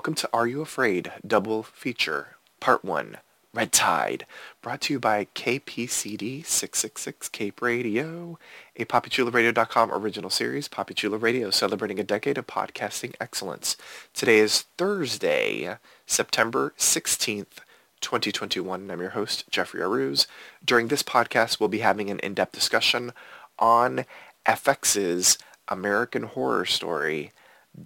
Welcome 0.00 0.14
to 0.14 0.30
Are 0.32 0.46
You 0.46 0.62
Afraid? 0.62 1.12
Double 1.26 1.62
Feature, 1.62 2.36
Part 2.58 2.82
1, 2.82 3.18
Red 3.52 3.70
Tide, 3.70 4.24
brought 4.62 4.80
to 4.80 4.94
you 4.94 4.98
by 4.98 5.26
KPCD 5.34 6.42
666 6.46 7.28
Cape 7.28 7.60
Radio, 7.60 8.38
a 8.76 8.86
PoppyChulaRadio.com 8.86 9.92
original 9.92 10.30
series, 10.30 10.68
Poppy 10.68 10.94
Chula 10.94 11.18
Radio, 11.18 11.50
celebrating 11.50 12.00
a 12.00 12.02
decade 12.02 12.38
of 12.38 12.46
podcasting 12.46 13.14
excellence. 13.20 13.76
Today 14.14 14.38
is 14.38 14.62
Thursday, 14.78 15.76
September 16.06 16.72
16th, 16.78 17.58
2021, 18.00 18.80
and 18.80 18.90
I'm 18.90 19.02
your 19.02 19.10
host, 19.10 19.50
Jeffrey 19.50 19.82
Aruz. 19.82 20.26
During 20.64 20.88
this 20.88 21.02
podcast, 21.02 21.60
we'll 21.60 21.68
be 21.68 21.80
having 21.80 22.08
an 22.08 22.20
in-depth 22.20 22.52
discussion 22.52 23.12
on 23.58 24.06
FX's 24.46 25.36
American 25.68 26.22
Horror 26.22 26.64
Story 26.64 27.32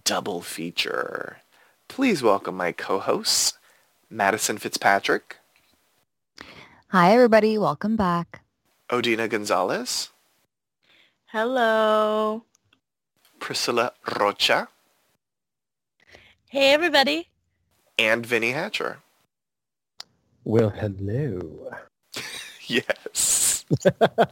Double 0.05 0.43
Feature. 0.43 1.39
Please 1.95 2.25
welcome 2.25 2.57
my 2.57 2.73
co-hosts, 2.73 3.57
Madison 4.11 4.59
Fitzpatrick, 4.59 5.37
Hi, 6.89 7.13
everybody. 7.13 7.57
Welcome 7.57 7.95
back. 7.95 8.43
Odina 8.91 9.31
Gonzalez, 9.31 10.11
Hello. 11.27 12.43
Priscilla 13.39 13.93
Rocha, 14.19 14.67
Hey, 16.49 16.73
everybody. 16.73 17.29
and 17.97 18.27
Vinny 18.27 18.51
Hatcher. 18.51 18.99
Well, 20.45 20.71
hello. 20.71 21.71
Yes. 22.67 23.65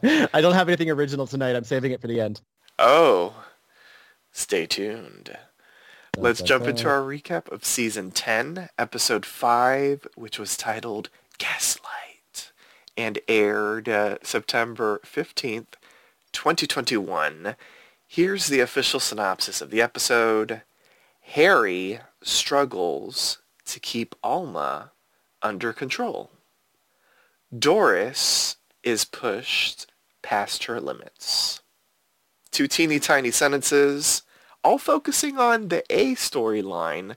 I 0.02 0.40
don't 0.40 0.54
have 0.54 0.66
anything 0.68 0.90
original 0.90 1.28
tonight. 1.28 1.54
I'm 1.54 1.62
saving 1.64 1.92
it 1.92 2.00
for 2.00 2.08
the 2.08 2.18
end. 2.20 2.40
Oh, 2.78 3.44
stay 4.32 4.64
tuned. 4.66 5.36
Let's 6.18 6.42
jump 6.42 6.66
into 6.66 6.88
our 6.88 7.00
recap 7.00 7.50
of 7.50 7.64
season 7.64 8.10
10, 8.10 8.68
episode 8.78 9.24
5, 9.24 10.06
which 10.14 10.38
was 10.38 10.58
titled 10.58 11.08
Gaslight 11.38 12.52
and 12.98 13.18
aired 13.28 13.88
uh, 13.88 14.18
September 14.22 15.00
15th, 15.04 15.74
2021. 16.32 17.56
Here's 18.06 18.48
the 18.48 18.60
official 18.60 19.00
synopsis 19.00 19.62
of 19.62 19.70
the 19.70 19.80
episode. 19.80 20.62
Harry 21.22 22.00
struggles 22.22 23.38
to 23.64 23.80
keep 23.80 24.14
Alma 24.22 24.92
under 25.40 25.72
control. 25.72 26.30
Doris 27.58 28.56
is 28.82 29.06
pushed 29.06 29.90
past 30.22 30.64
her 30.64 30.78
limits. 30.78 31.62
Two 32.50 32.68
teeny 32.68 33.00
tiny 33.00 33.30
sentences 33.30 34.22
all 34.64 34.78
focusing 34.78 35.38
on 35.38 35.68
the 35.68 35.84
A 35.90 36.14
storyline, 36.14 37.16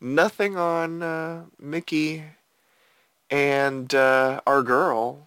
nothing 0.00 0.56
on 0.56 1.02
uh, 1.02 1.44
Mickey 1.58 2.24
and 3.30 3.94
uh, 3.94 4.40
our 4.46 4.62
girl 4.62 5.26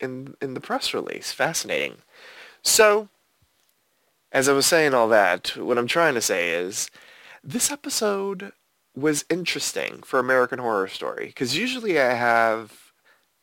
in 0.00 0.34
in 0.40 0.54
the 0.54 0.60
press 0.60 0.94
release. 0.94 1.32
Fascinating. 1.32 1.96
So, 2.62 3.08
as 4.32 4.48
I 4.48 4.52
was 4.52 4.66
saying 4.66 4.94
all 4.94 5.08
that, 5.08 5.56
what 5.56 5.78
I'm 5.78 5.86
trying 5.86 6.14
to 6.14 6.20
say 6.20 6.50
is 6.50 6.90
this 7.42 7.70
episode 7.70 8.52
was 8.94 9.24
interesting 9.30 10.02
for 10.02 10.18
American 10.18 10.58
Horror 10.58 10.88
Story 10.88 11.26
because 11.26 11.56
usually 11.56 12.00
I 12.00 12.14
have 12.14 12.87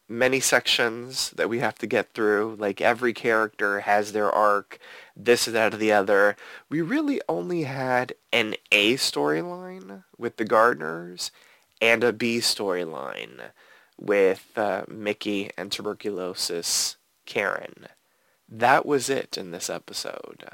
many 0.07 0.39
sections 0.39 1.31
that 1.31 1.49
we 1.49 1.59
have 1.59 1.75
to 1.79 1.87
get 1.87 2.13
through. 2.13 2.55
Like 2.59 2.81
every 2.81 3.13
character 3.13 3.81
has 3.81 4.11
their 4.11 4.31
arc, 4.31 4.79
this, 5.15 5.47
and 5.47 5.55
that, 5.55 5.73
or 5.73 5.77
the 5.77 5.91
other. 5.91 6.35
We 6.69 6.81
really 6.81 7.21
only 7.27 7.63
had 7.63 8.13
an 8.31 8.55
A 8.71 8.95
storyline 8.95 10.03
with 10.17 10.37
the 10.37 10.45
Gardners 10.45 11.31
and 11.81 12.03
a 12.03 12.13
B 12.13 12.37
storyline 12.37 13.51
with 13.97 14.51
uh, 14.55 14.83
Mickey 14.87 15.51
and 15.57 15.71
tuberculosis 15.71 16.97
Karen. 17.25 17.87
That 18.47 18.85
was 18.85 19.09
it 19.09 19.37
in 19.37 19.51
this 19.51 19.69
episode. 19.69 20.45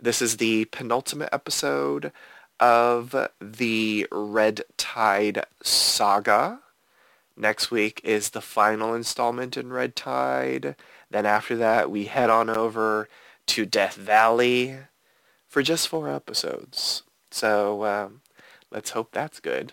This 0.00 0.22
is 0.22 0.36
the 0.36 0.64
penultimate 0.66 1.30
episode 1.32 2.12
of 2.60 3.14
the 3.40 4.06
Red 4.10 4.62
Tide 4.76 5.44
saga. 5.62 6.60
Next 7.38 7.70
week 7.70 8.00
is 8.02 8.30
the 8.30 8.40
final 8.40 8.94
installment 8.94 9.56
in 9.56 9.72
Red 9.72 9.94
Tide. 9.94 10.74
Then 11.08 11.24
after 11.24 11.54
that, 11.56 11.88
we 11.88 12.06
head 12.06 12.30
on 12.30 12.50
over 12.50 13.08
to 13.46 13.64
Death 13.64 13.94
Valley 13.94 14.78
for 15.46 15.62
just 15.62 15.86
four 15.86 16.08
episodes. 16.08 17.04
So 17.30 17.84
um, 17.84 18.22
let's 18.72 18.90
hope 18.90 19.12
that's 19.12 19.38
good. 19.38 19.72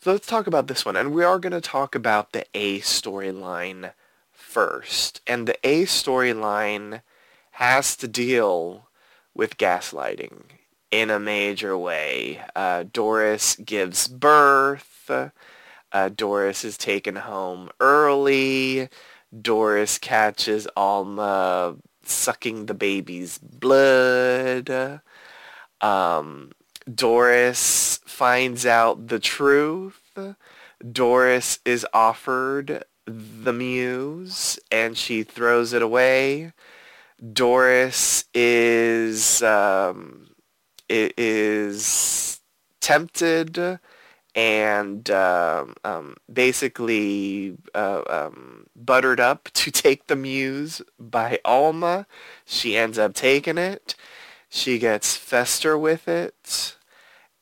So 0.00 0.12
let's 0.12 0.26
talk 0.26 0.46
about 0.46 0.68
this 0.68 0.86
one. 0.86 0.96
And 0.96 1.12
we 1.12 1.22
are 1.22 1.38
going 1.38 1.52
to 1.52 1.60
talk 1.60 1.94
about 1.94 2.32
the 2.32 2.46
A 2.54 2.80
storyline 2.80 3.92
first. 4.32 5.20
And 5.26 5.46
the 5.46 5.58
A 5.62 5.84
storyline 5.84 7.02
has 7.52 7.94
to 7.96 8.08
deal 8.08 8.88
with 9.34 9.58
gaslighting 9.58 10.44
in 10.90 11.10
a 11.10 11.20
major 11.20 11.76
way. 11.76 12.40
Uh, 12.56 12.84
Doris 12.90 13.56
gives 13.56 14.08
birth. 14.08 15.10
Uh, 15.92 16.08
Doris 16.08 16.64
is 16.64 16.76
taken 16.76 17.16
home 17.16 17.70
early. 17.80 18.88
Doris 19.40 19.98
catches 19.98 20.66
Alma 20.76 21.76
sucking 22.04 22.66
the 22.66 22.74
baby's 22.74 23.38
blood. 23.38 25.00
Um, 25.80 26.52
Doris 26.92 28.00
finds 28.04 28.66
out 28.66 29.08
the 29.08 29.18
truth. 29.18 30.00
Doris 30.92 31.58
is 31.64 31.86
offered 31.92 32.84
the 33.06 33.52
muse 33.52 34.58
and 34.70 34.96
she 34.96 35.22
throws 35.22 35.72
it 35.72 35.82
away. 35.82 36.52
Doris 37.32 38.24
is 38.32 39.42
um, 39.42 40.30
is 40.88 42.40
tempted 42.80 43.78
and 44.34 45.10
um, 45.10 45.74
um, 45.84 46.16
basically 46.32 47.56
uh, 47.74 48.02
um, 48.08 48.66
buttered 48.76 49.20
up 49.20 49.48
to 49.54 49.70
take 49.70 50.06
the 50.06 50.16
muse 50.16 50.82
by 50.98 51.38
Alma. 51.44 52.06
She 52.44 52.76
ends 52.76 52.98
up 52.98 53.14
taking 53.14 53.58
it. 53.58 53.94
She 54.48 54.78
gets 54.78 55.16
Fester 55.16 55.78
with 55.78 56.08
it. 56.08 56.76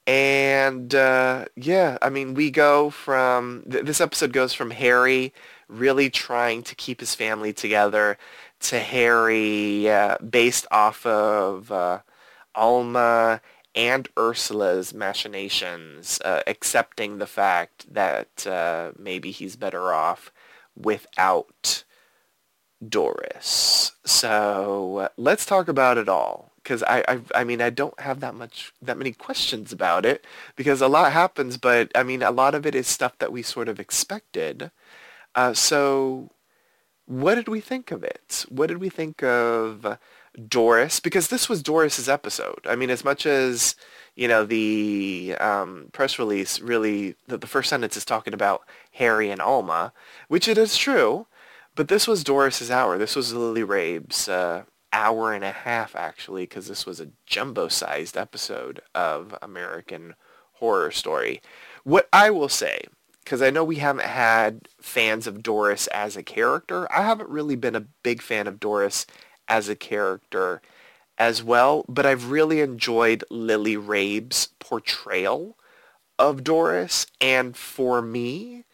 And 0.06 0.94
uh, 0.94 1.46
yeah, 1.54 1.98
I 2.00 2.08
mean, 2.08 2.34
we 2.34 2.50
go 2.50 2.90
from, 2.90 3.64
th- 3.70 3.84
this 3.84 4.00
episode 4.00 4.32
goes 4.32 4.54
from 4.54 4.70
Harry 4.70 5.34
really 5.68 6.08
trying 6.08 6.62
to 6.62 6.74
keep 6.74 7.00
his 7.00 7.14
family 7.14 7.52
together 7.52 8.16
to 8.60 8.78
Harry 8.78 9.88
uh, 9.88 10.16
based 10.18 10.66
off 10.70 11.04
of 11.04 11.70
uh, 11.70 12.00
Alma 12.54 13.40
and 13.78 14.08
Ursula's 14.18 14.92
machinations, 14.92 16.20
uh, 16.24 16.42
accepting 16.48 17.18
the 17.18 17.28
fact 17.28 17.94
that 17.94 18.44
uh, 18.44 18.90
maybe 18.98 19.30
he's 19.30 19.54
better 19.54 19.92
off 19.92 20.32
without 20.76 21.84
Doris. 22.86 23.92
So 24.04 24.96
uh, 24.98 25.08
let's 25.16 25.46
talk 25.46 25.68
about 25.68 25.96
it 25.96 26.08
all, 26.08 26.50
because 26.56 26.82
I, 26.82 27.04
I, 27.06 27.20
I 27.36 27.44
mean, 27.44 27.62
I 27.62 27.70
don't 27.70 27.98
have 28.00 28.18
that 28.18 28.34
much, 28.34 28.72
that 28.82 28.98
many 28.98 29.12
questions 29.12 29.72
about 29.72 30.04
it, 30.04 30.24
because 30.56 30.80
a 30.80 30.88
lot 30.88 31.12
happens, 31.12 31.56
but 31.56 31.92
I 31.94 32.02
mean, 32.02 32.22
a 32.22 32.32
lot 32.32 32.56
of 32.56 32.66
it 32.66 32.74
is 32.74 32.88
stuff 32.88 33.16
that 33.20 33.32
we 33.32 33.42
sort 33.42 33.68
of 33.68 33.78
expected. 33.78 34.72
Uh, 35.36 35.54
so 35.54 36.30
what 37.06 37.36
did 37.36 37.46
we 37.46 37.60
think 37.60 37.92
of 37.92 38.02
it? 38.02 38.44
What 38.48 38.66
did 38.66 38.78
we 38.78 38.88
think 38.90 39.22
of 39.22 39.98
Doris 40.48 41.00
because 41.00 41.28
this 41.28 41.48
was 41.48 41.62
Doris's 41.62 42.08
episode. 42.08 42.60
I 42.66 42.76
mean, 42.76 42.90
as 42.90 43.04
much 43.04 43.26
as 43.26 43.74
you 44.14 44.28
know 44.28 44.44
the 44.44 45.36
um, 45.40 45.88
press 45.92 46.18
release 46.18 46.60
really 46.60 47.14
the, 47.26 47.38
the 47.38 47.46
first 47.46 47.70
sentence 47.70 47.96
is 47.96 48.04
talking 48.04 48.34
about 48.34 48.62
Harry 48.92 49.30
and 49.30 49.40
Alma, 49.40 49.92
which 50.28 50.48
it 50.48 50.58
is 50.58 50.76
true, 50.76 51.26
but 51.74 51.88
this 51.88 52.06
was 52.08 52.24
Doris's 52.24 52.70
hour. 52.70 52.98
This 52.98 53.14
was 53.16 53.32
Lily 53.32 53.62
Rabe's 53.62 54.28
uh, 54.28 54.64
hour 54.92 55.32
and 55.32 55.44
a 55.44 55.52
half 55.52 55.94
actually, 55.94 56.42
because 56.42 56.68
this 56.68 56.86
was 56.86 57.00
a 57.00 57.10
jumbo-sized 57.26 58.16
episode 58.16 58.80
of 58.94 59.34
American 59.42 60.14
Horror 60.54 60.90
Story. 60.90 61.40
What 61.84 62.08
I 62.12 62.30
will 62.30 62.48
say, 62.48 62.82
because 63.24 63.42
I 63.42 63.50
know 63.50 63.62
we 63.64 63.76
haven't 63.76 64.06
had 64.06 64.68
fans 64.80 65.26
of 65.26 65.42
Doris 65.42 65.86
as 65.88 66.16
a 66.16 66.22
character, 66.22 66.90
I 66.92 67.02
haven't 67.02 67.28
really 67.28 67.56
been 67.56 67.76
a 67.76 67.86
big 68.02 68.22
fan 68.22 68.46
of 68.46 68.58
Doris 68.58 69.06
as 69.48 69.68
a 69.68 69.76
character 69.76 70.60
as 71.18 71.42
well, 71.42 71.84
but 71.88 72.06
I've 72.06 72.30
really 72.30 72.60
enjoyed 72.60 73.24
Lily 73.30 73.76
Rabe's 73.76 74.48
portrayal 74.60 75.56
of 76.18 76.44
Doris, 76.44 77.06
and 77.20 77.56
for 77.56 78.02
me, 78.02 78.64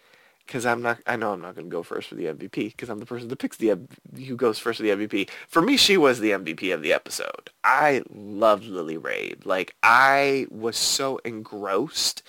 because 0.47 0.67
I'm 0.67 0.83
not, 0.83 0.99
I 1.07 1.17
know 1.17 1.33
I'm 1.33 1.41
not 1.41 1.55
going 1.55 1.67
to 1.67 1.75
go 1.75 1.83
first 1.83 2.09
for 2.09 2.15
the 2.17 2.27
MVP 2.27 2.73
because 2.73 2.91
I'm 2.91 2.99
the 2.99 3.07
person 3.07 3.29
that 3.29 3.39
picks 3.39 3.57
the 3.57 3.79
who 4.15 4.37
goes 4.37 4.59
first 4.59 4.79
for 4.79 4.83
the 4.83 4.91
MVP. 4.91 5.31
For 5.49 5.63
me, 5.63 5.77
she 5.77 5.97
was 5.97 6.21
the 6.21 6.31
MVP 6.31 6.73
of 6.73 6.83
the 6.83 6.93
episode. 6.93 7.51
I 7.63 8.03
loved 8.11 8.65
Lily 8.65 8.99
Rabe. 8.99 9.47
Like 9.47 9.75
I 9.83 10.47
was 10.51 10.77
so 10.77 11.19
engrossed 11.25 12.23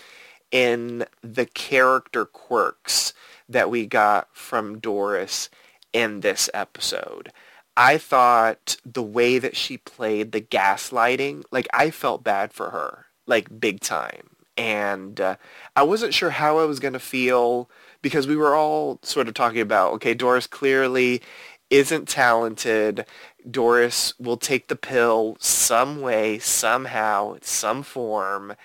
in 0.52 1.06
the 1.22 1.46
character 1.46 2.26
quirks 2.26 3.14
that 3.50 3.70
we 3.70 3.86
got 3.86 4.30
from 4.34 4.80
Doris 4.80 5.50
in 5.92 6.22
this 6.22 6.50
episode. 6.54 7.32
I 7.77 7.98
thought 7.98 8.77
the 8.86 9.04
way 9.04 9.38
that 9.39 9.56
she 9.57 9.77
played 9.77 10.31
the 10.31 10.42
gaslighting, 10.42 11.44
like 11.51 11.68
I 11.74 11.92
felt 11.92 12.24
bad 12.24 12.54
for 12.54 12.69
her, 12.69 13.07
like 13.25 13.60
big 13.60 13.81
time. 13.81 14.30
And 14.57 15.19
uh, 15.19 15.36
I 15.75 15.83
wasn't 15.83 16.13
sure 16.13 16.30
how 16.30 16.60
I 16.60 16.66
was 16.66 16.80
going 16.80 16.94
to 16.94 17.00
feel 17.00 17.69
because 18.01 18.27
we 18.27 18.38
were 18.38 18.56
all 18.56 19.00
sort 19.01 19.27
of 19.27 19.33
talking 19.33 19.60
about, 19.60 19.94
okay, 19.94 20.13
Doris 20.13 20.48
clearly 20.48 21.22
isn't 21.69 22.07
talented. 22.07 23.06
Doris 23.50 24.13
will 24.19 24.38
take 24.38 24.68
the 24.68 24.75
pill 24.75 25.36
some 25.39 26.00
way, 26.00 26.39
somehow, 26.39 27.38
some 27.42 27.83
form, 27.83 28.56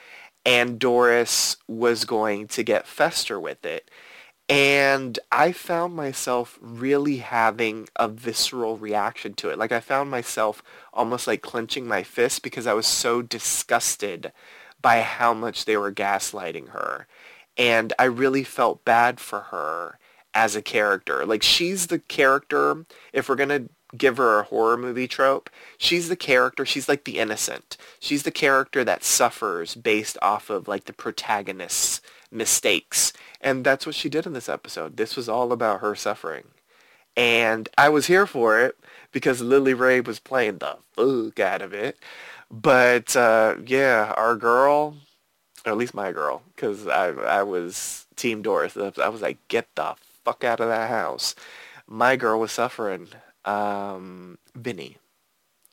and 0.47 0.79
Doris 0.79 1.57
was 1.67 2.05
going 2.05 2.47
to 2.49 2.63
get 2.63 2.87
Fester 2.87 3.41
with 3.41 3.65
it. 3.65 3.91
And 4.51 5.19
I 5.31 5.53
found 5.53 5.95
myself 5.95 6.59
really 6.61 7.19
having 7.19 7.89
a 7.97 8.09
visceral 8.09 8.77
reaction 8.79 9.35
to 9.35 9.51
it. 9.51 9.59
Like 9.59 9.73
I 9.73 9.81
found 9.81 10.11
myself 10.11 10.63
almost 10.93 11.29
like 11.29 11.43
clenching 11.43 11.87
my 11.89 12.03
fist 12.03 12.43
because 12.43 12.67
I 12.67 12.75
was 12.75 12.87
so 12.89 13.23
disgusted 13.23 14.33
by 14.83 15.03
how 15.03 15.35
much 15.35 15.67
they 15.67 15.77
were 15.77 15.93
gaslighting 15.93 16.71
her. 16.71 17.07
And 17.57 17.93
I 17.99 18.05
really 18.07 18.45
felt 18.45 18.85
bad 18.85 19.21
for 19.21 19.41
her 19.53 19.99
as 20.35 20.57
a 20.57 20.63
character. 20.63 21.25
Like 21.27 21.45
she's 21.45 21.89
the 21.89 22.01
character, 22.01 22.87
if 23.13 23.29
we're 23.29 23.37
going 23.37 23.51
to 23.51 23.71
give 23.97 24.17
her 24.19 24.41
a 24.41 24.45
horror 24.45 24.77
movie 24.77 25.09
trope, 25.09 25.51
she's 25.79 26.09
the 26.09 26.17
character, 26.17 26.67
she's 26.67 26.89
like 26.89 27.05
the 27.05 27.19
innocent. 27.19 27.77
She's 28.01 28.25
the 28.25 28.31
character 28.33 28.85
that 28.85 29.05
suffers 29.05 29.77
based 29.77 30.19
off 30.23 30.51
of 30.51 30.69
like 30.69 30.87
the 30.87 30.93
protagonist's 30.93 32.01
mistakes. 32.33 33.13
And 33.41 33.65
that's 33.65 33.87
what 33.87 33.95
she 33.95 34.09
did 34.09 34.27
in 34.27 34.33
this 34.33 34.49
episode. 34.49 34.97
This 34.97 35.17
was 35.17 35.29
all 35.29 35.53
about 35.53 35.81
her 35.81 35.95
suffering. 35.95 36.45
And 37.17 37.69
I 37.77 37.89
was 37.89 38.07
here 38.07 38.27
for 38.27 38.61
it 38.61 38.77
because 39.13 39.41
Lily 39.41 39.75
Rabe 39.75 40.07
was 40.07 40.21
playing 40.21 40.59
the 40.59 40.77
fuck 40.95 41.41
out 41.41 41.63
of 41.63 41.73
it. 41.73 41.99
But 42.51 43.17
uh, 43.17 43.57
yeah, 43.65 44.13
our 44.17 44.37
girl, 44.37 44.97
or 45.65 45.73
at 45.73 45.79
least 45.79 45.95
my 45.95 46.13
girl, 46.13 46.43
because 46.55 46.87
I, 46.87 47.09
I 47.09 47.43
was 47.43 48.07
Team 48.17 48.43
Doris. 48.43 48.77
I 48.77 49.09
was 49.09 49.23
like, 49.23 49.39
get 49.49 49.69
the 49.75 49.95
fuck 50.25 50.45
out 50.45 50.61
of 50.61 50.69
that 50.69 50.91
house. 50.91 51.35
My 51.87 52.17
girl 52.17 52.39
was 52.39 52.53
suffering. 52.53 53.09
Um, 53.45 54.39
Vinny 54.55 54.99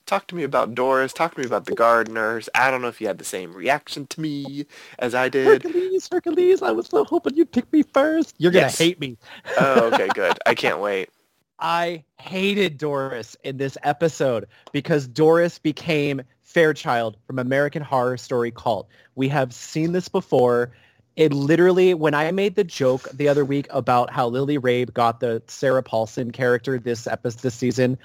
talk 0.08 0.26
to 0.28 0.34
me 0.34 0.42
about 0.42 0.74
Doris. 0.74 1.12
Talk 1.12 1.34
to 1.34 1.40
me 1.40 1.46
about 1.46 1.66
the 1.66 1.76
Gardners. 1.76 2.48
I 2.54 2.70
don't 2.70 2.82
know 2.82 2.88
if 2.88 3.00
you 3.00 3.06
had 3.06 3.18
the 3.18 3.24
same 3.24 3.52
reaction 3.52 4.06
to 4.08 4.20
me 4.20 4.66
as 4.98 5.14
I 5.14 5.28
did. 5.28 5.62
Hercules, 5.62 6.08
Hercules, 6.10 6.62
I 6.62 6.72
was 6.72 6.86
so 6.86 7.04
hoping 7.04 7.36
you'd 7.36 7.52
pick 7.52 7.70
me 7.72 7.82
first. 7.82 8.34
You're 8.38 8.50
going 8.50 8.62
to 8.62 8.66
yes. 8.66 8.78
hate 8.78 8.98
me. 8.98 9.16
oh, 9.58 9.90
okay, 9.92 10.08
good. 10.14 10.38
I 10.46 10.54
can't 10.54 10.80
wait. 10.80 11.10
I 11.60 12.04
hated 12.18 12.78
Doris 12.78 13.36
in 13.42 13.56
this 13.56 13.76
episode 13.82 14.46
because 14.72 15.08
Doris 15.08 15.58
became 15.58 16.22
Fairchild 16.42 17.16
from 17.26 17.38
American 17.38 17.82
Horror 17.82 18.16
Story 18.16 18.52
Cult. 18.52 18.88
We 19.16 19.28
have 19.28 19.52
seen 19.52 19.92
this 19.92 20.08
before 20.08 20.72
it 21.18 21.32
literally 21.32 21.94
when 21.94 22.14
I 22.14 22.30
made 22.30 22.54
the 22.54 22.62
joke 22.62 23.08
the 23.12 23.26
other 23.26 23.44
week 23.44 23.66
about 23.70 24.08
how 24.08 24.28
Lily 24.28 24.56
Rabe 24.56 24.94
got 24.94 25.18
the 25.18 25.42
Sarah 25.48 25.82
Paulson 25.82 26.30
character 26.30 26.78
this 26.78 27.08
episode 27.08 27.40
this 27.40 27.56
season, 27.56 27.98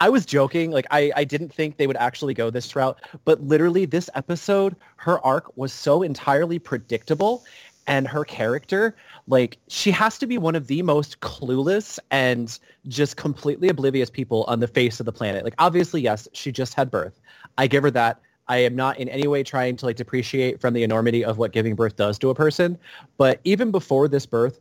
I 0.00 0.08
was 0.08 0.26
joking. 0.26 0.72
Like 0.72 0.88
I, 0.90 1.12
I 1.14 1.22
didn't 1.22 1.54
think 1.54 1.76
they 1.76 1.86
would 1.86 1.96
actually 1.96 2.34
go 2.34 2.50
this 2.50 2.74
route, 2.74 3.00
but 3.24 3.40
literally 3.40 3.84
this 3.84 4.10
episode, 4.16 4.74
her 4.96 5.24
arc 5.24 5.56
was 5.56 5.72
so 5.72 6.02
entirely 6.02 6.58
predictable 6.58 7.44
and 7.86 8.08
her 8.08 8.24
character, 8.24 8.96
like 9.28 9.58
she 9.68 9.92
has 9.92 10.18
to 10.18 10.26
be 10.26 10.36
one 10.36 10.56
of 10.56 10.66
the 10.66 10.82
most 10.82 11.20
clueless 11.20 12.00
and 12.10 12.58
just 12.88 13.16
completely 13.16 13.68
oblivious 13.68 14.10
people 14.10 14.42
on 14.48 14.58
the 14.58 14.66
face 14.66 14.98
of 14.98 15.06
the 15.06 15.12
planet. 15.12 15.44
Like 15.44 15.54
obviously, 15.58 16.00
yes, 16.00 16.26
she 16.32 16.50
just 16.50 16.74
had 16.74 16.90
birth. 16.90 17.20
I 17.58 17.68
give 17.68 17.84
her 17.84 17.92
that. 17.92 18.20
I 18.48 18.58
am 18.58 18.76
not 18.76 18.98
in 18.98 19.08
any 19.08 19.26
way 19.26 19.42
trying 19.42 19.76
to 19.76 19.86
like 19.86 19.96
depreciate 19.96 20.60
from 20.60 20.74
the 20.74 20.82
enormity 20.82 21.24
of 21.24 21.38
what 21.38 21.52
giving 21.52 21.74
birth 21.74 21.96
does 21.96 22.18
to 22.20 22.30
a 22.30 22.34
person. 22.34 22.78
But 23.16 23.40
even 23.44 23.70
before 23.70 24.08
this 24.08 24.26
birth, 24.26 24.60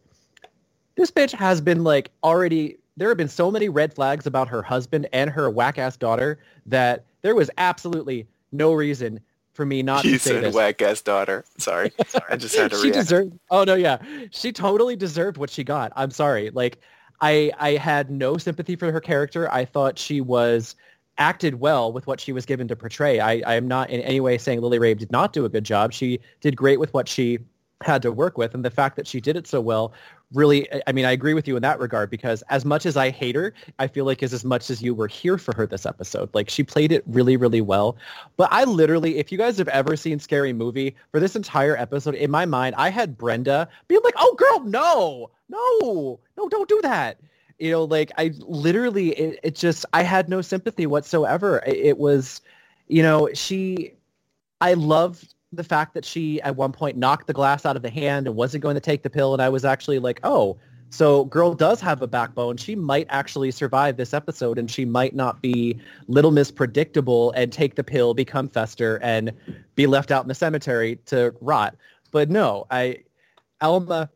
this 0.95 1.11
bitch 1.11 1.31
has 1.33 1.61
been 1.61 1.83
like 1.83 2.11
already 2.23 2.77
there 2.97 3.09
have 3.09 3.17
been 3.17 3.27
so 3.27 3.51
many 3.51 3.69
red 3.69 3.93
flags 3.93 4.25
about 4.25 4.47
her 4.47 4.61
husband 4.61 5.07
and 5.11 5.29
her 5.29 5.49
whack 5.49 5.77
ass 5.77 5.97
daughter 5.97 6.39
that 6.65 7.03
there 7.21 7.35
was 7.35 7.49
absolutely 7.57 8.25
no 8.51 8.73
reason 8.73 9.19
for 9.53 9.65
me 9.65 9.83
not 9.83 10.03
you 10.03 10.13
to 10.13 10.19
say 10.19 10.31
said 10.31 10.43
this. 10.43 10.55
whack 10.55 10.81
ass 10.81 11.01
daughter. 11.01 11.45
Sorry. 11.57 11.91
sorry. 12.07 12.25
I 12.29 12.37
just 12.37 12.55
had 12.55 12.71
to 12.71 12.77
she 12.77 12.83
react. 12.83 12.99
deserved 12.99 13.39
oh 13.51 13.63
no 13.63 13.75
yeah. 13.75 13.97
She 14.31 14.51
totally 14.51 14.95
deserved 14.95 15.37
what 15.37 15.49
she 15.49 15.63
got. 15.63 15.91
I'm 15.95 16.11
sorry. 16.11 16.49
Like 16.51 16.79
I 17.21 17.51
I 17.59 17.71
had 17.71 18.09
no 18.09 18.37
sympathy 18.37 18.75
for 18.75 18.91
her 18.91 19.01
character. 19.01 19.51
I 19.51 19.65
thought 19.65 19.99
she 19.99 20.21
was 20.21 20.75
acted 21.17 21.55
well 21.55 21.91
with 21.91 22.07
what 22.07 22.19
she 22.19 22.31
was 22.31 22.45
given 22.45 22.67
to 22.67 22.75
portray. 22.75 23.19
I, 23.19 23.41
I 23.45 23.55
am 23.55 23.67
not 23.67 23.89
in 23.89 24.01
any 24.01 24.19
way 24.19 24.37
saying 24.37 24.61
Lily 24.61 24.79
Rabe 24.79 24.97
did 24.97 25.11
not 25.11 25.33
do 25.33 25.45
a 25.45 25.49
good 25.49 25.63
job. 25.63 25.93
She 25.93 26.19
did 26.41 26.55
great 26.55 26.79
with 26.79 26.93
what 26.93 27.07
she 27.07 27.39
had 27.81 28.01
to 28.01 28.11
work 28.11 28.37
with. 28.37 28.53
And 28.53 28.63
the 28.63 28.71
fact 28.71 28.95
that 28.95 29.07
she 29.07 29.19
did 29.19 29.35
it 29.35 29.47
so 29.47 29.61
well 29.61 29.93
really, 30.33 30.67
I 30.87 30.91
mean, 30.91 31.05
I 31.05 31.11
agree 31.11 31.33
with 31.33 31.47
you 31.47 31.55
in 31.55 31.61
that 31.61 31.79
regard 31.79 32.09
because 32.09 32.41
as 32.49 32.65
much 32.65 32.85
as 32.85 32.97
I 32.97 33.09
hate 33.09 33.35
her, 33.35 33.53
I 33.79 33.87
feel 33.87 34.05
like 34.05 34.23
is 34.23 34.33
as 34.33 34.43
much 34.43 34.69
as 34.69 34.81
you 34.81 34.93
were 34.93 35.07
here 35.07 35.37
for 35.37 35.55
her 35.55 35.67
this 35.67 35.85
episode. 35.85 36.29
Like 36.33 36.49
she 36.49 36.63
played 36.63 36.91
it 36.91 37.03
really, 37.07 37.37
really 37.37 37.61
well. 37.61 37.95
But 38.35 38.51
I 38.51 38.63
literally, 38.63 39.17
if 39.17 39.31
you 39.31 39.37
guys 39.37 39.57
have 39.57 39.67
ever 39.67 39.95
seen 39.95 40.19
Scary 40.19 40.51
Movie, 40.51 40.95
for 41.11 41.19
this 41.19 41.35
entire 41.35 41.77
episode, 41.77 42.15
in 42.15 42.31
my 42.31 42.45
mind, 42.45 42.75
I 42.77 42.89
had 42.89 43.17
Brenda 43.17 43.69
being 43.87 44.01
like, 44.03 44.15
oh 44.17 44.35
girl, 44.35 44.59
no, 44.61 45.31
no, 45.49 46.19
no, 46.37 46.49
don't 46.49 46.69
do 46.69 46.79
that 46.81 47.19
you 47.59 47.71
know 47.71 47.83
like 47.83 48.11
i 48.17 48.31
literally 48.39 49.09
it, 49.09 49.39
it 49.43 49.55
just 49.55 49.85
i 49.93 50.03
had 50.03 50.29
no 50.29 50.41
sympathy 50.41 50.85
whatsoever. 50.85 51.63
It, 51.65 51.77
it, 51.77 51.97
was 51.97 52.41
you 52.87 53.01
know 53.01 53.29
she 53.33 53.93
i 54.61 54.73
loved 54.73 55.33
the 55.51 55.63
fact 55.63 55.93
that 55.93 56.03
she 56.03 56.41
at 56.41 56.55
one 56.55 56.71
point 56.71 56.97
knocked 56.97 57.27
the 57.27 57.33
glass 57.33 57.65
out 57.65 57.75
of 57.75 57.81
the 57.81 57.89
hand 57.89 58.27
and 58.27 58.35
wasn't 58.35 58.61
going 58.61 58.75
to 58.75 58.81
take 58.81 59.03
the 59.03 59.09
pill 59.09 59.33
and 59.33 59.41
i 59.41 59.49
was 59.49 59.63
actually 59.63 59.99
like 59.99 60.19
oh 60.23 60.57
so 60.89 61.25
girl 61.25 61.53
does 61.53 61.81
have 61.81 62.01
a 62.01 62.07
backbone. 62.07 62.55
She 62.55 62.73
might 62.73 63.07
actually 63.09 63.51
survive 63.51 63.97
this 63.97 64.13
episode 64.13 64.57
and 64.57 64.71
she 64.71 64.85
might 64.85 65.13
not 65.13 65.41
be 65.41 65.77
little 66.07 66.31
miss 66.31 66.51
predictable 66.51 67.31
and 67.31 67.51
take 67.51 67.75
the 67.75 67.83
pill 67.83 68.13
become 68.13 68.47
fester 68.47 68.97
and 69.01 69.33
be 69.73 69.87
left 69.87 70.09
out 70.09 70.23
in 70.23 70.29
the 70.29 70.35
cemetery 70.35 70.97
to 71.07 71.35
rot. 71.41 71.75
But 72.11 72.29
no 72.29 72.65
i 72.71 72.99
alma 73.61 74.09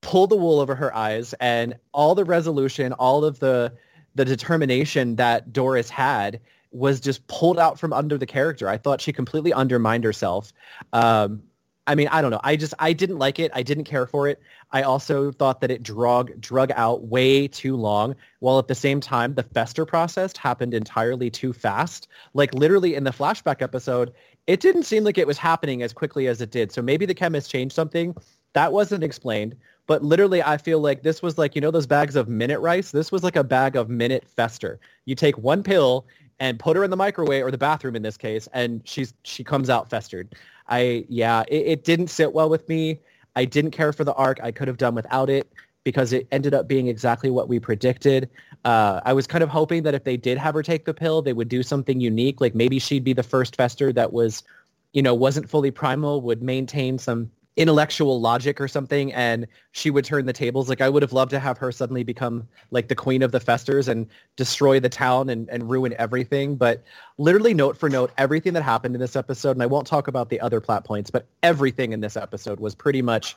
pull 0.00 0.26
the 0.26 0.36
wool 0.36 0.60
over 0.60 0.74
her 0.74 0.94
eyes 0.94 1.34
and 1.40 1.76
all 1.92 2.14
the 2.14 2.24
resolution, 2.24 2.92
all 2.94 3.24
of 3.24 3.38
the 3.40 3.72
the 4.14 4.24
determination 4.24 5.16
that 5.16 5.52
Doris 5.52 5.88
had 5.88 6.40
was 6.72 7.00
just 7.00 7.26
pulled 7.28 7.58
out 7.58 7.78
from 7.78 7.92
under 7.92 8.18
the 8.18 8.26
character. 8.26 8.68
I 8.68 8.76
thought 8.76 9.00
she 9.00 9.12
completely 9.12 9.52
undermined 9.52 10.04
herself. 10.04 10.52
Um, 10.92 11.42
I 11.86 11.94
mean, 11.94 12.08
I 12.08 12.22
don't 12.22 12.30
know. 12.30 12.40
I 12.44 12.56
just 12.56 12.74
I 12.78 12.92
didn't 12.92 13.18
like 13.18 13.38
it. 13.38 13.50
I 13.54 13.62
didn't 13.62 13.84
care 13.84 14.06
for 14.06 14.28
it. 14.28 14.40
I 14.70 14.82
also 14.82 15.32
thought 15.32 15.60
that 15.60 15.70
it 15.70 15.82
drug 15.82 16.40
drug 16.40 16.70
out 16.76 17.08
way 17.08 17.48
too 17.48 17.74
long, 17.76 18.14
while 18.38 18.58
at 18.58 18.68
the 18.68 18.74
same 18.74 19.00
time 19.00 19.34
the 19.34 19.42
fester 19.42 19.84
process 19.84 20.36
happened 20.36 20.74
entirely 20.74 21.30
too 21.30 21.52
fast. 21.52 22.06
Like 22.32 22.54
literally 22.54 22.94
in 22.94 23.04
the 23.04 23.10
flashback 23.10 23.60
episode, 23.60 24.12
it 24.46 24.60
didn't 24.60 24.84
seem 24.84 25.02
like 25.02 25.18
it 25.18 25.26
was 25.26 25.38
happening 25.38 25.82
as 25.82 25.92
quickly 25.92 26.28
as 26.28 26.40
it 26.40 26.50
did. 26.50 26.70
So 26.70 26.80
maybe 26.80 27.06
the 27.06 27.14
chemist 27.14 27.50
changed 27.50 27.74
something 27.74 28.14
that 28.52 28.72
wasn't 28.72 29.04
explained. 29.04 29.56
But 29.90 30.04
literally, 30.04 30.40
I 30.40 30.56
feel 30.56 30.78
like 30.78 31.02
this 31.02 31.20
was 31.20 31.36
like, 31.36 31.56
you 31.56 31.60
know, 31.60 31.72
those 31.72 31.88
bags 31.88 32.14
of 32.14 32.28
minute 32.28 32.60
rice? 32.60 32.92
This 32.92 33.10
was 33.10 33.24
like 33.24 33.34
a 33.34 33.42
bag 33.42 33.74
of 33.74 33.88
minute 33.88 34.24
fester. 34.24 34.78
You 35.04 35.16
take 35.16 35.36
one 35.36 35.64
pill 35.64 36.06
and 36.38 36.60
put 36.60 36.76
her 36.76 36.84
in 36.84 36.90
the 36.90 36.96
microwave 36.96 37.44
or 37.44 37.50
the 37.50 37.58
bathroom 37.58 37.96
in 37.96 38.02
this 38.02 38.16
case, 38.16 38.48
and 38.52 38.82
she's 38.84 39.14
she 39.24 39.42
comes 39.42 39.68
out 39.68 39.90
festered. 39.90 40.36
I 40.68 41.06
yeah, 41.08 41.42
it, 41.48 41.66
it 41.66 41.84
didn't 41.84 42.06
sit 42.06 42.32
well 42.32 42.48
with 42.48 42.68
me. 42.68 43.00
I 43.34 43.44
didn't 43.44 43.72
care 43.72 43.92
for 43.92 44.04
the 44.04 44.14
arc. 44.14 44.38
I 44.40 44.52
could 44.52 44.68
have 44.68 44.76
done 44.76 44.94
without 44.94 45.28
it 45.28 45.52
because 45.82 46.12
it 46.12 46.28
ended 46.30 46.54
up 46.54 46.68
being 46.68 46.86
exactly 46.86 47.28
what 47.28 47.48
we 47.48 47.58
predicted. 47.58 48.30
Uh, 48.64 49.00
I 49.04 49.12
was 49.12 49.26
kind 49.26 49.42
of 49.42 49.48
hoping 49.48 49.82
that 49.82 49.94
if 49.94 50.04
they 50.04 50.16
did 50.16 50.38
have 50.38 50.54
her 50.54 50.62
take 50.62 50.84
the 50.84 50.94
pill, 50.94 51.20
they 51.20 51.32
would 51.32 51.48
do 51.48 51.64
something 51.64 52.00
unique. 52.00 52.40
Like 52.40 52.54
maybe 52.54 52.78
she'd 52.78 53.02
be 53.02 53.12
the 53.12 53.24
first 53.24 53.56
Fester 53.56 53.92
that 53.94 54.12
was, 54.12 54.44
you 54.92 55.02
know, 55.02 55.14
wasn't 55.14 55.50
fully 55.50 55.72
primal, 55.72 56.20
would 56.20 56.44
maintain 56.44 56.96
some 56.96 57.28
intellectual 57.56 58.20
logic 58.20 58.60
or 58.60 58.68
something, 58.68 59.12
and 59.12 59.46
she 59.72 59.90
would 59.90 60.04
turn 60.04 60.26
the 60.26 60.32
tables. 60.32 60.68
Like 60.68 60.80
I 60.80 60.88
would 60.88 61.02
have 61.02 61.12
loved 61.12 61.30
to 61.30 61.38
have 61.38 61.58
her 61.58 61.72
suddenly 61.72 62.04
become 62.04 62.48
like 62.70 62.88
the 62.88 62.94
queen 62.94 63.22
of 63.22 63.32
the 63.32 63.40
Festers 63.40 63.88
and 63.88 64.06
destroy 64.36 64.80
the 64.80 64.88
town 64.88 65.28
and, 65.28 65.48
and 65.50 65.68
ruin 65.68 65.94
everything. 65.98 66.56
But 66.56 66.82
literally 67.18 67.54
note 67.54 67.76
for 67.76 67.88
note, 67.88 68.12
everything 68.16 68.52
that 68.54 68.62
happened 68.62 68.94
in 68.94 69.00
this 69.00 69.16
episode, 69.16 69.52
and 69.52 69.62
I 69.62 69.66
won't 69.66 69.86
talk 69.86 70.08
about 70.08 70.30
the 70.30 70.40
other 70.40 70.60
plot 70.60 70.84
points, 70.84 71.10
but 71.10 71.26
everything 71.42 71.92
in 71.92 72.00
this 72.00 72.16
episode 72.16 72.60
was 72.60 72.74
pretty 72.74 73.02
much 73.02 73.36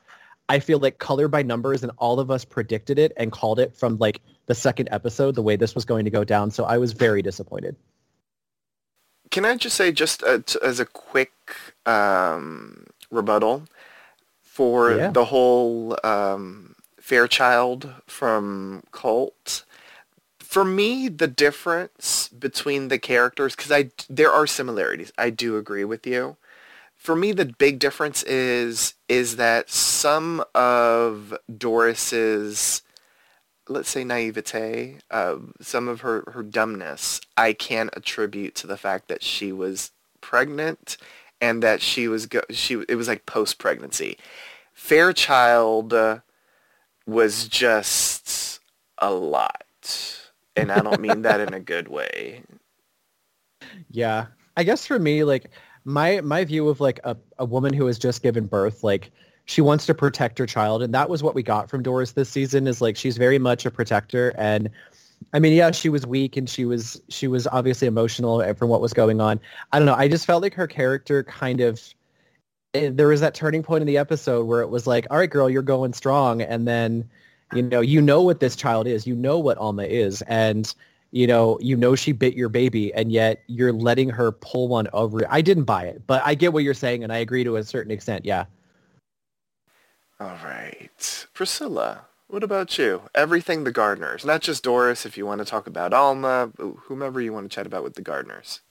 I 0.49 0.59
feel 0.59 0.79
like 0.79 0.97
color 0.99 1.27
by 1.27 1.41
numbers 1.41 1.83
and 1.83 1.91
all 1.97 2.19
of 2.19 2.29
us 2.29 2.43
predicted 2.43 2.99
it 2.99 3.13
and 3.17 3.31
called 3.31 3.59
it 3.59 3.75
from 3.75 3.97
like 3.97 4.19
the 4.45 4.55
second 4.55 4.89
episode 4.91 5.35
the 5.35 5.41
way 5.41 5.55
this 5.55 5.73
was 5.73 5.85
going 5.85 6.05
to 6.05 6.11
go 6.11 6.23
down. 6.23 6.51
So 6.51 6.65
I 6.65 6.77
was 6.77 6.93
very 6.93 7.21
disappointed. 7.21 7.75
Can 9.31 9.45
I 9.45 9.55
just 9.55 9.75
say, 9.75 9.91
just 9.91 10.21
uh, 10.21 10.39
as 10.61 10.79
a 10.79 10.85
quick 10.85 11.31
um, 11.85 12.85
rebuttal 13.09 13.63
for 14.53 14.91
Yeah. 14.91 15.11
the 15.11 15.25
whole 15.25 15.97
um, 16.03 16.75
Fairchild 16.99 17.89
from 18.05 18.83
Cult? 18.91 19.65
For 20.39 20.63
me, 20.63 21.09
the 21.09 21.27
difference 21.27 22.27
between 22.29 22.89
the 22.89 22.99
characters, 22.99 23.55
because 23.55 23.71
I 23.71 23.89
there 24.09 24.31
are 24.31 24.45
similarities. 24.45 25.11
I 25.17 25.31
do 25.31 25.57
agree 25.57 25.85
with 25.85 26.05
you. 26.05 26.37
For 26.95 27.15
me, 27.15 27.31
the 27.31 27.45
big 27.45 27.79
difference 27.79 28.21
is 28.23 28.93
is 29.09 29.37
that 29.37 29.71
some 29.71 30.43
of 30.53 31.35
Doris's 31.57 32.83
let's 33.67 33.89
say 33.89 34.03
naivete, 34.03 34.99
uh, 35.09 35.37
some 35.61 35.87
of 35.87 36.01
her, 36.01 36.23
her 36.33 36.43
dumbness, 36.43 37.21
I 37.37 37.53
can 37.53 37.89
attribute 37.93 38.55
to 38.55 38.67
the 38.67 38.77
fact 38.77 39.07
that 39.07 39.23
she 39.23 39.51
was 39.51 39.91
pregnant 40.21 40.97
and 41.43 41.61
that 41.61 41.81
she 41.81 42.07
was 42.07 42.25
go- 42.25 42.49
she 42.51 42.81
it 42.87 42.95
was 42.95 43.09
like 43.09 43.25
post 43.25 43.59
pregnancy. 43.59 44.17
Fairchild 44.73 45.93
uh, 45.93 46.19
was 47.05 47.49
just 47.49 48.61
a 48.97 49.11
lot, 49.11 49.65
and 50.55 50.71
I 50.71 50.79
don't 50.79 51.01
mean 51.01 51.23
that 51.23 51.41
in 51.41 51.53
a 51.53 51.59
good 51.59 51.89
way. 51.89 52.43
Yeah. 53.91 54.27
I 54.55 54.63
guess 54.63 54.87
for 54.87 54.99
me, 54.99 55.25
like 55.25 55.49
my 55.83 56.21
my 56.21 56.45
view 56.45 56.69
of 56.69 56.79
like 56.79 57.01
a, 57.03 57.17
a 57.37 57.45
woman 57.45 57.73
who 57.73 57.87
has 57.87 57.99
just 57.99 58.23
given 58.23 58.45
birth, 58.45 58.83
like 58.83 59.11
she 59.45 59.59
wants 59.59 59.85
to 59.87 59.93
protect 59.93 60.39
her 60.39 60.45
child. 60.45 60.81
And 60.81 60.93
that 60.93 61.09
was 61.09 61.21
what 61.21 61.35
we 61.35 61.43
got 61.43 61.69
from 61.69 61.83
Doris 61.83 62.13
this 62.13 62.29
season 62.29 62.67
is 62.67 62.79
like 62.79 62.95
she's 62.95 63.17
very 63.17 63.39
much 63.39 63.65
a 63.65 63.71
protector. 63.71 64.33
And 64.37 64.69
I 65.33 65.39
mean, 65.39 65.53
yeah, 65.53 65.71
she 65.71 65.89
was 65.89 66.05
weak 66.05 66.37
and 66.37 66.47
she 66.47 66.63
was 66.65 67.01
she 67.09 67.27
was 67.27 67.47
obviously 67.47 67.87
emotional 67.87 68.53
from 68.53 68.69
what 68.69 68.81
was 68.81 68.93
going 68.93 69.19
on. 69.19 69.39
I 69.71 69.79
don't 69.79 69.87
know. 69.87 69.95
I 69.95 70.07
just 70.07 70.27
felt 70.27 70.43
like 70.43 70.53
her 70.53 70.67
character 70.67 71.23
kind 71.23 71.59
of 71.59 71.81
eh, 72.75 72.91
there 72.93 73.07
was 73.07 73.21
that 73.21 73.33
turning 73.33 73.63
point 73.63 73.81
in 73.81 73.87
the 73.87 73.97
episode 73.97 74.45
where 74.45 74.61
it 74.61 74.69
was 74.69 74.85
like, 74.85 75.07
all 75.09 75.17
right, 75.17 75.29
girl, 75.29 75.49
you're 75.49 75.63
going 75.63 75.93
strong. 75.93 76.41
And 76.41 76.67
then, 76.67 77.09
you 77.53 77.63
know, 77.63 77.81
you 77.81 77.99
know 77.99 78.21
what 78.21 78.39
this 78.39 78.55
child 78.55 78.87
is. 78.87 79.07
You 79.07 79.15
know 79.15 79.39
what 79.39 79.57
Alma 79.57 79.83
is. 79.83 80.21
And 80.23 80.73
you 81.13 81.27
know, 81.27 81.59
you 81.61 81.77
know 81.77 81.95
she 81.95 82.11
bit 82.11 82.33
your 82.33 82.49
baby, 82.49 82.91
and 82.95 83.11
yet 83.11 83.43
you're 83.45 83.71
letting 83.71 84.09
her 84.09 84.31
pull 84.31 84.67
one 84.67 84.87
over. 84.93 85.21
I 85.29 85.41
didn't 85.41 85.65
buy 85.65 85.85
it, 85.85 86.01
but 86.07 86.23
I 86.25 86.33
get 86.33 86.53
what 86.53 86.63
you're 86.63 86.73
saying, 86.73 87.03
and 87.03 87.13
I 87.13 87.17
agree 87.17 87.43
to 87.43 87.57
a 87.57 87.63
certain 87.63 87.91
extent. 87.91 88.25
Yeah. 88.25 88.45
All 90.19 90.35
right, 90.43 91.27
Priscilla. 91.33 92.07
What 92.33 92.43
about 92.43 92.79
you? 92.79 93.03
Everything 93.13 93.63
the 93.63 93.71
Gardners, 93.71 94.25
not 94.25 94.41
just 94.41 94.63
Doris. 94.63 95.05
If 95.05 95.19
you 95.19 95.25
want 95.27 95.37
to 95.41 95.45
talk 95.45 95.67
about 95.67 95.93
Alma, 95.93 96.49
whomever 96.57 97.21
you 97.21 97.31
want 97.31 97.47
to 97.47 97.55
chat 97.55 97.67
about 97.67 97.83
with 97.83 97.93
the 97.93 98.01
Gardners. 98.01 98.61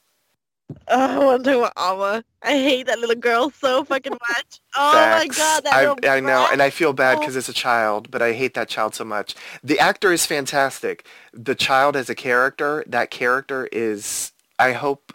Oh, 0.89 1.21
I 1.21 1.25
want 1.25 1.45
to 1.45 1.51
talk 1.53 1.59
about 1.61 1.73
Alma. 1.77 2.25
I 2.43 2.55
hate 2.55 2.89
that 2.89 2.99
little 2.99 3.15
girl 3.15 3.51
so 3.51 3.85
fucking 3.85 4.15
much. 4.15 4.61
Oh 4.77 4.93
my 4.93 5.29
god, 5.29 5.63
that 5.63 5.75
I, 5.75 5.89
little 5.89 6.11
I 6.11 6.19
know, 6.19 6.49
and 6.51 6.61
I 6.61 6.71
feel 6.71 6.93
bad 6.93 7.19
Oh. 7.19 7.21
because 7.21 7.37
it's 7.37 7.49
a 7.49 7.53
child, 7.53 8.11
but 8.11 8.21
I 8.21 8.33
hate 8.33 8.55
that 8.55 8.69
child 8.69 8.97
so 8.97 9.05
much. 9.05 9.37
The 9.63 9.79
actor 9.79 10.13
is 10.13 10.27
fantastic. 10.27 11.07
The 11.33 11.55
child 11.55 11.95
as 11.95 12.11
a 12.11 12.17
character, 12.17 12.83
that 12.89 13.13
character 13.13 13.69
is, 13.71 14.33
I 14.59 14.73
hope, 14.73 15.13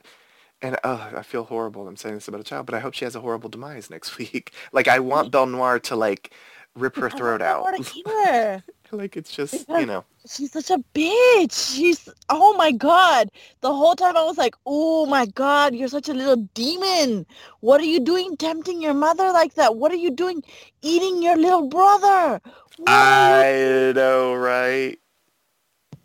and 0.62 0.77
oh, 0.86 1.12
I 1.18 1.22
feel 1.22 1.44
horrible. 1.44 1.86
I'm 1.86 1.98
saying 1.98 2.16
this 2.16 2.30
about 2.30 2.39
a 2.39 2.46
child, 2.46 2.66
but 2.66 2.75
I 2.75 2.80
hope 2.80 2.94
she 2.94 3.04
has 3.04 3.16
a 3.16 3.20
horrible 3.20 3.50
demise 3.50 3.89
next 3.89 4.18
week. 4.20 4.54
Like, 4.72 4.88
I 4.88 5.00
want 5.00 5.25
mm-hmm. 5.25 5.32
Belle 5.32 5.46
Noir 5.48 5.80
to, 5.80 5.98
like, 5.98 6.34
rip 6.78 6.96
her 6.98 7.08
I 7.08 7.10
throat 7.10 7.40
don't 7.40 7.48
out. 7.48 7.62
want 7.64 7.86
to 7.86 8.00
either. 8.00 8.64
like, 8.92 9.18
it's 9.18 9.32
just, 9.32 9.68
you 9.70 9.86
know. 9.86 10.06
She's 10.30 10.52
such 10.52 10.70
a 10.70 10.84
bitch. 10.94 11.76
She's 11.76 12.10
oh 12.30 12.54
my 12.58 12.72
god. 12.72 13.30
The 13.62 13.74
whole 13.74 13.96
time 13.96 14.18
I 14.18 14.24
was 14.24 14.38
like, 14.38 14.56
oh 14.66 15.06
my 15.06 15.26
god, 15.26 15.74
you're 15.74 15.88
such 15.88 16.10
a 16.10 16.14
little 16.14 16.48
demon. 16.54 17.26
What 17.62 17.80
are 17.80 17.86
you 17.86 18.00
doing 18.00 18.36
tempting 18.38 18.82
your 18.82 18.94
mother 18.94 19.32
like 19.32 19.54
that? 19.56 19.78
What 19.78 19.92
are 19.92 19.96
you 19.98 20.12
doing 20.12 20.44
eating 20.82 21.22
your 21.22 21.38
little 21.38 21.68
brother? 21.70 22.42
What 22.78 22.90
are 22.90 23.44
you 23.44 23.90
I 23.90 23.94
know, 23.94 24.36
right? 24.36 25.00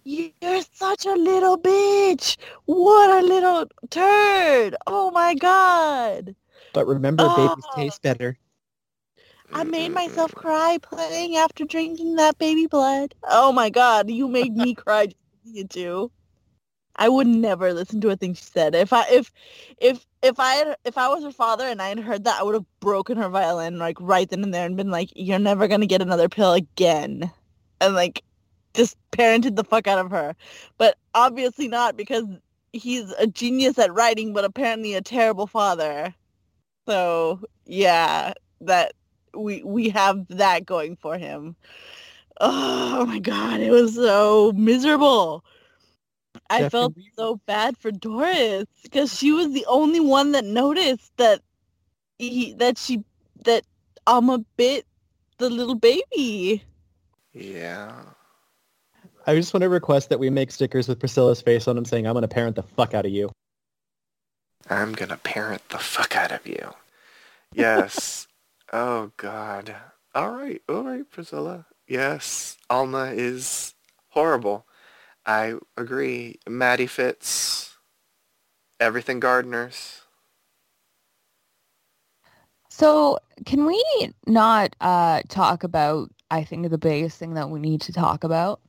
You're 0.04 0.62
such 0.72 1.06
a 1.06 1.14
little 1.14 1.58
bitch. 1.58 2.36
What 2.64 3.22
a 3.22 3.26
little 3.26 3.66
turd. 3.90 4.76
Oh 4.86 5.10
my 5.10 5.34
god. 5.34 6.34
But 6.72 6.86
remember, 6.86 7.28
babies 7.28 7.64
taste 7.74 8.02
better. 8.02 8.36
I 9.54 9.64
made 9.64 9.92
myself 9.92 10.34
cry 10.34 10.78
playing 10.82 11.36
after 11.36 11.64
drinking 11.64 12.16
that 12.16 12.38
baby 12.38 12.66
blood. 12.66 13.14
Oh 13.28 13.52
my 13.52 13.70
god, 13.70 14.10
you 14.10 14.28
made 14.28 14.56
me 14.56 14.74
cry 14.74 15.06
just 15.06 15.16
listening 15.44 15.68
to 15.68 15.80
you. 15.80 16.12
I 16.96 17.08
would 17.08 17.26
never 17.26 17.72
listen 17.72 18.00
to 18.02 18.10
a 18.10 18.16
thing 18.16 18.34
she 18.34 18.44
said. 18.44 18.74
If 18.74 18.92
I 18.92 19.06
if 19.08 19.32
if 19.78 20.06
if 20.22 20.38
I 20.38 20.54
had, 20.54 20.76
if 20.84 20.98
I 20.98 21.08
was 21.08 21.24
her 21.24 21.32
father 21.32 21.64
and 21.66 21.80
I 21.80 21.88
had 21.88 22.00
heard 22.00 22.24
that, 22.24 22.40
I 22.40 22.42
would 22.42 22.54
have 22.54 22.66
broken 22.80 23.16
her 23.16 23.28
violin 23.28 23.78
like 23.78 23.96
right 24.00 24.28
then 24.28 24.42
and 24.42 24.52
there 24.52 24.66
and 24.66 24.76
been 24.76 24.90
like, 24.90 25.10
"You're 25.16 25.38
never 25.38 25.68
gonna 25.68 25.86
get 25.86 26.02
another 26.02 26.28
pill 26.28 26.52
again," 26.52 27.30
and 27.80 27.94
like 27.94 28.22
just 28.74 28.96
parented 29.10 29.56
the 29.56 29.64
fuck 29.64 29.86
out 29.86 29.98
of 29.98 30.10
her. 30.10 30.34
But 30.78 30.98
obviously 31.14 31.68
not 31.68 31.96
because 31.96 32.24
he's 32.72 33.10
a 33.12 33.26
genius 33.26 33.78
at 33.78 33.92
writing, 33.92 34.32
but 34.32 34.44
apparently 34.44 34.94
a 34.94 35.02
terrible 35.02 35.46
father. 35.46 36.14
So 36.86 37.40
yeah, 37.66 38.34
that 38.60 38.92
we 39.34 39.62
we 39.62 39.88
have 39.90 40.26
that 40.28 40.66
going 40.66 40.96
for 40.96 41.18
him. 41.18 41.56
Oh 42.40 43.06
my 43.06 43.18
god, 43.18 43.60
it 43.60 43.70
was 43.70 43.94
so 43.94 44.52
miserable. 44.54 45.44
I 46.48 46.68
felt 46.68 46.94
so 47.16 47.36
bad 47.46 47.76
for 47.76 47.90
Doris 47.90 48.66
because 48.82 49.16
she 49.16 49.32
was 49.32 49.52
the 49.52 49.66
only 49.66 50.00
one 50.00 50.32
that 50.32 50.44
noticed 50.44 51.16
that 51.16 51.40
he 52.18 52.54
that 52.54 52.78
she 52.78 53.04
that 53.44 53.64
Alma 54.06 54.44
bit 54.56 54.86
the 55.38 55.50
little 55.50 55.74
baby. 55.74 56.62
Yeah. 57.32 57.92
I 59.26 59.36
just 59.36 59.54
want 59.54 59.62
to 59.62 59.68
request 59.68 60.08
that 60.08 60.18
we 60.18 60.30
make 60.30 60.50
stickers 60.50 60.88
with 60.88 60.98
Priscilla's 60.98 61.40
face 61.40 61.68
on 61.68 61.76
them 61.76 61.84
saying, 61.84 62.06
I'm 62.06 62.12
going 62.12 62.22
to 62.22 62.28
parent 62.28 62.56
the 62.56 62.64
fuck 62.64 62.92
out 62.92 63.06
of 63.06 63.12
you. 63.12 63.30
I'm 64.70 64.92
gonna 64.92 65.16
parent 65.16 65.68
the 65.68 65.78
fuck 65.78 66.16
out 66.16 66.32
of 66.32 66.46
you. 66.46 66.72
Yes. 67.52 68.26
Oh 68.72 69.12
God. 69.16 69.74
All 70.14 70.30
right. 70.30 70.62
All 70.68 70.82
right, 70.84 71.08
Priscilla. 71.10 71.66
Yes. 71.86 72.56
Alma 72.70 73.12
is 73.12 73.74
horrible. 74.08 74.66
I 75.26 75.54
agree. 75.76 76.38
Maddie 76.48 76.86
Fitz. 76.86 77.76
Everything 78.80 79.20
Gardners. 79.20 80.00
So 82.70 83.18
can 83.44 83.66
we 83.66 83.84
not 84.26 84.74
uh, 84.80 85.20
talk 85.28 85.62
about, 85.62 86.10
I 86.30 86.42
think, 86.42 86.68
the 86.70 86.78
biggest 86.78 87.18
thing 87.18 87.34
that 87.34 87.50
we 87.50 87.60
need 87.60 87.82
to 87.82 87.92
talk 87.92 88.24
about? 88.24 88.60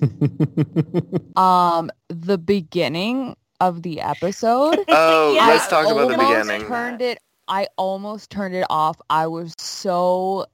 Um, 1.36 1.90
the 2.08 2.38
beginning 2.38 3.36
of 3.60 3.82
the 3.82 4.00
episode. 4.00 4.78
Oh, 4.88 5.34
Yeah, 5.34 5.48
let's 5.48 5.66
talk 5.68 5.86
about 5.86 6.08
the 6.08 6.16
beginning. 6.16 6.66
Turned 6.66 7.02
it. 7.02 7.18
I 7.48 7.68
almost 7.76 8.30
turned 8.30 8.54
it 8.54 8.66
off. 8.70 9.00
I 9.10 9.26
was 9.26 9.54
so 9.58 10.46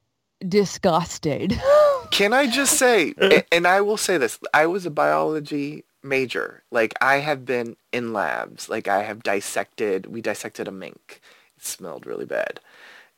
disgusted. 0.47 1.61
Can 2.11 2.33
I 2.33 2.51
just 2.51 2.79
say, 2.79 3.15
and 3.53 3.67
I 3.67 3.81
will 3.81 3.97
say 3.97 4.19
this, 4.19 4.39
I 4.53 4.67
was 4.67 4.85
a 4.87 4.91
biology 4.91 5.85
major. 6.03 6.63
Like 6.71 6.95
I 7.01 7.17
have 7.17 7.45
been 7.45 7.77
in 7.93 8.13
labs. 8.13 8.69
Like 8.69 8.89
I 8.89 9.03
have 9.03 9.23
dissected, 9.23 10.07
we 10.07 10.21
dissected 10.21 10.69
a 10.69 10.73
mink. 10.73 11.21
It 11.57 11.65
smelled 11.65 12.07
really 12.07 12.27
bad. 12.27 12.61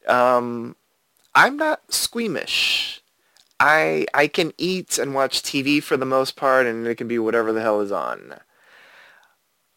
Um, 0.07 0.76
I'm 1.35 1.57
not 1.57 1.93
squeamish. 1.93 3.00
I 3.61 4.07
I 4.12 4.26
can 4.26 4.52
eat 4.59 4.99
and 4.99 5.14
watch 5.14 5.43
TV 5.43 5.83
for 5.83 5.97
the 5.97 6.05
most 6.05 6.37
part, 6.37 6.67
and 6.67 6.87
it 6.87 6.97
can 6.97 7.09
be 7.09 7.19
whatever 7.19 7.52
the 7.52 7.62
hell 7.62 7.81
is 7.81 7.93
on. 7.93 8.35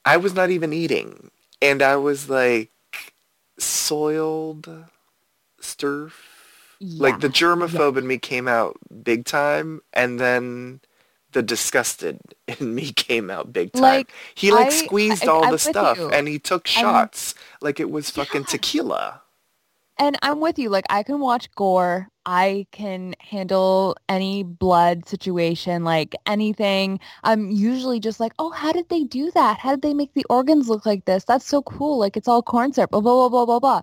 I 0.04 0.18
was 0.18 0.34
not 0.34 0.50
even 0.50 0.74
eating, 0.74 1.30
and 1.62 1.82
I 1.82 1.96
was 1.96 2.30
like 2.30 2.72
soiled, 3.58 4.68
sturf. 5.62 6.12
Like 6.82 7.22
the 7.22 7.30
germaphobe 7.30 7.98
in 7.98 8.06
me 8.06 8.18
came 8.18 8.48
out 8.48 8.78
big 9.04 9.26
time, 9.26 9.82
and 9.94 10.20
then 10.20 10.82
the 11.32 11.42
disgusted 11.42 12.20
in 12.60 12.76
me 12.76 12.92
came 12.92 13.30
out 13.30 13.52
big 13.54 13.72
time. 13.74 13.82
Like, 13.82 14.12
he 14.36 14.52
like 14.52 14.68
I- 14.68 14.70
squeezed 14.86 15.24
I- 15.28 15.32
all 15.32 15.46
I'm 15.46 15.52
the 15.52 15.60
stuff, 15.60 15.98
you. 15.98 16.10
and 16.10 16.28
he 16.28 16.38
took 16.38 16.68
shots 16.68 17.34
like 17.62 17.80
it 17.80 17.90
was 17.90 18.10
fucking 18.10 18.42
Yeah. 18.42 18.48
tequila. 18.48 19.22
And 19.98 20.18
I'm 20.22 20.42
with 20.42 20.60
you. 20.60 20.70
Like 20.70 20.86
I 20.90 21.04
can 21.04 21.20
watch 21.22 21.50
gore. 21.56 22.10
I 22.26 22.68
can 22.72 23.16
handle 23.20 23.96
any 24.10 24.44
blood 24.44 25.08
situation, 25.08 25.84
like 25.84 26.16
anything. 26.26 27.00
I'm 27.24 27.52
usually 27.52 28.00
just 28.00 28.20
like, 28.20 28.34
oh, 28.40 28.52
how 28.52 28.72
did 28.72 28.90
they 28.90 29.04
do 29.04 29.32
that? 29.32 29.60
How 29.60 29.72
did 29.72 29.82
they 29.84 29.94
make 29.94 30.14
the 30.14 30.26
organs 30.30 30.70
look 30.70 30.86
like 30.86 31.06
this? 31.06 31.24
That's 31.26 31.46
so 31.46 31.62
cool. 31.64 32.00
Like 32.00 32.18
it's 32.18 32.28
all 32.28 32.42
corn 32.44 32.74
syrup. 32.74 32.92
Blah 32.92 33.02
blah 33.02 33.30
blah 33.30 33.30
blah 33.30 33.46
blah 33.46 33.60
blah. 33.60 33.82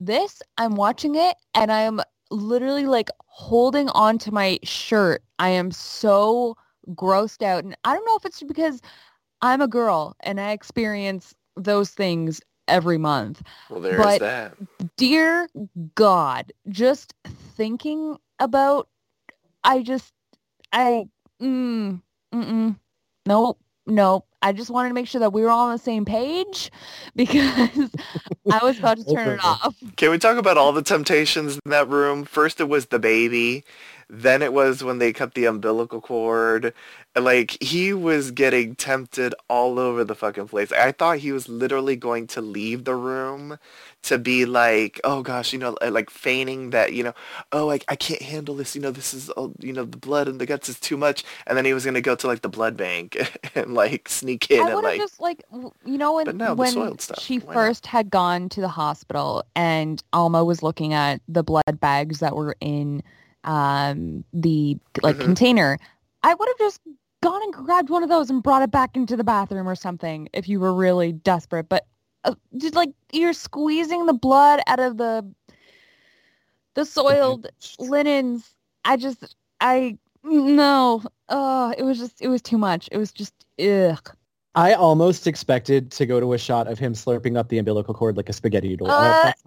This, 0.00 0.42
I'm 0.58 0.74
watching 0.76 1.14
it 1.16 1.36
and 1.54 1.72
I'm 1.72 2.00
literally 2.30 2.86
like 2.86 3.10
holding 3.26 3.88
on 3.90 4.18
to 4.18 4.32
my 4.32 4.58
shirt. 4.64 5.22
I 5.38 5.50
am 5.50 5.70
so 5.70 6.56
grossed 6.90 7.42
out, 7.42 7.64
and 7.64 7.76
I 7.84 7.94
don't 7.94 8.04
know 8.06 8.16
if 8.16 8.24
it's 8.26 8.42
because 8.42 8.80
I'm 9.42 9.60
a 9.60 9.68
girl 9.68 10.16
and 10.20 10.40
I 10.40 10.52
experience 10.52 11.34
those 11.56 11.90
things 11.90 12.40
every 12.68 12.98
month 12.98 13.42
Well, 13.70 13.80
there's 13.80 13.96
But- 13.98 14.20
that. 14.20 14.54
dear 14.96 15.48
God, 15.94 16.52
just 16.68 17.14
thinking 17.56 18.16
about, 18.38 18.88
I 19.62 19.82
just, 19.82 20.12
I, 20.72 21.04
mm, 21.40 22.00
mm-mm, 22.34 22.76
nope, 23.26 23.58
nope. 23.86 24.26
I 24.42 24.52
just 24.52 24.70
wanted 24.70 24.88
to 24.88 24.94
make 24.94 25.08
sure 25.08 25.20
that 25.20 25.32
we 25.32 25.40
were 25.42 25.50
all 25.50 25.66
on 25.68 25.72
the 25.72 25.78
same 25.78 26.04
page 26.04 26.70
because 27.16 27.90
I 28.50 28.58
was 28.62 28.78
about 28.78 28.98
to 28.98 29.04
turn 29.04 29.38
it 29.38 29.44
off. 29.44 29.74
Can 29.96 30.10
we 30.10 30.18
talk 30.18 30.36
about 30.36 30.58
all 30.58 30.72
the 30.72 30.82
temptations 30.82 31.58
in 31.64 31.70
that 31.70 31.88
room? 31.88 32.24
First, 32.24 32.60
it 32.60 32.68
was 32.68 32.86
the 32.86 32.98
baby. 32.98 33.64
Then 34.08 34.42
it 34.42 34.52
was 34.52 34.84
when 34.84 34.98
they 34.98 35.12
cut 35.12 35.34
the 35.34 35.46
umbilical 35.46 36.00
cord. 36.00 36.72
Like, 37.16 37.56
he 37.62 37.92
was 37.92 38.30
getting 38.30 38.74
tempted 38.74 39.34
all 39.48 39.78
over 39.78 40.04
the 40.04 40.14
fucking 40.14 40.48
place. 40.48 40.72
I 40.72 40.92
thought 40.92 41.18
he 41.18 41.32
was 41.32 41.48
literally 41.48 41.96
going 41.96 42.26
to 42.28 42.40
leave 42.40 42.84
the 42.84 42.96
room 42.96 43.58
to 44.04 44.18
be 44.18 44.44
like, 44.44 45.00
oh 45.02 45.22
gosh, 45.22 45.52
you 45.52 45.58
know, 45.58 45.76
uh, 45.80 45.90
like 45.90 46.10
feigning 46.10 46.70
that, 46.70 46.92
you 46.92 47.02
know, 47.02 47.14
oh, 47.52 47.70
I, 47.70 47.80
I 47.88 47.96
can't 47.96 48.20
handle 48.20 48.54
this. 48.54 48.76
You 48.76 48.82
know, 48.82 48.90
this 48.90 49.14
is, 49.14 49.30
you 49.60 49.72
know, 49.72 49.84
the 49.84 49.96
blood 49.96 50.28
and 50.28 50.40
the 50.40 50.46
guts 50.46 50.68
is 50.68 50.78
too 50.78 50.96
much. 50.96 51.24
And 51.46 51.56
then 51.56 51.64
he 51.64 51.72
was 51.72 51.84
going 51.84 51.94
to 51.94 52.02
go 52.02 52.14
to 52.14 52.26
like 52.26 52.42
the 52.42 52.48
blood 52.48 52.76
bank 52.76 53.16
and 53.54 53.74
like 53.74 54.08
sneak 54.08 54.50
in 54.50 54.60
I 54.60 54.66
and 54.66 54.74
would 54.74 54.84
have 54.84 54.92
like, 54.92 55.00
just 55.00 55.20
like, 55.20 55.42
you 55.52 55.98
know, 55.98 56.14
when, 56.14 56.36
no, 56.36 56.54
when 56.54 56.98
stuff, 56.98 57.20
she 57.20 57.38
why 57.38 57.46
not? 57.46 57.54
first 57.54 57.86
had 57.86 58.10
gone 58.10 58.48
to 58.50 58.60
the 58.60 58.68
hospital 58.68 59.44
and 59.56 60.02
Alma 60.12 60.44
was 60.44 60.62
looking 60.62 60.92
at 60.92 61.20
the 61.26 61.42
blood 61.42 61.80
bags 61.80 62.18
that 62.20 62.36
were 62.36 62.56
in 62.60 63.02
um, 63.44 64.24
the 64.32 64.78
like 65.02 65.16
Mhm. 65.16 65.24
container, 65.24 65.78
I 66.22 66.34
would 66.34 66.48
have 66.48 66.58
just 66.58 66.80
gone 67.22 67.42
and 67.42 67.52
grabbed 67.52 67.90
one 67.90 68.02
of 68.02 68.08
those 68.08 68.30
and 68.30 68.42
brought 68.42 68.62
it 68.62 68.70
back 68.70 68.96
into 68.96 69.16
the 69.16 69.24
bathroom 69.24 69.68
or 69.68 69.74
something 69.74 70.28
if 70.32 70.48
you 70.48 70.60
were 70.60 70.74
really 70.74 71.12
desperate. 71.12 71.68
But 71.68 71.86
uh, 72.24 72.34
just 72.56 72.74
like 72.74 72.90
you're 73.12 73.32
squeezing 73.32 74.06
the 74.06 74.12
blood 74.14 74.60
out 74.66 74.80
of 74.80 74.96
the 74.98 75.24
the 76.74 76.84
soiled 76.84 77.46
linens. 77.78 78.54
I 78.84 78.96
just, 78.96 79.36
I 79.60 79.98
no. 80.22 81.02
Oh, 81.28 81.74
it 81.76 81.82
was 81.84 81.98
just, 81.98 82.20
it 82.20 82.28
was 82.28 82.42
too 82.42 82.58
much. 82.58 82.88
It 82.92 82.98
was 82.98 83.12
just, 83.12 83.34
ugh. 83.60 84.16
I 84.56 84.72
almost 84.74 85.26
expected 85.26 85.90
to 85.92 86.06
go 86.06 86.20
to 86.20 86.32
a 86.32 86.38
shot 86.38 86.68
of 86.68 86.78
him 86.78 86.92
slurping 86.92 87.36
up 87.36 87.48
the 87.48 87.58
umbilical 87.58 87.92
cord 87.92 88.16
like 88.16 88.28
a 88.28 88.32
spaghetti 88.32 88.68
noodle. 88.68 88.88
Uh, 88.90 89.32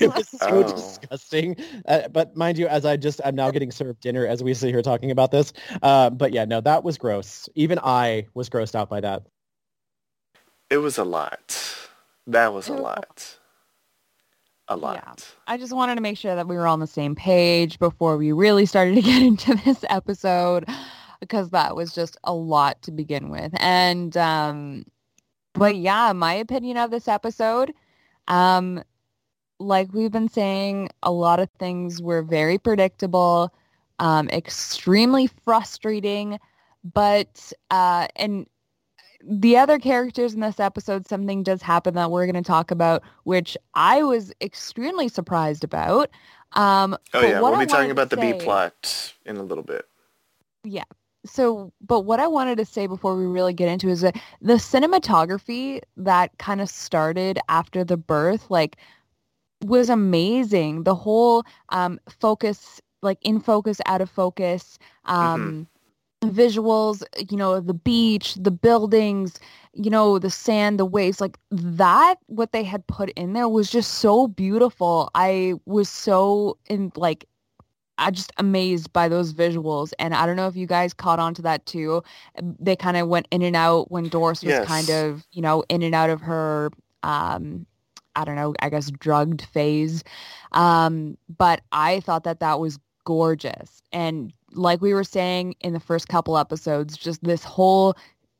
it 0.00 0.14
was 0.14 0.28
so 0.28 0.38
Oh. 0.48 0.62
disgusting. 0.62 1.56
Uh, 1.86 2.08
but 2.08 2.34
mind 2.36 2.56
you, 2.56 2.66
as 2.66 2.86
I 2.86 2.96
just, 2.96 3.20
I'm 3.24 3.34
now 3.34 3.50
getting 3.50 3.70
served 3.70 4.00
dinner 4.00 4.26
as 4.26 4.42
we 4.42 4.54
sit 4.54 4.70
here 4.70 4.80
talking 4.82 5.10
about 5.10 5.32
this. 5.32 5.52
Uh, 5.82 6.08
but 6.10 6.32
yeah, 6.32 6.44
no, 6.46 6.60
that 6.62 6.82
was 6.82 6.96
gross. 6.96 7.48
Even 7.54 7.78
I 7.82 8.26
was 8.34 8.48
grossed 8.48 8.74
out 8.74 8.88
by 8.88 9.00
that. 9.02 9.24
it 10.70 10.78
was 10.78 10.96
a 10.96 11.04
lot. 11.04 11.58
That 12.26 12.54
was 12.54 12.68
a 12.68 12.72
was 12.72 12.80
a- 12.80 12.82
lot. 12.82 13.38
A 14.68 14.76
lot. 14.76 14.94
Yeah. 15.04 15.24
I 15.48 15.58
just 15.58 15.72
wanted 15.74 15.96
to 15.96 16.00
make 16.00 16.16
sure 16.16 16.34
that 16.36 16.48
we 16.48 16.56
were 16.56 16.66
on 16.68 16.80
the 16.80 16.86
same 16.86 17.14
page 17.14 17.78
before 17.78 18.16
we 18.16 18.32
really 18.32 18.64
started 18.64 18.94
to 18.94 19.02
get 19.02 19.20
into 19.30 19.54
this 19.66 19.84
episode 19.90 20.66
because 21.22 21.50
that 21.50 21.76
was 21.76 21.94
just 21.94 22.16
a 22.24 22.34
lot 22.34 22.82
to 22.82 22.90
begin 22.90 23.30
with. 23.30 23.52
And 23.60 24.14
um 24.16 24.84
but 25.54 25.76
yeah, 25.76 26.12
my 26.12 26.34
opinion 26.34 26.76
of 26.76 26.90
this 26.90 27.06
episode 27.06 27.72
um 28.26 28.82
like 29.60 29.92
we've 29.94 30.10
been 30.10 30.28
saying, 30.28 30.88
a 31.04 31.12
lot 31.12 31.38
of 31.38 31.48
things 31.60 32.02
were 32.02 32.22
very 32.22 32.58
predictable, 32.58 33.54
um 34.00 34.28
extremely 34.30 35.28
frustrating, 35.44 36.40
but 36.82 37.52
uh 37.70 38.08
and 38.16 38.46
the 39.24 39.56
other 39.56 39.78
characters 39.78 40.34
in 40.34 40.40
this 40.40 40.58
episode, 40.58 41.06
something 41.06 41.44
does 41.44 41.62
happen 41.62 41.94
that 41.94 42.10
we're 42.10 42.26
going 42.26 42.42
to 42.42 42.46
talk 42.46 42.72
about, 42.72 43.04
which 43.22 43.56
I 43.74 44.02
was 44.02 44.32
extremely 44.40 45.06
surprised 45.06 45.62
about. 45.62 46.10
Um, 46.54 46.98
Oh 47.14 47.20
yeah, 47.20 47.40
we'll 47.40 47.54
I 47.54 47.60
be 47.60 47.66
talking 47.70 47.92
about 47.92 48.10
to 48.10 48.16
the 48.16 48.20
B 48.22 48.34
plot 48.34 49.14
in 49.24 49.36
a 49.36 49.42
little 49.44 49.62
bit. 49.62 49.86
So, 51.24 51.72
but 51.80 52.00
what 52.00 52.18
I 52.18 52.26
wanted 52.26 52.56
to 52.58 52.64
say 52.64 52.86
before 52.86 53.16
we 53.16 53.26
really 53.26 53.52
get 53.52 53.68
into 53.68 53.88
is 53.88 54.00
that 54.00 54.16
the 54.40 54.54
cinematography 54.54 55.80
that 55.96 56.36
kind 56.38 56.60
of 56.60 56.68
started 56.68 57.38
after 57.48 57.84
the 57.84 57.96
birth, 57.96 58.50
like, 58.50 58.76
was 59.64 59.88
amazing. 59.88 60.82
The 60.82 60.96
whole 60.96 61.44
um, 61.68 62.00
focus, 62.20 62.80
like 63.02 63.18
in 63.22 63.38
focus, 63.40 63.80
out 63.86 64.00
of 64.00 64.10
focus, 64.10 64.78
um, 65.04 65.68
visuals, 66.24 67.02
you 67.30 67.36
know, 67.36 67.60
the 67.60 67.74
beach, 67.74 68.34
the 68.34 68.50
buildings, 68.50 69.38
you 69.74 69.90
know, 69.90 70.18
the 70.18 70.30
sand, 70.30 70.78
the 70.78 70.84
waves, 70.84 71.20
like 71.20 71.38
that, 71.50 72.16
what 72.26 72.52
they 72.52 72.64
had 72.64 72.86
put 72.86 73.10
in 73.10 73.32
there 73.32 73.48
was 73.48 73.70
just 73.70 73.94
so 73.94 74.26
beautiful. 74.26 75.10
I 75.14 75.54
was 75.66 75.88
so 75.88 76.58
in 76.68 76.92
like, 76.96 77.26
I 77.98 78.10
just 78.10 78.32
amazed 78.38 78.92
by 78.92 79.08
those 79.08 79.32
visuals. 79.32 79.92
And 79.98 80.14
I 80.14 80.26
don't 80.26 80.36
know 80.36 80.48
if 80.48 80.56
you 80.56 80.66
guys 80.66 80.92
caught 80.94 81.18
on 81.18 81.34
to 81.34 81.42
that 81.42 81.66
too. 81.66 82.02
They 82.58 82.74
kind 82.76 82.96
of 82.96 83.08
went 83.08 83.28
in 83.30 83.42
and 83.42 83.54
out 83.56 83.90
when 83.90 84.08
Doris 84.08 84.42
was 84.42 84.50
Yes. 84.54 84.66
kind 84.66 84.90
of, 84.90 85.26
you 85.32 85.42
know, 85.42 85.62
in 85.68 85.82
and 85.82 85.94
out 85.94 86.10
of 86.10 86.20
her, 86.22 86.70
um, 87.02 87.66
I 88.16 88.24
don't 88.24 88.36
know, 88.36 88.54
I 88.60 88.70
guess 88.70 88.90
drugged 88.90 89.42
phase. 89.42 90.04
Um, 90.52 91.16
but 91.36 91.60
I 91.72 92.00
thought 92.00 92.24
that 92.24 92.40
that 92.40 92.60
was 92.60 92.78
gorgeous. 93.04 93.82
And 93.92 94.32
like 94.52 94.80
we 94.80 94.94
were 94.94 95.04
saying 95.04 95.54
in 95.60 95.72
the 95.72 95.80
first 95.80 96.08
couple 96.08 96.36
episodes, 96.38 96.96
just 96.96 97.22
this 97.24 97.44
whole 97.44 97.94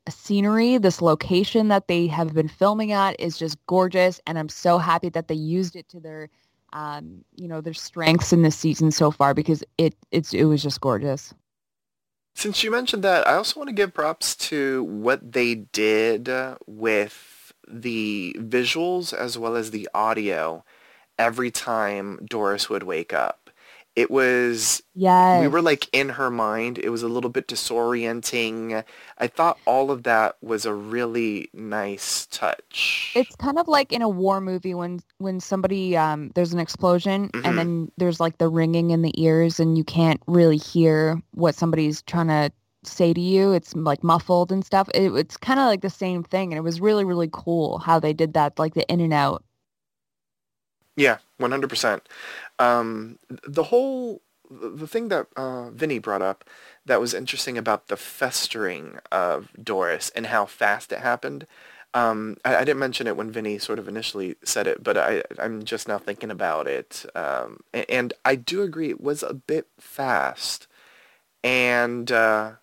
scenery, 0.09 0.77
this 0.77 1.01
location 1.01 1.69
that 1.69 1.87
they 1.87 2.07
have 2.07 2.33
been 2.33 2.47
filming 2.47 2.91
at 2.91 3.19
is 3.19 3.37
just 3.37 3.57
gorgeous. 3.67 4.19
And 4.27 4.37
I'm 4.37 4.49
so 4.49 4.77
happy 4.77 5.09
that 5.09 5.27
they 5.27 5.35
used 5.35 5.75
it 5.75 5.87
to 5.89 5.99
their, 5.99 6.29
um, 6.73 7.23
you 7.35 7.47
know, 7.47 7.61
their 7.61 7.73
strengths 7.73 8.33
in 8.33 8.41
this 8.41 8.57
season 8.57 8.91
so 8.91 9.11
far 9.11 9.33
because 9.33 9.63
it, 9.77 9.95
it's, 10.11 10.33
it 10.33 10.45
was 10.45 10.61
just 10.61 10.81
gorgeous. 10.81 11.33
Since 12.35 12.63
you 12.63 12.71
mentioned 12.71 13.03
that, 13.03 13.27
I 13.27 13.35
also 13.35 13.59
want 13.59 13.69
to 13.69 13.75
give 13.75 13.93
props 13.93 14.35
to 14.35 14.83
what 14.83 15.31
they 15.33 15.53
did 15.53 16.29
with 16.65 17.53
the 17.67 18.35
visuals 18.39 19.13
as 19.13 19.37
well 19.37 19.55
as 19.55 19.71
the 19.71 19.87
audio 19.93 20.65
every 21.17 21.51
time 21.51 22.19
Doris 22.25 22.69
would 22.69 22.83
wake 22.83 23.13
up. 23.13 23.42
It 23.95 24.09
was 24.09 24.81
Yes. 24.95 25.41
we 25.41 25.47
were 25.47 25.61
like 25.61 25.87
in 25.93 26.09
her 26.09 26.29
mind. 26.31 26.79
It 26.79 26.89
was 26.89 27.03
a 27.03 27.07
little 27.07 27.29
bit 27.29 27.47
disorienting. 27.47 28.83
I 29.17 29.27
thought 29.27 29.57
all 29.65 29.91
of 29.91 30.03
that 30.03 30.35
was 30.41 30.65
a 30.65 30.73
really 30.73 31.49
nice 31.53 32.25
touch. 32.27 33.13
It's 33.15 33.35
kind 33.35 33.59
of 33.59 33.67
like 33.67 33.91
in 33.93 34.01
a 34.01 34.09
war 34.09 34.41
movie 34.41 34.73
when 34.73 34.99
when 35.19 35.39
somebody 35.39 35.95
um 35.95 36.31
there's 36.35 36.53
an 36.53 36.59
explosion 36.59 37.29
Mhm. 37.29 37.45
and 37.47 37.57
then 37.57 37.91
there's 37.97 38.19
like 38.19 38.37
the 38.39 38.49
ringing 38.49 38.91
in 38.91 39.01
the 39.01 39.13
ears 39.21 39.59
and 39.59 39.77
you 39.77 39.83
can't 39.83 40.21
really 40.27 40.57
hear 40.57 41.21
what 41.33 41.55
somebody's 41.55 42.01
trying 42.03 42.27
to 42.27 42.51
say 42.85 43.13
to 43.13 43.21
you. 43.21 43.53
It's 43.53 43.73
like 43.75 44.03
muffled 44.03 44.51
and 44.51 44.65
stuff. 44.65 44.89
It, 44.93 45.11
it's 45.13 45.37
kind 45.37 45.59
of 45.59 45.67
like 45.67 45.81
the 45.81 45.89
same 45.89 46.23
thing 46.23 46.51
and 46.51 46.57
it 46.57 46.61
was 46.63 46.81
really 46.81 47.05
really 47.05 47.29
cool 47.31 47.77
how 47.79 47.99
they 47.99 48.13
did 48.13 48.33
that 48.33 48.57
like 48.59 48.73
the 48.73 48.85
in 48.91 48.99
and 48.99 49.13
out. 49.13 49.43
Yeah, 50.95 51.17
one 51.37 51.51
hundred 51.51 51.69
percent. 51.69 52.07
Um, 52.59 53.19
the 53.47 53.63
whole 53.63 54.21
the 54.49 54.87
thing 54.87 55.07
that 55.09 55.27
uh, 55.35 55.71
Vinny 55.71 55.97
brought 55.99 56.21
up 56.21 56.45
that 56.85 57.01
was 57.01 57.13
interesting 57.13 57.57
about 57.57 57.87
the 57.87 57.97
festering 57.97 58.99
of 59.11 59.49
Doris 59.61 60.11
and 60.11 60.27
how 60.27 60.45
fast 60.45 60.91
it 60.91 60.99
happened. 60.99 61.47
Um, 61.95 62.37
I, 62.45 62.57
I 62.57 62.59
didn't 62.59 62.79
mention 62.79 63.07
it 63.07 63.17
when 63.17 63.31
Vinny 63.31 63.57
sort 63.57 63.79
of 63.79 63.87
initially 63.87 64.35
said 64.43 64.67
it, 64.67 64.83
but 64.83 64.97
I, 64.97 65.23
I'm 65.39 65.63
just 65.63 65.87
now 65.87 65.97
thinking 65.97 66.29
about 66.31 66.67
it. 66.67 67.05
Um, 67.15 67.61
a- 67.73 67.89
and 67.91 68.13
I 68.25 68.35
do 68.35 68.61
agree 68.61 68.89
it 68.89 69.01
was 69.01 69.23
a 69.23 69.33
bit 69.33 69.67
fast. 69.79 70.67
And 71.43 72.11
uh, 72.11 72.53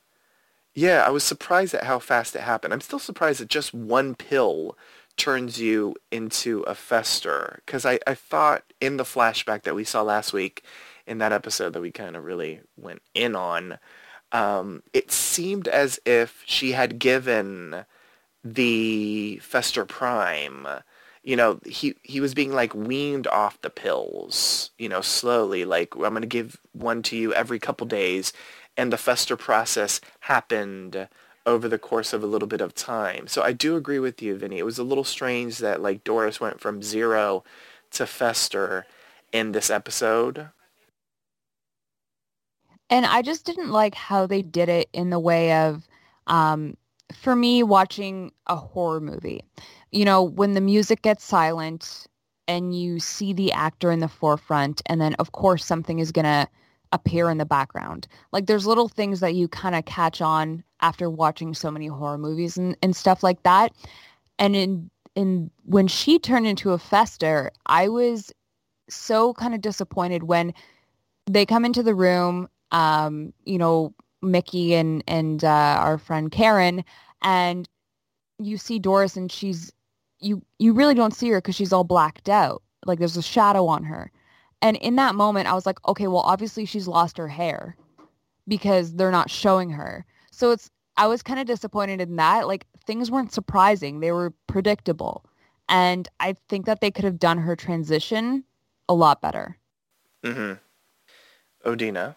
Yeah, 0.74 1.02
I 1.06 1.10
was 1.10 1.24
surprised 1.24 1.74
at 1.74 1.84
how 1.84 1.98
fast 1.98 2.36
it 2.36 2.42
happened. 2.42 2.72
I'm 2.72 2.80
still 2.80 2.98
surprised 3.00 3.40
that 3.40 3.48
just 3.48 3.74
one 3.74 4.14
pill 4.14 4.76
turns 5.16 5.60
you 5.60 5.94
into 6.10 6.62
a 6.62 6.74
fester. 6.74 7.62
Because 7.64 7.84
I, 7.84 7.98
I 8.06 8.14
thought 8.14 8.64
in 8.80 8.96
the 8.96 9.04
flashback 9.04 9.62
that 9.62 9.74
we 9.74 9.84
saw 9.84 10.02
last 10.02 10.32
week, 10.32 10.64
in 11.06 11.18
that 11.18 11.32
episode 11.32 11.72
that 11.72 11.80
we 11.80 11.90
kind 11.90 12.16
of 12.16 12.24
really 12.24 12.60
went 12.76 13.02
in 13.14 13.34
on, 13.34 13.78
um, 14.32 14.82
it 14.92 15.10
seemed 15.10 15.66
as 15.66 15.98
if 16.06 16.42
she 16.46 16.72
had 16.72 16.98
given 16.98 17.84
the 18.44 19.38
Fester 19.42 19.84
Prime, 19.84 20.66
you 21.22 21.36
know, 21.36 21.60
he 21.66 21.94
he 22.02 22.20
was 22.20 22.32
being 22.32 22.52
like 22.52 22.74
weaned 22.74 23.26
off 23.26 23.60
the 23.60 23.70
pills, 23.70 24.70
you 24.78 24.88
know, 24.88 25.00
slowly. 25.00 25.64
Like 25.64 25.94
I'm 25.96 26.14
gonna 26.14 26.26
give 26.26 26.58
one 26.72 27.02
to 27.04 27.16
you 27.16 27.34
every 27.34 27.58
couple 27.58 27.86
days, 27.86 28.32
and 28.76 28.92
the 28.92 28.96
Fester 28.96 29.36
process 29.36 30.00
happened 30.20 31.08
over 31.50 31.68
the 31.68 31.78
course 31.78 32.12
of 32.12 32.22
a 32.22 32.26
little 32.26 32.48
bit 32.48 32.60
of 32.60 32.74
time. 32.74 33.26
So 33.26 33.42
I 33.42 33.52
do 33.52 33.76
agree 33.76 33.98
with 33.98 34.22
you, 34.22 34.36
Vinny. 34.36 34.58
It 34.58 34.64
was 34.64 34.78
a 34.78 34.84
little 34.84 35.04
strange 35.04 35.58
that 35.58 35.82
like 35.82 36.04
Doris 36.04 36.40
went 36.40 36.60
from 36.60 36.82
zero 36.82 37.44
to 37.92 38.06
Fester 38.06 38.86
in 39.32 39.52
this 39.52 39.68
episode. 39.70 40.48
And 42.88 43.06
I 43.06 43.22
just 43.22 43.44
didn't 43.44 43.70
like 43.70 43.94
how 43.94 44.26
they 44.26 44.42
did 44.42 44.68
it 44.68 44.88
in 44.92 45.10
the 45.10 45.20
way 45.20 45.52
of, 45.52 45.86
um, 46.26 46.76
for 47.14 47.36
me, 47.36 47.62
watching 47.62 48.32
a 48.46 48.56
horror 48.56 49.00
movie. 49.00 49.44
You 49.92 50.04
know, 50.04 50.22
when 50.22 50.54
the 50.54 50.60
music 50.60 51.02
gets 51.02 51.24
silent 51.24 52.06
and 52.48 52.76
you 52.76 52.98
see 52.98 53.32
the 53.32 53.52
actor 53.52 53.92
in 53.92 54.00
the 54.00 54.08
forefront, 54.08 54.82
and 54.86 55.00
then 55.00 55.14
of 55.14 55.32
course 55.32 55.64
something 55.64 55.98
is 56.00 56.10
going 56.10 56.24
to 56.24 56.48
appear 56.92 57.30
in 57.30 57.38
the 57.38 57.44
background. 57.44 58.08
Like 58.32 58.46
there's 58.46 58.66
little 58.66 58.88
things 58.88 59.20
that 59.20 59.34
you 59.34 59.46
kind 59.46 59.74
of 59.74 59.84
catch 59.84 60.20
on 60.20 60.64
after 60.80 61.10
watching 61.10 61.54
so 61.54 61.70
many 61.70 61.86
horror 61.86 62.18
movies 62.18 62.56
and, 62.56 62.76
and 62.82 62.94
stuff 62.94 63.22
like 63.22 63.42
that. 63.42 63.72
And 64.38 64.56
in 64.56 64.90
in 65.16 65.50
when 65.64 65.88
she 65.88 66.18
turned 66.18 66.46
into 66.46 66.72
a 66.72 66.78
fester, 66.78 67.50
I 67.66 67.88
was 67.88 68.32
so 68.88 69.34
kind 69.34 69.54
of 69.54 69.60
disappointed 69.60 70.24
when 70.24 70.54
they 71.26 71.46
come 71.46 71.64
into 71.64 71.82
the 71.82 71.94
room 71.94 72.48
um, 72.72 73.32
you 73.44 73.58
know, 73.58 73.94
Mickey 74.22 74.74
and 74.74 75.02
and 75.08 75.44
uh, 75.44 75.76
our 75.80 75.98
friend 75.98 76.30
Karen, 76.30 76.84
and 77.22 77.68
you 78.38 78.56
see 78.56 78.78
Doris, 78.78 79.16
and 79.16 79.30
she's 79.30 79.72
you 80.20 80.42
you 80.58 80.72
really 80.72 80.94
don't 80.94 81.14
see 81.14 81.28
her 81.30 81.38
because 81.40 81.54
she's 81.54 81.72
all 81.72 81.84
blacked 81.84 82.28
out. 82.28 82.62
Like 82.86 82.98
there's 82.98 83.16
a 83.16 83.22
shadow 83.22 83.66
on 83.66 83.84
her, 83.84 84.10
and 84.62 84.76
in 84.78 84.96
that 84.96 85.14
moment, 85.14 85.48
I 85.48 85.54
was 85.54 85.66
like, 85.66 85.86
okay, 85.88 86.06
well, 86.06 86.22
obviously 86.22 86.64
she's 86.64 86.88
lost 86.88 87.18
her 87.18 87.28
hair 87.28 87.76
because 88.46 88.94
they're 88.94 89.10
not 89.10 89.30
showing 89.30 89.70
her. 89.70 90.04
So 90.40 90.50
it's 90.50 90.70
I 90.96 91.06
was 91.06 91.22
kind 91.22 91.38
of 91.38 91.46
disappointed 91.46 92.00
in 92.00 92.16
that. 92.16 92.46
Like 92.48 92.66
things 92.86 93.10
weren't 93.10 93.32
surprising; 93.32 94.00
they 94.00 94.12
were 94.12 94.32
predictable, 94.46 95.24
and 95.68 96.08
I 96.18 96.34
think 96.48 96.66
that 96.66 96.80
they 96.80 96.90
could 96.90 97.04
have 97.04 97.18
done 97.18 97.38
her 97.38 97.54
transition 97.54 98.44
a 98.88 98.94
lot 98.94 99.20
better. 99.20 99.56
Mm-hmm. 100.24 100.54
Odina 101.68 102.16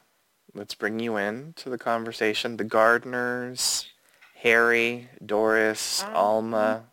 let's 0.53 0.75
bring 0.75 0.99
you 0.99 1.17
in 1.17 1.53
to 1.57 1.69
the 1.69 1.77
conversation. 1.77 2.57
The 2.57 2.65
Gardners, 2.65 3.85
Harry, 4.35 5.09
Doris, 5.25 6.03
um, 6.03 6.15
Alma. 6.15 6.83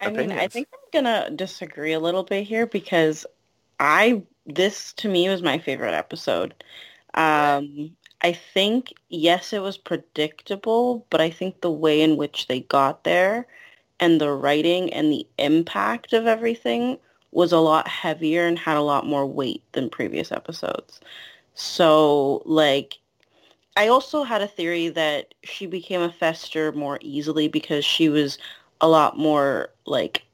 I 0.00 0.06
opinions. 0.06 0.28
mean, 0.28 0.38
I 0.38 0.48
think 0.48 0.68
I'm 0.72 1.02
gonna 1.02 1.30
disagree 1.30 1.92
a 1.92 2.00
little 2.00 2.22
bit 2.22 2.44
here 2.44 2.66
because 2.66 3.26
I 3.78 4.22
this 4.46 4.92
to 4.94 5.08
me 5.08 5.28
was 5.28 5.42
my 5.42 5.58
favorite 5.58 5.94
episode. 5.94 6.54
Um, 7.14 7.96
I 8.22 8.32
think 8.32 8.92
yes, 9.08 9.52
it 9.52 9.62
was 9.62 9.78
predictable, 9.78 11.06
but 11.10 11.20
I 11.20 11.30
think 11.30 11.60
the 11.60 11.70
way 11.70 12.02
in 12.02 12.16
which 12.16 12.48
they 12.48 12.60
got 12.60 13.04
there 13.04 13.46
and 13.98 14.20
the 14.20 14.32
writing 14.32 14.92
and 14.92 15.10
the 15.10 15.26
impact 15.38 16.12
of 16.12 16.26
everything 16.26 16.98
was 17.32 17.52
a 17.52 17.58
lot 17.58 17.86
heavier 17.88 18.46
and 18.46 18.58
had 18.58 18.76
a 18.76 18.82
lot 18.82 19.06
more 19.06 19.26
weight 19.26 19.62
than 19.72 19.88
previous 19.88 20.32
episodes. 20.32 21.00
So 21.54 22.42
like 22.44 22.98
I 23.76 23.88
also 23.88 24.24
had 24.24 24.42
a 24.42 24.48
theory 24.48 24.88
that 24.88 25.34
she 25.44 25.66
became 25.66 26.02
a 26.02 26.12
fester 26.12 26.72
more 26.72 26.98
easily 27.00 27.48
because 27.48 27.84
she 27.84 28.08
was 28.08 28.38
a 28.80 28.88
lot 28.88 29.16
more 29.16 29.70
like 29.86 30.24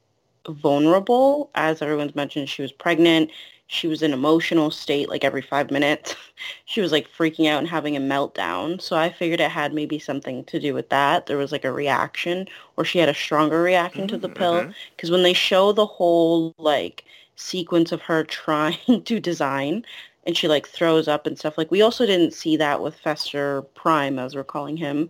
vulnerable. 0.48 1.50
As 1.54 1.82
everyone's 1.82 2.14
mentioned, 2.14 2.48
she 2.48 2.62
was 2.62 2.72
pregnant. 2.72 3.30
She 3.68 3.88
was 3.88 4.02
in 4.02 4.12
emotional 4.12 4.70
state 4.70 5.08
like 5.08 5.24
every 5.24 5.42
five 5.42 5.70
minutes. 5.70 6.14
she 6.64 6.80
was 6.80 6.92
like 6.92 7.08
freaking 7.10 7.48
out 7.48 7.58
and 7.58 7.68
having 7.68 7.96
a 7.96 8.00
meltdown. 8.00 8.80
So 8.80 8.96
I 8.96 9.10
figured 9.10 9.40
it 9.40 9.50
had 9.50 9.74
maybe 9.74 9.98
something 9.98 10.44
to 10.44 10.60
do 10.60 10.72
with 10.72 10.88
that. 10.90 11.26
There 11.26 11.36
was 11.36 11.52
like 11.52 11.64
a 11.64 11.72
reaction 11.72 12.46
or 12.76 12.84
she 12.84 12.98
had 12.98 13.08
a 13.08 13.14
stronger 13.14 13.62
reaction 13.62 14.02
mm-hmm. 14.02 14.08
to 14.08 14.18
the 14.18 14.28
pill. 14.28 14.72
Because 14.90 15.08
mm-hmm. 15.08 15.14
when 15.14 15.22
they 15.22 15.32
show 15.32 15.72
the 15.72 15.86
whole 15.86 16.54
like 16.58 17.04
sequence 17.36 17.92
of 17.92 18.02
her 18.02 18.24
trying 18.44 19.02
to 19.04 19.20
design 19.20 19.84
and 20.26 20.36
she 20.36 20.48
like 20.48 20.66
throws 20.66 21.08
up 21.08 21.26
and 21.26 21.38
stuff. 21.38 21.56
Like 21.56 21.70
we 21.70 21.82
also 21.82 22.04
didn't 22.04 22.34
see 22.34 22.56
that 22.56 22.82
with 22.82 22.96
Fester 22.96 23.62
Prime 23.74 24.18
as 24.18 24.34
we're 24.34 24.44
calling 24.44 24.76
him, 24.76 25.08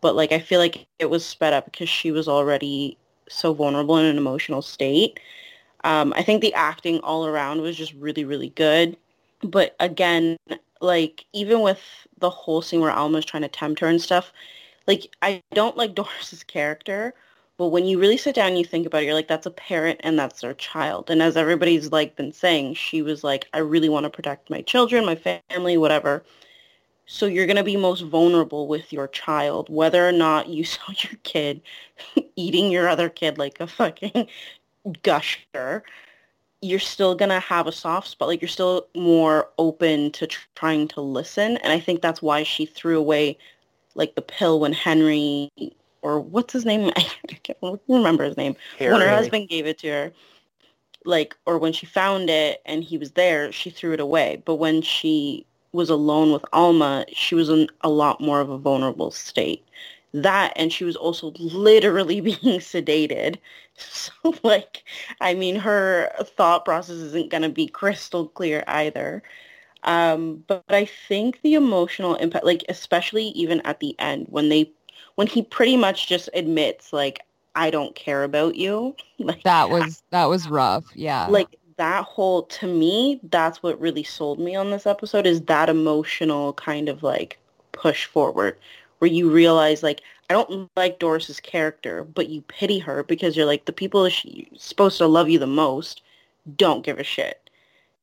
but 0.00 0.14
like 0.14 0.32
I 0.32 0.38
feel 0.38 0.60
like 0.60 0.86
it 0.98 1.10
was 1.10 1.24
sped 1.24 1.54
up 1.54 1.64
because 1.64 1.88
she 1.88 2.12
was 2.12 2.28
already 2.28 2.98
so 3.28 3.54
vulnerable 3.54 3.96
in 3.96 4.04
an 4.04 4.18
emotional 4.18 4.62
state. 4.62 5.18
Um, 5.84 6.12
I 6.16 6.22
think 6.22 6.40
the 6.40 6.54
acting 6.54 6.98
all 7.00 7.26
around 7.26 7.60
was 7.60 7.76
just 7.76 7.94
really 7.94 8.24
really 8.24 8.50
good, 8.50 8.96
but 9.42 9.76
again, 9.80 10.36
like 10.80 11.24
even 11.32 11.60
with 11.60 11.80
the 12.18 12.30
whole 12.30 12.62
scene 12.62 12.80
where 12.80 12.90
Alma's 12.90 13.24
trying 13.24 13.42
to 13.42 13.48
tempt 13.48 13.80
her 13.80 13.86
and 13.86 14.00
stuff, 14.00 14.32
like 14.86 15.14
I 15.22 15.42
don't 15.54 15.76
like 15.76 15.94
Doris's 15.96 16.44
character 16.44 17.14
but 17.60 17.68
when 17.68 17.84
you 17.84 18.00
really 18.00 18.16
sit 18.16 18.34
down 18.34 18.48
and 18.48 18.58
you 18.58 18.64
think 18.64 18.86
about 18.86 19.02
it, 19.02 19.04
you're 19.04 19.12
like, 19.12 19.28
that's 19.28 19.44
a 19.44 19.50
parent 19.50 20.00
and 20.02 20.18
that's 20.18 20.40
their 20.40 20.54
child. 20.54 21.10
And 21.10 21.20
as 21.20 21.36
everybody's 21.36 21.92
like 21.92 22.16
been 22.16 22.32
saying, 22.32 22.72
she 22.72 23.02
was 23.02 23.22
like, 23.22 23.48
I 23.52 23.58
really 23.58 23.90
want 23.90 24.04
to 24.04 24.10
protect 24.10 24.48
my 24.48 24.62
children, 24.62 25.04
my 25.04 25.14
family, 25.14 25.76
whatever. 25.76 26.24
So 27.04 27.26
you're 27.26 27.44
going 27.44 27.58
to 27.58 27.62
be 27.62 27.76
most 27.76 28.00
vulnerable 28.00 28.66
with 28.66 28.94
your 28.94 29.08
child, 29.08 29.68
whether 29.68 30.08
or 30.08 30.12
not 30.12 30.48
you 30.48 30.64
saw 30.64 30.90
your 31.02 31.18
kid 31.22 31.60
eating 32.34 32.70
your 32.70 32.88
other 32.88 33.10
kid 33.10 33.36
like 33.36 33.60
a 33.60 33.66
fucking 33.66 34.26
gusher. 35.02 35.82
You're 36.62 36.78
still 36.78 37.14
going 37.14 37.30
to 37.30 37.40
have 37.40 37.66
a 37.66 37.72
soft 37.72 38.08
spot. 38.08 38.28
Like 38.28 38.42
you're 38.42 38.48
still 38.48 38.86
more 38.94 39.48
open 39.58 40.10
to 40.12 40.26
tr- 40.26 40.46
trying 40.54 40.88
to 40.88 41.00
listen. 41.00 41.56
And 41.58 41.72
I 41.72 41.80
think 41.80 42.02
that's 42.02 42.20
why 42.20 42.42
she 42.42 42.66
threw 42.66 42.98
away 42.98 43.38
like 43.94 44.14
the 44.14 44.22
pill 44.22 44.60
when 44.60 44.72
Henry 44.72 45.50
or 46.02 46.20
what's 46.20 46.52
his 46.52 46.64
name? 46.64 46.90
I 46.96 47.02
can't 47.42 47.80
remember 47.88 48.24
his 48.24 48.36
name. 48.36 48.56
Harry. 48.78 48.92
When 48.92 49.00
her 49.00 49.08
husband 49.08 49.48
gave 49.48 49.66
it 49.66 49.78
to 49.78 49.88
her, 49.88 50.12
like, 51.04 51.36
or 51.46 51.58
when 51.58 51.72
she 51.72 51.86
found 51.86 52.30
it 52.30 52.60
and 52.66 52.84
he 52.84 52.98
was 52.98 53.12
there, 53.12 53.50
she 53.52 53.70
threw 53.70 53.92
it 53.92 54.00
away. 54.00 54.42
But 54.44 54.56
when 54.56 54.82
she 54.82 55.46
was 55.72 55.90
alone 55.90 56.32
with 56.32 56.44
Alma, 56.52 57.04
she 57.12 57.34
was 57.34 57.48
in 57.48 57.68
a 57.82 57.88
lot 57.88 58.20
more 58.20 58.40
of 58.40 58.50
a 58.50 58.58
vulnerable 58.58 59.10
state. 59.10 59.64
That 60.12 60.52
and 60.56 60.72
she 60.72 60.84
was 60.84 60.96
also 60.96 61.32
literally 61.38 62.20
being 62.20 62.60
sedated. 62.60 63.36
So 64.22 64.34
like, 64.42 64.84
I 65.20 65.34
mean, 65.34 65.56
her 65.56 66.10
thought 66.22 66.64
process 66.64 66.96
isn't 66.96 67.30
going 67.30 67.42
to 67.42 67.48
be 67.48 67.66
crystal 67.66 68.28
clear 68.28 68.64
either. 68.66 69.22
Um, 69.84 70.44
but, 70.46 70.64
but 70.66 70.76
I 70.76 70.84
think 70.84 71.40
the 71.42 71.54
emotional 71.54 72.14
impact, 72.16 72.44
like 72.44 72.64
especially 72.68 73.26
even 73.28 73.60
at 73.62 73.80
the 73.80 73.94
end 73.98 74.26
when 74.28 74.48
they 74.48 74.70
when 75.14 75.26
he 75.26 75.42
pretty 75.42 75.76
much 75.76 76.08
just 76.08 76.28
admits 76.34 76.92
like 76.92 77.20
I 77.54 77.70
don't 77.70 77.94
care 77.94 78.24
about 78.24 78.56
you. 78.56 78.94
Like 79.18 79.42
that 79.42 79.68
was 79.68 80.02
that 80.10 80.26
was 80.26 80.48
rough. 80.48 80.84
Yeah. 80.94 81.26
Like 81.26 81.58
that 81.76 82.04
whole 82.04 82.44
to 82.44 82.66
me, 82.66 83.20
that's 83.24 83.62
what 83.62 83.80
really 83.80 84.02
sold 84.02 84.38
me 84.38 84.56
on 84.56 84.70
this 84.70 84.86
episode 84.86 85.26
is 85.26 85.42
that 85.42 85.68
emotional 85.68 86.54
kind 86.54 86.88
of 86.88 87.02
like 87.02 87.38
push 87.72 88.06
forward 88.06 88.56
where 88.98 89.10
you 89.10 89.30
realize 89.30 89.82
like 89.82 90.02
I 90.30 90.32
don't 90.32 90.70
like 90.76 90.98
Doris's 90.98 91.40
character, 91.40 92.04
but 92.04 92.28
you 92.28 92.40
pity 92.42 92.78
her 92.78 93.02
because 93.02 93.36
you're 93.36 93.46
like 93.46 93.66
the 93.66 93.72
people 93.72 94.08
she's 94.08 94.46
supposed 94.56 94.96
to 94.98 95.06
love 95.06 95.28
you 95.28 95.38
the 95.38 95.46
most 95.46 96.02
don't 96.56 96.84
give 96.84 96.98
a 96.98 97.04
shit 97.04 97.50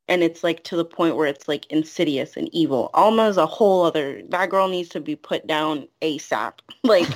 and 0.08 0.24
it's 0.24 0.44
like 0.44 0.64
to 0.64 0.76
the 0.76 0.86
point 0.86 1.16
where 1.16 1.28
it's 1.28 1.48
like 1.48 1.66
insidious 1.68 2.38
and 2.38 2.50
evil. 2.54 2.90
Alma's 2.94 3.38
a 3.38 3.46
whole 3.46 3.84
other. 3.84 4.22
That 4.30 4.50
girl 4.50 4.68
needs 4.68 4.90
to 4.90 5.02
be 5.02 5.16
put 5.16 5.48
down 5.48 5.88
ASAP. 6.02 6.54
Like 6.84 7.10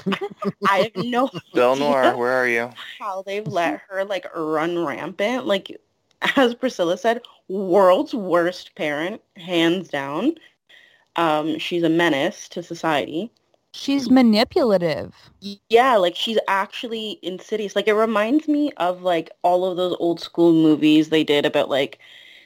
I 0.67 0.91
have 0.93 1.05
no. 1.05 1.29
Belle 1.53 1.77
Noir, 1.77 2.17
where 2.17 2.33
are 2.33 2.47
you? 2.47 2.71
How 2.99 3.21
they've 3.21 3.47
let 3.47 3.79
her 3.87 4.03
like 4.03 4.25
run 4.35 4.83
rampant. 4.83 5.45
Like 5.45 5.79
as 6.35 6.53
Priscilla 6.55 6.97
said, 6.97 7.21
world's 7.47 8.13
worst 8.13 8.75
parent, 8.75 9.21
hands 9.37 9.87
down. 9.87 10.35
Um, 11.15 11.57
she's 11.57 11.83
a 11.83 11.89
menace 11.89 12.49
to 12.49 12.63
society. 12.63 13.31
She's 13.73 14.09
manipulative. 14.09 15.31
Yeah, 15.69 15.97
like 15.97 16.15
she's 16.15 16.37
actually 16.47 17.19
insidious. 17.23 17.75
Like 17.75 17.87
it 17.87 17.93
reminds 17.93 18.47
me 18.47 18.71
of 18.77 19.01
like 19.01 19.31
all 19.43 19.65
of 19.65 19.77
those 19.77 19.95
old 19.99 20.19
school 20.19 20.53
movies 20.53 21.09
they 21.09 21.23
did 21.23 21.45
about 21.45 21.69
like 21.69 21.99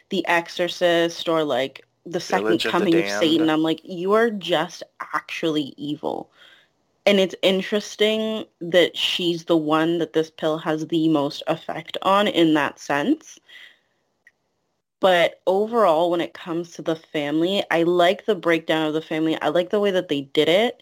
the 0.10 0.26
Exorcist 0.28 1.28
or 1.30 1.44
like 1.44 1.86
The 2.06 2.20
Second 2.22 2.62
Village 2.62 2.66
Coming 2.66 3.00
of, 3.00 3.06
of 3.06 3.10
Satan. 3.10 3.50
I'm 3.50 3.64
like, 3.64 3.82
you 3.84 4.14
are 4.14 4.30
just 4.32 4.84
actually 5.14 5.74
evil. 5.78 6.32
and 7.06 7.20
it's 7.20 7.36
interesting 7.44 8.46
that 8.62 8.98
she's 8.98 9.46
the 9.46 9.58
one 9.58 10.00
that 10.00 10.14
this 10.14 10.30
pill 10.32 10.58
has 10.60 10.88
the 10.88 11.08
most 11.10 11.44
effect 11.48 11.98
on 12.04 12.28
in 12.28 12.54
that 12.56 12.80
sense. 12.80 13.40
But 15.00 15.42
overall, 15.48 16.10
when 16.12 16.22
it 16.22 16.34
comes 16.34 16.72
to 16.74 16.82
the 16.82 16.96
family, 16.96 17.64
I 17.72 17.84
like 17.84 18.26
the 18.26 18.36
breakdown 18.36 18.88
of 18.88 18.94
the 18.94 19.02
family. 19.02 19.40
I 19.42 19.50
like 19.50 19.70
the 19.70 19.80
way 19.80 19.92
that 19.92 20.10
they 20.10 20.22
did 20.22 20.50
it. 20.50 20.82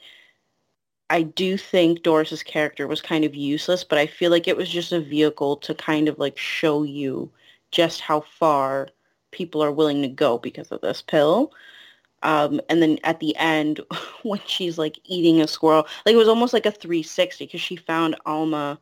I 1.14 1.22
do 1.22 1.58
think 1.58 2.02
Doris's 2.02 2.42
character 2.42 2.88
was 2.88 3.00
kind 3.00 3.24
of 3.24 3.36
useless, 3.36 3.84
but 3.84 4.00
I 4.00 4.08
feel 4.08 4.32
like 4.32 4.48
it 4.48 4.58
was 4.58 4.68
just 4.68 4.92
a 4.92 5.00
vehicle 5.00 5.58
to 5.58 5.76
kind 5.76 6.10
of 6.10 6.18
like 6.18 6.40
show 6.40 6.82
you 6.82 7.30
just 7.70 8.02
how 8.02 8.22
far 8.22 8.90
people 9.30 9.64
are 9.64 9.72
willing 9.72 10.02
to 10.02 10.08
go 10.08 10.40
because 10.40 10.72
of 10.72 10.82
this 10.82 11.04
pill. 11.04 11.54
Um, 12.24 12.60
and 12.68 12.82
then 12.82 12.98
at 13.04 13.20
the 13.20 13.36
end, 13.36 13.80
when 14.24 14.42
she's 14.48 14.80
like 14.80 14.98
eating 15.04 15.40
a 15.40 15.48
squirrel, 15.48 15.86
like 16.04 16.14
it 16.14 16.18
was 16.18 16.28
almost 16.28 16.52
like 16.52 16.66
a 16.66 16.72
360 16.72 17.46
because 17.46 17.62
she 17.62 17.76
found 17.76 18.16
Alma 18.26 18.80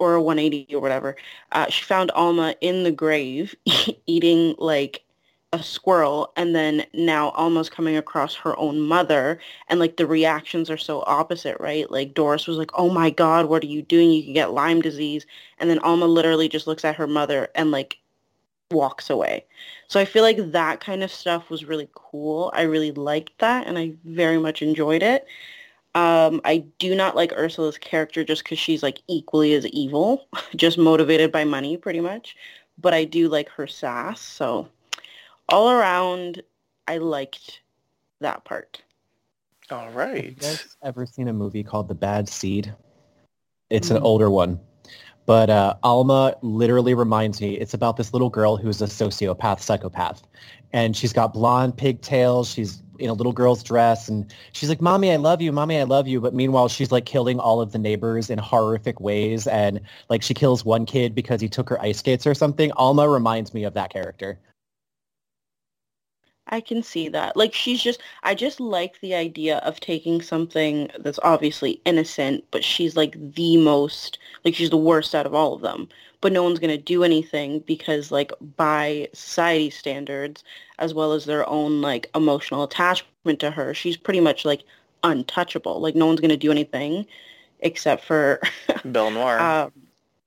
or 0.00 0.14
a 0.14 0.22
180 0.22 0.74
or 0.74 0.80
whatever. 0.80 1.14
Uh, 1.52 1.68
she 1.68 1.84
found 1.84 2.10
Alma 2.10 2.56
in 2.60 2.82
the 2.82 2.90
grave 2.90 3.54
eating 4.08 4.56
like 4.58 5.04
a 5.56 5.62
squirrel 5.62 6.32
and 6.36 6.54
then 6.54 6.84
now 6.92 7.30
almost 7.30 7.72
coming 7.72 7.96
across 7.96 8.34
her 8.34 8.56
own 8.58 8.80
mother 8.80 9.38
and 9.68 9.80
like 9.80 9.96
the 9.96 10.06
reactions 10.06 10.70
are 10.70 10.76
so 10.76 11.02
opposite, 11.06 11.56
right? 11.58 11.90
Like 11.90 12.14
Doris 12.14 12.46
was 12.46 12.58
like, 12.58 12.70
oh 12.74 12.90
my 12.90 13.10
God, 13.10 13.46
what 13.46 13.64
are 13.64 13.68
you 13.68 13.82
doing? 13.82 14.10
You 14.10 14.22
can 14.22 14.34
get 14.34 14.52
Lyme 14.52 14.82
disease. 14.82 15.26
And 15.58 15.70
then 15.70 15.78
Alma 15.80 16.06
literally 16.06 16.48
just 16.48 16.66
looks 16.66 16.84
at 16.84 16.96
her 16.96 17.06
mother 17.06 17.48
and 17.54 17.70
like 17.70 17.98
walks 18.70 19.10
away. 19.10 19.44
So 19.88 19.98
I 19.98 20.04
feel 20.04 20.22
like 20.22 20.52
that 20.52 20.80
kind 20.80 21.02
of 21.02 21.10
stuff 21.10 21.48
was 21.48 21.64
really 21.64 21.88
cool. 21.94 22.50
I 22.54 22.62
really 22.62 22.92
liked 22.92 23.38
that 23.38 23.66
and 23.66 23.78
I 23.78 23.94
very 24.04 24.38
much 24.38 24.60
enjoyed 24.62 25.02
it. 25.02 25.26
Um, 25.94 26.42
I 26.44 26.58
do 26.78 26.94
not 26.94 27.16
like 27.16 27.32
Ursula's 27.32 27.78
character 27.78 28.22
just 28.22 28.44
because 28.44 28.58
she's 28.58 28.82
like 28.82 29.00
equally 29.08 29.54
as 29.54 29.66
evil, 29.68 30.28
just 30.56 30.76
motivated 30.76 31.32
by 31.32 31.44
money 31.44 31.78
pretty 31.78 32.00
much. 32.00 32.36
But 32.78 32.92
I 32.92 33.04
do 33.04 33.28
like 33.28 33.48
her 33.48 33.66
sass. 33.66 34.20
So 34.20 34.68
all 35.48 35.70
around, 35.70 36.42
I 36.88 36.98
liked 36.98 37.60
that 38.20 38.44
part. 38.44 38.82
All 39.70 39.90
right. 39.90 40.16
Have 40.16 40.24
you 40.24 40.30
guys 40.32 40.76
ever 40.82 41.06
seen 41.06 41.28
a 41.28 41.32
movie 41.32 41.62
called 41.62 41.88
The 41.88 41.94
Bad 41.94 42.28
Seed? 42.28 42.72
It's 43.70 43.88
mm-hmm. 43.88 43.96
an 43.96 44.02
older 44.02 44.30
one. 44.30 44.60
But 45.26 45.50
uh, 45.50 45.74
Alma 45.82 46.36
literally 46.42 46.94
reminds 46.94 47.40
me, 47.40 47.54
it's 47.58 47.74
about 47.74 47.96
this 47.96 48.12
little 48.12 48.30
girl 48.30 48.56
who's 48.56 48.80
a 48.80 48.86
sociopath, 48.86 49.60
psychopath. 49.60 50.22
And 50.72 50.96
she's 50.96 51.12
got 51.12 51.34
blonde 51.34 51.76
pigtails. 51.76 52.48
She's 52.48 52.80
in 53.00 53.10
a 53.10 53.12
little 53.12 53.32
girl's 53.32 53.64
dress. 53.64 54.08
And 54.08 54.32
she's 54.52 54.68
like, 54.68 54.80
Mommy, 54.80 55.10
I 55.10 55.16
love 55.16 55.42
you. 55.42 55.50
Mommy, 55.50 55.80
I 55.80 55.82
love 55.82 56.06
you. 56.06 56.20
But 56.20 56.32
meanwhile, 56.32 56.68
she's 56.68 56.92
like 56.92 57.06
killing 57.06 57.40
all 57.40 57.60
of 57.60 57.72
the 57.72 57.78
neighbors 57.78 58.30
in 58.30 58.38
horrific 58.38 59.00
ways. 59.00 59.48
And 59.48 59.80
like 60.08 60.22
she 60.22 60.32
kills 60.32 60.64
one 60.64 60.86
kid 60.86 61.12
because 61.12 61.40
he 61.40 61.48
took 61.48 61.68
her 61.70 61.80
ice 61.82 61.98
skates 61.98 62.24
or 62.24 62.34
something. 62.34 62.70
Alma 62.72 63.08
reminds 63.08 63.52
me 63.52 63.64
of 63.64 63.74
that 63.74 63.92
character. 63.92 64.38
I 66.48 66.60
can 66.60 66.82
see 66.82 67.08
that. 67.08 67.36
Like 67.36 67.52
she's 67.52 67.82
just 67.82 68.00
I 68.22 68.34
just 68.34 68.60
like 68.60 69.00
the 69.00 69.14
idea 69.14 69.58
of 69.58 69.80
taking 69.80 70.22
something 70.22 70.90
that's 70.98 71.18
obviously 71.22 71.80
innocent, 71.84 72.44
but 72.50 72.62
she's 72.62 72.96
like 72.96 73.16
the 73.34 73.56
most 73.56 74.18
like 74.44 74.54
she's 74.54 74.70
the 74.70 74.76
worst 74.76 75.14
out 75.14 75.26
of 75.26 75.34
all 75.34 75.54
of 75.54 75.62
them. 75.62 75.88
But 76.20 76.32
no 76.32 76.42
one's 76.42 76.58
gonna 76.58 76.78
do 76.78 77.02
anything 77.02 77.60
because 77.60 78.10
like 78.12 78.32
by 78.56 79.08
society 79.12 79.70
standards, 79.70 80.44
as 80.78 80.94
well 80.94 81.12
as 81.12 81.24
their 81.24 81.48
own 81.48 81.80
like 81.82 82.10
emotional 82.14 82.62
attachment 82.62 83.40
to 83.40 83.50
her, 83.50 83.74
she's 83.74 83.96
pretty 83.96 84.20
much 84.20 84.44
like 84.44 84.62
untouchable. 85.02 85.80
Like 85.80 85.96
no 85.96 86.06
one's 86.06 86.20
gonna 86.20 86.36
do 86.36 86.52
anything 86.52 87.06
except 87.60 88.04
for 88.04 88.40
Belle 88.84 89.10
Noir. 89.10 89.40
um, 89.40 89.72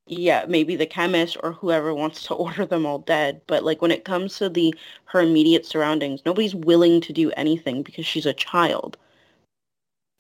yeah, 0.10 0.46
maybe 0.48 0.76
the 0.76 0.86
chemist 0.86 1.38
or 1.44 1.54
whoever 1.54 1.94
wants 1.94 2.24
to 2.24 2.34
order 2.36 2.66
them 2.66 2.86
all 2.86 3.00
dead. 3.00 3.42
But 3.48 3.64
like 3.64 3.82
when 3.82 3.92
it 3.92 4.06
comes 4.06 4.38
to 4.38 4.50
the 4.50 4.74
her 5.06 5.22
immediate 5.22 5.66
surroundings, 5.66 6.22
nobody's 6.26 6.56
willing 6.56 7.02
to 7.02 7.14
do 7.14 7.32
anything 7.32 7.84
because 7.84 8.06
she's 8.06 8.26
a 8.26 8.34
child. 8.34 8.98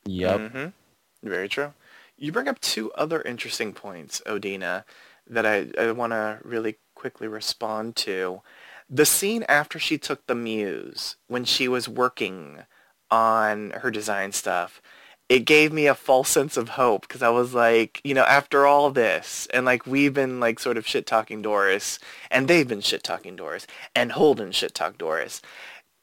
Yep. 0.05 0.39
Mm-hmm. 0.39 1.27
Very 1.27 1.49
true. 1.49 1.73
You 2.17 2.31
bring 2.31 2.47
up 2.47 2.59
two 2.59 2.91
other 2.93 3.21
interesting 3.21 3.73
points, 3.73 4.21
Odina, 4.25 4.83
that 5.27 5.45
I, 5.45 5.67
I 5.79 5.91
want 5.91 6.11
to 6.11 6.39
really 6.43 6.77
quickly 6.95 7.27
respond 7.27 7.95
to. 7.97 8.41
The 8.89 9.05
scene 9.05 9.45
after 9.47 9.79
she 9.79 9.97
took 9.97 10.25
the 10.25 10.35
muse, 10.35 11.15
when 11.27 11.45
she 11.45 11.67
was 11.67 11.87
working 11.87 12.63
on 13.11 13.71
her 13.71 13.91
design 13.91 14.31
stuff, 14.31 14.81
it 15.29 15.45
gave 15.45 15.71
me 15.71 15.85
a 15.85 15.93
false 15.93 16.27
sense 16.27 16.57
of 16.57 16.69
hope 16.69 17.03
because 17.03 17.21
I 17.21 17.29
was 17.29 17.53
like, 17.53 18.01
you 18.03 18.15
know, 18.15 18.23
after 18.23 18.65
all 18.65 18.89
this, 18.89 19.47
and 19.53 19.63
like 19.63 19.85
we've 19.85 20.13
been 20.13 20.39
like 20.39 20.59
sort 20.59 20.77
of 20.77 20.87
shit 20.87 21.05
talking 21.05 21.43
Doris, 21.43 21.99
and 22.31 22.47
they've 22.47 22.67
been 22.67 22.81
shit 22.81 23.03
talking 23.03 23.35
Doris, 23.35 23.67
and 23.95 24.11
Holden 24.11 24.51
shit 24.51 24.73
talk 24.73 24.97
Doris. 24.97 25.41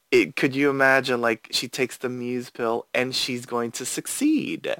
It, 0.09 0.37
could 0.37 0.55
you 0.55 0.69
imagine 0.69 1.19
like 1.19 1.49
she 1.51 1.67
takes 1.67 1.97
the 1.97 2.07
muse 2.07 2.49
pill 2.49 2.87
and 2.93 3.13
she's 3.13 3.45
going 3.45 3.71
to 3.71 3.85
succeed? 3.85 4.73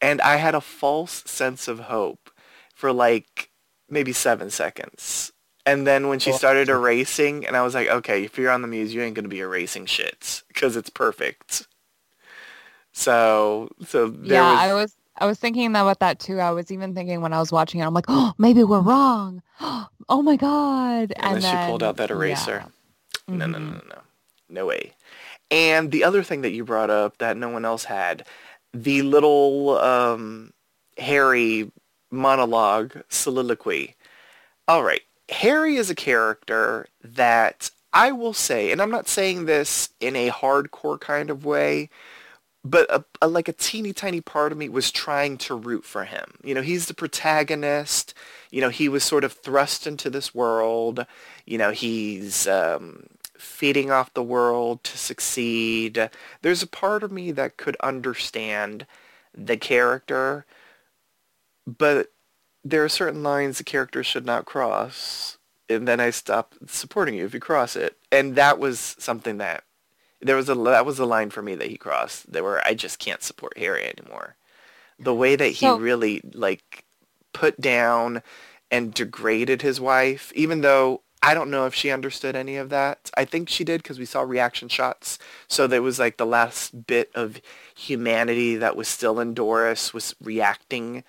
And 0.00 0.20
I 0.20 0.36
had 0.36 0.56
a 0.56 0.60
false 0.60 1.22
sense 1.24 1.68
of 1.68 1.78
hope 1.78 2.30
for 2.74 2.92
like 2.92 3.50
maybe 3.88 4.12
seven 4.12 4.50
seconds. 4.50 5.32
And 5.64 5.86
then 5.86 6.08
when 6.08 6.18
she 6.18 6.32
started 6.32 6.68
erasing, 6.68 7.46
and 7.46 7.56
I 7.56 7.62
was 7.62 7.76
like, 7.76 7.86
okay, 7.86 8.24
if 8.24 8.36
you're 8.36 8.50
on 8.50 8.62
the 8.62 8.68
muse, 8.68 8.92
you 8.92 9.00
ain't 9.00 9.14
going 9.14 9.24
to 9.24 9.28
be 9.28 9.38
erasing 9.38 9.86
shit 9.86 10.42
because 10.48 10.74
it's 10.74 10.90
perfect. 10.90 11.68
So 12.92 13.68
so 13.86 14.14
yeah, 14.22 14.50
was... 14.50 14.60
I 14.60 14.74
was 14.74 14.96
I 15.16 15.26
was 15.26 15.38
thinking 15.38 15.66
about 15.66 15.98
that 16.00 16.18
too. 16.18 16.40
I 16.40 16.50
was 16.50 16.70
even 16.70 16.94
thinking 16.94 17.20
when 17.20 17.32
I 17.32 17.38
was 17.38 17.52
watching 17.52 17.80
it, 17.80 17.84
I'm 17.84 17.94
like, 17.94 18.06
oh, 18.08 18.32
maybe 18.38 18.64
we're 18.64 18.80
wrong. 18.80 19.42
Oh 20.08 20.20
my 20.20 20.36
god! 20.36 21.12
And, 21.16 21.36
and 21.36 21.42
then, 21.42 21.64
she 21.64 21.70
pulled 21.70 21.82
out 21.82 21.96
that 21.96 22.10
eraser. 22.10 22.64
Yeah. 23.28 23.34
No, 23.34 23.46
no, 23.46 23.58
no, 23.58 23.70
no, 23.70 23.80
no, 23.88 24.00
no 24.50 24.66
way. 24.66 24.92
And 25.50 25.92
the 25.92 26.02
other 26.04 26.22
thing 26.22 26.42
that 26.42 26.50
you 26.50 26.64
brought 26.64 26.90
up 26.90 27.18
that 27.18 27.36
no 27.36 27.48
one 27.48 27.64
else 27.64 27.84
had, 27.84 28.26
the 28.74 29.02
little 29.02 29.78
um, 29.78 30.52
Harry 30.98 31.70
monologue 32.10 33.02
soliloquy. 33.08 33.94
All 34.66 34.82
right, 34.82 35.02
Harry 35.28 35.76
is 35.76 35.88
a 35.88 35.94
character 35.94 36.88
that 37.02 37.70
I 37.92 38.12
will 38.12 38.34
say, 38.34 38.72
and 38.72 38.82
I'm 38.82 38.90
not 38.90 39.08
saying 39.08 39.44
this 39.44 39.90
in 40.00 40.16
a 40.16 40.30
hardcore 40.30 41.00
kind 41.00 41.30
of 41.30 41.44
way, 41.44 41.90
but 42.64 42.90
a, 42.90 43.04
a, 43.20 43.28
like 43.28 43.48
a 43.48 43.52
teeny 43.52 43.92
tiny 43.92 44.20
part 44.20 44.52
of 44.52 44.58
me 44.58 44.68
was 44.68 44.90
trying 44.90 45.36
to 45.38 45.54
root 45.54 45.84
for 45.84 46.04
him. 46.04 46.34
You 46.44 46.54
know, 46.54 46.62
he's 46.62 46.86
the 46.86 46.94
protagonist. 46.94 48.14
You 48.50 48.60
know, 48.60 48.68
he 48.68 48.88
was 48.88 49.02
sort 49.02 49.24
of 49.24 49.32
thrust 49.32 49.86
into 49.86 50.10
this 50.10 50.34
world. 50.34 51.04
You 51.44 51.58
know, 51.58 51.70
he's 51.70 52.46
um, 52.46 53.06
feeding 53.36 53.90
off 53.90 54.14
the 54.14 54.22
world 54.22 54.84
to 54.84 54.96
succeed. 54.96 56.10
There's 56.42 56.62
a 56.62 56.68
part 56.68 57.02
of 57.02 57.10
me 57.10 57.32
that 57.32 57.56
could 57.56 57.76
understand 57.80 58.86
the 59.36 59.56
character, 59.56 60.46
but 61.66 62.12
there 62.64 62.84
are 62.84 62.88
certain 62.88 63.24
lines 63.24 63.58
the 63.58 63.64
character 63.64 64.04
should 64.04 64.26
not 64.26 64.44
cross. 64.44 65.38
And 65.68 65.88
then 65.88 66.00
I 66.00 66.10
stop 66.10 66.54
supporting 66.66 67.14
you 67.14 67.24
if 67.24 67.34
you 67.34 67.40
cross 67.40 67.74
it. 67.74 67.96
And 68.12 68.36
that 68.36 68.58
was 68.58 68.94
something 68.98 69.38
that 69.38 69.64
there 70.22 70.36
was 70.36 70.48
a 70.48 70.54
that 70.54 70.86
was 70.86 70.98
a 70.98 71.06
line 71.06 71.30
for 71.30 71.42
me 71.42 71.54
that 71.56 71.68
he 71.68 71.76
crossed. 71.76 72.32
There 72.32 72.44
were 72.44 72.64
I 72.64 72.74
just 72.74 72.98
can't 72.98 73.22
support 73.22 73.58
Harry 73.58 73.84
anymore. 73.84 74.36
The 74.98 75.14
way 75.14 75.36
that 75.36 75.48
he 75.48 75.66
so, 75.66 75.78
really 75.78 76.20
like 76.32 76.84
put 77.32 77.60
down 77.60 78.22
and 78.70 78.94
degraded 78.94 79.62
his 79.62 79.80
wife, 79.80 80.32
even 80.34 80.60
though 80.60 81.02
I 81.22 81.34
don't 81.34 81.50
know 81.50 81.66
if 81.66 81.74
she 81.74 81.90
understood 81.90 82.34
any 82.34 82.56
of 82.56 82.68
that. 82.70 83.10
I 83.16 83.24
think 83.24 83.48
she 83.48 83.62
did 83.62 83.82
because 83.82 83.98
we 83.98 84.04
saw 84.04 84.22
reaction 84.22 84.68
shots. 84.68 85.18
So 85.46 85.66
there 85.66 85.82
was 85.82 85.98
like 85.98 86.16
the 86.16 86.26
last 86.26 86.86
bit 86.86 87.10
of 87.14 87.40
humanity 87.76 88.56
that 88.56 88.76
was 88.76 88.88
still 88.88 89.20
in 89.20 89.34
Doris 89.34 89.94
was 89.94 90.16
reacting 90.20 91.04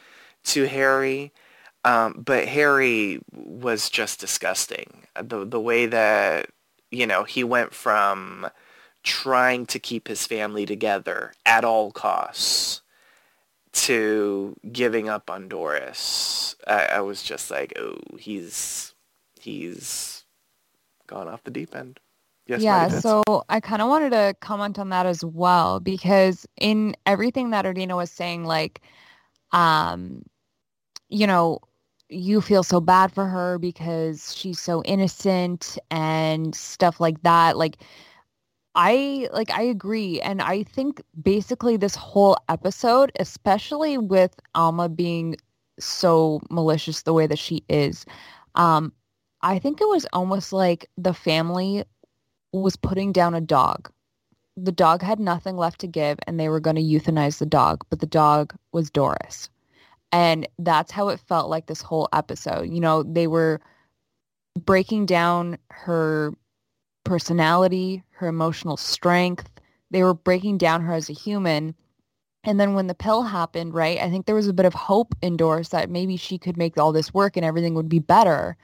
to 0.46 0.68
Harry. 0.68 1.32
Um, 1.84 2.22
but 2.26 2.48
Harry 2.48 3.22
was 3.32 3.90
just 3.90 4.20
disgusting. 4.20 5.08
The 5.22 5.46
the 5.46 5.60
way 5.60 5.86
that 5.88 6.50
you 6.92 7.08
know 7.08 7.24
he 7.24 7.44
went 7.44 7.74
from 7.74 8.50
trying 9.04 9.66
to 9.68 9.80
keep 9.80 10.08
his 10.08 10.26
family 10.26 10.66
together 10.66 11.34
at 11.46 11.64
all 11.64 11.92
costs 11.92 12.82
to 13.74 14.56
giving 14.72 15.10
up 15.10 15.30
on 15.30 15.48
Doris. 15.48 16.56
I, 16.68 16.86
I 16.86 17.02
was 17.02 17.22
just 17.22 17.52
like, 17.52 17.74
oh, 17.78 17.98
he's 18.18 18.94
he's 19.40 20.24
gone 21.08 21.28
off 21.28 21.44
the 21.44 21.52
deep 21.52 21.76
end. 21.76 22.00
Yes, 22.46 22.62
yeah, 22.62 22.90
so 22.90 23.24
I 23.48 23.62
kind 23.62 23.82
of 23.82 23.88
wanted 23.88 24.10
to 24.10 24.36
comment 24.42 24.78
on 24.78 24.90
that 24.90 25.06
as 25.06 25.24
well 25.24 25.80
because 25.80 26.46
in 26.60 26.94
everything 27.06 27.52
that 27.52 27.64
Odina 27.64 27.96
was 27.96 28.12
saying, 28.12 28.44
like, 28.44 28.82
um, 29.54 30.24
you 31.08 31.26
know, 31.26 31.60
you 32.10 32.42
feel 32.42 32.64
so 32.64 32.82
bad 32.82 33.14
for 33.14 33.26
her 33.28 33.58
because 33.60 34.36
she's 34.36 34.60
so 34.60 34.84
innocent 34.84 35.78
and 35.90 36.54
stuff 36.54 37.00
like 37.00 37.22
that. 37.24 37.58
Like, 37.58 37.78
I 38.76 39.30
like 39.32 39.52
I 39.52 39.62
agree 39.62 40.20
and 40.22 40.42
I 40.42 40.64
think 40.64 41.02
basically 41.22 41.78
this 41.78 41.96
whole 41.96 42.38
episode 42.50 43.12
especially 43.20 43.98
with 43.98 44.36
Alma 44.56 44.90
being 44.90 45.36
so 45.80 46.42
malicious 46.50 47.04
the 47.04 47.14
way 47.14 47.28
that 47.28 47.40
she 47.40 47.64
is 47.70 48.06
um 48.56 48.92
I 49.42 49.60
think 49.60 49.82
it 49.82 49.88
was 49.88 50.08
almost 50.14 50.54
like 50.54 50.90
the 50.98 51.14
family 51.14 51.84
was 52.54 52.76
putting 52.78 53.12
down 53.12 53.34
a 53.34 53.42
dog. 53.42 53.92
The 54.56 54.72
dog 54.72 55.02
had 55.02 55.20
nothing 55.20 55.58
left 55.58 55.80
to 55.82 55.88
give 55.88 56.18
and 56.26 56.40
they 56.40 56.48
were 56.48 56.62
going 56.62 56.78
to 56.78 56.82
euthanize 56.82 57.40
the 57.40 57.46
dog, 57.46 57.84
but 57.90 58.00
the 58.00 58.06
dog 58.06 58.56
was 58.72 58.90
Doris. 58.90 59.50
And 60.14 60.48
that's 60.60 60.92
how 60.92 61.10
it 61.10 61.20
felt 61.20 61.50
like 61.50 61.66
this 61.66 61.82
whole 61.82 62.08
episode. 62.14 62.70
You 62.70 62.80
know, 62.80 63.04
they 63.04 63.28
were 63.28 63.60
breaking 64.64 65.08
down 65.08 65.58
her 65.72 66.34
personality, 67.04 68.04
her 68.24 68.30
emotional 68.30 68.78
strength. 68.78 69.50
They 69.92 70.02
were 70.02 70.14
breaking 70.14 70.58
down 70.58 70.82
her 70.82 70.94
as 70.94 71.10
a 71.10 71.14
human. 71.14 71.76
And 72.44 72.60
then 72.60 72.74
when 72.74 72.88
the 72.88 72.96
pill 72.96 73.24
happened, 73.24 73.74
right, 73.74 74.00
I 74.00 74.10
think 74.10 74.26
there 74.26 74.36
was 74.36 74.48
a 74.48 74.54
bit 74.54 74.66
of 74.66 74.74
hope 74.74 75.14
in 75.22 75.38
Doris 75.38 75.70
that 75.70 75.90
maybe 75.90 76.18
she 76.18 76.38
could 76.38 76.58
make 76.58 76.78
all 76.78 76.92
this 76.92 77.14
work 77.14 77.38
and 77.38 77.46
everything 77.46 77.74
would 77.76 77.90
be 77.90 78.00
better. 78.00 78.58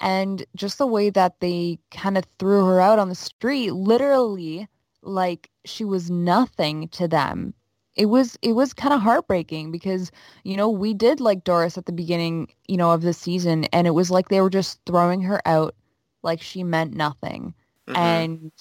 And 0.00 0.44
just 0.56 0.78
the 0.78 0.86
way 0.86 1.10
that 1.10 1.40
they 1.40 1.78
kind 1.90 2.16
of 2.16 2.24
threw 2.38 2.64
her 2.64 2.80
out 2.80 2.98
on 2.98 3.08
the 3.08 3.14
street, 3.14 3.72
literally 3.72 4.66
like 5.02 5.50
she 5.64 5.84
was 5.84 6.10
nothing 6.10 6.88
to 6.88 7.06
them. 7.06 7.54
It 7.94 8.06
was 8.06 8.38
it 8.40 8.52
was 8.52 8.72
kind 8.72 8.94
of 8.94 9.02
heartbreaking 9.02 9.70
because, 9.70 10.10
you 10.44 10.56
know, 10.56 10.70
we 10.70 10.94
did 10.94 11.20
like 11.20 11.44
Doris 11.44 11.76
at 11.76 11.84
the 11.84 11.92
beginning, 11.92 12.48
you 12.66 12.78
know, 12.78 12.92
of 12.92 13.02
the 13.02 13.12
season 13.12 13.64
and 13.66 13.86
it 13.86 13.90
was 13.90 14.10
like 14.10 14.28
they 14.28 14.40
were 14.40 14.50
just 14.50 14.80
throwing 14.86 15.20
her 15.22 15.46
out 15.46 15.74
like 16.22 16.40
she 16.40 16.64
meant 16.64 16.94
nothing. 16.94 17.54
Mm-hmm. 17.88 17.96
And 17.96 18.52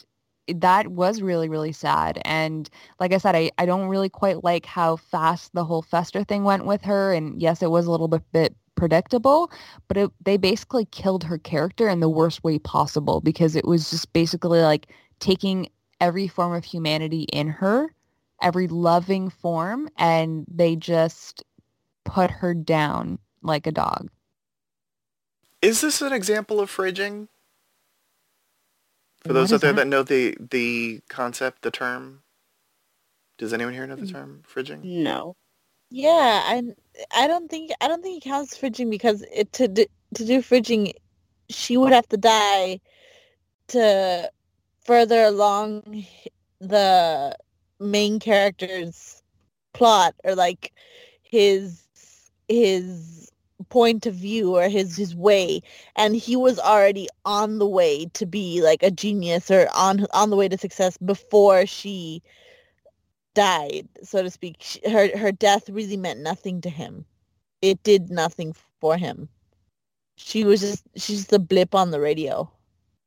that 0.47 0.87
was 0.87 1.21
really, 1.21 1.49
really 1.49 1.71
sad. 1.71 2.21
And 2.25 2.69
like 2.99 3.13
I 3.13 3.17
said, 3.17 3.35
I, 3.35 3.51
I 3.57 3.65
don't 3.65 3.87
really 3.87 4.09
quite 4.09 4.43
like 4.43 4.65
how 4.65 4.95
fast 4.95 5.53
the 5.53 5.63
whole 5.63 5.81
Fester 5.81 6.23
thing 6.23 6.43
went 6.43 6.65
with 6.65 6.81
her. 6.83 7.13
And 7.13 7.41
yes, 7.41 7.61
it 7.61 7.71
was 7.71 7.85
a 7.85 7.91
little 7.91 8.07
bit, 8.07 8.23
bit 8.31 8.55
predictable, 8.75 9.51
but 9.87 9.97
it, 9.97 10.11
they 10.23 10.37
basically 10.37 10.85
killed 10.85 11.23
her 11.23 11.37
character 11.37 11.87
in 11.87 11.99
the 11.99 12.09
worst 12.09 12.43
way 12.43 12.57
possible 12.59 13.21
because 13.21 13.55
it 13.55 13.65
was 13.65 13.89
just 13.91 14.11
basically 14.13 14.61
like 14.61 14.87
taking 15.19 15.69
every 15.99 16.27
form 16.27 16.53
of 16.53 16.65
humanity 16.65 17.27
in 17.31 17.47
her, 17.47 17.93
every 18.41 18.67
loving 18.67 19.29
form, 19.29 19.87
and 19.97 20.45
they 20.51 20.75
just 20.75 21.43
put 22.05 22.31
her 22.31 22.53
down 22.53 23.19
like 23.43 23.67
a 23.67 23.71
dog. 23.71 24.09
Is 25.61 25.81
this 25.81 26.01
an 26.01 26.11
example 26.11 26.59
of 26.59 26.75
fridging? 26.75 27.27
For 29.21 29.33
those 29.33 29.53
out 29.53 29.61
there 29.61 29.73
that? 29.73 29.83
that 29.83 29.87
know 29.87 30.03
the 30.03 30.37
the 30.39 31.01
concept, 31.09 31.61
the 31.61 31.71
term, 31.71 32.23
does 33.37 33.53
anyone 33.53 33.73
here 33.73 33.87
know 33.87 33.95
the 33.95 34.07
term 34.07 34.43
fridging? 34.47 34.83
No. 34.83 35.35
Yeah, 35.89 36.41
I 36.45 36.63
I 37.15 37.27
don't 37.27 37.49
think 37.49 37.71
I 37.81 37.87
don't 37.87 38.01
think 38.01 38.23
it 38.23 38.29
counts 38.29 38.57
fridging 38.57 38.89
because 38.89 39.23
it, 39.31 39.51
to 39.53 39.67
do, 39.67 39.85
to 40.15 40.25
do 40.25 40.41
fridging, 40.41 40.93
she 41.49 41.77
would 41.77 41.93
have 41.93 42.07
to 42.09 42.17
die 42.17 42.79
to 43.69 44.31
further 44.85 45.23
along 45.23 46.05
the 46.59 47.35
main 47.79 48.19
character's 48.19 49.23
plot 49.73 50.15
or 50.23 50.35
like 50.35 50.71
his 51.23 51.83
his 52.47 53.30
point 53.71 54.05
of 54.05 54.13
view 54.13 54.55
or 54.55 54.69
his 54.69 54.95
his 54.95 55.15
way 55.15 55.61
and 55.95 56.15
he 56.15 56.35
was 56.35 56.59
already 56.59 57.07
on 57.25 57.57
the 57.57 57.67
way 57.67 58.05
to 58.13 58.27
be 58.27 58.61
like 58.61 58.83
a 58.83 58.91
genius 58.91 59.49
or 59.49 59.67
on 59.73 60.05
on 60.13 60.29
the 60.29 60.35
way 60.35 60.47
to 60.47 60.57
success 60.57 60.97
before 60.97 61.65
she 61.65 62.21
died, 63.33 63.87
so 64.03 64.23
to 64.23 64.29
speak. 64.29 64.57
She, 64.59 64.79
her 64.89 65.15
her 65.17 65.31
death 65.31 65.69
really 65.69 65.97
meant 65.97 66.19
nothing 66.19 66.61
to 66.61 66.69
him. 66.69 67.05
It 67.61 67.81
did 67.83 68.09
nothing 68.09 68.55
for 68.79 68.97
him. 68.97 69.29
She 70.15 70.43
was 70.43 70.61
just 70.61 70.83
she's 70.95 71.27
the 71.27 71.39
blip 71.39 71.73
on 71.73 71.91
the 71.91 71.99
radio. 71.99 72.49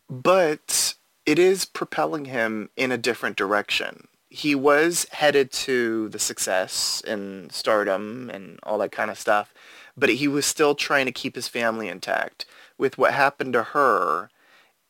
But 0.09 0.95
it 1.27 1.39
is 1.39 1.65
propelling 1.65 2.27
him 2.27 2.71
in 2.77 2.93
a 2.93 2.99
different 2.99 3.37
direction. 3.37 4.09
He 4.29 4.55
was 4.55 5.07
headed 5.13 5.53
to 5.53 6.09
the 6.09 6.19
success 6.19 7.03
and 7.07 7.53
stardom 7.53 8.31
and 8.31 8.59
all 8.65 8.79
that 8.79 8.91
kind 8.93 9.11
of 9.11 9.19
stuff, 9.19 9.55
but 9.97 10.11
he 10.11 10.29
was 10.29 10.47
still 10.47 10.75
trying 10.75 11.07
to 11.07 11.13
keep 11.13 11.35
his 11.35 11.49
family 11.49 11.89
intact. 11.89 12.47
With 12.79 12.99
what 12.99 13.15
happened 13.15 13.53
to 13.53 13.63
her, 13.63 14.31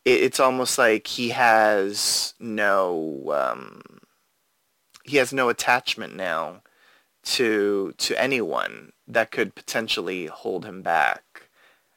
it's 0.05 0.41
almost 0.41 0.79
like 0.79 1.07
he 1.07 1.31
has 1.31 2.35
no 2.39 3.25
um, 3.35 3.83
he 5.05 5.19
has 5.19 5.33
no 5.33 5.49
attachment 5.49 6.17
now 6.17 6.63
to 7.25 7.95
to 7.99 8.21
anyone 8.21 8.93
that 9.07 9.31
could 9.31 9.55
potentially 9.55 10.27
hold 10.27 10.65
him 10.65 10.83
back. 10.83 11.49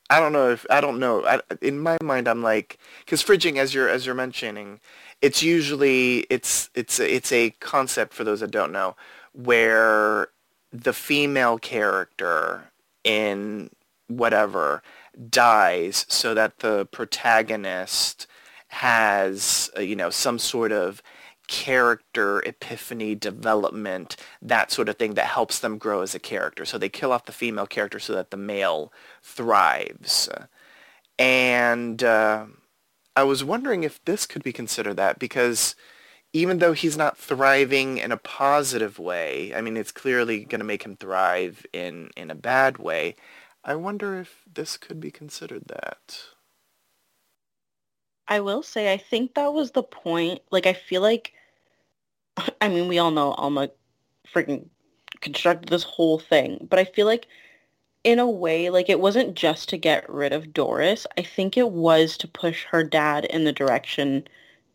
I 0.09 0.19
don't 0.19 0.31
know 0.33 0.49
if 0.51 0.65
I 0.69 0.81
don't 0.81 0.99
know. 0.99 1.25
I, 1.25 1.41
in 1.61 1.79
my 1.79 1.97
mind, 2.01 2.27
I'm 2.27 2.43
like 2.43 2.77
because 3.05 3.23
fridging, 3.23 3.57
as 3.57 3.73
you're 3.73 3.89
as 3.89 4.05
you're 4.05 4.15
mentioning, 4.15 4.79
it's 5.21 5.43
usually 5.43 6.19
it's 6.29 6.69
it's 6.75 6.99
it's 6.99 7.31
a 7.31 7.51
concept 7.59 8.13
for 8.13 8.23
those 8.23 8.39
that 8.41 8.51
don't 8.51 8.71
know 8.71 8.95
where 9.33 10.29
the 10.71 10.93
female 10.93 11.57
character 11.59 12.71
in 13.07 13.69
whatever 14.07 14.83
dies 15.29 16.05
so 16.09 16.33
that 16.33 16.59
the 16.59 16.85
protagonist 16.91 18.27
has 18.67 19.71
uh, 19.77 19.81
you 19.81 19.95
know 19.95 20.09
some 20.09 20.37
sort 20.37 20.71
of 20.71 21.01
character 21.47 22.41
epiphany 22.45 23.15
development, 23.15 24.17
that 24.41 24.69
sort 24.69 24.89
of 24.89 24.97
thing 24.97 25.13
that 25.13 25.27
helps 25.27 25.59
them 25.59 25.77
grow 25.77 26.01
as 26.01 26.13
a 26.13 26.19
character. 26.19 26.65
So 26.65 26.77
they 26.77 26.89
kill 26.89 27.13
off 27.13 27.25
the 27.25 27.31
female 27.31 27.65
character 27.65 27.99
so 27.99 28.13
that 28.13 28.31
the 28.31 28.37
male 28.37 28.91
thrives. 29.23 30.27
And 31.17 32.03
uh, 32.03 32.47
I 33.15 33.23
was 33.23 33.45
wondering 33.45 33.83
if 33.83 34.03
this 34.03 34.25
could 34.25 34.43
be 34.43 34.51
considered 34.51 34.97
that 34.97 35.19
because 35.19 35.73
even 36.37 36.59
though 36.59 36.73
he's 36.73 36.97
not 36.97 37.17
thriving 37.17 37.97
in 37.97 38.11
a 38.11 38.17
positive 38.17 38.99
way, 38.99 39.53
I 39.55 39.61
mean, 39.61 39.77
it's 39.77 39.91
clearly 39.91 40.45
going 40.45 40.59
to 40.59 40.65
make 40.65 40.83
him 40.83 40.95
thrive 40.95 41.65
in, 41.73 42.09
in 42.15 42.31
a 42.31 42.35
bad 42.35 42.77
way. 42.77 43.15
I 43.63 43.75
wonder 43.75 44.19
if 44.19 44.43
this 44.51 44.77
could 44.77 44.99
be 44.99 45.11
considered 45.11 45.63
that. 45.67 46.19
I 48.27 48.39
will 48.41 48.63
say, 48.63 48.91
I 48.91 48.97
think 48.97 49.35
that 49.35 49.53
was 49.53 49.71
the 49.71 49.83
point. 49.83 50.41
Like, 50.51 50.65
I 50.65 50.73
feel 50.73 51.01
like 51.01 51.33
I 52.61 52.69
mean, 52.69 52.87
we 52.87 52.99
all 52.99 53.11
know 53.11 53.33
Alma 53.33 53.69
freaking 54.33 54.67
constructed 55.21 55.69
this 55.69 55.83
whole 55.83 56.19
thing, 56.19 56.67
but 56.69 56.79
I 56.79 56.85
feel 56.85 57.05
like 57.07 57.27
in 58.03 58.19
a 58.19 58.29
way, 58.29 58.69
like 58.69 58.89
it 58.89 58.99
wasn't 58.99 59.35
just 59.35 59.69
to 59.69 59.77
get 59.77 60.09
rid 60.09 60.33
of 60.33 60.53
Doris. 60.53 61.07
I 61.17 61.23
think 61.23 61.57
it 61.57 61.71
was 61.71 62.17
to 62.17 62.27
push 62.27 62.65
her 62.65 62.83
dad 62.83 63.25
in 63.25 63.43
the 63.43 63.51
direction 63.51 64.27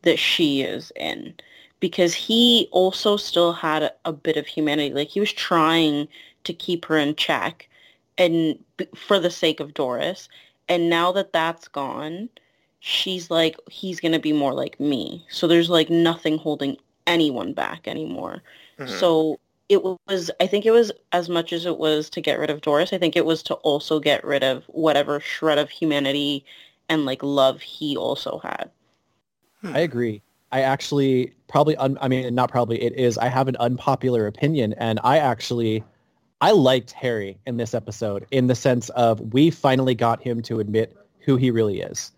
that 0.02 0.18
she 0.18 0.62
is 0.62 0.92
in 0.96 1.34
because 1.82 2.14
he 2.14 2.68
also 2.70 3.16
still 3.16 3.52
had 3.52 3.90
a 4.04 4.12
bit 4.12 4.36
of 4.36 4.46
humanity. 4.46 4.94
Like 4.94 5.08
he 5.08 5.18
was 5.18 5.32
trying 5.32 6.06
to 6.44 6.52
keep 6.52 6.84
her 6.84 6.96
in 6.96 7.16
check 7.16 7.68
and 8.16 8.56
for 8.94 9.18
the 9.18 9.32
sake 9.32 9.58
of 9.58 9.74
Doris. 9.74 10.28
And 10.68 10.88
now 10.88 11.10
that 11.10 11.32
that's 11.32 11.66
gone, 11.66 12.28
she's 12.78 13.32
like, 13.32 13.56
he's 13.68 13.98
going 13.98 14.12
to 14.12 14.20
be 14.20 14.32
more 14.32 14.54
like 14.54 14.78
me. 14.78 15.26
So 15.28 15.48
there's 15.48 15.68
like 15.68 15.90
nothing 15.90 16.38
holding 16.38 16.76
anyone 17.08 17.52
back 17.52 17.88
anymore. 17.88 18.44
Mm-hmm. 18.78 18.92
So 19.00 19.40
it 19.68 19.82
was 19.82 20.30
I 20.40 20.46
think 20.46 20.64
it 20.64 20.70
was 20.70 20.92
as 21.10 21.28
much 21.28 21.52
as 21.52 21.66
it 21.66 21.78
was 21.78 22.08
to 22.10 22.20
get 22.20 22.38
rid 22.38 22.50
of 22.50 22.60
Doris, 22.60 22.92
I 22.92 22.98
think 22.98 23.16
it 23.16 23.26
was 23.26 23.42
to 23.44 23.54
also 23.54 23.98
get 23.98 24.22
rid 24.22 24.44
of 24.44 24.62
whatever 24.66 25.18
shred 25.18 25.58
of 25.58 25.68
humanity 25.68 26.44
and 26.88 27.04
like 27.06 27.24
love 27.24 27.60
he 27.60 27.96
also 27.96 28.38
had. 28.38 28.70
I 29.64 29.80
agree. 29.80 30.22
I 30.52 30.60
actually 30.60 31.32
probably 31.48 31.76
un, 31.76 31.98
I 32.00 32.08
mean 32.08 32.34
not 32.34 32.50
probably 32.50 32.80
it 32.82 32.92
is 32.94 33.18
I 33.18 33.28
have 33.28 33.48
an 33.48 33.56
unpopular 33.56 34.26
opinion 34.26 34.74
and 34.74 35.00
I 35.02 35.18
actually 35.18 35.82
I 36.40 36.50
liked 36.50 36.92
Harry 36.92 37.38
in 37.46 37.56
this 37.56 37.74
episode 37.74 38.26
in 38.30 38.46
the 38.48 38.54
sense 38.54 38.88
of 38.90 39.20
we 39.32 39.50
finally 39.50 39.94
got 39.94 40.22
him 40.22 40.42
to 40.42 40.60
admit 40.60 40.96
who 41.20 41.36
he 41.36 41.50
really 41.50 41.80
is. 41.80 42.12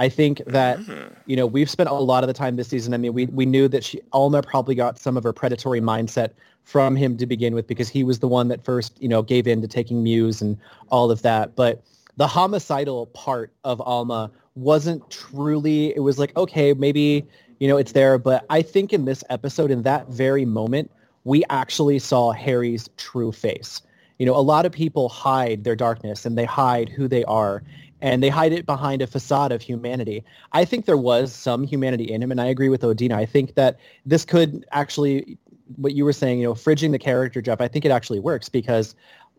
I 0.00 0.08
think 0.08 0.42
that 0.46 0.78
mm-hmm. 0.78 1.14
you 1.26 1.36
know 1.36 1.46
we've 1.46 1.68
spent 1.68 1.90
a 1.90 1.94
lot 1.94 2.24
of 2.24 2.28
the 2.28 2.34
time 2.34 2.56
this 2.56 2.68
season. 2.68 2.94
I 2.94 2.96
mean, 2.96 3.12
we 3.12 3.26
we 3.26 3.44
knew 3.44 3.68
that 3.68 3.84
she 3.84 4.00
Alma 4.12 4.42
probably 4.42 4.74
got 4.74 4.98
some 4.98 5.16
of 5.18 5.22
her 5.24 5.32
predatory 5.32 5.80
mindset 5.80 6.30
from 6.64 6.96
him 6.96 7.18
to 7.18 7.26
begin 7.26 7.54
with 7.54 7.66
because 7.66 7.88
he 7.88 8.02
was 8.02 8.20
the 8.20 8.28
one 8.28 8.48
that 8.48 8.64
first 8.64 9.00
you 9.02 9.08
know 9.08 9.20
gave 9.20 9.46
in 9.46 9.60
to 9.60 9.68
taking 9.68 10.02
Muse 10.02 10.40
and 10.40 10.56
all 10.88 11.10
of 11.10 11.20
that. 11.20 11.54
But 11.54 11.82
the 12.16 12.26
homicidal 12.26 13.06
part 13.08 13.52
of 13.64 13.80
Alma 13.82 14.30
wasn't 14.54 15.08
truly. 15.10 15.94
It 15.94 16.00
was 16.00 16.18
like 16.18 16.34
okay, 16.34 16.72
maybe 16.72 17.26
you 17.60 17.68
know 17.68 17.76
it's 17.76 17.92
there, 17.92 18.18
but 18.18 18.44
I 18.50 18.62
think 18.62 18.92
in 18.92 19.04
this 19.04 19.22
episode, 19.30 19.70
in 19.70 19.82
that 19.82 20.08
very 20.08 20.44
moment, 20.44 20.90
we 21.24 21.44
actually 21.50 21.98
saw 21.98 22.32
Harry's 22.32 22.88
true 22.96 23.30
face. 23.30 23.82
You 24.18 24.26
know, 24.26 24.34
a 24.36 24.40
lot 24.40 24.66
of 24.66 24.72
people 24.72 25.08
hide 25.08 25.64
their 25.64 25.76
darkness 25.76 26.26
and 26.26 26.36
they 26.36 26.44
hide 26.44 26.88
who 26.88 27.08
they 27.08 27.24
are 27.24 27.62
and 28.02 28.22
they 28.22 28.28
hide 28.28 28.52
it 28.52 28.66
behind 28.66 29.02
a 29.02 29.06
facade 29.06 29.52
of 29.52 29.62
humanity. 29.62 30.24
I 30.52 30.64
think 30.64 30.86
there 30.86 30.96
was 30.96 31.34
some 31.34 31.64
humanity 31.64 32.04
in 32.10 32.22
him, 32.22 32.30
and 32.30 32.40
I 32.40 32.46
agree 32.46 32.68
with 32.68 32.82
Odina. 32.82 33.12
I 33.12 33.26
think 33.26 33.54
that 33.54 33.78
this 34.06 34.24
could 34.24 34.64
actually, 34.72 35.36
what 35.76 35.94
you 35.94 36.04
were 36.04 36.12
saying, 36.12 36.40
you 36.40 36.46
know, 36.46 36.54
fridging 36.54 36.92
the 36.92 36.98
character, 36.98 37.42
Jeff. 37.42 37.60
I 37.60 37.68
think 37.68 37.84
it 37.84 37.90
actually 37.90 38.20
works 38.20 38.48
because 38.48 38.94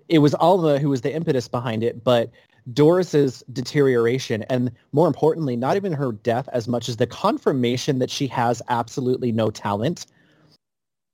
it 0.09 0.19
was 0.19 0.35
Alma 0.35 0.77
who 0.77 0.89
was 0.89 1.01
the 1.01 1.13
impetus 1.13 1.47
behind 1.47 1.83
it, 1.83 2.03
but 2.03 2.29
Doris's 2.73 3.43
deterioration 3.51 4.43
and 4.43 4.71
more 4.91 5.07
importantly, 5.07 5.55
not 5.55 5.75
even 5.75 5.91
her 5.93 6.11
death 6.11 6.47
as 6.53 6.67
much 6.67 6.89
as 6.89 6.97
the 6.97 7.07
confirmation 7.07 7.99
that 7.99 8.09
she 8.09 8.27
has 8.27 8.61
absolutely 8.69 9.31
no 9.31 9.49
talent 9.49 10.05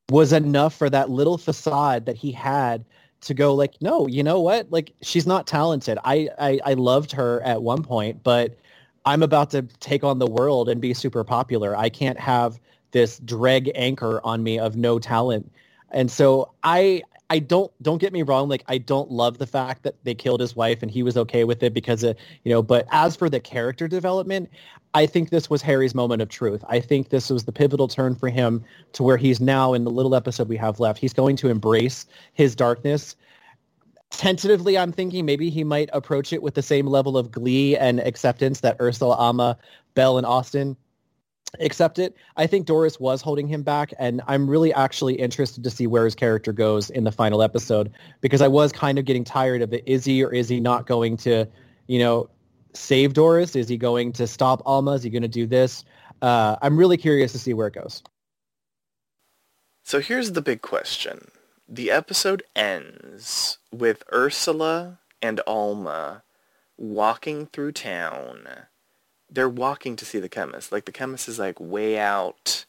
was 0.10 0.34
enough 0.34 0.74
for 0.74 0.90
that 0.90 1.10
little 1.10 1.38
facade 1.38 2.06
that 2.06 2.16
he 2.16 2.32
had 2.32 2.86
to 3.22 3.34
go 3.34 3.54
like, 3.54 3.76
no, 3.82 4.08
you 4.08 4.24
know 4.24 4.40
what? 4.40 4.72
Like 4.72 4.94
she's 5.02 5.28
not 5.28 5.48
talented. 5.48 5.98
I, 6.04 6.30
I, 6.40 6.60
I 6.66 6.74
loved 6.74 7.12
her 7.14 7.42
at 7.42 7.62
one 7.62 7.84
point, 7.84 8.24
but 8.24 8.58
I'm 9.06 9.24
about 9.24 9.50
to 9.52 9.64
take 9.80 10.04
on 10.04 10.20
the 10.20 10.28
world 10.28 10.70
and 10.70 10.80
be 10.82 10.94
super 10.94 11.24
popular. 11.24 11.76
I 11.76 11.90
can't 11.90 12.20
have 12.20 12.60
this 12.92 13.20
dreg 13.20 13.72
anchor 13.76 14.22
on 14.24 14.44
me 14.44 14.60
of 14.60 14.76
no 14.76 15.00
talent. 15.00 15.52
And 15.92 16.12
so 16.12 16.52
I 16.64 17.04
I 17.30 17.40
don't 17.40 17.72
don't 17.82 17.98
get 17.98 18.14
me 18.14 18.24
wrong, 18.24 18.48
like 18.48 18.64
I 18.68 18.78
don't 18.78 19.12
love 19.12 19.38
the 19.38 19.48
fact 19.48 19.84
that 19.84 19.96
they 20.04 20.16
killed 20.16 20.40
his 20.40 20.56
wife 20.56 20.82
and 20.82 20.90
he 20.90 21.04
was 21.04 21.18
okay 21.18 21.44
with 21.44 21.62
it 21.62 21.74
because 21.74 22.04
it, 22.04 22.18
you 22.44 22.52
know, 22.52 22.62
but 22.62 22.88
as 22.92 23.16
for 23.16 23.30
the 23.30 23.40
character 23.40 23.88
development, 23.88 24.50
I 24.94 25.06
think 25.06 25.30
this 25.30 25.50
was 25.50 25.62
Harry's 25.62 25.94
moment 25.94 26.22
of 26.22 26.30
truth. 26.30 26.64
I 26.70 26.80
think 26.80 27.10
this 27.10 27.30
was 27.30 27.44
the 27.44 27.52
pivotal 27.52 27.90
turn 27.90 28.16
for 28.16 28.30
him 28.30 28.64
to 28.94 29.04
where 29.04 29.18
he's 29.18 29.42
now 29.42 29.74
in 29.74 29.84
the 29.84 29.92
little 29.92 30.16
episode 30.16 30.48
we 30.48 30.58
have 30.58 30.80
left. 30.80 31.00
He's 31.00 31.14
going 31.14 31.36
to 31.38 31.50
embrace 31.50 32.06
his 32.34 32.56
darkness. 32.56 33.16
Tentatively, 34.10 34.78
I'm 34.78 34.94
thinking 34.94 35.26
maybe 35.26 35.50
he 35.50 35.66
might 35.66 35.90
approach 35.92 36.32
it 36.32 36.42
with 36.42 36.56
the 36.56 36.62
same 36.62 36.88
level 36.88 37.18
of 37.18 37.30
glee 37.30 37.76
and 37.76 38.00
acceptance 38.00 38.62
that 38.62 38.78
Ursula, 38.80 39.16
Alma, 39.16 39.58
Belle, 39.96 40.18
and 40.18 40.26
Austin 40.26 40.78
accept 41.60 42.00
it. 42.00 42.16
I 42.36 42.48
think 42.48 42.66
Doris 42.66 43.00
was 43.00 43.22
holding 43.22 43.48
him 43.48 43.64
back, 43.64 43.94
and 44.00 44.22
I'm 44.28 44.50
really 44.50 44.74
actually 44.74 45.16
interested 45.16 45.64
to 45.64 45.70
see 45.70 45.88
where 45.88 46.06
his 46.06 46.16
character 46.16 46.54
goes 46.54 46.90
in 46.90 47.04
the 47.04 47.12
final 47.12 47.42
episode 47.42 47.92
because 48.22 48.42
I 48.42 48.48
was 48.48 48.72
kind 48.72 48.98
of 49.00 49.06
getting 49.06 49.24
tired 49.24 49.62
of 49.62 49.74
it. 49.74 49.84
Is 49.86 50.06
he 50.06 50.24
or 50.24 50.34
is 50.34 50.50
he 50.50 50.60
not 50.60 50.88
going 50.88 51.18
to, 51.18 51.46
you 51.88 52.00
know, 52.00 52.30
save 52.74 53.14
Doris? 53.14 53.56
Is 53.56 53.68
he 53.68 53.78
going 53.78 54.12
to 54.14 54.28
stop 54.28 54.62
Alma? 54.66 54.92
Is 54.92 55.04
he 55.04 55.10
going 55.10 55.22
to 55.22 55.28
do 55.28 55.46
this? 55.46 55.84
Uh, 56.22 56.56
I'm 56.62 56.78
really 56.78 56.98
curious 56.98 57.32
to 57.34 57.40
see 57.40 57.54
where 57.54 57.68
it 57.68 57.74
goes. 57.74 58.04
So 59.84 60.00
here's 60.00 60.34
the 60.34 60.42
big 60.42 60.62
question. 60.62 61.32
The 61.68 61.92
episode 61.92 62.44
ends 62.56 63.58
with 63.72 64.04
Ursula 64.12 65.00
and 65.22 65.42
Alma 65.48 66.24
walking 66.78 67.48
through 67.48 67.72
town 67.74 68.67
they're 69.30 69.50
walking 69.50 69.96
to 69.98 70.06
see 70.06 70.20
the 70.20 70.30
chemist. 70.30 70.72
Like 70.72 70.86
the 70.86 70.92
chemist 70.92 71.28
is 71.28 71.40
like 71.40 71.60
way 71.60 71.98
out, 71.98 72.66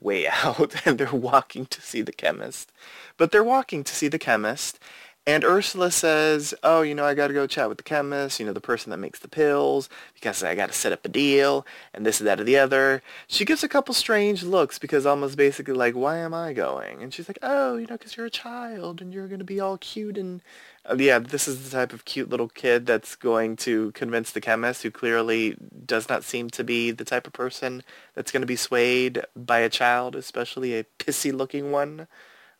way 0.00 0.28
out, 0.44 0.74
and 0.86 0.98
they're 0.98 1.12
walking 1.12 1.66
to 1.66 1.80
see 1.80 2.02
the 2.02 2.12
chemist. 2.12 2.72
But 3.16 3.30
they're 3.30 3.44
walking 3.44 3.84
to 3.84 3.94
see 3.94 4.08
the 4.08 4.18
chemist, 4.18 4.78
and 5.26 5.44
Ursula 5.44 5.90
says, 5.90 6.52
oh, 6.64 6.82
you 6.82 6.94
know, 6.94 7.04
I 7.04 7.14
got 7.14 7.28
to 7.28 7.34
go 7.34 7.46
chat 7.46 7.68
with 7.68 7.78
the 7.78 7.84
chemist, 7.84 8.40
you 8.40 8.46
know, 8.46 8.52
the 8.52 8.60
person 8.60 8.90
that 8.90 8.96
makes 8.96 9.20
the 9.20 9.28
pills, 9.28 9.88
because 10.14 10.42
I 10.42 10.54
got 10.54 10.66
to 10.66 10.74
set 10.74 10.92
up 10.92 11.04
a 11.04 11.08
deal, 11.08 11.64
and 11.94 12.04
this, 12.04 12.20
is 12.20 12.24
that, 12.24 12.40
or 12.40 12.44
the 12.44 12.58
other. 12.58 13.02
She 13.28 13.44
gives 13.44 13.62
a 13.62 13.68
couple 13.68 13.94
strange 13.94 14.42
looks 14.42 14.78
because 14.78 15.06
Alma's 15.06 15.36
basically 15.36 15.74
like, 15.74 15.94
why 15.94 16.18
am 16.18 16.34
I 16.34 16.52
going? 16.52 17.02
And 17.02 17.14
she's 17.14 17.28
like, 17.28 17.38
oh, 17.40 17.76
you 17.76 17.86
know, 17.86 17.96
because 17.96 18.16
you're 18.16 18.26
a 18.26 18.30
child, 18.30 19.00
and 19.00 19.14
you're 19.14 19.28
going 19.28 19.38
to 19.38 19.44
be 19.44 19.60
all 19.60 19.78
cute 19.78 20.18
and 20.18 20.42
uh, 20.84 20.96
yeah, 20.98 21.20
this 21.20 21.46
is 21.46 21.62
the 21.62 21.76
type 21.76 21.92
of 21.92 22.04
cute 22.04 22.28
little 22.28 22.48
kid 22.48 22.86
that's 22.86 23.14
going 23.14 23.54
to 23.54 23.92
convince 23.92 24.32
the 24.32 24.40
chemist, 24.40 24.82
who 24.82 24.90
clearly 24.90 25.56
does 25.86 26.08
not 26.08 26.24
seem 26.24 26.50
to 26.50 26.64
be 26.64 26.90
the 26.90 27.04
type 27.04 27.26
of 27.26 27.32
person 27.32 27.84
that's 28.14 28.32
going 28.32 28.40
to 28.40 28.46
be 28.46 28.56
swayed 28.56 29.22
by 29.36 29.60
a 29.60 29.68
child, 29.68 30.16
especially 30.16 30.74
a 30.74 30.84
pissy-looking 30.98 31.70
one 31.70 32.08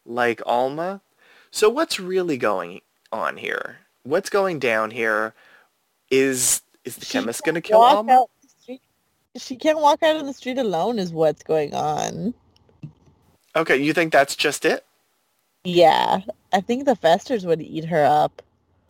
like 0.06 0.40
Alma. 0.46 1.00
So 1.52 1.68
what's 1.68 2.00
really 2.00 2.38
going 2.38 2.80
on 3.12 3.36
here? 3.36 3.78
What's 4.04 4.30
going 4.30 4.58
down 4.58 4.90
here? 4.90 5.34
Is 6.10 6.62
is 6.84 6.96
the 6.96 7.04
she 7.04 7.12
chemist 7.12 7.44
going 7.44 7.54
to 7.54 7.60
kill 7.60 7.80
Alma? 7.80 8.24
She 9.36 9.56
can't 9.56 9.78
walk 9.78 10.02
out 10.02 10.16
on 10.16 10.26
the 10.26 10.32
street 10.32 10.58
alone. 10.58 10.98
Is 10.98 11.12
what's 11.12 11.42
going 11.42 11.74
on? 11.74 12.34
Okay, 13.54 13.76
you 13.76 13.92
think 13.92 14.12
that's 14.12 14.34
just 14.34 14.64
it? 14.64 14.84
Yeah, 15.64 16.20
I 16.52 16.60
think 16.60 16.86
the 16.86 16.96
Festers 16.96 17.46
would 17.46 17.62
eat 17.62 17.84
her 17.84 18.04
up. 18.04 18.42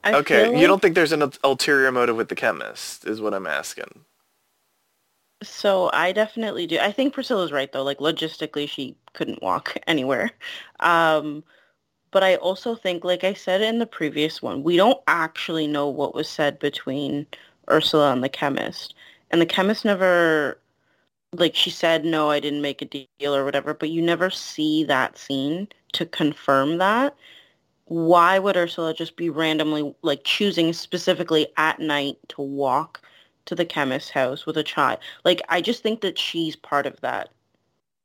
I 0.04 0.14
okay, 0.14 0.48
like... 0.48 0.60
you 0.60 0.66
don't 0.66 0.80
think 0.80 0.94
there's 0.94 1.12
an 1.12 1.30
ulterior 1.44 1.92
motive 1.92 2.16
with 2.16 2.28
the 2.28 2.34
chemist, 2.34 3.04
is 3.04 3.20
what 3.20 3.34
I'm 3.34 3.46
asking. 3.46 4.04
So 5.42 5.90
I 5.92 6.12
definitely 6.12 6.66
do. 6.68 6.78
I 6.78 6.92
think 6.92 7.12
Priscilla's 7.12 7.52
right 7.52 7.72
though. 7.72 7.82
Like 7.82 7.98
logistically, 7.98 8.68
she 8.68 8.96
couldn't 9.14 9.42
walk 9.42 9.76
anywhere. 9.88 10.30
Um, 10.78 11.42
but 12.12 12.22
I 12.22 12.36
also 12.36 12.76
think, 12.76 13.04
like 13.04 13.24
I 13.24 13.32
said 13.32 13.62
in 13.62 13.78
the 13.78 13.86
previous 13.86 14.40
one, 14.40 14.62
we 14.62 14.76
don't 14.76 15.00
actually 15.08 15.66
know 15.66 15.88
what 15.88 16.14
was 16.14 16.28
said 16.28 16.58
between 16.58 17.26
Ursula 17.70 18.12
and 18.12 18.22
the 18.22 18.28
chemist, 18.28 18.94
and 19.30 19.40
the 19.40 19.46
chemist 19.46 19.84
never, 19.84 20.58
like 21.32 21.56
she 21.56 21.70
said, 21.70 22.04
no, 22.04 22.30
I 22.30 22.38
didn't 22.38 22.62
make 22.62 22.82
a 22.82 23.06
deal 23.18 23.34
or 23.34 23.44
whatever. 23.44 23.74
But 23.74 23.90
you 23.90 24.02
never 24.02 24.30
see 24.30 24.84
that 24.84 25.18
scene 25.18 25.68
to 25.94 26.06
confirm 26.06 26.78
that, 26.78 27.16
why 27.86 28.38
would 28.38 28.56
Ursula 28.56 28.94
just 28.94 29.16
be 29.16 29.30
randomly 29.30 29.94
like 30.02 30.24
choosing 30.24 30.72
specifically 30.72 31.46
at 31.56 31.80
night 31.80 32.18
to 32.28 32.42
walk 32.42 33.00
to 33.46 33.54
the 33.54 33.64
chemist's 33.64 34.10
house 34.10 34.46
with 34.46 34.56
a 34.56 34.62
child? 34.62 34.98
Like 35.24 35.40
I 35.48 35.60
just 35.60 35.82
think 35.82 36.02
that 36.02 36.18
she's 36.18 36.56
part 36.56 36.86
of 36.86 37.00
that 37.00 37.30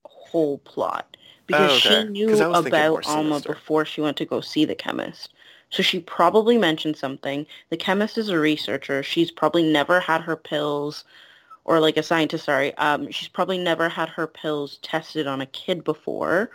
whole 0.06 0.60
plot 0.60 1.18
because 1.48 1.72
oh, 1.72 1.90
okay. 1.90 2.04
she 2.04 2.10
knew 2.10 2.44
about 2.44 3.08
Alma 3.08 3.40
before 3.40 3.86
she 3.86 4.02
went 4.02 4.18
to 4.18 4.26
go 4.26 4.42
see 4.42 4.66
the 4.66 4.76
chemist. 4.76 5.34
So 5.70 5.84
she 5.84 6.00
probably 6.00 6.58
mentioned 6.58 6.96
something. 6.96 7.46
The 7.70 7.78
chemist 7.78 8.18
is 8.18 8.30
a 8.30 8.40
researcher. 8.40 9.04
She's 9.04 9.32
probably 9.32 9.64
never 9.64 10.00
had 10.00 10.22
her 10.22 10.36
pills 10.36 11.04
or 11.66 11.80
like 11.80 11.98
a 11.98 12.04
scientist, 12.04 12.46
sorry. 12.46 12.74
Um, 12.76 13.12
she's 13.12 13.28
probably 13.28 13.58
never 13.58 13.90
had 13.90 14.08
her 14.10 14.28
pills 14.28 14.78
tested 14.82 15.28
on 15.28 15.42
a 15.42 15.46
kid 15.48 15.84
before 15.84 16.52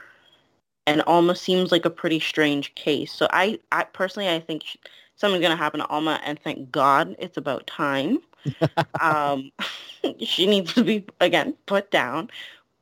and 0.86 1.02
Alma 1.02 1.34
seems 1.34 1.70
like 1.70 1.84
a 1.84 1.90
pretty 1.90 2.20
strange 2.20 2.74
case. 2.74 3.12
So 3.12 3.28
I, 3.30 3.58
I 3.70 3.84
personally, 3.84 4.28
I 4.28 4.40
think 4.40 4.64
she, 4.64 4.78
something's 5.16 5.42
going 5.42 5.56
to 5.56 5.62
happen 5.62 5.80
to 5.80 5.86
Alma, 5.86 6.20
and 6.24 6.38
thank 6.40 6.70
God 6.70 7.14
it's 7.18 7.36
about 7.36 7.66
time. 7.66 8.18
um, 9.00 9.50
she 10.20 10.46
needs 10.46 10.74
to 10.74 10.84
be 10.84 11.06
again 11.20 11.54
put 11.66 11.90
down. 11.90 12.30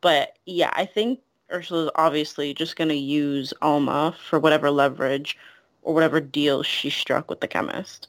But 0.00 0.38
yeah, 0.46 0.70
I 0.74 0.86
think 0.86 1.20
Ursula's 1.52 1.90
obviously 1.94 2.54
just 2.54 2.76
going 2.76 2.88
to 2.88 2.94
use 2.94 3.52
Alma 3.62 4.14
for 4.28 4.38
whatever 4.38 4.70
leverage 4.70 5.36
or 5.82 5.94
whatever 5.94 6.20
deal 6.20 6.62
she 6.62 6.90
struck 6.90 7.30
with 7.30 7.40
the 7.40 7.48
chemist. 7.48 8.08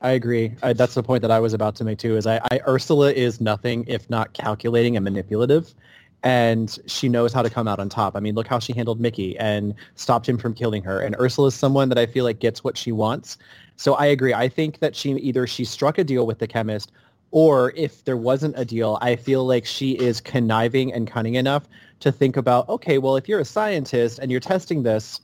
I 0.00 0.12
agree. 0.12 0.54
I, 0.62 0.72
that's 0.72 0.94
the 0.94 1.02
point 1.02 1.22
that 1.22 1.30
I 1.30 1.40
was 1.40 1.52
about 1.52 1.76
to 1.76 1.84
make 1.84 1.98
too. 1.98 2.16
Is 2.16 2.26
I, 2.26 2.40
I 2.50 2.60
Ursula 2.66 3.12
is 3.12 3.40
nothing 3.40 3.84
if 3.86 4.08
not 4.08 4.32
calculating 4.32 4.96
and 4.96 5.04
manipulative 5.04 5.74
and 6.22 6.78
she 6.86 7.08
knows 7.08 7.32
how 7.32 7.42
to 7.42 7.50
come 7.50 7.66
out 7.66 7.78
on 7.78 7.88
top. 7.88 8.14
I 8.14 8.20
mean, 8.20 8.34
look 8.34 8.46
how 8.46 8.58
she 8.58 8.72
handled 8.72 9.00
Mickey 9.00 9.38
and 9.38 9.74
stopped 9.94 10.28
him 10.28 10.36
from 10.36 10.54
killing 10.54 10.82
her. 10.82 11.00
And 11.00 11.16
Ursula 11.18 11.48
is 11.48 11.54
someone 11.54 11.88
that 11.88 11.98
I 11.98 12.06
feel 12.06 12.24
like 12.24 12.40
gets 12.40 12.62
what 12.62 12.76
she 12.76 12.92
wants. 12.92 13.38
So 13.76 13.94
I 13.94 14.06
agree. 14.06 14.34
I 14.34 14.48
think 14.48 14.80
that 14.80 14.94
she 14.94 15.12
either 15.12 15.46
she 15.46 15.64
struck 15.64 15.96
a 15.98 16.04
deal 16.04 16.26
with 16.26 16.38
the 16.38 16.46
chemist 16.46 16.92
or 17.30 17.72
if 17.76 18.04
there 18.04 18.16
wasn't 18.16 18.58
a 18.58 18.64
deal, 18.64 18.98
I 19.00 19.16
feel 19.16 19.44
like 19.46 19.64
she 19.64 19.92
is 19.92 20.20
conniving 20.20 20.92
and 20.92 21.06
cunning 21.06 21.34
enough 21.34 21.68
to 22.00 22.10
think 22.10 22.36
about, 22.36 22.68
okay, 22.68 22.98
well, 22.98 23.16
if 23.16 23.28
you're 23.28 23.40
a 23.40 23.44
scientist 23.44 24.18
and 24.18 24.30
you're 24.30 24.40
testing 24.40 24.82
this, 24.82 25.20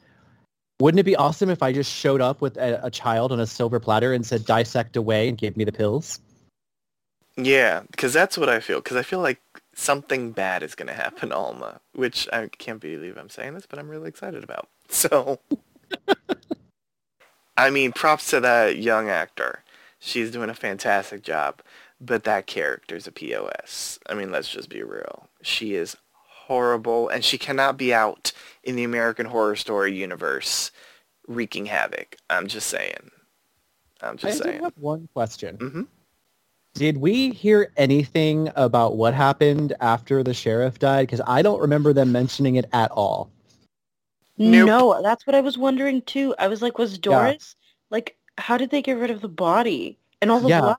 wouldn't 0.78 1.00
it 1.00 1.04
be 1.04 1.16
awesome 1.16 1.48
if 1.48 1.62
I 1.62 1.72
just 1.72 1.92
showed 1.92 2.20
up 2.20 2.40
with 2.40 2.56
a, 2.58 2.84
a 2.84 2.90
child 2.90 3.32
on 3.32 3.40
a 3.40 3.46
silver 3.46 3.80
platter 3.80 4.12
and 4.12 4.26
said 4.26 4.44
dissect 4.44 4.96
away 4.96 5.28
and 5.28 5.38
gave 5.38 5.56
me 5.56 5.64
the 5.64 5.72
pills? 5.72 6.20
Yeah, 7.36 7.82
because 7.90 8.12
that's 8.12 8.38
what 8.38 8.48
I 8.48 8.60
feel. 8.60 8.78
Because 8.80 8.96
I 8.96 9.02
feel 9.02 9.20
like 9.20 9.40
something 9.74 10.32
bad 10.32 10.62
is 10.62 10.74
going 10.74 10.88
to 10.88 10.94
happen 10.94 11.32
Alma, 11.32 11.80
which 11.94 12.28
I 12.32 12.48
can't 12.58 12.80
believe 12.80 13.16
I'm 13.16 13.28
saying 13.28 13.54
this, 13.54 13.66
but 13.66 13.78
I'm 13.78 13.88
really 13.88 14.08
excited 14.08 14.44
about. 14.44 14.68
So, 14.88 15.40
I 17.56 17.70
mean, 17.70 17.90
props 17.90 18.30
to 18.30 18.38
that 18.38 18.76
young 18.76 19.08
actor. 19.08 19.64
She's 19.98 20.30
doing 20.30 20.48
a 20.48 20.54
fantastic 20.54 21.24
job, 21.24 21.60
but 22.00 22.24
that 22.24 22.46
character's 22.46 23.06
a 23.06 23.12
POS. 23.12 23.98
I 24.08 24.14
mean, 24.14 24.30
let's 24.30 24.48
just 24.48 24.68
be 24.68 24.82
real. 24.82 25.28
She 25.42 25.74
is 25.74 25.96
horrible, 26.12 27.08
and 27.08 27.24
she 27.24 27.38
cannot 27.38 27.76
be 27.76 27.92
out 27.92 28.32
in 28.62 28.76
the 28.76 28.84
American 28.84 29.26
Horror 29.26 29.56
Story 29.56 29.94
universe 29.94 30.70
wreaking 31.26 31.66
havoc. 31.66 32.16
I'm 32.30 32.46
just 32.46 32.68
saying. 32.68 33.10
I'm 34.00 34.16
just 34.16 34.40
I 34.40 34.44
saying. 34.44 34.60
I 34.60 34.64
have 34.64 34.74
one 34.76 35.08
question. 35.14 35.56
Mm-hmm. 35.56 35.82
Did 36.74 36.98
we 36.98 37.30
hear 37.30 37.72
anything 37.78 38.50
about 38.54 38.96
what 38.96 39.14
happened 39.14 39.72
after 39.80 40.22
the 40.22 40.34
sheriff 40.34 40.78
died? 40.78 41.06
Because 41.06 41.22
I 41.26 41.40
don't 41.40 41.60
remember 41.60 41.94
them 41.94 42.12
mentioning 42.12 42.56
it 42.56 42.66
at 42.74 42.90
all. 42.90 43.30
Nope. 44.36 44.66
No, 44.66 45.02
that's 45.02 45.26
what 45.26 45.34
I 45.34 45.40
was 45.40 45.56
wondering 45.56 46.02
too. 46.02 46.34
I 46.38 46.48
was 46.48 46.60
like, 46.60 46.76
was 46.76 46.98
Doris 46.98 47.56
yeah. 47.58 47.66
like, 47.90 48.16
how 48.36 48.58
did 48.58 48.70
they 48.70 48.82
get 48.82 48.98
rid 48.98 49.10
of 49.10 49.22
the 49.22 49.28
body 49.28 49.98
and 50.20 50.30
all 50.30 50.40
the 50.40 50.50
yeah. 50.50 50.60
blood? 50.60 50.76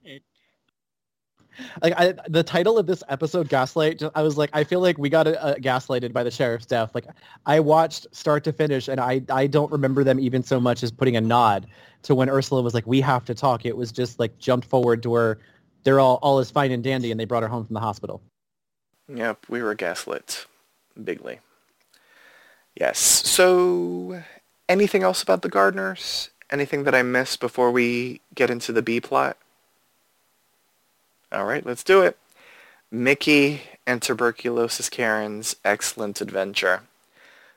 Like 1.81 1.93
I, 1.97 2.13
the 2.27 2.43
title 2.43 2.77
of 2.77 2.87
this 2.87 3.03
episode, 3.09 3.49
Gaslight. 3.49 4.03
I 4.15 4.21
was 4.21 4.37
like, 4.37 4.49
I 4.53 4.63
feel 4.63 4.79
like 4.79 4.97
we 4.97 5.09
got 5.09 5.27
uh, 5.27 5.55
gaslighted 5.55 6.13
by 6.13 6.23
the 6.23 6.31
sheriff's 6.31 6.65
death. 6.65 6.93
Like 6.93 7.05
I 7.45 7.59
watched 7.59 8.07
start 8.11 8.43
to 8.45 8.53
finish, 8.53 8.87
and 8.87 8.99
I 8.99 9.21
I 9.29 9.47
don't 9.47 9.71
remember 9.71 10.03
them 10.03 10.19
even 10.19 10.43
so 10.43 10.59
much 10.59 10.83
as 10.83 10.91
putting 10.91 11.15
a 11.15 11.21
nod 11.21 11.67
to 12.03 12.15
when 12.15 12.29
Ursula 12.29 12.61
was 12.61 12.73
like, 12.73 12.87
"We 12.87 13.01
have 13.01 13.25
to 13.25 13.35
talk." 13.35 13.65
It 13.65 13.75
was 13.75 13.91
just 13.91 14.19
like 14.19 14.37
jumped 14.37 14.67
forward 14.67 15.03
to 15.03 15.09
where 15.09 15.39
they're 15.83 15.99
all 15.99 16.19
all 16.21 16.39
is 16.39 16.51
fine 16.51 16.71
and 16.71 16.83
dandy, 16.83 17.11
and 17.11 17.19
they 17.19 17.25
brought 17.25 17.43
her 17.43 17.49
home 17.49 17.65
from 17.65 17.73
the 17.73 17.79
hospital. 17.79 18.21
Yep, 19.13 19.45
we 19.49 19.61
were 19.61 19.75
gaslit 19.75 20.45
bigly. 21.01 21.39
Yes. 22.75 22.99
So, 22.99 24.21
anything 24.69 25.03
else 25.03 25.23
about 25.23 25.41
the 25.41 25.49
Gardners? 25.49 26.29
Anything 26.51 26.83
that 26.83 26.93
I 26.93 27.01
missed 27.01 27.39
before 27.39 27.71
we 27.71 28.21
get 28.35 28.49
into 28.49 28.71
the 28.71 28.81
B 28.81 29.01
plot? 29.01 29.37
All 31.31 31.45
right, 31.45 31.65
let's 31.65 31.83
do 31.83 32.01
it. 32.01 32.17
Mickey 32.89 33.61
and 33.85 34.01
Tuberculosis 34.01 34.89
Karen's 34.89 35.55
excellent 35.65 36.21
adventure. 36.21 36.81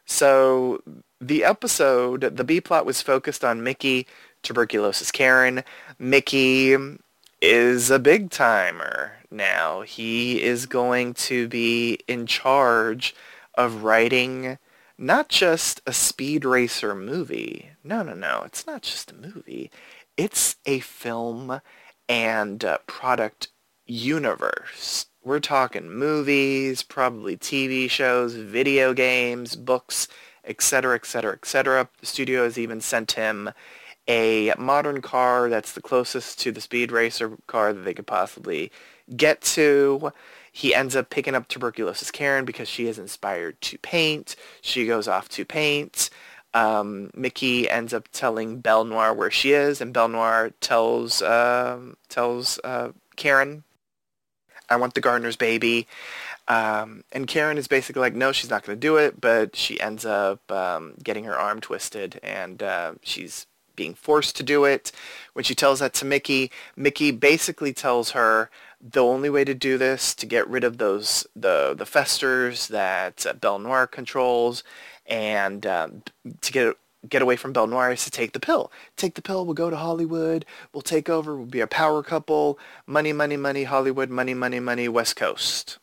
So 0.07 0.83
the 1.21 1.45
episode, 1.45 2.37
the 2.37 2.45
B 2.45 2.61
plot 2.61 2.85
was 2.85 3.01
focused 3.01 3.45
on 3.45 3.63
Mickey, 3.63 4.07
Tuberculosis 4.43 5.13
Karen. 5.13 5.63
Mickey 5.99 6.77
is 7.41 7.91
a 7.91 7.99
big 7.99 8.31
timer 8.31 9.13
now. 9.31 9.83
He 9.83 10.43
is 10.43 10.67
going 10.67 11.15
to 11.15 11.47
be 11.47 12.01
in 12.09 12.27
charge 12.27 13.15
of 13.55 13.85
writing 13.85 14.59
not 14.99 15.29
just 15.29 15.81
a 15.87 15.93
speed 15.93 16.45
racer 16.45 16.95
movie. 16.95 17.71
No, 17.85 18.03
no, 18.03 18.15
no. 18.15 18.43
It's 18.45 18.67
not 18.67 18.83
just 18.83 19.13
a 19.13 19.15
movie. 19.15 19.71
It's 20.17 20.57
a 20.67 20.81
film 20.81 21.61
and 22.09 22.65
uh, 22.65 22.79
product 22.87 23.49
universe. 23.91 25.07
We're 25.23 25.41
talking 25.41 25.91
movies, 25.91 26.83
probably 26.83 27.37
TV 27.37 27.91
shows, 27.91 28.35
video 28.35 28.95
games, 28.95 29.57
books, 29.57 30.09
etc., 30.45 30.95
etc., 30.95 31.33
etc. 31.33 31.89
The 31.99 32.07
studio 32.07 32.45
has 32.45 32.59
even 32.59 32.81
sent 32.81 33.13
him 33.13 33.51
a 34.09 34.55
modern 34.59 35.03
car 35.03 35.49
that's 35.51 35.73
the 35.73 35.83
closest 35.83 36.41
to 36.41 36.53
the 36.53 36.61
speed 36.61 36.91
racer 36.91 37.37
car 37.47 37.73
that 37.73 37.83
they 37.83 37.95
could 37.95 38.07
possibly 38.07 38.73
get 39.15 39.41
to. 39.43 40.13
He 40.53 40.75
ends 40.75 40.97
up 40.97 41.11
picking 41.11 41.35
up 41.35 41.49
tuberculosis 41.49 42.11
Karen 42.11 42.45
because 42.45 42.69
she 42.69 42.87
is 42.87 42.99
inspired 42.99 43.61
to 43.63 43.79
paint. 43.79 44.37
She 44.63 44.87
goes 44.87 45.07
off 45.07 45.29
to 45.31 45.45
paint. 45.45 46.11
Um, 46.55 47.11
Mickey 47.15 47.71
ends 47.71 47.95
up 47.95 48.09
telling 48.11 48.61
Belle 48.61 48.85
Noir 48.85 49.15
where 49.15 49.31
she 49.31 49.53
is, 49.53 49.81
and 49.81 49.93
Belle 49.93 50.09
Noir 50.09 50.51
tells 50.61 51.23
um, 51.23 51.97
tells 52.09 52.59
uh, 52.65 52.91
Karen, 53.15 53.63
"I 54.71 54.77
want 54.77 54.95
the 54.95 55.01
Gardner's 55.01 55.37
baby." 55.37 55.87
Um, 56.49 57.05
and 57.13 57.29
Karen 57.29 57.59
is 57.59 57.69
basically 57.69 58.01
like, 58.01 58.15
no, 58.15 58.33
she's 58.33 58.51
not 58.51 58.65
going 58.65 58.77
to 58.77 58.81
do 58.81 58.97
it, 58.97 59.21
but 59.21 59.55
she 59.55 59.81
ends 59.81 60.05
up 60.05 60.51
um, 60.51 60.95
getting 61.03 61.25
her 61.25 61.39
arm 61.39 61.61
twisted, 61.61 62.19
and 62.25 62.61
uh, 62.63 62.95
she's 63.03 63.47
being 63.77 63.95
forced 63.95 64.37
to 64.37 64.43
do 64.43 64.65
it. 64.65 64.91
When 65.33 65.45
she 65.45 65.55
tells 65.55 65.79
that 65.79 65.95
to 65.95 66.05
Mickey, 66.05 66.51
Mickey 66.77 67.13
basically 67.13 67.73
tells 67.73 68.11
her 68.11 68.51
the 68.81 69.03
only 69.03 69.31
way 69.31 69.45
to 69.45 69.55
do 69.55 69.79
this 69.79 70.15
to 70.15 70.27
get 70.27 70.49
rid 70.49 70.65
of 70.65 70.79
those 70.79 71.27
the 71.37 71.75
the 71.77 71.87
festers 71.87 72.69
that 72.69 73.25
uh, 73.27 73.33
Belle 73.35 73.59
Noir 73.59 73.87
controls, 73.87 74.65
and 75.07 75.65
um, 75.67 76.03
to 76.41 76.53
get 76.53 76.77
get 77.09 77.23
away 77.23 77.37
from 77.37 77.53
Belle 77.53 77.67
Noir 77.67 77.93
is 77.93 78.05
to 78.05 78.11
take 78.11 78.33
the 78.33 78.41
pill. 78.41 78.71
Take 78.97 79.15
the 79.15 79.23
pill. 79.23 79.45
We'll 79.45 79.55
go 79.55 79.71
to 79.71 79.77
Hollywood. 79.77 80.45
We'll 80.73 80.83
take 80.83 81.09
over. 81.09 81.37
We'll 81.37 81.47
be 81.47 81.61
a 81.61 81.67
power 81.67 82.03
couple. 82.03 82.59
Money, 82.87 83.13
money, 83.13 83.37
money. 83.37 83.65
Hollywood. 83.65 84.11
Money, 84.11 84.35
money, 84.35 84.61
money. 84.61 84.89
West 84.89 85.17
Coast. 85.17 85.79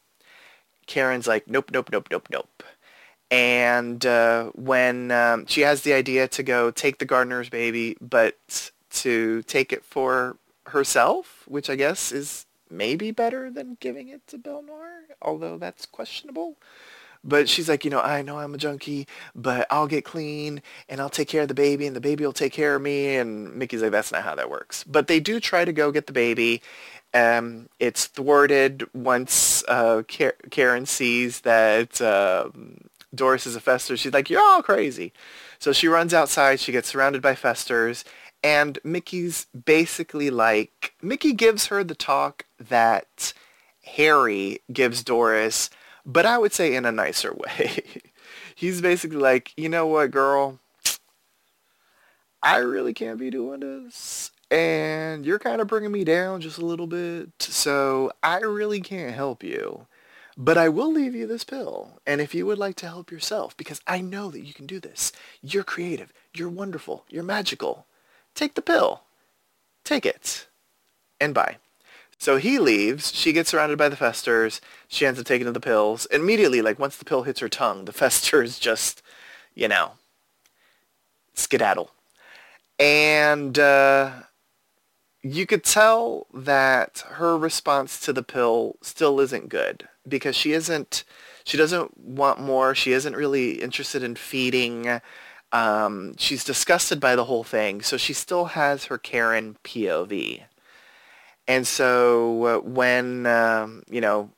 Karen's 0.85 1.27
like, 1.27 1.47
nope, 1.47 1.71
nope, 1.71 1.89
nope, 1.91 2.07
nope, 2.09 2.27
nope. 2.31 2.63
And 3.29 4.05
uh, 4.05 4.51
when 4.55 5.11
um, 5.11 5.45
she 5.47 5.61
has 5.61 5.81
the 5.81 5.93
idea 5.93 6.27
to 6.29 6.43
go 6.43 6.71
take 6.71 6.99
the 6.99 7.05
Gardner's 7.05 7.49
baby, 7.49 7.97
but 7.99 8.71
to 8.91 9.43
take 9.43 9.73
it 9.73 9.83
for 9.83 10.37
herself, 10.67 11.43
which 11.45 11.69
I 11.69 11.75
guess 11.75 12.11
is 12.11 12.45
maybe 12.69 13.11
better 13.11 13.49
than 13.49 13.77
giving 13.79 14.07
it 14.07 14.25
to 14.27 14.37
Belle 14.37 14.63
Noir, 14.63 15.01
although 15.21 15.57
that's 15.57 15.85
questionable. 15.85 16.57
But 17.27 17.49
she's 17.49 17.67
like, 17.67 17.83
you 17.83 17.91
know, 17.91 17.99
I 17.99 18.21
know 18.21 18.39
I'm 18.39 18.53
a 18.53 18.57
junkie, 18.57 19.05
but 19.35 19.67
I'll 19.69 19.85
get 19.85 20.05
clean 20.05 20.61
and 20.87 21.01
I'll 21.01 21.09
take 21.09 21.27
care 21.27 21.41
of 21.41 21.49
the 21.49 21.53
baby 21.53 21.85
and 21.85 21.95
the 21.95 22.01
baby 22.01 22.25
will 22.25 22.31
take 22.33 22.53
care 22.53 22.75
of 22.75 22.81
me. 22.81 23.17
And 23.17 23.53
Mickey's 23.53 23.81
like, 23.81 23.91
that's 23.91 24.13
not 24.13 24.23
how 24.23 24.33
that 24.35 24.49
works. 24.49 24.85
But 24.85 25.07
they 25.07 25.19
do 25.19 25.41
try 25.41 25.65
to 25.65 25.73
go 25.73 25.91
get 25.91 26.07
the 26.07 26.13
baby. 26.13 26.61
Um, 27.13 27.67
it's 27.79 28.05
thwarted 28.05 28.87
once 28.93 29.63
uh, 29.67 30.03
Karen 30.07 30.85
sees 30.85 31.41
that 31.41 32.01
um, 32.01 32.89
Doris 33.13 33.45
is 33.45 33.57
a 33.57 33.61
fester. 33.61 33.97
She's 33.97 34.13
like, 34.13 34.29
you're 34.29 34.41
all 34.41 34.63
crazy. 34.63 35.11
So 35.59 35.73
she 35.73 35.87
runs 35.87 36.13
outside. 36.13 36.59
She 36.61 36.71
gets 36.71 36.87
surrounded 36.87 37.21
by 37.21 37.35
festers. 37.35 38.05
And 38.43 38.79
Mickey's 38.83 39.47
basically 39.65 40.29
like, 40.29 40.93
Mickey 41.01 41.33
gives 41.33 41.67
her 41.67 41.83
the 41.83 41.95
talk 41.95 42.45
that 42.59 43.33
Harry 43.83 44.59
gives 44.71 45.03
Doris, 45.03 45.69
but 46.07 46.25
I 46.25 46.37
would 46.37 46.53
say 46.53 46.73
in 46.73 46.85
a 46.85 46.91
nicer 46.91 47.33
way. 47.33 47.83
He's 48.55 48.81
basically 48.81 49.17
like, 49.17 49.51
you 49.55 49.69
know 49.69 49.85
what, 49.85 50.09
girl? 50.09 50.59
I 52.41 52.57
really 52.57 52.93
can't 52.93 53.19
be 53.19 53.29
doing 53.29 53.59
this. 53.59 54.31
And 54.49 55.25
you're 55.25 55.39
kind 55.39 55.59
of 55.59 55.67
bringing 55.67 55.91
me 55.91 56.05
down 56.05 56.39
just 56.41 56.57
a 56.57 56.65
little 56.65 56.87
bit. 56.87 57.29
So 57.39 58.11
I 58.23 58.39
really 58.39 58.79
can't 58.79 59.13
help 59.13 59.43
you. 59.43 59.85
But 60.37 60.57
I 60.57 60.69
will 60.69 60.91
leave 60.91 61.15
you 61.15 61.27
this 61.27 61.43
pill. 61.43 61.99
And 62.05 62.21
if 62.21 62.33
you 62.33 62.45
would 62.45 62.59
like 62.59 62.75
to 62.77 62.87
help 62.87 63.11
yourself, 63.11 63.57
because 63.57 63.81
I 63.85 64.01
know 64.01 64.29
that 64.29 64.45
you 64.45 64.53
can 64.53 64.67
do 64.67 64.79
this, 64.79 65.11
you're 65.41 65.63
creative, 65.63 66.13
you're 66.33 66.47
wonderful, 66.47 67.05
you're 67.09 67.23
magical, 67.23 67.87
take 68.35 68.53
the 68.53 68.61
pill. 68.61 69.01
Take 69.83 70.05
it. 70.05 70.47
And 71.19 71.33
bye. 71.33 71.57
So 72.17 72.37
he 72.37 72.57
leaves. 72.59 73.13
She 73.13 73.31
gets 73.31 73.49
surrounded 73.51 73.77
by 73.77 73.89
the 73.89 73.95
festers. 73.95 74.59
She 74.87 75.05
ends 75.05 75.19
up 75.19 75.25
taking 75.25 75.51
the 75.51 75.59
pills. 75.59 76.05
Immediately, 76.07 76.61
like 76.61 76.79
once 76.79 76.97
the 76.97 77.05
pill 77.05 77.23
hits 77.23 77.39
her 77.39 77.49
tongue, 77.49 77.85
the 77.85 77.93
festers 77.93 78.59
just, 78.59 79.01
you 79.53 79.67
know, 79.67 79.91
skedaddle. 81.33 81.91
And 82.79 83.57
uh, 83.57 84.11
you 85.23 85.45
could 85.45 85.63
tell 85.63 86.27
that 86.33 87.03
her 87.09 87.37
response 87.37 87.99
to 88.01 88.13
the 88.13 88.23
pill 88.23 88.75
still 88.81 89.19
isn't 89.19 89.49
good 89.49 89.87
because 90.07 90.35
she 90.35 90.53
isn't 90.53 91.03
she 91.43 91.57
doesn't 91.57 91.97
want 91.97 92.39
more 92.39 92.75
she 92.75 92.91
isn't 92.91 93.15
really 93.15 93.61
interested 93.61 94.03
in 94.03 94.15
feeding 94.15 95.01
um, 95.51 96.15
she's 96.17 96.43
disgusted 96.43 96.99
by 96.99 97.15
the 97.15 97.25
whole 97.25 97.43
thing 97.43 97.81
so 97.81 97.97
she 97.97 98.13
still 98.13 98.45
has 98.45 98.85
her 98.85 98.97
karen 98.97 99.57
pov 99.63 100.43
and 101.47 101.65
so 101.67 102.43
uh, 102.45 102.59
when 102.59 103.25
um, 103.25 103.83
you 103.89 104.01
know 104.01 104.29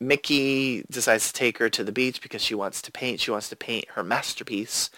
mickey 0.00 0.84
decides 0.90 1.26
to 1.28 1.32
take 1.32 1.58
her 1.58 1.68
to 1.68 1.82
the 1.82 1.92
beach 1.92 2.22
because 2.22 2.42
she 2.42 2.54
wants 2.54 2.80
to 2.82 2.92
paint 2.92 3.20
she 3.20 3.30
wants 3.30 3.48
to 3.48 3.56
paint 3.56 3.86
her 3.90 4.04
masterpiece 4.04 4.90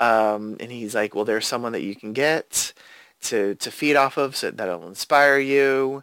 um, 0.00 0.56
and 0.60 0.70
he's 0.70 0.94
like 0.94 1.14
well 1.14 1.24
there's 1.24 1.46
someone 1.46 1.72
that 1.72 1.82
you 1.82 1.96
can 1.96 2.12
get 2.12 2.72
to, 3.20 3.56
to 3.56 3.70
feed 3.70 3.96
off 3.96 4.16
of 4.16 4.36
so 4.36 4.50
that'll 4.50 4.86
inspire 4.86 5.38
you 5.38 6.02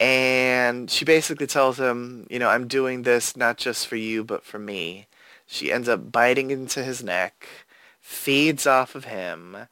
and 0.00 0.90
she 0.90 1.04
basically 1.04 1.46
tells 1.46 1.78
him, 1.78 2.26
you 2.30 2.38
know, 2.38 2.48
I'm 2.48 2.66
doing 2.66 3.02
this 3.02 3.36
not 3.36 3.56
just 3.56 3.86
for 3.86 3.96
you, 3.96 4.24
but 4.24 4.44
for 4.44 4.58
me. 4.58 5.06
She 5.46 5.72
ends 5.72 5.88
up 5.88 6.10
biting 6.10 6.50
into 6.50 6.82
his 6.82 7.02
neck, 7.02 7.46
feeds 8.00 8.66
off 8.66 8.94
of 8.94 9.04
him, 9.06 9.68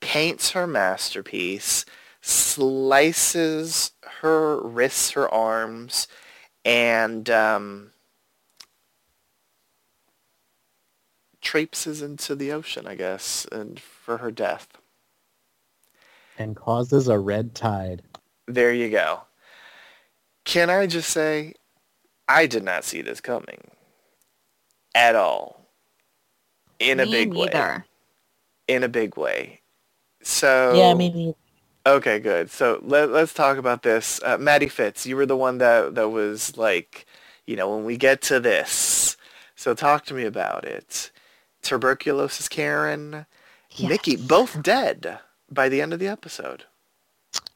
paints 0.00 0.52
her 0.52 0.66
masterpiece, 0.66 1.84
slices 2.26 3.92
her 4.22 4.60
wrists, 4.62 5.12
her 5.12 5.32
arms, 5.32 6.08
and 6.64 7.30
um, 7.30 7.92
traipses 11.42 12.02
into 12.02 12.34
the 12.34 12.52
ocean, 12.52 12.86
I 12.86 12.96
guess, 12.96 13.46
and 13.52 13.80
for 13.80 14.18
her 14.18 14.30
death. 14.32 14.68
And 16.38 16.56
causes 16.56 17.08
a 17.08 17.18
red 17.18 17.54
tide. 17.54 18.02
There 18.48 18.72
you 18.72 18.90
go. 18.90 19.22
Can 20.44 20.70
I 20.70 20.86
just 20.86 21.10
say, 21.10 21.54
I 22.28 22.46
did 22.46 22.64
not 22.64 22.84
see 22.84 23.02
this 23.02 23.20
coming 23.20 23.72
at 24.94 25.16
all. 25.16 25.66
In 26.80 26.98
Me 26.98 27.02
a 27.02 27.06
big 27.06 27.34
neither. 27.34 27.34
way. 27.34 27.84
In 28.68 28.84
a 28.84 28.88
big 28.88 29.16
way. 29.16 29.62
So 30.22 30.70
Yeah, 30.70 30.94
me 30.94 31.10
neither. 31.10 31.38
Okay, 31.86 32.18
good. 32.18 32.50
So 32.50 32.80
let, 32.82 33.10
let's 33.10 33.32
talk 33.32 33.58
about 33.58 33.82
this. 33.84 34.20
Uh, 34.24 34.38
Maddie 34.38 34.68
Fitz, 34.68 35.06
you 35.06 35.16
were 35.16 35.26
the 35.26 35.36
one 35.36 35.58
that 35.58 35.94
that 35.94 36.08
was 36.10 36.56
like, 36.58 37.06
you 37.46 37.56
know, 37.56 37.74
when 37.76 37.84
we 37.84 37.96
get 37.96 38.22
to 38.22 38.40
this. 38.40 39.16
So 39.54 39.74
talk 39.74 40.04
to 40.06 40.14
me 40.14 40.24
about 40.24 40.64
it. 40.64 41.12
Tuberculosis 41.62 42.48
Karen, 42.48 43.26
Mickey, 43.80 44.12
Yes. 44.12 44.20
both 44.22 44.62
dead 44.62 45.20
by 45.50 45.68
the 45.68 45.80
end 45.80 45.92
of 45.92 46.00
the 46.00 46.08
episode. 46.08 46.64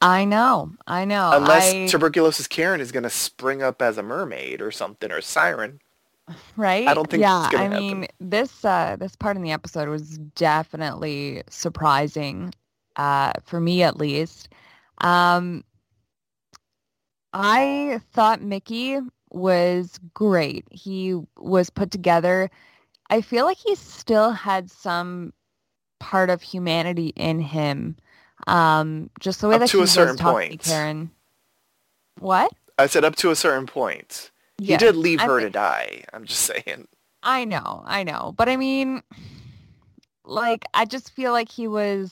I 0.01 0.25
know, 0.25 0.71
I 0.87 1.05
know. 1.05 1.31
Unless 1.33 1.73
I, 1.73 1.87
tuberculosis 1.87 2.47
Karen 2.47 2.81
is 2.81 2.91
going 2.91 3.03
to 3.03 3.09
spring 3.09 3.61
up 3.63 3.81
as 3.81 3.97
a 3.97 4.03
mermaid 4.03 4.61
or 4.61 4.71
something 4.71 5.11
or 5.11 5.21
siren. 5.21 5.79
right? 6.57 6.87
I 6.87 6.93
don't 6.93 7.09
think 7.09 7.21
yeah, 7.21 7.49
I 7.53 7.63
happen. 7.65 7.69
mean, 7.69 8.07
this 8.19 8.63
uh, 8.65 8.95
this 8.99 9.15
part 9.15 9.37
in 9.37 9.43
the 9.43 9.51
episode 9.51 9.89
was 9.89 10.17
definitely 10.35 11.43
surprising, 11.49 12.53
uh, 12.95 13.33
for 13.43 13.59
me 13.59 13.83
at 13.83 13.97
least. 13.97 14.49
Um, 14.99 15.63
I 17.33 18.01
thought 18.13 18.41
Mickey 18.41 18.99
was 19.29 19.99
great. 20.13 20.65
He 20.71 21.19
was 21.37 21.69
put 21.69 21.91
together. 21.91 22.49
I 23.09 23.21
feel 23.21 23.45
like 23.45 23.57
he 23.57 23.75
still 23.75 24.31
had 24.31 24.69
some 24.69 25.33
part 25.99 26.29
of 26.29 26.41
humanity 26.41 27.13
in 27.15 27.39
him. 27.39 27.95
Um, 28.47 29.09
just 29.19 29.41
the 29.41 29.47
way 29.47 29.55
Up 29.55 29.61
that 29.61 29.69
to 29.69 29.77
he 29.77 29.83
a 29.83 29.87
certain 29.87 30.17
point. 30.17 30.63
Karen. 30.63 31.11
What? 32.19 32.51
I 32.77 32.87
said 32.87 33.05
up 33.05 33.15
to 33.17 33.29
a 33.31 33.35
certain 33.35 33.67
point. 33.67 34.31
He 34.57 34.77
did 34.77 34.95
leave 34.95 35.19
I 35.19 35.25
her 35.25 35.39
to 35.39 35.49
die. 35.49 36.03
I'm 36.13 36.25
just 36.25 36.41
saying. 36.41 36.87
I 37.23 37.45
know, 37.45 37.83
I 37.85 38.03
know. 38.03 38.33
But 38.35 38.49
I 38.49 38.57
mean, 38.57 39.03
like, 40.25 40.65
I 40.73 40.85
just 40.85 41.11
feel 41.11 41.31
like 41.31 41.49
he 41.49 41.67
was, 41.67 42.11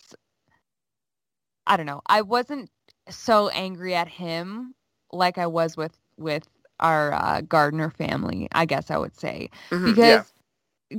I 1.70 1.78
don't 1.78 1.86
know. 1.86 2.02
I 2.08 2.22
wasn't 2.22 2.70
so 3.10 3.50
angry 3.50 3.96
at 3.96 4.10
him 4.10 4.76
like 5.12 5.38
I 5.38 5.48
was 5.48 5.78
with, 5.78 5.98
with 6.18 6.48
our 6.80 7.14
uh, 7.14 7.42
Gardner 7.42 7.90
family, 7.92 8.48
I 8.52 8.66
guess 8.66 8.92
I 8.92 8.98
would 8.98 9.18
say. 9.18 9.50
Mhm, 9.72 9.96
yeah. 9.98 10.24
Because, 10.24 10.34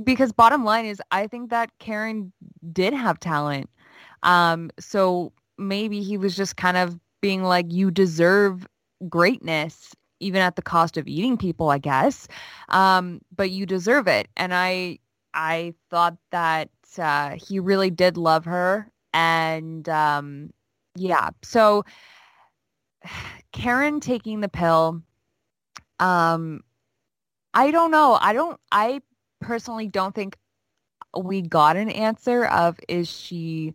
because 0.03 0.31
bottom 0.31 0.63
line 0.63 0.85
is, 0.85 1.01
I 1.11 1.27
think 1.27 1.49
that 1.51 1.69
Karen 1.79 2.33
did 2.71 2.93
have 2.93 3.19
talent. 3.19 3.69
Um, 4.23 4.71
so 4.79 5.33
maybe 5.57 6.01
he 6.01 6.17
was 6.17 6.35
just 6.35 6.57
kind 6.57 6.77
of 6.77 6.99
being 7.21 7.43
like, 7.43 7.71
you 7.71 7.91
deserve 7.91 8.67
greatness 9.09 9.93
even 10.19 10.41
at 10.41 10.55
the 10.55 10.61
cost 10.61 10.97
of 10.97 11.07
eating 11.07 11.37
people, 11.37 11.69
I 11.69 11.79
guess. 11.79 12.27
Um, 12.69 13.21
but 13.35 13.51
you 13.51 13.65
deserve 13.65 14.07
it. 14.07 14.27
And 14.37 14.53
I, 14.53 14.99
I 15.33 15.73
thought 15.89 16.17
that 16.31 16.69
uh, 16.97 17.35
he 17.37 17.59
really 17.59 17.89
did 17.89 18.17
love 18.17 18.45
her. 18.45 18.87
And 19.13 19.89
um, 19.89 20.51
yeah, 20.95 21.29
so 21.41 21.83
Karen 23.51 23.99
taking 23.99 24.41
the 24.41 24.49
pill, 24.49 25.01
um, 25.99 26.63
I 27.53 27.71
don't 27.71 27.91
know. 27.91 28.17
I 28.19 28.33
don't, 28.33 28.59
I 28.71 29.01
personally 29.39 29.87
don't 29.87 30.15
think 30.15 30.37
we 31.17 31.41
got 31.41 31.75
an 31.75 31.89
answer 31.89 32.45
of 32.45 32.79
is 32.87 33.09
she, 33.09 33.73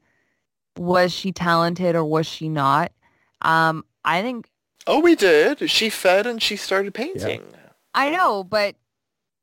was 0.78 1.12
she 1.12 1.32
talented 1.32 1.94
or 1.94 2.04
was 2.04 2.26
she 2.26 2.48
not? 2.48 2.92
Um, 3.42 3.84
I 4.04 4.22
think 4.22 4.48
Oh, 4.86 5.00
we 5.00 5.16
did. 5.16 5.68
She 5.68 5.90
fed 5.90 6.26
and 6.26 6.40
she 6.40 6.56
started 6.56 6.94
painting. 6.94 7.42
I 7.92 8.10
know, 8.10 8.44
but 8.44 8.76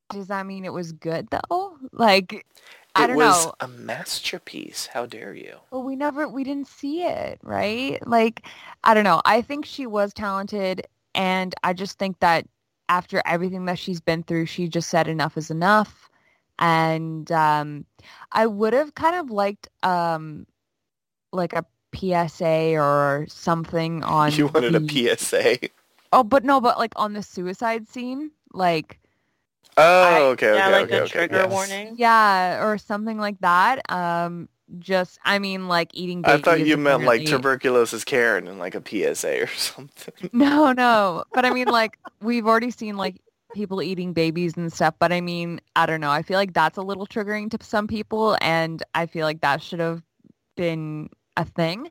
does 0.09 0.27
that 0.27 0.45
mean 0.45 0.63
it 0.63 0.71
was 0.71 0.93
good 0.93 1.27
though? 1.29 1.77
Like, 1.91 2.45
I 2.95 3.05
it 3.05 3.07
don't 3.07 3.17
was 3.17 3.45
know. 3.45 3.53
a 3.59 3.67
masterpiece. 3.67 4.87
How 4.93 5.05
dare 5.05 5.33
you? 5.33 5.57
Well, 5.71 5.83
we 5.83 5.95
never, 5.95 6.27
we 6.27 6.43
didn't 6.43 6.67
see 6.67 7.03
it, 7.03 7.39
right? 7.41 8.05
Like, 8.07 8.45
I 8.83 8.93
don't 8.93 9.03
know. 9.03 9.21
I 9.25 9.41
think 9.41 9.65
she 9.65 9.87
was 9.87 10.13
talented, 10.13 10.85
and 11.15 11.55
I 11.63 11.73
just 11.73 11.97
think 11.97 12.19
that 12.19 12.47
after 12.89 13.21
everything 13.25 13.65
that 13.65 13.79
she's 13.79 13.99
been 14.01 14.23
through, 14.23 14.45
she 14.45 14.67
just 14.67 14.89
said 14.89 15.07
enough 15.07 15.37
is 15.37 15.49
enough. 15.49 16.09
And 16.59 17.31
um, 17.31 17.85
I 18.31 18.45
would 18.45 18.73
have 18.73 18.93
kind 18.93 19.15
of 19.15 19.31
liked 19.31 19.69
um, 19.81 20.45
like 21.31 21.53
a 21.53 21.65
PSA 21.95 22.75
or 22.77 23.25
something 23.27 24.03
on. 24.03 24.31
You 24.33 24.47
wanted 24.47 24.73
the- 24.73 25.09
a 25.11 25.15
PSA. 25.17 25.57
Oh, 26.11 26.23
but 26.23 26.43
no, 26.43 26.61
but 26.61 26.77
like 26.77 26.93
on 26.95 27.13
the 27.13 27.23
suicide 27.23 27.87
scene, 27.87 28.29
like 28.53 28.99
Oh, 29.77 30.29
okay, 30.31 30.51
okay, 30.51 30.57
yeah, 30.57 30.67
like 30.69 30.85
okay, 30.85 30.97
a 30.97 31.01
okay. 31.03 31.11
trigger 31.11 31.35
yes. 31.35 31.51
warning. 31.51 31.95
Yeah, 31.97 32.63
or 32.63 32.77
something 32.77 33.17
like 33.17 33.39
that. 33.39 33.81
Um, 33.91 34.49
just 34.79 35.19
I 35.23 35.39
mean, 35.39 35.67
like 35.67 35.91
eating. 35.93 36.21
Babies. 36.21 36.39
I 36.39 36.41
thought 36.41 36.65
you 36.65 36.77
meant 36.77 37.03
like 37.03 37.25
tuberculosis 37.25 38.03
Karen 38.03 38.47
and 38.47 38.59
like 38.59 38.75
a 38.75 38.81
PSA 38.85 39.43
or 39.43 39.47
something. 39.57 40.29
No, 40.31 40.71
no, 40.73 41.23
but 41.33 41.45
I 41.45 41.49
mean, 41.49 41.67
like 41.67 41.97
we've 42.21 42.45
already 42.45 42.71
seen 42.71 42.97
like 42.97 43.21
people 43.53 43.81
eating 43.81 44.13
babies 44.13 44.53
and 44.57 44.71
stuff. 44.71 44.95
But 44.99 45.11
I 45.11 45.21
mean, 45.21 45.59
I 45.75 45.85
don't 45.85 46.01
know. 46.01 46.11
I 46.11 46.21
feel 46.21 46.37
like 46.37 46.53
that's 46.53 46.77
a 46.77 46.81
little 46.81 47.07
triggering 47.07 47.49
to 47.51 47.65
some 47.65 47.87
people, 47.87 48.37
and 48.41 48.83
I 48.93 49.05
feel 49.05 49.25
like 49.25 49.41
that 49.41 49.61
should 49.61 49.79
have 49.79 50.03
been 50.55 51.09
a 51.37 51.45
thing. 51.45 51.89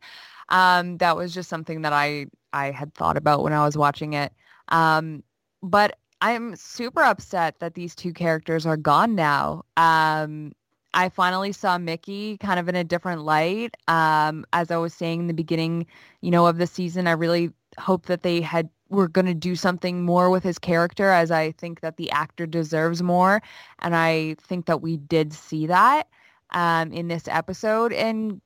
Um, 0.49 0.99
that 0.99 1.17
was 1.17 1.33
just 1.33 1.49
something 1.49 1.83
that 1.83 1.93
I 1.93 2.27
I 2.53 2.71
had 2.71 2.95
thought 2.95 3.17
about 3.17 3.43
when 3.43 3.53
I 3.53 3.65
was 3.65 3.77
watching 3.77 4.13
it. 4.13 4.33
Um, 4.69 5.23
but 5.63 5.97
I'm 6.23 6.55
super 6.55 7.03
upset 7.03 7.59
that 7.59 7.75
these 7.75 7.97
two 7.97 8.13
characters 8.13 8.65
are 8.65 8.77
gone 8.77 9.17
now. 9.17 9.65
Um, 9.77 10.53
I 10.95 11.09
finally 11.09 11.51
saw 11.51 11.79
Mickey 11.79 12.39
kind 12.39 12.61
of 12.61 12.69
in 12.69 12.77
a 12.77 12.85
different 12.85 13.23
light. 13.23 13.77
Um, 13.89 14.47
as 14.53 14.71
I 14.71 14.77
was 14.77 14.95
saying 14.95 15.21
in 15.21 15.27
the 15.27 15.35
beginning, 15.35 15.85
you 16.21 16.31
know, 16.31 16.47
of 16.47 16.59
the 16.59 16.67
season, 16.69 17.09
I 17.09 17.13
really 17.13 17.51
hope 17.77 18.07
that 18.07 18.23
they 18.23 18.41
had 18.41 18.71
were 18.89 19.09
going 19.09 19.27
to 19.27 19.35
do 19.35 19.57
something 19.57 20.05
more 20.05 20.31
with 20.31 20.45
his 20.45 20.61
character, 20.61 21.09
as 21.11 21.33
I 21.33 21.51
think 21.53 21.81
that 21.81 21.97
the 21.97 22.11
actor 22.13 22.47
deserves 22.47 23.03
more, 23.03 23.43
and 23.81 23.97
I 23.97 24.37
think 24.39 24.67
that 24.67 24.81
we 24.81 24.99
did 24.99 25.33
see 25.33 25.67
that 25.67 26.07
um, 26.51 26.93
in 26.93 27.09
this 27.09 27.27
episode. 27.27 27.93
And 27.93 28.41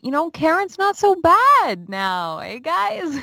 you 0.00 0.10
know, 0.10 0.30
Karen's 0.30 0.78
not 0.78 0.96
so 0.96 1.16
bad 1.16 1.90
now, 1.90 2.38
hey 2.38 2.60
guys. 2.60 3.20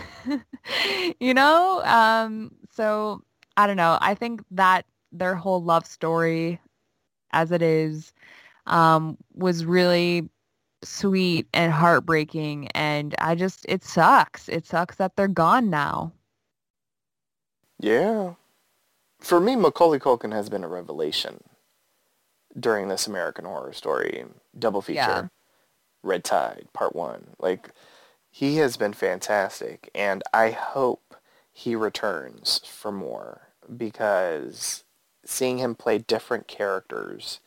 you 1.20 1.34
know, 1.34 1.82
um, 1.84 2.52
so 2.70 3.24
I 3.58 3.68
don't 3.68 3.78
know. 3.78 3.98
I 4.00 4.14
think 4.14 4.44
that 4.52 4.86
their 5.12 5.36
whole 5.36 5.64
love 5.64 5.86
story, 5.86 6.62
as 7.32 7.52
it 7.52 7.62
is, 7.64 8.14
um, 8.68 9.18
was 9.34 9.66
really 9.66 10.30
sweet 10.84 11.48
and 11.54 11.74
heartbreaking, 11.74 12.68
and 12.70 13.16
I 13.20 13.34
just 13.36 13.66
it 13.68 13.84
sucks. 13.84 14.48
It 14.48 14.68
sucks 14.68 14.98
that 14.98 15.16
they're 15.16 15.28
gone 15.28 15.70
now. 15.70 16.14
Yeah. 17.80 18.36
For 19.20 19.40
me, 19.40 19.56
Macaulay 19.56 20.00
Culkin 20.00 20.32
has 20.32 20.50
been 20.50 20.64
a 20.64 20.68
revelation 20.68 21.44
during 22.60 22.88
this 22.88 23.08
American 23.08 23.46
Horror 23.46 23.74
Story 23.74 24.26
double 24.58 24.82
feature. 24.82 25.00
Yeah. 25.00 25.28
Red 26.04 26.24
Tide, 26.24 26.68
Part 26.74 26.96
1. 26.96 27.36
Like, 27.40 27.72
he 28.30 28.58
has 28.58 28.78
been 28.78 28.94
fantastic, 28.94 29.90
and 29.96 30.22
I 30.32 30.52
hope 30.52 31.16
he 31.52 31.76
returns 31.76 32.62
for 32.66 32.92
more 32.92 33.47
because 33.76 34.84
seeing 35.26 35.58
him 35.58 35.76
play 35.76 35.98
different 35.98 36.48
characters 36.48 37.40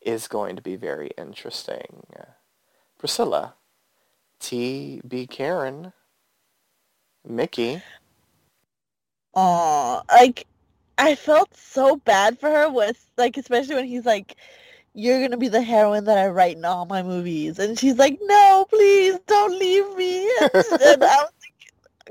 is 0.00 0.28
going 0.28 0.56
to 0.56 0.62
be 0.62 0.76
very 0.76 1.10
interesting. 1.18 2.04
Priscilla, 2.98 3.54
T.B. 4.40 5.26
Karen, 5.26 5.92
Mickey. 7.26 7.82
Aw, 9.34 10.02
like 10.08 10.46
I 10.98 11.14
felt 11.14 11.54
so 11.56 11.96
bad 11.96 12.38
for 12.38 12.48
her 12.50 12.70
with 12.70 13.04
like 13.16 13.36
especially 13.36 13.74
when 13.74 13.86
he's 13.86 14.06
like, 14.06 14.36
You're 14.94 15.20
gonna 15.20 15.36
be 15.36 15.48
the 15.48 15.62
heroine 15.62 16.04
that 16.04 16.18
I 16.18 16.28
write 16.28 16.56
in 16.56 16.64
all 16.64 16.86
my 16.86 17.02
movies 17.02 17.58
and 17.58 17.78
she's 17.78 17.96
like, 17.98 18.18
No, 18.22 18.66
please 18.70 19.18
don't 19.26 19.58
leave 19.58 19.96
me 19.96 20.24
and 20.40 21.04
I 21.04 21.24
was 21.24 21.32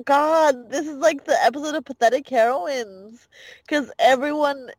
God, 0.05 0.69
this 0.69 0.87
is 0.87 0.97
like 0.97 1.25
the 1.25 1.37
episode 1.43 1.75
of 1.75 1.85
pathetic 1.85 2.27
heroines. 2.27 3.27
Cause 3.67 3.91
everyone 3.99 4.71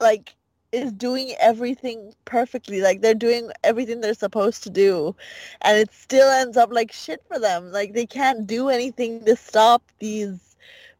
like 0.00 0.34
is 0.72 0.92
doing 0.92 1.34
everything 1.40 2.12
perfectly. 2.24 2.80
Like 2.80 3.00
they're 3.00 3.14
doing 3.14 3.50
everything 3.64 4.00
they're 4.00 4.14
supposed 4.14 4.62
to 4.64 4.70
do. 4.70 5.14
And 5.62 5.78
it 5.78 5.92
still 5.92 6.28
ends 6.28 6.56
up 6.56 6.72
like 6.72 6.92
shit 6.92 7.22
for 7.28 7.38
them. 7.38 7.70
Like 7.72 7.94
they 7.94 8.06
can't 8.06 8.46
do 8.46 8.68
anything 8.68 9.24
to 9.26 9.36
stop 9.36 9.82
these 10.00 10.56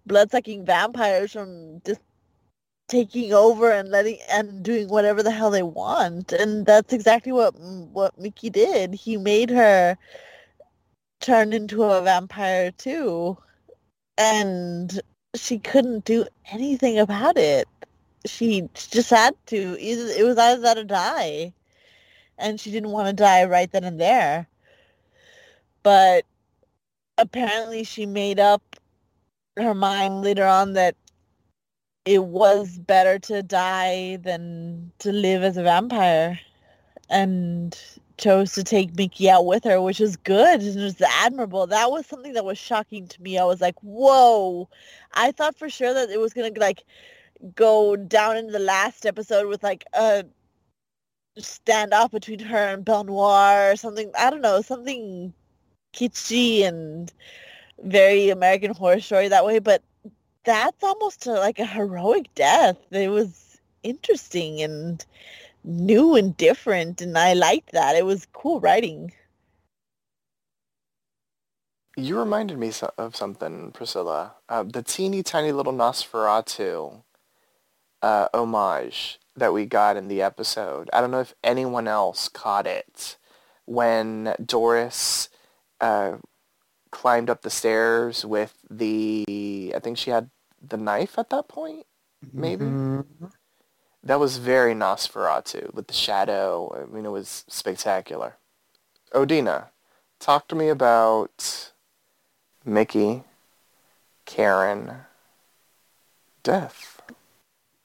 blood-sucking 0.07 0.65
vampires 0.65 1.33
from 1.33 1.81
just 1.85 2.01
taking 2.89 3.33
over 3.35 3.71
and 3.71 3.91
letting 3.91 4.19
and 4.31 4.63
doing 4.63 4.89
whatever 4.89 5.23
the 5.23 5.31
hell 5.31 5.51
they 5.51 5.63
want 5.63 6.33
and 6.33 6.65
that's 6.65 6.93
exactly 6.95 7.33
what 7.33 7.55
what 7.61 8.19
Mickey 8.19 8.49
did 8.49 8.95
he 8.95 9.19
made 9.19 9.51
her 9.51 9.97
turn 11.21 11.53
into 11.53 11.83
a 11.83 12.01
vampire 12.01 12.71
too 12.73 13.37
and 14.19 15.01
she 15.37 15.59
couldn't 15.59 16.05
do 16.05 16.27
anything 16.51 16.99
about 16.99 17.39
it. 17.39 17.67
She 18.27 18.69
just 18.75 19.11
had 19.11 19.35
to 19.47 19.79
it 19.81 20.25
was 20.25 20.37
either 20.37 20.61
that 20.63 20.79
or 20.79 20.85
die. 20.85 21.55
And 22.37 22.61
she 22.61 22.71
didn't 22.71 22.91
want 22.91 23.09
to 23.09 23.13
die 23.13 23.45
right 23.45 23.71
then 23.71 23.85
and 23.85 24.01
there. 24.01 24.47
But 25.83 26.25
apparently 27.17 27.85
she 27.85 28.07
made 28.07 28.39
up 28.39 28.63
her 29.57 29.75
mind 29.75 30.23
later 30.23 30.47
on 30.47 30.75
that 30.75 30.95
it 32.05 32.25
was 32.25 32.79
better 32.79 33.19
to 33.19 33.43
die 33.43 34.17
than 34.23 34.93
to 35.01 35.13
live 35.13 35.43
as 35.43 35.57
a 35.57 35.63
vampire. 35.63 36.39
And 37.11 37.77
chose 38.19 38.53
to 38.53 38.65
take 38.65 38.97
Mickey 38.97 39.31
out 39.31 39.47
with 39.47 39.65
her, 39.65 39.81
which 39.81 40.01
is 40.01 40.17
good 40.17 40.61
and 40.61 40.83
was 40.83 41.01
admirable. 41.01 41.67
That 41.67 41.91
was 41.91 42.07
something 42.07 42.33
that 42.35 42.45
was 42.45 42.59
shocking 42.59 43.07
to 43.09 43.23
me. 43.23 43.39
I 43.39 43.45
was 43.45 43.61
like, 43.61 43.77
whoa. 43.83 44.69
I 45.15 45.33
thought 45.33 45.57
for 45.57 45.71
sure 45.71 45.95
that 45.95 46.11
it 46.11 46.21
was 46.21 46.35
gonna 46.35 46.51
like 46.57 46.85
go 47.55 47.97
down 47.97 48.37
in 48.37 48.49
the 48.49 48.59
last 48.59 49.07
episode 49.07 49.47
with 49.49 49.63
like 49.63 49.85
a 49.95 50.25
standoff 51.39 52.11
between 52.11 52.41
her 52.41 52.57
and 52.57 52.85
Belle 52.85 53.05
Noir 53.05 53.73
or 53.73 53.77
something. 53.77 54.11
I 54.19 54.31
don't 54.31 54.43
know, 54.43 54.61
something 54.61 55.33
kitschy 55.95 56.63
and 56.65 57.13
very 57.85 58.31
American 58.31 58.75
Horror 58.75 59.01
Story 59.01 59.29
that 59.29 59.47
way. 59.47 59.59
But 59.59 59.83
that's 60.45 60.83
almost 60.83 61.27
a, 61.27 61.33
like 61.33 61.59
a 61.59 61.67
heroic 61.67 62.35
death. 62.35 62.77
It 62.91 63.11
was 63.11 63.61
interesting 63.83 64.61
and 64.63 65.05
new 65.65 66.15
and 66.15 66.37
different, 66.37 67.01
and 67.01 67.17
I 67.17 67.35
liked 67.35 67.73
that. 67.73 67.97
It 67.97 68.07
was 68.07 68.27
cool 68.33 68.61
writing. 68.61 69.13
You 71.97 72.19
reminded 72.19 72.59
me 72.59 72.73
of 72.97 73.17
something, 73.17 73.73
Priscilla. 73.73 74.35
Uh, 74.49 74.63
the 74.63 74.83
teeny 74.83 75.23
tiny 75.23 75.51
little 75.51 75.73
Nosferatu 75.73 77.03
uh, 78.03 78.29
homage 78.33 79.19
that 79.37 79.53
we 79.53 79.67
got 79.67 79.97
in 79.97 80.09
the 80.09 80.23
episode. 80.23 80.89
I 80.93 81.01
don't 81.01 81.11
know 81.11 81.21
if 81.21 81.35
anyone 81.43 81.89
else 81.89 82.29
caught 82.29 82.67
it 82.67 83.17
when 83.65 84.35
Doris 84.45 85.29
uh, 85.81 86.19
climbed 86.91 87.31
up 87.31 87.43
the 87.43 87.51
stairs 87.51 88.25
with 88.25 88.55
the. 88.71 89.73
I 89.75 89.79
think 89.81 89.99
she 89.99 90.11
had 90.11 90.31
the 90.63 90.77
knife 90.77 91.19
at 91.19 91.31
that 91.31 91.49
point. 91.49 91.85
Maybe 92.33 92.65
Mm-hmm. 92.65 93.27
That 94.09 94.19
was 94.19 94.39
very 94.39 94.73
Nosferatu 94.75 95.73
with 95.75 95.87
the 95.87 95.93
shadow. 95.93 96.75
I 96.75 96.93
mean, 96.93 97.05
it 97.05 97.11
was 97.11 97.45
spectacular. 97.47 98.37
Odina, 99.13 99.67
talk 100.19 100.49
to 100.49 100.55
me 100.55 100.71
about 100.71 101.73
Mickey, 102.65 103.23
Karen, 104.25 104.93
death. 106.43 107.03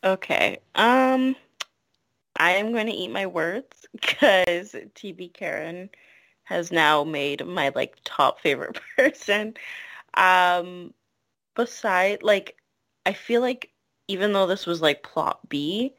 Okay. 0.02 0.60
Um, 0.76 1.36
I 2.38 2.52
am 2.52 2.72
going 2.72 2.88
to 2.88 2.94
eat 2.94 3.12
my 3.12 3.26
words 3.26 3.86
because 3.92 4.76
TB 4.96 5.34
Karen 5.34 5.90
has 6.46 6.72
now 6.72 7.04
made 7.04 7.46
my 7.46 7.70
like 7.76 7.98
top 8.06 8.40
favorite 8.40 8.80
person. 8.96 9.56
Um, 10.14 10.94
beside 11.54 12.24
like, 12.24 12.56
I 13.06 13.12
feel 13.12 13.42
like 13.42 13.72
even 14.08 14.32
though 14.32 14.48
this 14.48 14.66
was 14.66 14.82
like 14.82 15.04
plot 15.04 15.40
B, 15.50 15.94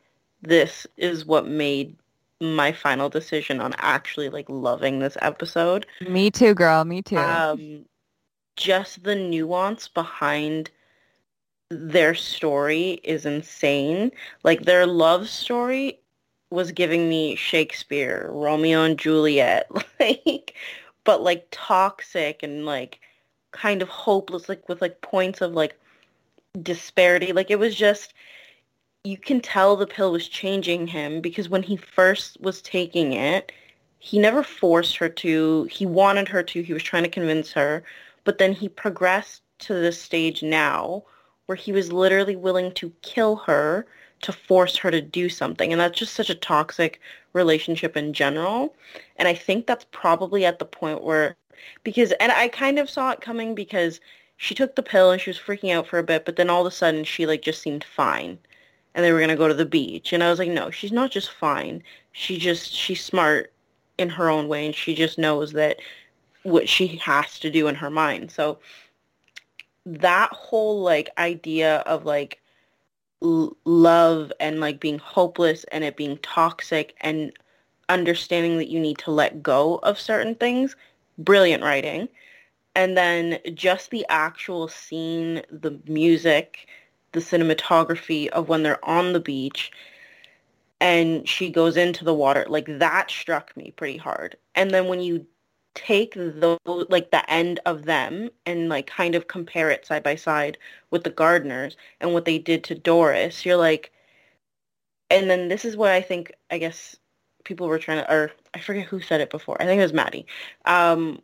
this 0.45 0.87
is 0.97 1.25
what 1.25 1.47
made 1.47 1.97
my 2.41 2.73
final 2.73 3.09
decision 3.09 3.61
on 3.61 3.75
actually 3.79 4.29
like 4.29 4.49
loving 4.49 4.99
this 4.99 5.17
episode. 5.23 5.87
Me 6.09 6.31
too, 6.31 6.55
girl. 6.55 6.85
Me 6.85 7.03
too. 7.03 7.19
Um, 7.19 7.85
just 8.57 9.03
the 9.03 9.15
nuance 9.15 9.89
behind 9.89 10.71
their 11.71 12.15
story 12.15 13.01
is 13.03 13.27
insane. 13.27 14.13
Like 14.43 14.63
their 14.63 14.87
love 14.87 15.29
story 15.29 15.99
was 16.51 16.71
giving 16.73 17.09
me 17.09 17.35
Shakespeare, 17.35 18.29
Romeo 18.31 18.83
and 18.85 18.99
Juliet, 18.99 19.69
like, 20.01 20.55
but 21.05 21.23
like 21.23 21.47
toxic 21.51 22.43
and 22.43 22.67
like 22.67 23.01
kind 23.53 23.83
of 23.83 23.89
hopeless, 23.89 24.49
like 24.49 24.69
with 24.69 24.81
like 24.81 25.01
points 25.01 25.41
of 25.41 25.53
like 25.53 25.79
disparity. 26.63 27.33
Like 27.33 27.51
it 27.51 27.59
was 27.59 27.75
just, 27.75 28.15
you 29.05 29.19
can 29.19 29.41
tell 29.41 29.77
the 29.77 29.87
pill 29.87 30.13
was 30.13 30.29
changing 30.29 30.87
him 30.87 31.21
because 31.21 31.49
when 31.51 31.63
he 31.63 31.77
first 31.77 32.41
was 32.41 32.63
taking 32.63 33.13
it, 33.13 33.53
he 33.99 34.19
never 34.19 34.43
forced 34.43 34.97
her 34.97 35.11
to. 35.11 35.65
He 35.65 35.85
wanted 35.85 36.29
her 36.29 36.43
to. 36.43 36.63
He 36.63 36.73
was 36.73 36.83
trying 36.83 37.03
to 37.03 37.09
convince 37.11 37.53
her. 37.53 37.85
But 38.25 38.39
then 38.39 38.55
he 38.55 38.69
progressed 38.69 39.43
to 39.61 39.75
this 39.75 40.01
stage 40.01 40.43
now 40.43 41.05
where 41.47 41.57
he 41.57 41.73
was 41.73 41.93
literally 41.93 42.37
willing 42.37 42.73
to 42.73 42.93
kill 43.03 43.37
her 43.37 43.87
to 44.23 44.33
force 44.33 44.77
her 44.79 44.91
to 44.91 45.03
do 45.03 45.29
something. 45.29 45.71
And 45.71 45.81
that's 45.81 45.99
just 45.99 46.15
such 46.15 46.31
a 46.31 46.35
toxic 46.35 46.99
relationship 47.35 47.99
in 47.99 48.15
general. 48.15 48.75
And 49.17 49.29
I 49.29 49.35
think 49.35 49.67
that's 49.67 49.85
probably 49.93 50.47
at 50.47 50.59
the 50.59 50.65
point 50.65 51.03
where, 51.03 51.37
because, 51.83 52.13
and 52.13 52.33
I 52.33 52.49
kind 52.49 52.79
of 52.79 52.89
saw 52.89 53.11
it 53.11 53.21
coming 53.21 53.55
because 53.55 54.01
she 54.39 54.55
took 54.55 54.77
the 54.77 54.83
pill 54.83 55.11
and 55.11 55.21
she 55.21 55.29
was 55.29 55.39
freaking 55.39 55.73
out 55.73 55.87
for 55.87 55.99
a 55.99 56.03
bit, 56.03 56.25
but 56.25 56.37
then 56.37 56.49
all 56.49 56.67
of 56.67 56.73
a 56.73 56.75
sudden 56.75 57.05
she 57.05 57.27
like 57.27 57.43
just 57.43 57.61
seemed 57.61 57.85
fine. 57.85 58.39
And 58.95 59.05
they 59.05 59.13
were 59.13 59.19
going 59.19 59.31
to 59.31 59.37
go 59.37 59.49
to 59.49 59.55
the 59.55 59.67
beach. 59.67 60.13
And 60.13 60.23
I 60.23 60.31
was 60.31 60.39
like, 60.39 60.51
no, 60.51 60.71
she's 60.71 60.93
not 60.93 61.11
just 61.11 61.31
fine. 61.31 61.83
She 62.13 62.39
just, 62.39 62.73
she's 62.73 63.03
smart 63.03 63.53
in 63.99 64.09
her 64.09 64.29
own 64.29 64.49
way 64.49 64.67
and 64.67 64.75
she 64.75 64.95
just 64.95 65.19
knows 65.19 65.53
that 65.53 65.79
what 66.43 66.69
she 66.69 66.87
has 66.99 67.39
to 67.41 67.51
do 67.51 67.69
in 67.69 67.75
her 67.75 67.91
mind. 67.91 68.31
So 68.31 68.59
that 69.87 70.33
whole 70.33 70.83
like 70.83 71.11
idea 71.19 71.79
of 71.81 72.05
like 72.05 72.41
l- 73.23 73.57
love 73.65 74.33
and 74.41 74.61
like 74.61 74.81
being 74.81 74.99
hopeless 74.99 75.65
and 75.73 75.85
it 75.85 75.97
being 75.97 76.19
toxic 76.19 76.95
and 77.01 77.33
understanding 77.89 78.57
that 78.59 78.69
you 78.69 78.81
need 78.81 78.99
to 78.99 79.11
let 79.11 79.43
go 79.43 79.77
of 79.83 79.99
certain 79.99 80.35
things, 80.35 80.77
brilliant 81.19 81.63
writing. 81.63 82.09
And 82.77 82.97
then 82.97 83.39
just 83.55 83.91
the 83.91 84.05
actual 84.09 84.69
scene, 84.69 85.43
the 85.51 85.79
music, 85.87 86.67
the 87.15 87.21
cinematography 87.21 88.29
of 88.29 88.49
when 88.49 88.63
they're 88.63 88.85
on 88.85 89.15
the 89.15 89.21
beach 89.21 89.73
and 90.81 91.27
she 91.27 91.49
goes 91.49 91.79
into 91.79 92.05
the 92.05 92.13
water, 92.13 92.45
like 92.49 92.67
that 92.79 93.11
struck 93.11 93.57
me 93.57 93.73
pretty 93.77 93.97
hard. 93.97 94.37
And 94.55 94.71
then 94.71 94.87
when 94.87 95.01
you 95.01 95.27
take 95.75 96.15
those 96.15 96.59
like 96.89 97.11
the 97.11 97.29
end 97.31 97.59
of 97.67 97.85
them 97.85 98.29
and 98.47 98.69
like 98.69 98.87
kind 98.87 99.15
of 99.15 99.27
compare 99.27 99.71
it 99.71 99.87
side 99.87 100.03
by 100.03 100.15
side 100.15 100.59
with 100.91 101.03
the 101.05 101.11
Gardners 101.11 101.75
and 102.01 102.13
what 102.13 102.27
they 102.27 102.39
did 102.39 102.63
to 102.65 102.75
Doris, 102.75 103.45
you're 103.47 103.57
like 103.57 103.93
and 105.11 105.31
then 105.31 105.49
this 105.49 105.65
is 105.65 105.77
what 105.77 105.91
I 105.91 106.01
think 106.01 106.33
I 106.51 106.59
guess 106.59 106.97
people 107.45 107.67
were 107.67 107.79
trying 107.79 108.05
to 108.05 108.13
or 108.13 108.31
I 108.53 108.61
forget 108.61 108.87
who 108.87 109.01
said 109.01 109.21
it 109.21 109.31
before. 109.31 109.61
I 109.61 109.67
think 109.67 109.79
it 109.79 109.83
was 109.83 109.93
Maddie. 109.93 110.27
Um 110.67 111.21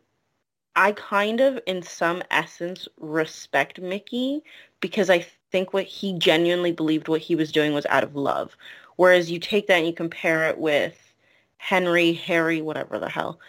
I 0.75 0.93
kind 0.93 1.39
of 1.39 1.59
in 1.67 1.83
some 1.83 2.23
essence 2.31 2.87
respect 2.97 3.79
Mickey 3.79 4.43
because 4.79 5.09
I 5.09 5.25
think 5.51 5.73
what 5.73 5.85
he 5.85 6.17
genuinely 6.17 6.71
believed 6.71 7.07
what 7.07 7.21
he 7.21 7.35
was 7.35 7.51
doing 7.51 7.73
was 7.73 7.85
out 7.87 8.03
of 8.03 8.15
love. 8.15 8.55
Whereas 8.95 9.31
you 9.31 9.39
take 9.39 9.67
that 9.67 9.77
and 9.77 9.87
you 9.87 9.93
compare 9.93 10.47
it 10.49 10.57
with 10.57 11.13
Henry, 11.57 12.13
Harry, 12.13 12.61
whatever 12.61 12.99
the 12.99 13.09
hell 13.09 13.39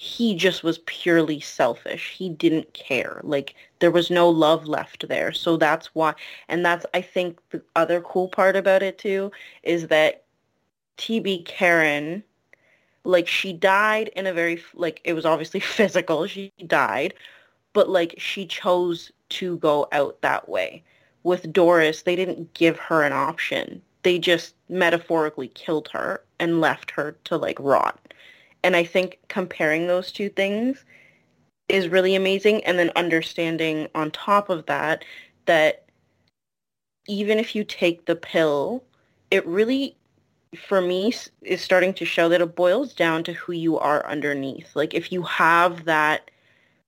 he 0.00 0.36
just 0.36 0.62
was 0.62 0.78
purely 0.86 1.40
selfish. 1.40 2.14
He 2.16 2.28
didn't 2.28 2.72
care. 2.72 3.20
Like 3.24 3.56
there 3.80 3.90
was 3.90 4.12
no 4.12 4.30
love 4.30 4.68
left 4.68 5.08
there. 5.08 5.32
So 5.32 5.56
that's 5.56 5.92
why 5.92 6.14
and 6.46 6.64
that's 6.64 6.86
I 6.94 7.00
think 7.00 7.40
the 7.50 7.60
other 7.74 8.00
cool 8.02 8.28
part 8.28 8.54
about 8.54 8.84
it 8.84 8.96
too 8.96 9.32
is 9.64 9.88
that 9.88 10.22
TB 10.98 11.46
Karen 11.46 12.22
like 13.02 13.26
she 13.26 13.52
died 13.52 14.06
in 14.14 14.28
a 14.28 14.32
very 14.32 14.62
like 14.72 15.00
it 15.02 15.14
was 15.14 15.26
obviously 15.26 15.58
physical. 15.78 16.28
She 16.28 16.52
died, 16.64 17.14
but 17.72 17.88
like 17.88 18.14
she 18.18 18.46
chose 18.46 19.10
to 19.30 19.56
go 19.58 19.88
out 19.90 20.20
that 20.20 20.48
way. 20.48 20.84
With 21.28 21.52
Doris, 21.52 22.00
they 22.00 22.16
didn't 22.16 22.54
give 22.54 22.78
her 22.78 23.02
an 23.02 23.12
option. 23.12 23.82
They 24.02 24.18
just 24.18 24.54
metaphorically 24.70 25.48
killed 25.48 25.88
her 25.88 26.24
and 26.40 26.62
left 26.62 26.90
her 26.92 27.18
to 27.24 27.36
like 27.36 27.60
rot. 27.60 28.14
And 28.62 28.74
I 28.74 28.82
think 28.82 29.18
comparing 29.28 29.86
those 29.86 30.10
two 30.10 30.30
things 30.30 30.86
is 31.68 31.88
really 31.88 32.14
amazing. 32.14 32.64
And 32.64 32.78
then 32.78 32.90
understanding 32.96 33.88
on 33.94 34.10
top 34.10 34.48
of 34.48 34.64
that, 34.66 35.04
that 35.44 35.84
even 37.08 37.38
if 37.38 37.54
you 37.54 37.62
take 37.62 38.06
the 38.06 38.16
pill, 38.16 38.82
it 39.30 39.46
really, 39.46 39.98
for 40.56 40.80
me, 40.80 41.12
is 41.42 41.60
starting 41.60 41.92
to 41.92 42.06
show 42.06 42.30
that 42.30 42.40
it 42.40 42.56
boils 42.56 42.94
down 42.94 43.22
to 43.24 43.34
who 43.34 43.52
you 43.52 43.78
are 43.78 44.06
underneath. 44.06 44.74
Like 44.74 44.94
if 44.94 45.12
you 45.12 45.20
have 45.24 45.84
that 45.84 46.30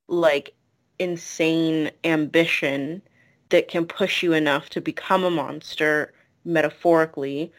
like 0.09 0.55
insane 0.99 1.91
ambition 2.05 3.03
that 3.51 3.69
can 3.69 3.87
push 3.87 4.23
you 4.23 4.33
enough 4.33 4.71
to 4.71 4.81
become 4.81 5.25
a 5.25 5.31
monster 5.31 6.13
metaphorically, 6.45 7.53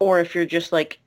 or 0.00 0.20
if 0.20 0.34
you're 0.34 0.46
just 0.46 0.72
like 0.72 0.98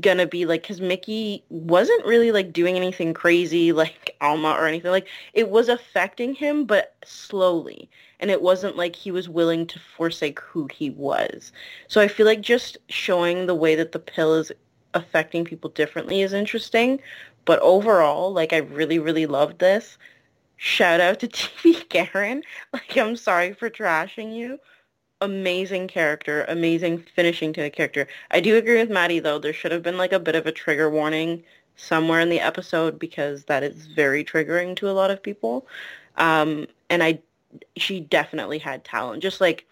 gonna 0.00 0.26
be 0.26 0.44
like 0.44 0.62
because 0.62 0.80
mickey 0.82 1.42
wasn't 1.48 2.04
really 2.04 2.30
like 2.30 2.52
doing 2.52 2.76
anything 2.76 3.14
crazy 3.14 3.72
like 3.72 4.14
alma 4.20 4.50
or 4.50 4.66
anything 4.66 4.90
like 4.90 5.08
it 5.32 5.48
was 5.48 5.68
affecting 5.68 6.34
him 6.34 6.64
but 6.64 6.94
slowly. 7.04 7.88
And 8.20 8.30
it 8.30 8.42
wasn't 8.42 8.76
like 8.76 8.96
he 8.96 9.10
was 9.12 9.28
willing 9.28 9.64
to 9.68 9.78
forsake 9.78 10.40
who 10.40 10.68
he 10.72 10.90
was. 10.90 11.52
So 11.86 12.00
i 12.00 12.08
feel 12.08 12.26
like 12.26 12.40
just 12.42 12.76
showing 12.88 13.46
the 13.46 13.54
way 13.54 13.74
that 13.76 13.92
the 13.92 13.98
pill 13.98 14.34
is 14.34 14.52
affecting 14.94 15.44
people 15.44 15.70
differently 15.70 16.20
is 16.22 16.32
interesting. 16.32 17.00
But 17.46 17.60
overall 17.60 18.32
like 18.32 18.52
i 18.52 18.58
really 18.58 18.98
really 18.98 19.26
loved 19.26 19.58
this 19.58 19.96
shout 20.58 21.00
out 21.00 21.18
to 21.20 21.28
TB 21.28 21.88
karen 21.88 22.42
like 22.74 22.96
i'm 22.98 23.16
sorry 23.16 23.54
for 23.54 23.70
trashing 23.70 24.36
you 24.36 24.58
amazing 25.20 25.88
character, 25.88 26.44
amazing 26.48 26.98
finishing 27.14 27.52
to 27.52 27.62
the 27.62 27.70
character. 27.70 28.06
I 28.30 28.40
do 28.40 28.56
agree 28.56 28.76
with 28.78 28.90
Maddie 28.90 29.18
though. 29.18 29.38
There 29.38 29.52
should 29.52 29.72
have 29.72 29.82
been 29.82 29.98
like 29.98 30.12
a 30.12 30.20
bit 30.20 30.36
of 30.36 30.46
a 30.46 30.52
trigger 30.52 30.90
warning 30.90 31.42
somewhere 31.76 32.20
in 32.20 32.28
the 32.28 32.40
episode 32.40 32.98
because 32.98 33.44
that 33.44 33.62
is 33.62 33.86
very 33.86 34.24
triggering 34.24 34.76
to 34.76 34.90
a 34.90 34.92
lot 34.92 35.10
of 35.10 35.22
people. 35.22 35.66
Um, 36.16 36.66
and 36.90 37.02
I, 37.02 37.20
she 37.76 38.00
definitely 38.00 38.58
had 38.58 38.84
talent, 38.84 39.22
just 39.22 39.40
like 39.40 39.66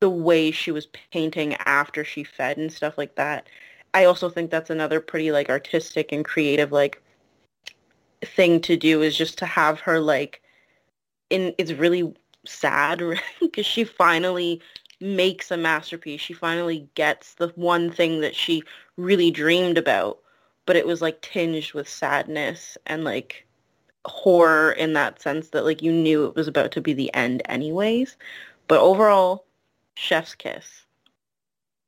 the 0.00 0.10
way 0.10 0.50
she 0.50 0.72
was 0.72 0.86
painting 1.12 1.54
after 1.66 2.04
she 2.04 2.24
fed 2.24 2.58
and 2.58 2.72
stuff 2.72 2.98
like 2.98 3.14
that. 3.16 3.46
I 3.94 4.04
also 4.06 4.30
think 4.30 4.50
that's 4.50 4.70
another 4.70 5.00
pretty 5.00 5.32
like 5.32 5.50
artistic 5.50 6.12
and 6.12 6.24
creative 6.24 6.72
like 6.72 7.01
thing 8.24 8.60
to 8.62 8.76
do 8.76 9.02
is 9.02 9.16
just 9.16 9.38
to 9.38 9.46
have 9.46 9.80
her 9.80 10.00
like 10.00 10.42
in 11.30 11.54
it's 11.58 11.72
really 11.72 12.14
sad 12.46 13.02
because 13.40 13.66
she 13.66 13.84
finally 13.84 14.60
makes 15.00 15.50
a 15.50 15.56
masterpiece. 15.56 16.20
She 16.20 16.32
finally 16.32 16.88
gets 16.94 17.34
the 17.34 17.48
one 17.56 17.90
thing 17.90 18.20
that 18.20 18.36
she 18.36 18.62
really 18.96 19.30
dreamed 19.30 19.76
about, 19.76 20.18
but 20.64 20.76
it 20.76 20.86
was 20.86 21.02
like 21.02 21.20
tinged 21.22 21.72
with 21.72 21.88
sadness 21.88 22.78
and 22.86 23.04
like 23.04 23.46
horror 24.04 24.72
in 24.72 24.92
that 24.94 25.20
sense 25.20 25.50
that 25.50 25.64
like 25.64 25.82
you 25.82 25.92
knew 25.92 26.24
it 26.26 26.34
was 26.34 26.48
about 26.48 26.72
to 26.72 26.80
be 26.80 26.92
the 26.92 27.12
end 27.14 27.42
anyways. 27.46 28.16
But 28.68 28.80
overall, 28.80 29.44
chef's 29.94 30.34
kiss. 30.34 30.84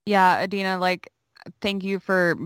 Yeah, 0.06 0.40
Adina, 0.42 0.78
like 0.78 1.10
thank 1.60 1.84
you 1.84 2.00
for 2.00 2.36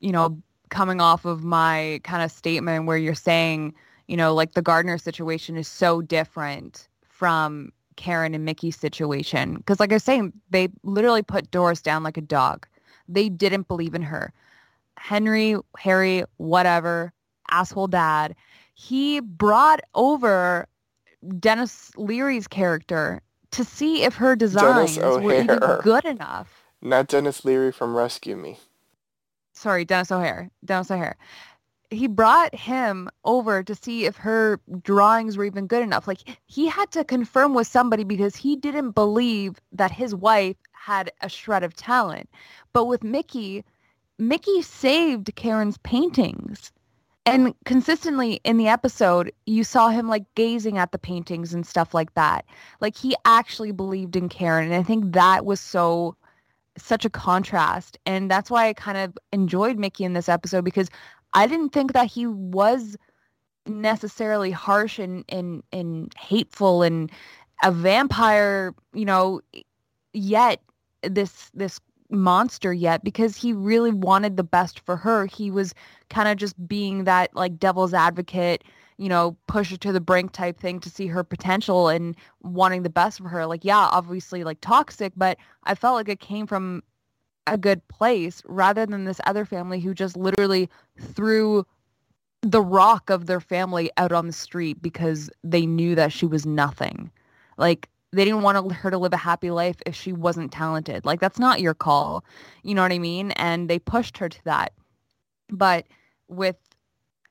you 0.00 0.12
know 0.12 0.42
coming 0.70 1.00
off 1.00 1.24
of 1.24 1.44
my 1.44 2.00
kind 2.04 2.22
of 2.22 2.30
statement 2.30 2.86
where 2.86 2.96
you're 2.96 3.14
saying, 3.14 3.74
you 4.08 4.16
know, 4.16 4.34
like 4.34 4.54
the 4.54 4.62
Gardner 4.62 4.98
situation 4.98 5.56
is 5.56 5.68
so 5.68 6.00
different 6.00 6.88
from 7.04 7.72
Karen 7.96 8.34
and 8.34 8.44
Mickey's 8.44 8.76
situation. 8.76 9.56
Because 9.56 9.78
like 9.78 9.92
I 9.92 9.96
was 9.96 10.04
saying, 10.04 10.32
they 10.50 10.68
literally 10.82 11.22
put 11.22 11.50
Doris 11.50 11.82
down 11.82 12.02
like 12.02 12.16
a 12.16 12.22
dog. 12.22 12.66
They 13.08 13.28
didn't 13.28 13.68
believe 13.68 13.94
in 13.94 14.02
her. 14.02 14.32
Henry, 14.96 15.56
Harry, 15.76 16.24
whatever, 16.38 17.12
asshole 17.50 17.88
dad, 17.88 18.34
he 18.74 19.20
brought 19.20 19.80
over 19.94 20.66
Denis 21.38 21.90
Leary's 21.96 22.46
character 22.46 23.20
to 23.50 23.64
see 23.64 24.02
if 24.04 24.14
her 24.14 24.36
designs 24.36 24.96
were 24.98 25.34
even 25.34 25.58
good 25.82 26.04
enough. 26.04 26.64
Not 26.80 27.08
Denis 27.08 27.44
Leary 27.44 27.72
from 27.72 27.94
Rescue 27.96 28.36
Me. 28.36 28.58
Sorry, 29.60 29.84
Denis 29.84 30.10
O'Hare. 30.10 30.50
Denis 30.64 30.90
O'Hare 30.90 31.16
he 31.90 32.06
brought 32.06 32.54
him 32.54 33.10
over 33.24 33.62
to 33.62 33.74
see 33.74 34.04
if 34.04 34.16
her 34.16 34.60
drawings 34.82 35.36
were 35.36 35.44
even 35.44 35.66
good 35.66 35.82
enough. 35.82 36.06
Like 36.06 36.38
he 36.46 36.68
had 36.68 36.90
to 36.92 37.04
confirm 37.04 37.52
with 37.52 37.66
somebody 37.66 38.04
because 38.04 38.36
he 38.36 38.56
didn't 38.56 38.92
believe 38.92 39.60
that 39.72 39.90
his 39.90 40.14
wife 40.14 40.56
had 40.72 41.12
a 41.20 41.28
shred 41.28 41.64
of 41.64 41.74
talent. 41.74 42.30
But 42.72 42.84
with 42.84 43.02
Mickey, 43.02 43.64
Mickey 44.18 44.62
saved 44.62 45.34
Karen's 45.34 45.78
paintings. 45.78 46.70
And 47.26 47.54
consistently 47.64 48.40
in 48.44 48.56
the 48.56 48.68
episode, 48.68 49.32
you 49.46 49.62
saw 49.64 49.88
him 49.88 50.08
like 50.08 50.24
gazing 50.36 50.78
at 50.78 50.92
the 50.92 50.98
paintings 50.98 51.52
and 51.52 51.66
stuff 51.66 51.92
like 51.92 52.14
that. 52.14 52.44
Like 52.80 52.96
he 52.96 53.14
actually 53.24 53.72
believed 53.72 54.16
in 54.16 54.28
Karen. 54.28 54.66
And 54.66 54.74
I 54.74 54.82
think 54.82 55.12
that 55.12 55.44
was 55.44 55.60
so 55.60 56.16
such 56.80 57.04
a 57.04 57.10
contrast. 57.10 57.98
And 58.06 58.30
that's 58.30 58.50
why 58.50 58.68
I 58.68 58.72
kind 58.72 58.98
of 58.98 59.16
enjoyed 59.32 59.78
Mickey 59.78 60.04
in 60.04 60.12
this 60.12 60.28
episode 60.28 60.64
because 60.64 60.90
I 61.32 61.46
didn't 61.46 61.70
think 61.70 61.92
that 61.92 62.06
he 62.06 62.26
was 62.26 62.96
necessarily 63.66 64.50
harsh 64.50 64.98
and, 64.98 65.24
and, 65.28 65.62
and 65.72 66.12
hateful 66.18 66.82
and 66.82 67.10
a 67.62 67.70
vampire, 67.70 68.74
you 68.94 69.04
know, 69.04 69.40
yet 70.12 70.60
this 71.02 71.50
this 71.54 71.80
monster 72.10 72.72
yet 72.72 73.04
because 73.04 73.36
he 73.36 73.52
really 73.52 73.92
wanted 73.92 74.36
the 74.36 74.42
best 74.42 74.80
for 74.80 74.96
her. 74.96 75.26
He 75.26 75.50
was 75.50 75.74
kind 76.08 76.28
of 76.28 76.36
just 76.36 76.68
being 76.68 77.04
that 77.04 77.34
like 77.34 77.58
devil's 77.58 77.94
advocate, 77.94 78.64
you 79.00 79.08
know, 79.08 79.34
push 79.46 79.70
her 79.70 79.78
to 79.78 79.92
the 79.92 80.00
brink 80.00 80.30
type 80.30 80.60
thing 80.60 80.78
to 80.78 80.90
see 80.90 81.06
her 81.06 81.24
potential 81.24 81.88
and 81.88 82.14
wanting 82.42 82.82
the 82.82 82.90
best 82.90 83.18
for 83.18 83.28
her. 83.28 83.46
Like, 83.46 83.64
yeah, 83.64 83.88
obviously 83.90 84.44
like 84.44 84.60
toxic, 84.60 85.14
but 85.16 85.38
I 85.64 85.74
felt 85.74 85.94
like 85.94 86.10
it 86.10 86.20
came 86.20 86.46
from 86.46 86.82
a 87.46 87.56
good 87.56 87.86
place 87.88 88.42
rather 88.44 88.84
than 88.84 89.06
this 89.06 89.18
other 89.24 89.46
family 89.46 89.80
who 89.80 89.94
just 89.94 90.18
literally 90.18 90.68
threw 91.00 91.64
the 92.42 92.60
rock 92.60 93.08
of 93.08 93.24
their 93.24 93.40
family 93.40 93.90
out 93.96 94.12
on 94.12 94.26
the 94.26 94.34
street 94.34 94.82
because 94.82 95.30
they 95.42 95.64
knew 95.64 95.94
that 95.94 96.12
she 96.12 96.26
was 96.26 96.44
nothing. 96.44 97.10
Like 97.56 97.88
they 98.12 98.26
didn't 98.26 98.42
want 98.42 98.70
her 98.70 98.90
to 98.90 98.98
live 98.98 99.14
a 99.14 99.16
happy 99.16 99.50
life 99.50 99.76
if 99.86 99.94
she 99.94 100.12
wasn't 100.12 100.52
talented. 100.52 101.06
Like 101.06 101.20
that's 101.20 101.38
not 101.38 101.62
your 101.62 101.74
call. 101.74 102.22
You 102.64 102.74
know 102.74 102.82
what 102.82 102.92
I 102.92 102.98
mean? 102.98 103.30
And 103.32 103.70
they 103.70 103.78
pushed 103.78 104.18
her 104.18 104.28
to 104.28 104.44
that. 104.44 104.74
But 105.48 105.86
with 106.28 106.56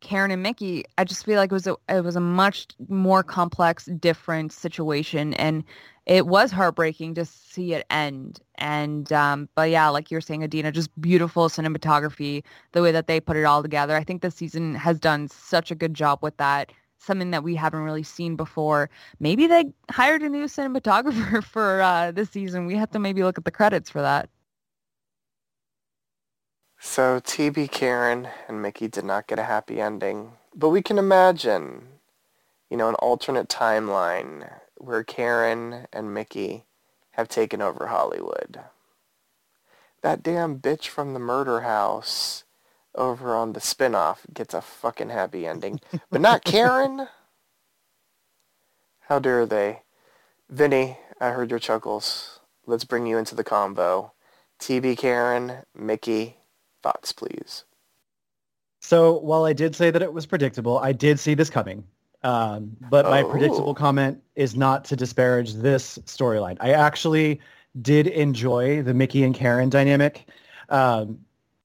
Karen 0.02 0.32
and 0.32 0.42
Mickey, 0.42 0.86
I 0.98 1.04
just 1.04 1.26
feel 1.26 1.38
like 1.38 1.52
it 1.52 1.54
was 1.54 1.68
a 1.68 1.76
it 1.90 2.04
was 2.04 2.16
a 2.16 2.22
much 2.22 2.68
more 2.88 3.24
complex, 3.24 3.86
different 3.86 4.52
situation, 4.54 5.34
and 5.36 5.64
it 6.06 6.28
was 6.28 6.52
heartbreaking 6.52 7.16
to 7.16 7.26
see 7.26 7.74
it 7.74 7.86
end. 7.90 8.40
And 8.56 9.12
um, 9.12 9.50
but 9.56 9.70
yeah, 9.70 9.90
like 9.90 10.10
you're 10.10 10.22
saying, 10.22 10.44
Adina, 10.44 10.72
just 10.72 10.90
beautiful 11.02 11.50
cinematography, 11.50 12.44
the 12.72 12.82
way 12.82 12.92
that 12.92 13.08
they 13.08 13.20
put 13.20 13.38
it 13.38 13.44
all 13.44 13.62
together. 13.62 13.96
I 13.96 14.04
think 14.04 14.22
the 14.22 14.32
season 14.32 14.76
has 14.76 15.00
done 15.00 15.28
such 15.28 15.72
a 15.72 15.76
good 15.76 15.94
job 15.94 16.20
with 16.22 16.38
that. 16.38 16.72
Something 17.00 17.32
that 17.32 17.44
we 17.44 17.56
haven't 17.56 17.82
really 17.82 18.04
seen 18.04 18.36
before. 18.36 18.90
Maybe 19.20 19.48
they 19.48 19.66
hired 19.92 20.22
a 20.22 20.30
new 20.30 20.46
cinematographer 20.46 21.44
for 21.54 21.82
uh, 21.82 22.12
this 22.12 22.30
season. 22.30 22.66
We 22.66 22.76
have 22.76 22.92
to 22.92 23.00
maybe 23.00 23.24
look 23.24 23.38
at 23.38 23.46
the 23.46 23.52
credits 23.52 23.90
for 23.90 24.02
that. 24.02 24.30
So 26.82 27.20
TB 27.20 27.72
Karen 27.72 28.30
and 28.48 28.62
Mickey 28.62 28.88
did 28.88 29.04
not 29.04 29.28
get 29.28 29.38
a 29.38 29.44
happy 29.44 29.82
ending, 29.82 30.32
but 30.56 30.70
we 30.70 30.82
can 30.82 30.98
imagine, 30.98 32.00
you 32.70 32.78
know, 32.78 32.88
an 32.88 32.96
alternate 32.96 33.50
timeline 33.50 34.50
where 34.78 35.04
Karen 35.04 35.88
and 35.92 36.14
Mickey 36.14 36.64
have 37.12 37.28
taken 37.28 37.62
over 37.62 37.88
Hollywood. 37.88 38.62
That 40.02 40.24
damn 40.24 40.60
bitch 40.60 40.88
from 40.88 41.14
the 41.14 41.20
murder 41.20 41.62
house 41.62 42.46
over 42.96 43.36
on 43.36 43.52
the 43.52 43.60
spinoff 43.60 44.20
gets 44.34 44.54
a 44.54 44.62
fucking 44.62 45.10
happy 45.10 45.46
ending, 45.46 45.82
but 46.10 46.22
not 46.22 46.46
Karen. 46.46 47.10
How 49.02 49.20
dare 49.20 49.46
they? 49.46 49.82
Vinny, 50.50 50.98
I 51.20 51.32
heard 51.32 51.50
your 51.50 51.60
chuckles. 51.60 52.40
Let's 52.66 52.86
bring 52.86 53.06
you 53.06 53.18
into 53.18 53.36
the 53.36 53.44
combo. 53.44 54.14
TB 54.60 54.98
Karen, 54.98 55.64
Mickey, 55.76 56.39
Thoughts, 56.84 57.12
please. 57.12 57.66
So 58.82 59.20
while 59.20 59.46
I 59.46 59.54
did 59.54 59.76
say 59.76 59.92
that 59.92 60.02
it 60.02 60.14
was 60.14 60.26
predictable, 60.26 60.80
I 60.80 60.94
did 60.94 61.20
see 61.20 61.34
this 61.34 61.50
coming. 61.50 61.84
Um, 62.24 62.76
but 62.90 63.06
my 63.06 63.24
oh. 63.24 63.30
predictable 63.30 63.74
comment 63.74 64.22
is 64.36 64.56
not 64.56 64.84
to 64.86 64.96
disparage 64.96 65.54
this 65.54 65.98
storyline. 66.00 66.58
I 66.60 66.72
actually 66.72 67.40
did 67.82 68.08
enjoy 68.08 68.82
the 68.82 68.94
Mickey 68.94 69.24
and 69.24 69.34
Karen 69.34 69.70
dynamic. 69.70 70.28
Um, 70.70 71.20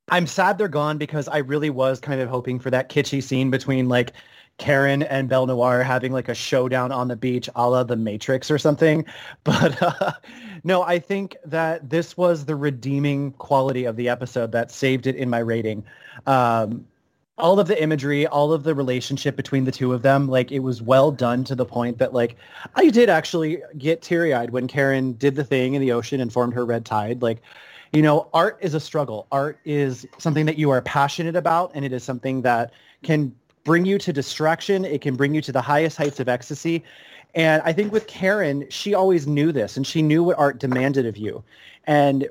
I'm 0.08 0.26
sad 0.26 0.58
they're 0.58 0.68
gone 0.68 0.98
because 0.98 1.28
I 1.28 1.38
really 1.38 1.70
was 1.70 1.98
kind 1.98 2.20
of 2.20 2.28
hoping 2.28 2.60
for 2.60 2.70
that 2.70 2.90
kitschy 2.90 3.22
scene 3.22 3.50
between 3.50 3.88
like 3.88 4.12
Karen 4.58 5.02
and 5.02 5.28
Belle 5.28 5.46
Noir 5.46 5.82
having 5.82 6.12
like 6.12 6.28
a 6.28 6.34
showdown 6.34 6.92
on 6.92 7.08
the 7.08 7.16
beach 7.16 7.48
a 7.56 7.68
la 7.68 7.82
The 7.82 7.96
Matrix 7.96 8.50
or 8.50 8.58
something. 8.58 9.04
But 9.44 9.82
uh, 9.82 10.12
no, 10.62 10.82
I 10.82 10.98
think 10.98 11.36
that 11.44 11.90
this 11.90 12.16
was 12.16 12.44
the 12.44 12.56
redeeming 12.56 13.32
quality 13.32 13.84
of 13.84 13.96
the 13.96 14.08
episode 14.08 14.52
that 14.52 14.70
saved 14.70 15.06
it 15.06 15.16
in 15.16 15.28
my 15.28 15.38
rating. 15.38 15.84
Um, 16.26 16.86
all 17.36 17.58
of 17.58 17.66
the 17.66 17.82
imagery, 17.82 18.26
all 18.26 18.52
of 18.52 18.62
the 18.62 18.74
relationship 18.74 19.34
between 19.34 19.64
the 19.64 19.72
two 19.72 19.92
of 19.92 20.02
them, 20.02 20.28
like 20.28 20.52
it 20.52 20.60
was 20.60 20.80
well 20.80 21.10
done 21.10 21.42
to 21.44 21.54
the 21.54 21.64
point 21.66 21.98
that 21.98 22.14
like 22.14 22.36
I 22.76 22.90
did 22.90 23.10
actually 23.10 23.60
get 23.76 24.02
teary-eyed 24.02 24.50
when 24.50 24.68
Karen 24.68 25.14
did 25.14 25.34
the 25.34 25.44
thing 25.44 25.74
in 25.74 25.80
the 25.80 25.90
ocean 25.92 26.20
and 26.20 26.32
formed 26.32 26.54
her 26.54 26.64
red 26.64 26.84
tide. 26.84 27.22
Like, 27.22 27.42
you 27.92 28.02
know, 28.02 28.28
art 28.32 28.58
is 28.60 28.74
a 28.74 28.80
struggle. 28.80 29.26
Art 29.32 29.58
is 29.64 30.06
something 30.18 30.46
that 30.46 30.58
you 30.58 30.70
are 30.70 30.80
passionate 30.82 31.34
about 31.34 31.72
and 31.74 31.84
it 31.84 31.92
is 31.92 32.04
something 32.04 32.42
that 32.42 32.72
can 33.02 33.34
bring 33.64 33.84
you 33.84 33.98
to 33.98 34.12
distraction. 34.12 34.84
It 34.84 35.00
can 35.00 35.16
bring 35.16 35.34
you 35.34 35.40
to 35.42 35.52
the 35.52 35.62
highest 35.62 35.96
heights 35.96 36.20
of 36.20 36.28
ecstasy. 36.28 36.84
And 37.34 37.62
I 37.64 37.72
think 37.72 37.92
with 37.92 38.06
Karen, 38.06 38.66
she 38.70 38.94
always 38.94 39.26
knew 39.26 39.50
this 39.50 39.76
and 39.76 39.86
she 39.86 40.02
knew 40.02 40.22
what 40.22 40.38
art 40.38 40.58
demanded 40.58 41.06
of 41.06 41.16
you. 41.16 41.42
And 41.84 42.28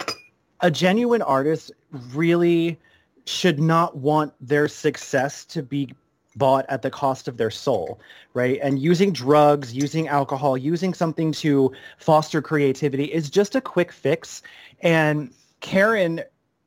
a 0.62 0.72
genuine 0.72 1.22
artist 1.22 1.72
really 2.14 2.80
should 3.26 3.60
not 3.60 3.98
want 3.98 4.34
their 4.40 4.68
success 4.68 5.46
to 5.46 5.64
be 5.64 5.94
bought 6.36 6.66
at 6.70 6.82
the 6.82 6.90
cost 6.90 7.28
of 7.28 7.38
their 7.38 7.52
soul, 7.52 8.00
right? 8.34 8.60
And 8.62 8.80
using 8.80 9.12
drugs, 9.14 9.74
using 9.74 10.08
alcohol, 10.08 10.58
using 10.58 10.94
something 10.94 11.32
to 11.34 11.72
foster 11.98 12.42
creativity 12.42 13.06
is 13.06 13.30
just 13.30 13.56
a 13.56 13.62
quick 13.62 13.92
fix. 13.92 14.42
And 14.82 15.32
Karen 15.60 16.22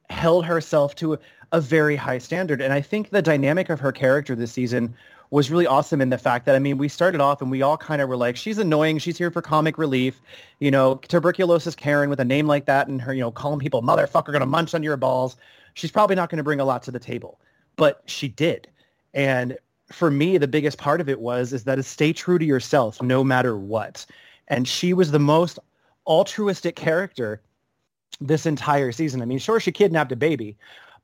held 0.09 0.45
herself 0.45 0.95
to 0.97 1.19
a 1.53 1.61
very 1.61 1.97
high 1.97 2.19
standard. 2.19 2.61
And 2.61 2.73
I 2.73 2.81
think 2.81 3.11
the 3.11 3.23
dynamic 3.23 3.71
of 3.71 3.81
her 3.81 3.93
character 3.93 4.35
this 4.35 4.53
season 4.53 4.95
was 5.31 5.51
really 5.51 5.67
awesome 5.67 6.01
in 6.01 6.11
the 6.11 6.19
fact 6.19 6.47
that, 6.47 6.55
I 6.55 6.59
mean, 6.59 6.79
we 6.79 6.89
started 6.89 7.21
off 7.21 7.43
and 7.43 7.51
we 7.51 7.63
all 7.63 7.77
kind 7.77 8.01
of 8.01 8.09
were 8.09 8.17
like, 8.17 8.37
she's 8.37 8.59
annoying. 8.59 8.99
She's 8.99 9.19
here 9.19 9.31
for 9.31 9.43
comic 9.43 9.79
relief. 9.79 10.21
You 10.61 10.71
know, 10.71 10.97
tuberculosis 11.09 11.75
Karen 11.75 12.11
with 12.11 12.21
a 12.21 12.25
name 12.25 12.47
like 12.47 12.67
that 12.67 12.89
and 12.89 13.01
her, 13.03 13.13
you 13.13 13.21
know, 13.21 13.31
calling 13.31 13.59
people 13.59 13.83
motherfucker 13.83 14.27
going 14.27 14.41
to 14.41 14.47
munch 14.47 14.75
on 14.75 14.83
your 14.83 14.97
balls. 14.97 15.37
She's 15.75 15.91
probably 15.91 16.17
not 16.17 16.31
going 16.31 16.39
to 16.39 16.45
bring 16.45 16.61
a 16.61 16.65
lot 16.65 16.83
to 16.85 16.91
the 16.91 16.99
table. 16.99 17.39
but 17.77 18.03
she 18.07 18.29
did. 18.29 18.69
And 19.15 19.57
for 19.91 20.11
me, 20.11 20.39
the 20.39 20.49
biggest 20.49 20.79
part 20.79 21.01
of 21.01 21.09
it 21.09 21.21
was 21.21 21.53
is 21.53 21.65
that 21.65 21.79
is 21.79 21.87
stay 21.87 22.13
true 22.13 22.39
to 22.39 22.45
yourself 22.45 23.01
no 23.01 23.23
matter 23.23 23.57
what. 23.57 24.05
And 24.49 24.67
she 24.67 24.93
was 24.93 25.11
the 25.11 25.19
most 25.19 25.59
altruistic 26.07 26.77
character 26.77 27.41
this 28.21 28.47
entire 28.47 28.93
season. 28.93 29.23
I 29.23 29.27
mean, 29.27 29.39
sure, 29.39 29.61
she 29.61 29.73
kidnapped 29.73 30.13
a 30.13 30.17
baby, 30.17 30.57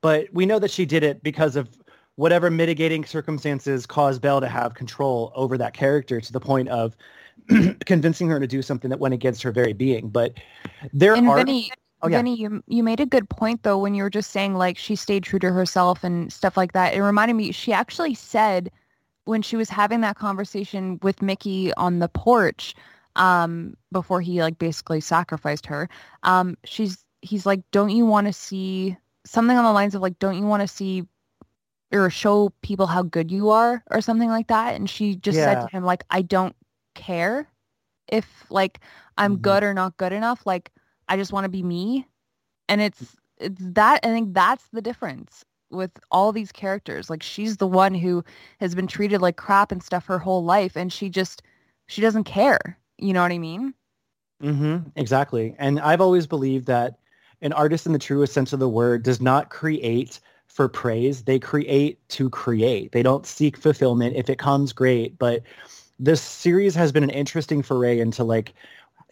but 0.03 0.29
we 0.33 0.45
know 0.45 0.59
that 0.59 0.71
she 0.71 0.85
did 0.85 1.03
it 1.03 1.23
because 1.23 1.57
of 1.57 1.79
whatever 2.17 2.51
mitigating 2.51 3.05
circumstances 3.05 3.87
caused 3.87 4.21
Belle 4.21 4.41
to 4.43 4.49
have 4.49 4.75
control 4.75 5.33
over 5.35 5.57
that 5.57 5.73
character 5.73 6.21
to 6.21 6.33
the 6.33 6.41
point 6.41 6.69
of 6.69 6.95
convincing 7.87 8.29
her 8.29 8.39
to 8.39 8.47
do 8.47 8.61
something 8.61 8.91
that 8.91 8.99
went 8.99 9.15
against 9.15 9.43
her 9.43 9.51
very 9.51 9.73
being. 9.73 10.11
But 10.11 10.35
there 10.93 11.15
and 11.15 11.27
are. 11.27 11.39
Vinny, 11.39 11.71
Oh, 12.03 12.09
yeah. 12.09 12.19
Vinny, 12.19 12.35
you 12.35 12.63
you 12.67 12.83
made 12.83 12.99
a 12.99 13.07
good 13.07 13.29
point 13.29 13.63
though 13.63 13.79
when 13.79 13.95
you 13.95 14.03
were 14.03 14.11
just 14.11 14.33
saying 14.33 14.55
like 14.57 14.77
she 14.77 14.97
stayed 14.97 15.23
true 15.23 15.39
to 15.39 15.53
herself 15.53 16.03
and 16.03 16.33
stuff 16.33 16.57
like 16.57 16.73
that. 16.73 16.95
It 16.95 17.03
reminded 17.03 17.35
me 17.35 17.53
she 17.53 17.73
actually 17.73 18.15
said 18.15 18.71
when 19.25 19.41
she 19.41 19.55
was 19.55 19.69
having 19.69 20.01
that 20.01 20.17
conversation 20.17 20.99
with 21.03 21.23
Mickey 21.23 21.73
on 21.75 22.01
the 22.01 22.09
porch 22.09 22.75
um 23.15 23.77
before 23.93 24.21
he 24.21 24.43
like 24.43 24.59
basically 24.59 25.01
sacrificed 25.01 25.67
her. 25.67 25.89
Um 26.25 26.57
she's 26.65 27.05
he's 27.21 27.47
like 27.47 27.61
don't 27.71 27.91
you 27.91 28.05
want 28.05 28.27
to 28.27 28.33
see 28.33 28.97
something 29.25 29.57
on 29.57 29.64
the 29.64 29.73
lines 29.73 29.95
of 29.95 30.03
like 30.03 30.18
don't 30.18 30.37
you 30.39 30.47
want 30.47 30.62
to 30.62 30.68
see 30.68 31.05
or 31.93 32.11
show 32.11 32.51
people 32.62 32.87
how 32.87 33.03
good 33.03 33.31
you 33.31 33.51
are 33.51 33.83
or 33.91 34.01
something 34.01 34.29
like 34.29 34.49
that 34.49 34.75
and 34.75 34.89
she 34.91 35.14
just 35.16 35.41
said 35.41 35.61
to 35.61 35.66
him 35.68 35.85
like 35.85 36.05
I 36.11 36.23
don't 36.23 36.57
care 36.95 37.49
if 38.09 38.47
like 38.51 38.81
I'm 39.18 39.37
Mhm. 39.37 39.41
good 39.41 39.62
or 39.62 39.75
not 39.75 39.97
good 39.97 40.12
enough 40.12 40.47
like 40.47 40.73
I 41.09 41.16
just 41.16 41.33
want 41.33 41.45
to 41.45 41.51
be 41.51 41.62
me. 41.62 42.07
And 42.68 42.81
it's 42.81 43.16
it's 43.39 43.61
that 43.75 44.01
I 44.05 44.09
think 44.09 44.35
that's 44.35 44.68
the 44.73 44.83
difference 44.83 45.45
with 45.70 45.91
all 46.11 46.33
these 46.33 46.53
characters. 46.53 47.11
Like 47.11 47.23
she's 47.23 47.57
the 47.59 47.66
one 47.66 47.95
who 47.95 48.25
has 48.61 48.75
been 48.75 48.87
treated 48.87 49.20
like 49.23 49.37
crap 49.37 49.73
and 49.73 49.83
stuff 49.83 50.07
her 50.07 50.18
whole 50.18 50.45
life 50.45 50.77
and 50.77 50.93
she 50.93 51.09
just 51.11 51.43
she 51.87 52.01
doesn't 52.01 52.25
care. 52.25 52.79
You 52.99 53.12
know 53.12 53.23
what 53.23 53.33
I 53.33 53.39
mean? 53.39 53.75
Mm 54.43 54.57
hmm 54.59 54.89
exactly. 54.97 55.55
And 55.59 55.81
I've 55.81 56.01
always 56.01 56.27
believed 56.27 56.66
that 56.66 56.99
an 57.43 57.53
artist 57.53 57.86
in 57.86 57.93
the 57.93 57.99
truest 57.99 58.32
sense 58.32 58.53
of 58.53 58.61
the 58.61 58.68
word 58.68 59.03
does 59.03 59.20
not 59.20 59.51
create 59.51 60.20
for 60.47 60.68
praise. 60.68 61.22
They 61.22 61.38
create 61.38 62.07
to 62.11 62.30
create. 62.30 62.93
They 62.93 63.03
don't 63.03 63.26
seek 63.26 63.57
fulfillment. 63.57 64.16
If 64.16 64.30
it 64.30 64.38
comes, 64.38 64.72
great. 64.72 65.18
But 65.18 65.43
this 65.99 66.20
series 66.20 66.74
has 66.74 66.93
been 66.93 67.05
an 67.05 67.11
interesting 67.11 67.62
foray 67.62 67.99
into 67.99 68.24
like 68.24 68.55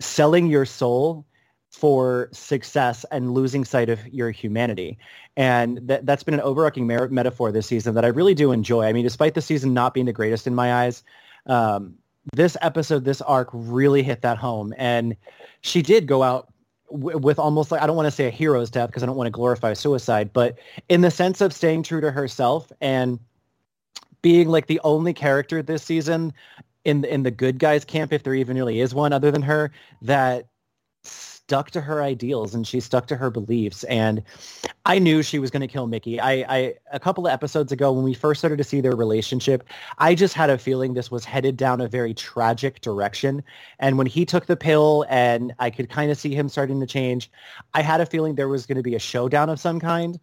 selling 0.01 0.47
your 0.47 0.65
soul 0.65 1.25
for 1.71 2.29
success 2.33 3.05
and 3.11 3.33
losing 3.33 3.65
sight 3.65 3.89
of 3.89 4.07
your 4.09 4.31
humanity. 4.31 4.99
And 5.37 5.79
that, 5.89 6.05
that's 6.05 6.23
been 6.23 6.35
an 6.35 6.41
overarching 6.41 6.87
mer- 6.87 7.09
metaphor 7.09 7.53
this 7.53 7.67
season 7.67 7.95
that 7.95 8.05
I 8.05 8.09
really 8.09 8.35
do 8.35 8.53
enjoy. 8.53 8.85
I 8.87 8.93
mean, 8.93 9.05
despite 9.05 9.35
the 9.35 9.43
season 9.43 9.73
not 9.73 9.95
being 9.95 10.07
the 10.07 10.13
greatest 10.13 10.47
in 10.47 10.55
my 10.55 10.85
eyes, 10.85 11.05
um, 11.47 11.95
this 12.35 12.57
episode, 12.61 13.05
this 13.05 13.23
arc 13.23 13.49
really 13.53 14.03
hit 14.03 14.23
that 14.23 14.37
home. 14.37 14.75
And 14.77 15.17
she 15.63 15.81
did 15.81 16.07
go 16.07 16.23
out 16.23 16.50
w- 16.91 17.19
with 17.19 17.39
almost 17.39 17.71
like, 17.71 17.83
I 17.83 17.87
don't 17.87 17.97
want 17.97 18.07
to 18.07 18.11
say 18.11 18.27
a 18.27 18.31
hero's 18.31 18.71
death 18.71 18.89
because 18.89 19.03
I 19.03 19.07
don't 19.07 19.17
want 19.17 19.27
to 19.27 19.33
glorify 19.33 19.73
suicide, 19.73 20.33
but 20.33 20.59
in 20.89 21.01
the 21.01 21.11
sense 21.11 21.41
of 21.41 21.53
staying 21.53 21.83
true 21.83 22.01
to 22.01 22.11
herself 22.11 22.71
and 22.81 23.19
being 24.23 24.49
like 24.49 24.67
the 24.67 24.81
only 24.85 25.13
character 25.13 25.63
this 25.63 25.83
season 25.83 26.33
in 26.85 27.05
in 27.05 27.23
the 27.23 27.31
good 27.31 27.59
guys 27.59 27.85
camp, 27.85 28.13
if 28.13 28.23
there 28.23 28.35
even 28.35 28.57
really 28.57 28.81
is 28.81 28.95
one 28.95 29.13
other 29.13 29.31
than 29.31 29.43
her, 29.43 29.71
that 30.03 30.47
stuck 31.51 31.73
to 31.73 31.81
her 31.81 32.01
ideals 32.01 32.55
and 32.55 32.65
she 32.65 32.79
stuck 32.79 33.09
to 33.09 33.17
her 33.17 33.29
beliefs. 33.29 33.83
And 33.85 34.23
I 34.87 35.01
knew 35.01 35.21
she 35.21 35.41
was 35.41 35.51
going 35.51 35.63
to 35.63 35.67
kill 35.67 35.89
Mickey. 35.89 36.21
I, 36.21 36.45
I 36.49 36.75
a 36.93 37.01
couple 37.01 37.27
of 37.27 37.33
episodes 37.33 37.73
ago 37.73 37.91
when 37.91 38.05
we 38.05 38.15
first 38.15 38.41
started 38.41 38.57
to 38.59 38.63
see 38.63 38.81
their 38.81 38.95
relationship, 38.95 39.65
I 39.99 40.15
just 40.15 40.35
had 40.35 40.49
a 40.49 40.57
feeling 40.57 40.95
this 40.95 41.11
was 41.11 41.25
headed 41.25 41.57
down 41.57 41.81
a 41.81 41.89
very 41.89 42.15
tragic 42.15 42.83
direction. 42.83 43.43
And 43.81 43.99
when 43.99 44.07
he 44.07 44.25
took 44.25 44.47
the 44.47 44.57
pill 44.57 45.05
and 45.09 45.53
I 45.59 45.71
could 45.71 45.91
kind 45.91 46.13
of 46.13 46.17
see 46.17 46.37
him 46.37 46.49
starting 46.49 46.79
to 46.79 46.87
change, 46.87 47.29
I 47.75 47.83
had 47.83 48.01
a 48.01 48.07
feeling 48.07 48.37
there 48.37 48.49
was 48.49 48.65
going 48.65 48.77
to 48.77 48.85
be 48.85 48.95
a 48.95 49.01
showdown 49.01 49.51
of 49.51 49.59
some 49.59 49.81
kind. 49.81 50.21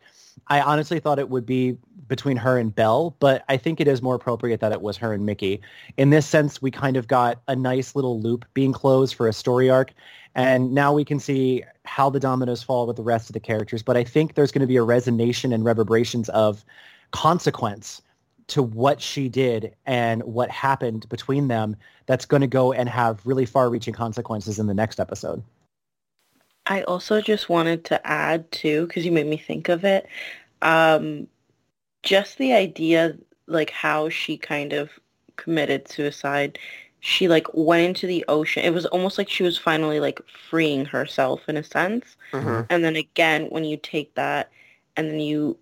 I 0.48 0.62
honestly 0.62 1.00
thought 1.00 1.20
it 1.20 1.30
would 1.30 1.46
be 1.46 1.78
between 2.08 2.38
her 2.38 2.58
and 2.58 2.74
Belle, 2.74 3.16
but 3.20 3.44
I 3.50 3.58
think 3.58 3.82
it 3.82 3.88
is 3.88 4.02
more 4.02 4.16
appropriate 4.16 4.62
that 4.62 4.72
it 4.72 4.82
was 4.82 4.96
her 4.98 5.12
and 5.14 5.26
Mickey. 5.26 5.62
In 5.98 6.10
this 6.10 6.26
sense, 6.26 6.62
we 6.62 6.72
kind 6.72 6.96
of 6.96 7.08
got 7.08 7.42
a 7.48 7.56
nice 7.56 7.96
little 7.96 8.22
loop 8.22 8.46
being 8.54 8.72
closed 8.72 9.16
for 9.16 9.28
a 9.28 9.34
story 9.34 9.70
arc. 9.70 9.94
And 10.36 10.74
now 10.74 10.94
we 10.94 11.04
can 11.04 11.20
see 11.20 11.64
how 11.84 12.10
the 12.10 12.20
dominoes 12.20 12.64
fall 12.64 12.88
with 12.88 12.96
the 12.96 13.04
rest 13.04 13.30
of 13.30 13.34
the 13.34 13.40
characters. 13.40 13.84
But 13.84 13.98
I 13.98 14.04
think 14.04 14.36
there's 14.36 14.52
going 14.52 14.62
to 14.62 14.68
be 14.68 14.78
a 14.78 14.82
resonation 14.82 15.54
and 15.54 15.66
reverberations 15.66 16.30
of 16.30 16.64
consequence 17.12 18.02
to 18.48 18.64
what 18.64 19.02
she 19.02 19.28
did 19.28 19.76
and 19.86 20.24
what 20.24 20.50
happened 20.50 21.10
between 21.10 21.50
them 21.50 21.76
that's 22.06 22.26
going 22.26 22.42
to 22.42 22.48
go 22.48 22.72
and 22.72 22.88
have 22.88 23.20
really 23.26 23.46
far-reaching 23.46 23.94
consequences 23.94 24.60
in 24.60 24.68
the 24.68 24.74
next 24.74 25.00
episode. 25.00 25.44
I 26.70 26.84
also 26.84 27.22
just 27.22 27.50
wanted 27.50 27.86
to 27.86 28.06
add 28.08 28.52
too, 28.52 28.88
because 28.88 29.06
you 29.06 29.12
made 29.12 29.28
me 29.28 29.38
think 29.38 29.70
of 29.70 29.84
it. 29.86 30.08
Um, 30.62 31.28
just 32.04 32.38
the 32.38 32.54
idea, 32.54 33.18
like 33.48 33.70
how 33.72 34.10
she 34.10 34.38
kind 34.38 34.74
of 34.74 34.90
committed 35.38 35.88
suicide. 35.88 36.60
She 37.00 37.28
like 37.28 37.48
went 37.54 37.86
into 37.88 38.08
the 38.08 38.26
ocean. 38.28 38.64
It 38.66 38.74
was 38.74 38.86
almost 38.88 39.18
like 39.18 39.30
she 39.30 39.44
was 39.44 39.58
finally 39.58 40.00
like 40.00 40.22
freeing 40.50 40.86
herself 40.86 41.48
in 41.48 41.58
a 41.58 41.64
sense. 41.64 42.18
Mhm. 42.34 42.66
And 42.70 42.84
then 42.84 42.96
again, 42.96 43.46
when 43.48 43.64
you 43.66 43.78
take 43.78 44.14
that 44.16 44.52
and 44.96 45.10
then 45.10 45.20
you 45.20 45.58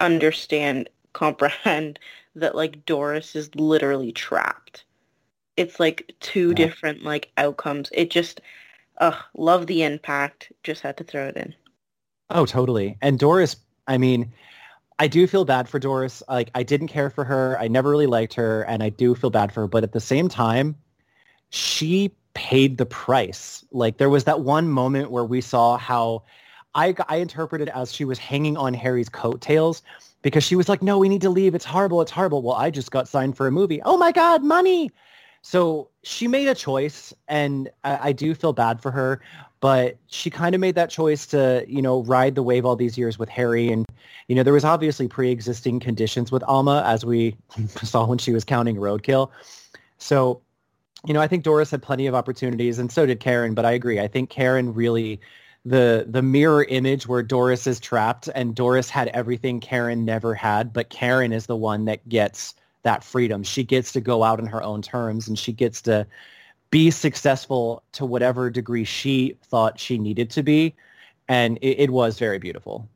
understand, 0.00 0.88
comprehend 1.12 1.98
that 2.36 2.54
like 2.54 2.84
Doris 2.86 3.34
is 3.36 3.54
literally 3.56 4.12
trapped. 4.12 4.84
It's 5.56 5.80
like 5.80 6.14
two 6.20 6.48
Yeah. 6.50 6.54
different 6.54 7.02
like 7.04 7.32
outcomes. 7.36 7.90
It 7.92 8.10
just, 8.10 8.40
ugh, 8.98 9.16
love 9.34 9.66
the 9.66 9.82
impact. 9.82 10.52
Just 10.62 10.82
had 10.82 10.96
to 10.98 11.04
throw 11.04 11.28
it 11.28 11.36
in. 11.36 11.54
Oh, 12.30 12.46
totally. 12.46 12.98
And 13.00 13.18
Doris, 13.18 13.56
I 13.86 13.98
mean, 13.98 14.32
I 14.98 15.06
do 15.06 15.26
feel 15.26 15.44
bad 15.44 15.68
for 15.68 15.78
Doris. 15.78 16.22
Like, 16.28 16.50
I 16.54 16.62
didn't 16.62 16.88
care 16.88 17.08
for 17.08 17.24
her. 17.24 17.56
I 17.58 17.68
never 17.68 17.88
really 17.88 18.06
liked 18.06 18.34
her, 18.34 18.62
and 18.62 18.82
I 18.82 18.88
do 18.88 19.14
feel 19.14 19.30
bad 19.30 19.52
for 19.52 19.60
her. 19.60 19.66
But 19.68 19.84
at 19.84 19.92
the 19.92 20.00
same 20.00 20.28
time, 20.28 20.76
she 21.50 22.10
paid 22.34 22.78
the 22.78 22.86
price. 22.86 23.64
Like, 23.70 23.98
there 23.98 24.10
was 24.10 24.24
that 24.24 24.40
one 24.40 24.68
moment 24.68 25.10
where 25.10 25.24
we 25.24 25.40
saw 25.40 25.78
how 25.78 26.24
I, 26.74 26.94
I 27.08 27.16
interpreted 27.16 27.68
as 27.70 27.92
she 27.92 28.04
was 28.04 28.18
hanging 28.18 28.56
on 28.56 28.74
Harry's 28.74 29.08
coattails 29.08 29.82
because 30.22 30.44
she 30.44 30.56
was 30.56 30.68
like, 30.68 30.82
no, 30.82 30.98
we 30.98 31.08
need 31.08 31.22
to 31.22 31.30
leave. 31.30 31.54
It's 31.54 31.64
horrible. 31.64 32.02
It's 32.02 32.10
horrible. 32.10 32.42
Well, 32.42 32.56
I 32.56 32.70
just 32.70 32.90
got 32.90 33.08
signed 33.08 33.36
for 33.36 33.46
a 33.46 33.52
movie. 33.52 33.80
Oh, 33.84 33.96
my 33.96 34.12
God, 34.12 34.42
money. 34.42 34.90
So 35.42 35.88
she 36.02 36.28
made 36.28 36.48
a 36.48 36.54
choice, 36.54 37.14
and 37.28 37.70
I, 37.84 38.08
I 38.08 38.12
do 38.12 38.34
feel 38.34 38.52
bad 38.52 38.80
for 38.80 38.90
her 38.90 39.20
but 39.60 39.96
she 40.06 40.30
kind 40.30 40.54
of 40.54 40.60
made 40.60 40.74
that 40.76 40.90
choice 40.90 41.26
to, 41.26 41.64
you 41.66 41.82
know, 41.82 42.02
ride 42.04 42.34
the 42.34 42.42
wave 42.42 42.64
all 42.64 42.76
these 42.76 42.96
years 42.96 43.18
with 43.18 43.28
Harry. 43.28 43.70
And, 43.70 43.84
you 44.28 44.36
know, 44.36 44.42
there 44.42 44.52
was 44.52 44.64
obviously 44.64 45.08
pre-existing 45.08 45.80
conditions 45.80 46.30
with 46.30 46.42
Alma, 46.44 46.82
as 46.86 47.04
we 47.04 47.36
saw 47.82 48.06
when 48.06 48.18
she 48.18 48.32
was 48.32 48.44
counting 48.44 48.76
roadkill. 48.76 49.30
So, 49.98 50.40
you 51.06 51.14
know, 51.14 51.20
I 51.20 51.26
think 51.26 51.42
Doris 51.42 51.70
had 51.70 51.82
plenty 51.82 52.06
of 52.06 52.14
opportunities, 52.14 52.78
and 52.78 52.90
so 52.90 53.06
did 53.06 53.20
Karen. 53.20 53.54
But 53.54 53.64
I 53.64 53.72
agree. 53.72 54.00
I 54.00 54.08
think 54.08 54.30
Karen 54.30 54.74
really 54.74 55.20
the 55.64 56.06
the 56.08 56.22
mirror 56.22 56.64
image 56.64 57.06
where 57.06 57.22
Doris 57.22 57.66
is 57.66 57.78
trapped, 57.80 58.28
and 58.34 58.54
Doris 58.54 58.90
had 58.90 59.08
everything 59.08 59.60
Karen 59.60 60.04
never 60.04 60.34
had, 60.34 60.72
but 60.72 60.88
Karen 60.90 61.32
is 61.32 61.46
the 61.46 61.56
one 61.56 61.84
that 61.84 62.08
gets 62.08 62.54
that 62.88 63.04
freedom. 63.04 63.42
She 63.42 63.64
gets 63.64 63.92
to 63.92 64.00
go 64.00 64.22
out 64.24 64.40
on 64.40 64.46
her 64.46 64.62
own 64.62 64.80
terms, 64.80 65.28
and 65.28 65.38
she 65.38 65.52
gets 65.52 65.82
to 65.82 66.06
be 66.70 66.90
successful 66.90 67.82
to 67.92 68.06
whatever 68.06 68.48
degree 68.48 68.84
she 68.84 69.36
thought 69.44 69.78
she 69.78 69.98
needed 69.98 70.30
to 70.30 70.42
be. 70.42 70.74
And 71.28 71.58
it, 71.58 71.80
it 71.80 71.90
was 71.90 72.18
very 72.18 72.38
beautiful. 72.38 72.88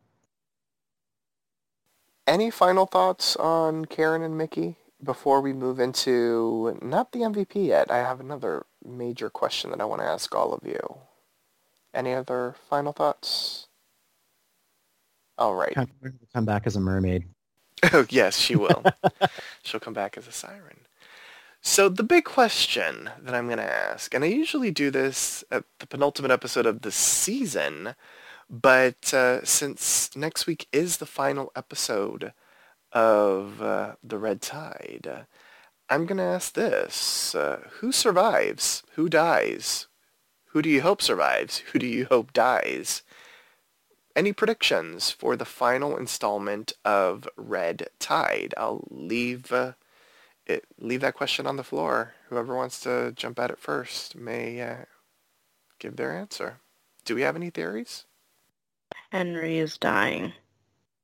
Any 2.27 2.51
final 2.51 2.87
thoughts 2.87 3.37
on 3.37 3.85
Karen 3.85 4.23
and 4.23 4.39
Mickey 4.39 4.77
before 5.05 5.43
we 5.43 5.53
move 5.53 5.79
into 5.79 6.79
not 6.81 7.13
the 7.13 7.19
MVP 7.19 7.67
yet? 7.67 7.91
I 7.91 7.99
have 7.99 8.19
another 8.19 8.65
major 8.83 9.29
question 9.29 9.73
that 9.73 9.81
I 9.83 9.85
want 9.85 10.01
to 10.01 10.07
ask 10.07 10.35
all 10.35 10.55
of 10.55 10.67
you. 10.67 10.97
Any 11.93 12.15
other 12.15 12.55
final 12.71 12.93
thoughts? 12.93 13.67
All 15.37 15.55
right. 15.55 15.75
Come, 15.75 15.91
come 16.33 16.47
back 16.47 16.67
as 16.67 16.77
a 16.77 16.81
mermaid. 16.81 17.27
Oh, 17.93 18.07
yes, 18.09 18.39
she 18.39 18.55
will. 18.55 18.85
She'll 19.65 19.81
come 19.81 19.93
back 19.93 20.17
as 20.17 20.29
a 20.29 20.33
siren. 20.33 20.79
So 21.61 21.89
the 21.89 22.03
big 22.03 22.25
question 22.25 23.11
that 23.21 23.35
I'm 23.35 23.47
going 23.47 23.59
to 23.59 23.73
ask, 23.73 24.15
and 24.15 24.25
I 24.25 24.29
usually 24.29 24.71
do 24.71 24.91
this 24.91 25.45
at 25.51 25.65
the 25.79 25.87
penultimate 25.87 26.31
episode 26.31 26.67
of 26.67 26.83
the 26.83 26.93
season, 26.93 27.95
but 28.49 29.13
uh, 29.13 29.45
since 29.45 30.15
next 30.17 30.47
week 30.47 30.69
is 30.73 30.97
the 30.99 31.07
final 31.07 31.53
episode 31.55 32.33
of 32.93 33.63
uh, 33.63 33.95
The 34.03 34.19
Red 34.19 34.43
Tide, 34.43 35.27
I'm 35.89 36.07
going 36.07 36.19
to 36.19 36.25
ask 36.25 36.55
this. 36.55 37.35
Uh, 37.35 37.69
who 37.81 37.93
survives? 37.93 38.83
Who 38.95 39.09
dies? 39.09 39.87
Who 40.47 40.63
do 40.63 40.69
you 40.69 40.83
hope 40.83 41.03
survives? 41.03 41.59
Who 41.59 41.79
do 41.79 41.87
you 41.87 42.07
hope 42.07 42.33
dies? 42.33 43.03
Any 44.15 44.33
predictions 44.33 45.11
for 45.11 45.37
the 45.37 45.45
final 45.45 45.97
installment 45.97 46.73
of 46.85 47.29
Red 47.37 47.89
Tide? 47.99 48.55
I'll 48.57 48.87
leave 48.91 49.53
uh, 49.53 49.73
it, 50.47 50.65
leave 50.79 51.01
that 51.01 51.15
question 51.15 51.47
on 51.47 51.57
the 51.57 51.65
floor. 51.65 52.15
Whoever 52.29 52.55
wants 52.55 52.81
to 52.81 53.13
jump 53.13 53.39
at 53.39 53.51
it 53.51 53.59
first 53.59 54.17
may 54.17 54.61
uh, 54.61 54.85
give 55.79 55.97
their 55.97 56.17
answer. 56.17 56.61
Do 57.05 57.15
we 57.15 57.23
have 57.23 57.37
any 57.37 57.51
theories? 57.51 58.05
Henry 59.11 59.59
is 59.59 59.79
dying. 59.79 60.33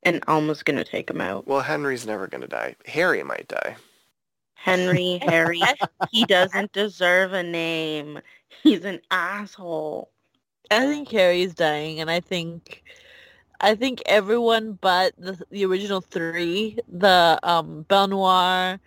And 0.05 0.23
Alma's 0.29 0.63
gonna 0.63 0.85
take 0.85 1.11
him 1.11 1.21
out. 1.21 1.47
Well, 1.47 1.61
Henry's 1.61 2.07
never 2.07 2.29
going 2.29 2.43
to 2.43 2.49
die. 2.49 2.77
Harry 2.87 3.23
might 3.25 3.49
die. 3.49 3.77
Henry, 4.55 5.19
Harry, 5.23 5.61
he 6.11 6.25
doesn't 6.25 6.73
deserve 6.73 7.33
a 7.33 7.43
name. 7.43 8.21
He's 8.63 8.85
an 8.85 9.01
asshole. 9.11 10.11
I 10.71 10.81
think 10.87 11.09
Harry's 11.11 11.55
dying, 11.55 12.01
and 12.01 12.11
I 12.11 12.21
think, 12.21 12.83
I 13.61 13.75
think 13.75 14.03
everyone 14.07 14.73
but 14.81 15.15
the 15.19 15.41
the 15.51 15.65
original 15.65 16.01
three, 16.01 16.79
the 16.89 17.39
um 17.43 17.83
Belle 17.89 18.09
Noir, 18.09 18.81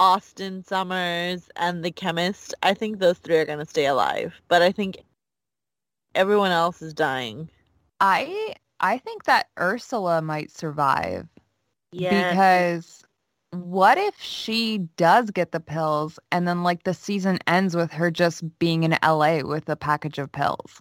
Austin 0.00 0.62
Sommers, 0.62 1.48
and 1.56 1.84
the 1.84 1.90
chemist. 1.90 2.54
I 2.62 2.74
think 2.74 2.98
those 2.98 3.18
three 3.18 3.36
are 3.38 3.44
gonna 3.46 3.66
stay 3.66 3.86
alive, 3.86 4.34
but 4.48 4.62
I 4.62 4.72
think 4.72 4.98
everyone 6.14 6.50
else 6.52 6.82
is 6.82 6.94
dying. 6.94 7.48
I 8.00 8.54
I 8.80 8.98
think 8.98 9.24
that 9.24 9.48
Ursula 9.58 10.22
might 10.22 10.50
survive 10.50 11.28
Yeah. 11.92 12.30
because 12.32 13.04
what 13.50 13.98
if 13.98 14.20
she 14.20 14.78
does 14.96 15.30
get 15.30 15.52
the 15.52 15.60
pills 15.60 16.18
and 16.30 16.46
then 16.46 16.62
like 16.62 16.84
the 16.84 16.94
season 16.94 17.38
ends 17.46 17.74
with 17.74 17.90
her 17.92 18.10
just 18.10 18.58
being 18.58 18.84
in 18.84 18.96
LA 19.02 19.40
with 19.42 19.68
a 19.68 19.76
package 19.76 20.18
of 20.18 20.30
pills? 20.32 20.80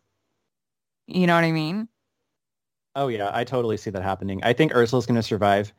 You 1.08 1.26
know 1.26 1.36
what 1.36 1.44
I 1.44 1.52
mean? 1.52 1.88
Oh 2.96 3.08
yeah, 3.08 3.30
I 3.34 3.44
totally 3.44 3.78
see 3.78 3.90
that 3.92 4.04
happening. 4.04 4.42
I 4.44 4.54
think 4.54 4.74
Ursula's 4.76 5.06
going 5.06 5.16
to 5.16 5.24
survive. 5.24 5.74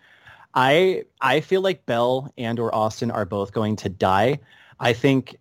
I 0.54 1.04
I 1.20 1.40
feel 1.40 1.60
like 1.60 1.86
Belle 1.86 2.32
and 2.38 2.58
or 2.58 2.74
Austin 2.74 3.10
are 3.10 3.24
both 3.24 3.52
going 3.52 3.76
to 3.76 3.88
die. 3.88 4.38
I 4.80 4.92
think 4.92 5.36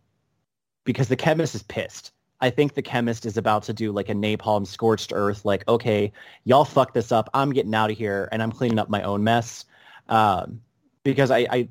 because 0.83 1.07
the 1.07 1.15
chemist 1.15 1.55
is 1.55 1.63
pissed. 1.63 2.11
I 2.39 2.49
think 2.49 2.75
the 2.75 2.81
chemist 2.81 3.25
is 3.25 3.38
about 3.38 3.63
to 3.63 3.73
do 3.73 3.91
like 3.91 4.09
a 4.09 4.13
napalm 4.13 4.65
scorched 4.67 5.11
earth, 5.13 5.43
like, 5.43 5.67
okay, 5.67 6.11
y'all 6.43 6.65
fuck 6.65 6.93
this 6.93 7.11
up. 7.11 7.29
I'm 7.33 7.51
getting 7.51 7.73
out 7.73 7.89
of 7.89 7.97
here 7.97 8.29
and 8.31 8.43
I'm 8.43 8.51
cleaning 8.51 8.79
up 8.79 8.89
my 8.89 9.01
own 9.01 9.23
mess. 9.23 9.65
Um, 10.07 10.61
because 11.03 11.31
I, 11.31 11.47
I 11.49 11.69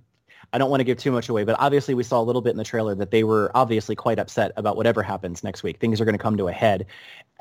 I 0.53 0.59
don't 0.59 0.71
want 0.71 0.81
to 0.81 0.85
give 0.85 0.99
too 0.99 1.13
much 1.13 1.29
away, 1.29 1.45
but 1.45 1.57
obviously 1.59 1.95
we 1.95 2.03
saw 2.03 2.21
a 2.21 2.25
little 2.25 2.43
bit 2.43 2.51
in 2.51 2.57
the 2.57 2.65
trailer 2.65 2.95
that 2.95 3.11
they 3.11 3.25
were 3.25 3.51
obviously 3.55 3.95
quite 3.95 4.19
upset 4.19 4.53
about 4.57 4.77
whatever 4.77 5.03
happens 5.03 5.45
next 5.45 5.63
week. 5.63 5.79
Things 5.79 6.01
are 6.01 6.05
going 6.05 6.17
to 6.17 6.23
come 6.23 6.37
to 6.37 6.49
a 6.49 6.53
head. 6.53 6.87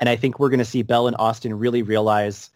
And 0.00 0.08
I 0.08 0.16
think 0.16 0.38
we're 0.38 0.48
going 0.48 0.58
to 0.58 0.64
see 0.64 0.82
Belle 0.82 1.06
and 1.06 1.16
Austin 1.18 1.58
really 1.58 1.82
realize 1.82 2.50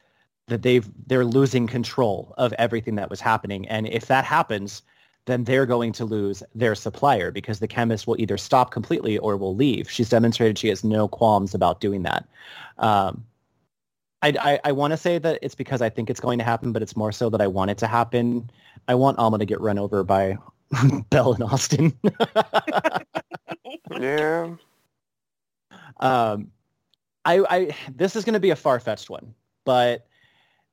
that 0.49 0.63
they've 0.63 0.89
they're 1.07 1.25
losing 1.25 1.67
control 1.67 2.35
of 2.37 2.53
everything 2.55 2.97
that 2.97 3.09
was 3.09 3.21
happening. 3.21 3.69
And 3.69 3.87
if 3.87 4.07
that 4.07 4.25
happens, 4.25 4.83
then 5.27 5.45
they're 5.45 5.67
going 5.67 5.93
to 5.93 6.05
lose 6.05 6.43
their 6.55 6.75
supplier 6.75 7.31
because 7.31 7.61
the 7.61 7.69
chemist 7.69 8.07
will 8.07 8.21
either 8.21 8.37
stop 8.37 8.71
completely 8.73 9.17
or 9.19 9.37
will 9.37 9.55
leave. 9.55 9.91
She's 9.91 10.09
demonstrated 10.09 10.59
she 10.59 10.69
has 10.69 10.83
no 10.83 11.09
qualms 11.09 11.55
about 11.55 11.81
doing 11.81 12.03
that. 12.03 12.27
Um, 12.79 13.25
I, 14.23 14.35
I, 14.41 14.61
I 14.65 14.73
want 14.73 14.93
to 14.93 14.97
say 14.97 15.19
that 15.19 15.39
it's 15.41 15.55
because 15.55 15.81
I 15.81 15.89
think 15.89 16.11
it's 16.11 16.21
going 16.21 16.39
to 16.39 16.45
happen, 16.45 16.73
but 16.73 16.83
it's 16.83 16.97
more 16.97 17.13
so 17.13 17.31
that 17.31 17.41
I 17.41 17.47
want 17.47 17.71
it 17.71 17.79
to 17.79 17.87
happen. 17.87 18.51
I 18.91 18.95
want 18.95 19.19
Alma 19.21 19.39
to 19.39 19.45
get 19.45 19.61
run 19.61 19.79
over 19.79 20.03
by 20.03 20.37
Belle 21.11 21.35
and 21.35 21.45
Austin. 21.45 21.97
Yeah. 24.01 24.55
Um, 25.99 26.51
I, 27.25 27.45
I 27.51 27.77
this 27.95 28.15
is 28.15 28.25
going 28.25 28.35
to 28.35 28.41
be 28.41 28.51
a 28.51 28.57
far-fetched 28.57 29.11
one, 29.11 29.35
but 29.65 30.07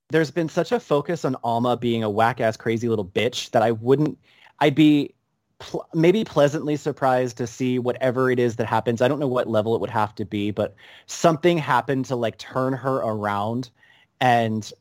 there's 0.10 0.32
been 0.32 0.48
such 0.48 0.72
a 0.72 0.80
focus 0.80 1.26
on 1.26 1.36
Alma 1.44 1.76
being 1.76 2.04
a 2.04 2.10
whack-ass 2.10 2.56
crazy 2.58 2.88
little 2.88 3.04
bitch 3.04 3.50
that 3.52 3.64
I 3.64 3.72
wouldn't. 3.72 4.18
I'd 4.60 4.76
be 4.76 5.14
pl- 5.60 5.88
maybe 5.94 6.24
pleasantly 6.24 6.78
surprised 6.78 7.38
to 7.38 7.48
see 7.48 7.80
whatever 7.80 8.30
it 8.32 8.40
is 8.40 8.56
that 8.58 8.68
happens. 8.68 9.02
I 9.02 9.08
don't 9.08 9.20
know 9.20 9.28
what 9.28 9.50
level 9.50 9.76
it 9.76 9.82
would 9.82 9.90
have 9.90 10.16
to 10.16 10.26
be, 10.26 10.52
but 10.52 10.76
something 11.08 11.58
happened 11.58 12.06
to 12.06 12.16
like 12.16 12.38
turn 12.38 12.72
her 12.74 12.98
around 12.98 13.72
and 14.22 14.72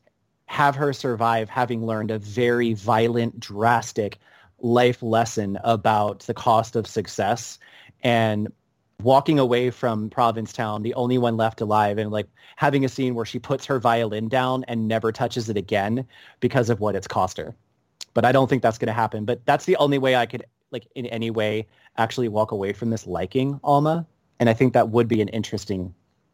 have 0.47 0.75
her 0.75 0.93
survive 0.93 1.49
having 1.49 1.85
learned 1.85 2.11
a 2.11 2.19
very 2.19 2.73
violent, 2.73 3.39
drastic 3.39 4.17
life 4.59 5.03
lesson 5.03 5.57
about 5.63 6.21
the 6.21 6.33
cost 6.33 6.75
of 6.75 6.87
success 6.87 7.59
and 8.01 8.51
walking 9.03 9.37
away 9.37 9.69
from 9.69 10.09
Provincetown, 10.09 10.81
the 10.81 10.93
only 10.95 11.17
one 11.17 11.37
left 11.37 11.61
alive, 11.61 11.97
and 11.97 12.11
like 12.11 12.27
having 12.55 12.83
a 12.83 12.89
scene 12.89 13.13
where 13.13 13.25
she 13.25 13.37
puts 13.37 13.65
her 13.65 13.79
violin 13.79 14.27
down 14.27 14.63
and 14.67 14.87
never 14.87 15.11
touches 15.11 15.49
it 15.49 15.57
again 15.57 16.05
because 16.39 16.69
of 16.69 16.79
what 16.79 16.95
it's 16.95 17.07
cost 17.07 17.37
her. 17.37 17.55
But 18.13 18.25
I 18.25 18.31
don't 18.31 18.49
think 18.49 18.63
that's 18.63 18.79
going 18.79 18.87
to 18.87 18.93
happen. 18.93 19.25
But 19.25 19.45
that's 19.45 19.65
the 19.65 19.75
only 19.75 19.99
way 19.99 20.15
I 20.15 20.25
could, 20.25 20.45
like, 20.71 20.87
in 20.95 21.05
any 21.07 21.29
way, 21.29 21.67
actually 21.97 22.29
walk 22.29 22.51
away 22.51 22.73
from 22.73 22.89
this 22.89 23.05
liking 23.05 23.59
Alma. 23.63 24.07
And 24.39 24.49
I 24.49 24.53
think 24.53 24.73
that 24.73 24.89
would 24.89 25.07
be 25.07 25.21
an 25.21 25.27
interesting 25.27 25.93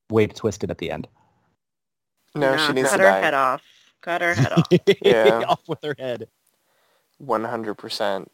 way 0.09 0.27
to 0.27 0.33
twist 0.33 0.63
it 0.63 0.69
at 0.69 0.77
the 0.77 0.91
end. 0.91 1.07
No, 2.35 2.55
Nah, 2.55 2.67
she 2.67 2.73
needs 2.73 2.89
to 2.91 2.97
cut 2.97 2.97
to 2.97 3.03
her 3.03 3.09
die. 3.09 3.21
head 3.21 3.33
off. 3.33 3.61
Cut 4.03 4.21
her 4.23 4.35
head 4.35 4.53
off. 4.53 4.67
Yeah. 5.03 5.45
off 5.49 5.61
with 5.67 5.83
her 5.83 5.95
head. 5.99 6.29
100%. 7.21 8.25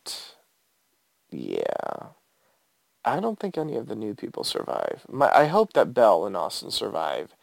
Yeah. 1.31 1.63
I 3.05 3.19
don't 3.19 3.39
think 3.39 3.57
any 3.57 3.75
of 3.77 3.87
the 3.87 3.95
new 3.95 4.15
people 4.15 4.43
survive. 4.43 5.05
My, 5.09 5.31
I 5.35 5.45
hope 5.47 5.73
that 5.73 5.93
Belle 5.93 6.25
and 6.25 6.37
Austin 6.37 6.71
survive, 6.71 7.35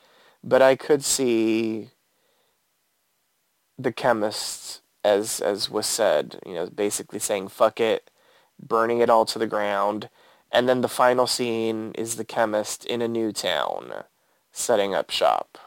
but 0.45 0.63
I 0.63 0.77
could 0.77 1.05
see 1.05 1.91
the 3.79 3.93
chemists, 3.93 4.83
as 5.05 5.41
as 5.41 5.71
was 5.71 5.87
said, 5.87 6.41
you 6.47 6.55
know, 6.55 6.67
basically 6.71 7.19
saying 7.19 7.49
"fuck 7.49 7.81
it," 7.81 8.11
burning 8.61 9.01
it 9.01 9.11
all 9.11 9.27
to 9.27 9.39
the 9.39 9.47
ground, 9.49 10.11
and 10.53 10.69
then 10.69 10.83
the 10.83 10.89
final 10.89 11.27
scene 11.27 11.93
is 11.97 12.17
the 12.17 12.25
chemist 12.25 12.85
in 12.87 13.03
a 13.03 13.09
new 13.09 13.33
town, 13.33 14.05
setting 14.53 14.95
up 14.95 15.11
shop. 15.11 15.59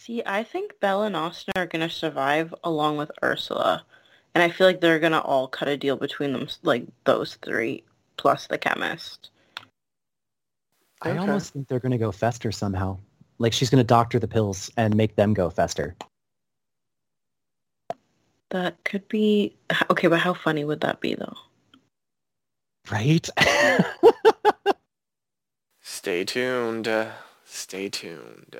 See, 0.00 0.22
I 0.24 0.44
think 0.44 0.80
Belle 0.80 1.02
and 1.02 1.14
Austin 1.14 1.52
are 1.56 1.66
going 1.66 1.86
to 1.86 1.94
survive 1.94 2.54
along 2.64 2.96
with 2.96 3.10
Ursula. 3.22 3.84
And 4.34 4.42
I 4.42 4.48
feel 4.48 4.66
like 4.66 4.80
they're 4.80 4.98
going 4.98 5.12
to 5.12 5.20
all 5.20 5.46
cut 5.46 5.68
a 5.68 5.76
deal 5.76 5.98
between 5.98 6.32
them, 6.32 6.48
like 6.62 6.86
those 7.04 7.34
three, 7.42 7.84
plus 8.16 8.46
the 8.46 8.56
chemist. 8.56 9.28
I 11.02 11.10
Okay. 11.10 11.18
almost 11.18 11.52
think 11.52 11.68
they're 11.68 11.80
going 11.80 11.92
to 11.92 11.98
go 11.98 12.12
fester 12.12 12.50
somehow. 12.50 12.96
Like 13.38 13.52
she's 13.52 13.68
going 13.68 13.80
to 13.80 13.86
doctor 13.86 14.18
the 14.18 14.26
pills 14.26 14.70
and 14.78 14.96
make 14.96 15.16
them 15.16 15.34
go 15.34 15.50
fester. 15.50 15.94
That 18.48 18.82
could 18.84 19.06
be... 19.08 19.54
Okay, 19.90 20.08
but 20.08 20.20
how 20.20 20.32
funny 20.32 20.64
would 20.64 20.80
that 20.80 21.00
be, 21.02 21.14
though? 21.14 21.36
Right? 22.90 23.28
Stay 25.82 26.24
tuned. 26.24 26.88
Stay 27.44 27.90
tuned. 27.90 28.56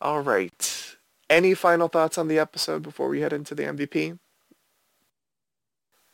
All 0.00 0.20
right. 0.20 0.96
Any 1.28 1.54
final 1.54 1.88
thoughts 1.88 2.18
on 2.18 2.28
the 2.28 2.38
episode 2.38 2.82
before 2.82 3.08
we 3.08 3.20
head 3.20 3.32
into 3.32 3.54
the 3.54 3.64
MVP? 3.64 4.18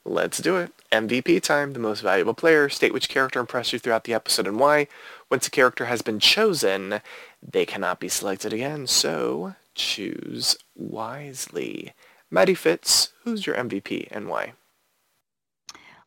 Let's 0.05 0.39
do 0.39 0.57
it. 0.57 0.73
MVP 0.91 1.43
time, 1.43 1.73
the 1.73 1.79
most 1.79 2.01
valuable 2.01 2.35
player. 2.35 2.69
State 2.69 2.93
which 2.93 3.09
character 3.09 3.39
impressed 3.39 3.73
you 3.73 3.79
throughout 3.79 4.05
the 4.05 4.15
episode 4.15 4.47
and 4.49 4.59
why. 4.59 4.89
Once 5.31 5.47
a 5.47 5.51
character 5.51 5.85
has 5.85 6.03
been 6.03 6.19
chosen, 6.19 7.01
they 7.41 7.65
cannot 7.65 8.01
be 8.01 8.09
selected 8.09 8.53
again, 8.53 8.87
so 8.87 9.55
choose 9.75 10.57
wisely. 10.75 11.93
Maddie 12.31 12.55
Fitz, 12.55 13.13
who's 13.23 13.47
your 13.47 13.57
MVP 13.57 14.09
and 14.11 14.29
why? 14.29 14.55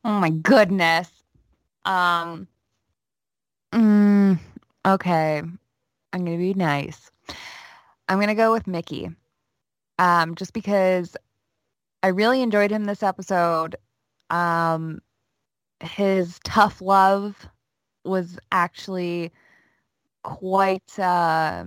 Oh 0.03 0.19
my 0.19 0.29
goodness. 0.29 1.09
Um. 1.85 2.47
Mm, 3.71 4.39
okay. 4.85 5.41
I'm 6.13 6.25
gonna 6.25 6.37
be 6.37 6.53
nice. 6.53 7.09
I'm 8.07 8.19
gonna 8.19 8.35
go 8.35 8.51
with 8.51 8.67
Mickey. 8.67 9.09
Um, 9.97 10.35
just 10.35 10.53
because 10.53 11.15
I 12.03 12.09
really 12.09 12.41
enjoyed 12.41 12.71
him 12.71 12.85
this 12.85 13.03
episode. 13.03 13.75
Um, 14.29 14.99
his 15.81 16.39
tough 16.43 16.81
love 16.81 17.47
was 18.03 18.37
actually 18.51 19.31
quite 20.23 20.99
uh, 20.99 21.65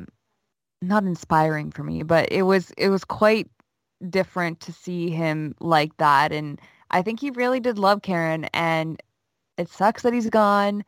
not 0.82 1.05
inspiring 1.05 1.70
for 1.70 1.82
me, 1.82 2.02
but 2.02 2.31
it 2.31 2.43
was 2.43 2.70
it 2.78 2.89
was 2.89 3.05
quite 3.05 3.48
different 4.10 4.60
to 4.60 4.73
see 4.73 5.10
him 5.10 5.55
like 5.60 5.97
that 5.97 6.32
and 6.32 6.60
I 6.90 7.02
think 7.02 7.20
he 7.20 7.31
really 7.31 7.60
did 7.60 7.78
love 7.78 8.02
Karen 8.02 8.44
and 8.55 9.02
it 9.59 9.69
sucks 9.69 10.02
that 10.02 10.12
he's 10.12 10.31
gone 10.31 10.85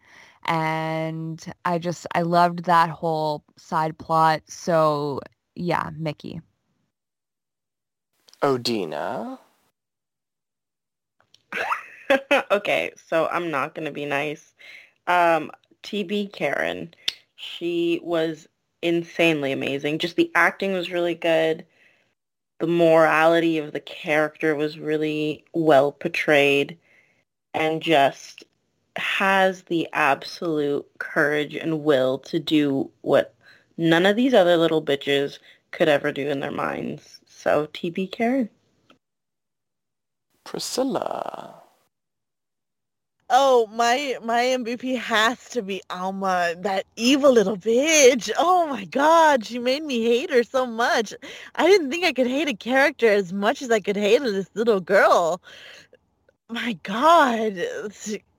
and 0.47 1.45
I 1.65 1.79
just 1.79 2.07
I 2.15 2.23
loved 2.23 2.65
that 2.65 2.89
whole 2.89 3.45
side 3.57 3.99
plot. 3.99 4.43
So 4.49 5.21
yeah, 5.61 5.91
Mickey. 5.97 6.41
Odina. 8.43 9.39
okay, 12.51 12.93
so 13.07 13.29
I'm 13.29 13.51
not 13.51 13.75
going 13.75 13.85
to 13.85 13.93
be 13.93 14.07
nice. 14.07 14.55
Um, 15.07 15.51
TB 15.83 16.33
Karen, 16.33 16.95
she 17.37 18.01
was 18.03 18.49
insanely 18.83 19.53
amazing. 19.53 19.99
Just 19.99 20.17
the 20.17 20.31
acting 20.35 20.73
was 20.73 20.91
really 20.91 21.15
good. 21.15 21.67
The 22.59 22.67
morality 22.67 23.59
of 23.59 23.73
the 23.73 23.81
character 23.81 24.55
was 24.55 24.79
really 24.79 25.45
well 25.53 25.93
portrayed 25.93 26.79
and 27.53 27.83
just 27.83 28.45
has 28.97 29.63
the 29.63 29.89
absolute 29.93 30.87
courage 30.99 31.55
and 31.55 31.85
will 31.85 32.19
to 32.19 32.39
do 32.39 32.91
what 33.03 33.35
none 33.81 34.07
of 34.07 34.15
these 34.15 34.35
other 34.35 34.57
little 34.57 34.83
bitches 34.83 35.39
could 35.73 35.89
ever 35.89 36.13
do 36.13 36.29
in 36.29 36.41
their 36.41 36.53
minds. 36.53 37.21
So 37.27 37.67
TB 37.69 38.13
Karen. 38.13 38.51
Priscilla. 40.45 41.55
Oh, 43.33 43.69
my 43.69 44.19
my 44.25 44.43
MVP 44.43 44.99
has 44.99 45.49
to 45.51 45.63
be 45.63 45.81
Alma, 45.89 46.55
that 46.59 46.85
evil 46.97 47.33
little 47.33 47.57
bitch. 47.57 48.29
Oh 48.37 48.67
my 48.67 48.85
god, 48.87 49.47
she 49.47 49.59
made 49.59 49.85
me 49.85 50.05
hate 50.05 50.31
her 50.31 50.43
so 50.43 50.67
much. 50.67 51.15
I 51.55 51.67
didn't 51.67 51.91
think 51.91 52.05
I 52.05 52.13
could 52.13 52.27
hate 52.27 52.49
a 52.49 52.55
character 52.55 53.07
as 53.07 53.33
much 53.33 53.63
as 53.63 53.71
I 53.71 53.81
could 53.81 53.97
hate 53.97 54.23
this 54.23 54.51
little 54.55 54.81
girl. 54.81 55.41
My 56.49 56.73
god, 56.83 57.55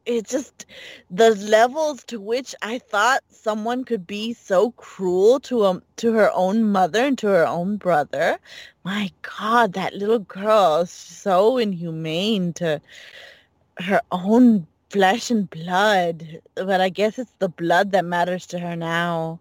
it 0.05 0.27
just 0.27 0.65
the 1.09 1.31
levels 1.35 2.03
to 2.05 2.19
which 2.19 2.55
I 2.61 2.79
thought 2.79 3.21
someone 3.29 3.83
could 3.83 4.07
be 4.07 4.33
so 4.33 4.71
cruel 4.71 5.39
to 5.41 5.65
um 5.65 5.83
to 5.97 6.13
her 6.13 6.31
own 6.33 6.63
mother 6.63 7.05
and 7.05 7.17
to 7.19 7.27
her 7.27 7.47
own 7.47 7.77
brother. 7.77 8.39
My 8.83 9.11
god, 9.21 9.73
that 9.73 9.93
little 9.95 10.19
girl 10.19 10.81
is 10.81 10.91
so 10.91 11.57
inhumane 11.57 12.53
to 12.53 12.81
her 13.79 14.01
own 14.11 14.67
flesh 14.89 15.31
and 15.31 15.49
blood. 15.49 16.41
But 16.55 16.81
I 16.81 16.89
guess 16.89 17.19
it's 17.19 17.33
the 17.39 17.49
blood 17.49 17.91
that 17.93 18.05
matters 18.05 18.45
to 18.47 18.59
her 18.59 18.75
now. 18.75 19.39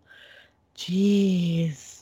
Jeez. 0.76 1.99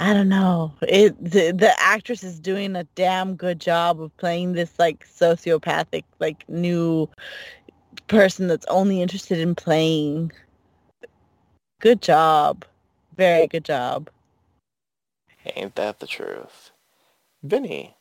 I 0.00 0.14
don't 0.14 0.30
know. 0.30 0.72
It 0.80 1.22
the, 1.22 1.52
the 1.52 1.74
actress 1.78 2.24
is 2.24 2.40
doing 2.40 2.74
a 2.74 2.84
damn 2.94 3.36
good 3.36 3.60
job 3.60 4.00
of 4.00 4.16
playing 4.16 4.54
this 4.54 4.72
like 4.78 5.06
sociopathic 5.06 6.04
like 6.18 6.48
new 6.48 7.06
person 8.08 8.48
that's 8.48 8.64
only 8.66 9.02
interested 9.02 9.38
in 9.38 9.54
playing. 9.54 10.32
Good 11.80 12.00
job. 12.00 12.64
Very 13.18 13.46
good 13.46 13.64
job. 13.66 14.08
Ain't 15.54 15.74
that 15.74 16.00
the 16.00 16.06
truth? 16.06 16.70
Vinny. 17.42 17.94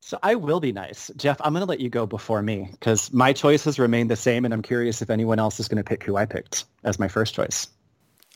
So 0.00 0.16
I 0.22 0.36
will 0.36 0.60
be 0.60 0.72
nice. 0.72 1.10
Jeff, 1.16 1.40
I'm 1.40 1.52
going 1.52 1.62
to 1.64 1.68
let 1.68 1.80
you 1.80 1.90
go 1.90 2.06
before 2.06 2.40
me 2.40 2.68
because 2.70 3.12
my 3.12 3.32
choices 3.32 3.80
remain 3.80 4.06
the 4.06 4.16
same 4.16 4.44
and 4.44 4.54
I'm 4.54 4.62
curious 4.62 5.02
if 5.02 5.10
anyone 5.10 5.40
else 5.40 5.58
is 5.58 5.66
going 5.66 5.82
to 5.82 5.84
pick 5.84 6.04
who 6.04 6.16
I 6.16 6.24
picked 6.24 6.66
as 6.84 7.00
my 7.00 7.08
first 7.08 7.34
choice. 7.34 7.66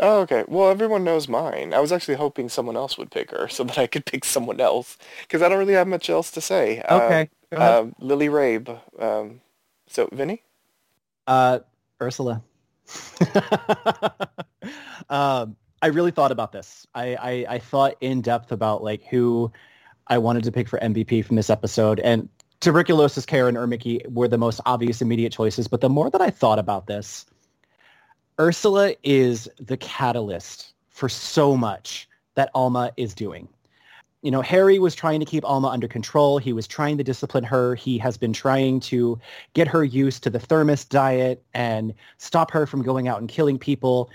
Oh, 0.00 0.20
okay. 0.22 0.44
Well, 0.48 0.70
everyone 0.70 1.04
knows 1.04 1.28
mine. 1.28 1.72
I 1.72 1.80
was 1.80 1.92
actually 1.92 2.16
hoping 2.16 2.48
someone 2.48 2.76
else 2.76 2.98
would 2.98 3.10
pick 3.10 3.30
her 3.30 3.48
so 3.50 3.64
that 3.64 3.78
I 3.78 3.86
could 3.86 4.06
pick 4.06 4.24
someone 4.24 4.60
else 4.60 4.98
because 5.22 5.42
I 5.42 5.48
don't 5.48 5.58
really 5.58 5.74
have 5.74 5.88
much 5.88 6.10
else 6.10 6.30
to 6.32 6.40
say. 6.40 6.82
Okay. 6.90 7.30
Uh, 7.52 7.80
um, 7.80 7.94
Lily 7.98 8.28
Rabe. 8.28 8.80
Um, 8.98 9.40
so, 9.86 10.08
Vinny? 10.12 10.42
Uh, 11.26 11.60
Ursula. 12.02 12.42
um, 15.08 15.56
I 15.80 15.86
really 15.88 16.10
thought 16.10 16.32
about 16.32 16.52
this. 16.52 16.86
I, 16.94 17.14
I, 17.14 17.46
I 17.54 17.58
thought 17.58 17.94
in 18.00 18.20
depth 18.20 18.50
about 18.52 18.82
like 18.82 19.04
who 19.04 19.52
I 20.08 20.18
wanted 20.18 20.44
to 20.44 20.52
pick 20.52 20.68
for 20.68 20.78
MVP 20.80 21.24
from 21.24 21.36
this 21.36 21.50
episode. 21.50 22.00
And 22.00 22.28
Tuberculosis 22.60 23.26
Karen 23.26 23.56
or 23.56 23.66
Mickey 23.66 24.00
were 24.08 24.28
the 24.28 24.38
most 24.38 24.60
obvious 24.66 25.00
immediate 25.02 25.32
choices. 25.32 25.68
But 25.68 25.80
the 25.80 25.88
more 25.88 26.10
that 26.10 26.20
I 26.20 26.30
thought 26.30 26.58
about 26.58 26.86
this, 26.86 27.26
Ursula 28.40 28.94
is 29.02 29.48
the 29.58 29.76
catalyst 29.76 30.74
for 30.90 31.08
so 31.08 31.56
much 31.56 32.08
that 32.34 32.50
Alma 32.54 32.92
is 32.96 33.14
doing. 33.14 33.48
You 34.22 34.30
know, 34.30 34.40
Harry 34.40 34.78
was 34.78 34.94
trying 34.94 35.20
to 35.20 35.26
keep 35.26 35.44
Alma 35.44 35.68
under 35.68 35.86
control. 35.86 36.38
He 36.38 36.52
was 36.52 36.66
trying 36.66 36.96
to 36.98 37.04
discipline 37.04 37.44
her. 37.44 37.74
He 37.74 37.98
has 37.98 38.16
been 38.16 38.32
trying 38.32 38.80
to 38.80 39.20
get 39.52 39.68
her 39.68 39.84
used 39.84 40.22
to 40.22 40.30
the 40.30 40.40
thermos 40.40 40.84
diet 40.84 41.44
and 41.52 41.94
stop 42.16 42.50
her 42.50 42.66
from 42.66 42.82
going 42.82 43.06
out 43.06 43.20
and 43.20 43.28
killing 43.28 43.58
people. 43.58 44.10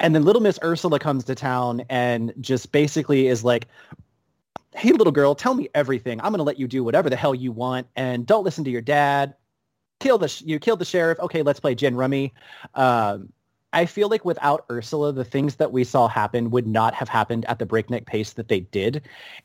And 0.00 0.14
then 0.14 0.24
little 0.24 0.42
Miss 0.42 0.58
Ursula 0.62 0.98
comes 0.98 1.24
to 1.24 1.34
town 1.34 1.82
and 1.88 2.34
just 2.40 2.72
basically 2.72 3.26
is 3.26 3.42
like, 3.42 3.66
hey, 4.74 4.92
little 4.92 5.12
girl, 5.12 5.34
tell 5.34 5.54
me 5.54 5.68
everything. 5.74 6.20
I'm 6.20 6.30
going 6.30 6.38
to 6.38 6.44
let 6.44 6.58
you 6.58 6.68
do 6.68 6.84
whatever 6.84 7.08
the 7.08 7.16
hell 7.16 7.34
you 7.34 7.50
want 7.50 7.86
and 7.96 8.26
don't 8.26 8.44
listen 8.44 8.64
to 8.64 8.70
your 8.70 8.82
dad. 8.82 9.34
Kill 10.00 10.18
the, 10.18 10.28
sh- 10.28 10.42
you 10.42 10.58
killed 10.58 10.80
the 10.80 10.84
sheriff. 10.84 11.18
Okay, 11.20 11.42
let's 11.42 11.60
play 11.60 11.74
gin 11.74 11.96
rummy. 11.96 12.34
Um, 12.74 13.32
I 13.74 13.86
feel 13.86 14.08
like 14.08 14.24
without 14.24 14.64
Ursula, 14.70 15.12
the 15.12 15.24
things 15.24 15.56
that 15.56 15.72
we 15.72 15.84
saw 15.84 16.08
happen 16.08 16.50
would 16.50 16.66
not 16.66 16.94
have 16.94 17.08
happened 17.08 17.44
at 17.46 17.58
the 17.58 17.66
breakneck 17.66 18.06
pace 18.06 18.32
that 18.34 18.48
they 18.48 18.60
did. 18.60 19.02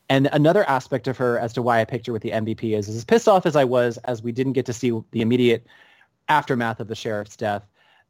And 0.07 0.30
another 0.31 0.64
aspect 0.69 1.07
of 1.07 1.18
her 1.18 1.39
as 1.39 1.51
to 1.53 1.61
why 1.61 1.81
I 1.81 1.85
picked 1.85 2.07
her 2.07 2.14
with 2.14 2.22
the 2.22 2.31
MVP 2.31 2.77
is, 2.77 2.88
as 2.88 3.03
pissed 3.03 3.27
off 3.27 3.45
as 3.45 3.56
I 3.56 3.65
was, 3.65 3.97
as 4.06 4.22
we 4.22 4.31
didn't 4.31 4.53
get 4.53 4.68
to 4.68 4.73
see 4.73 4.91
the 5.11 5.22
immediate 5.22 5.65
aftermath 6.30 6.80
of 6.80 6.88
the 6.88 6.95
sheriff's 6.95 7.35
death, 7.35 7.65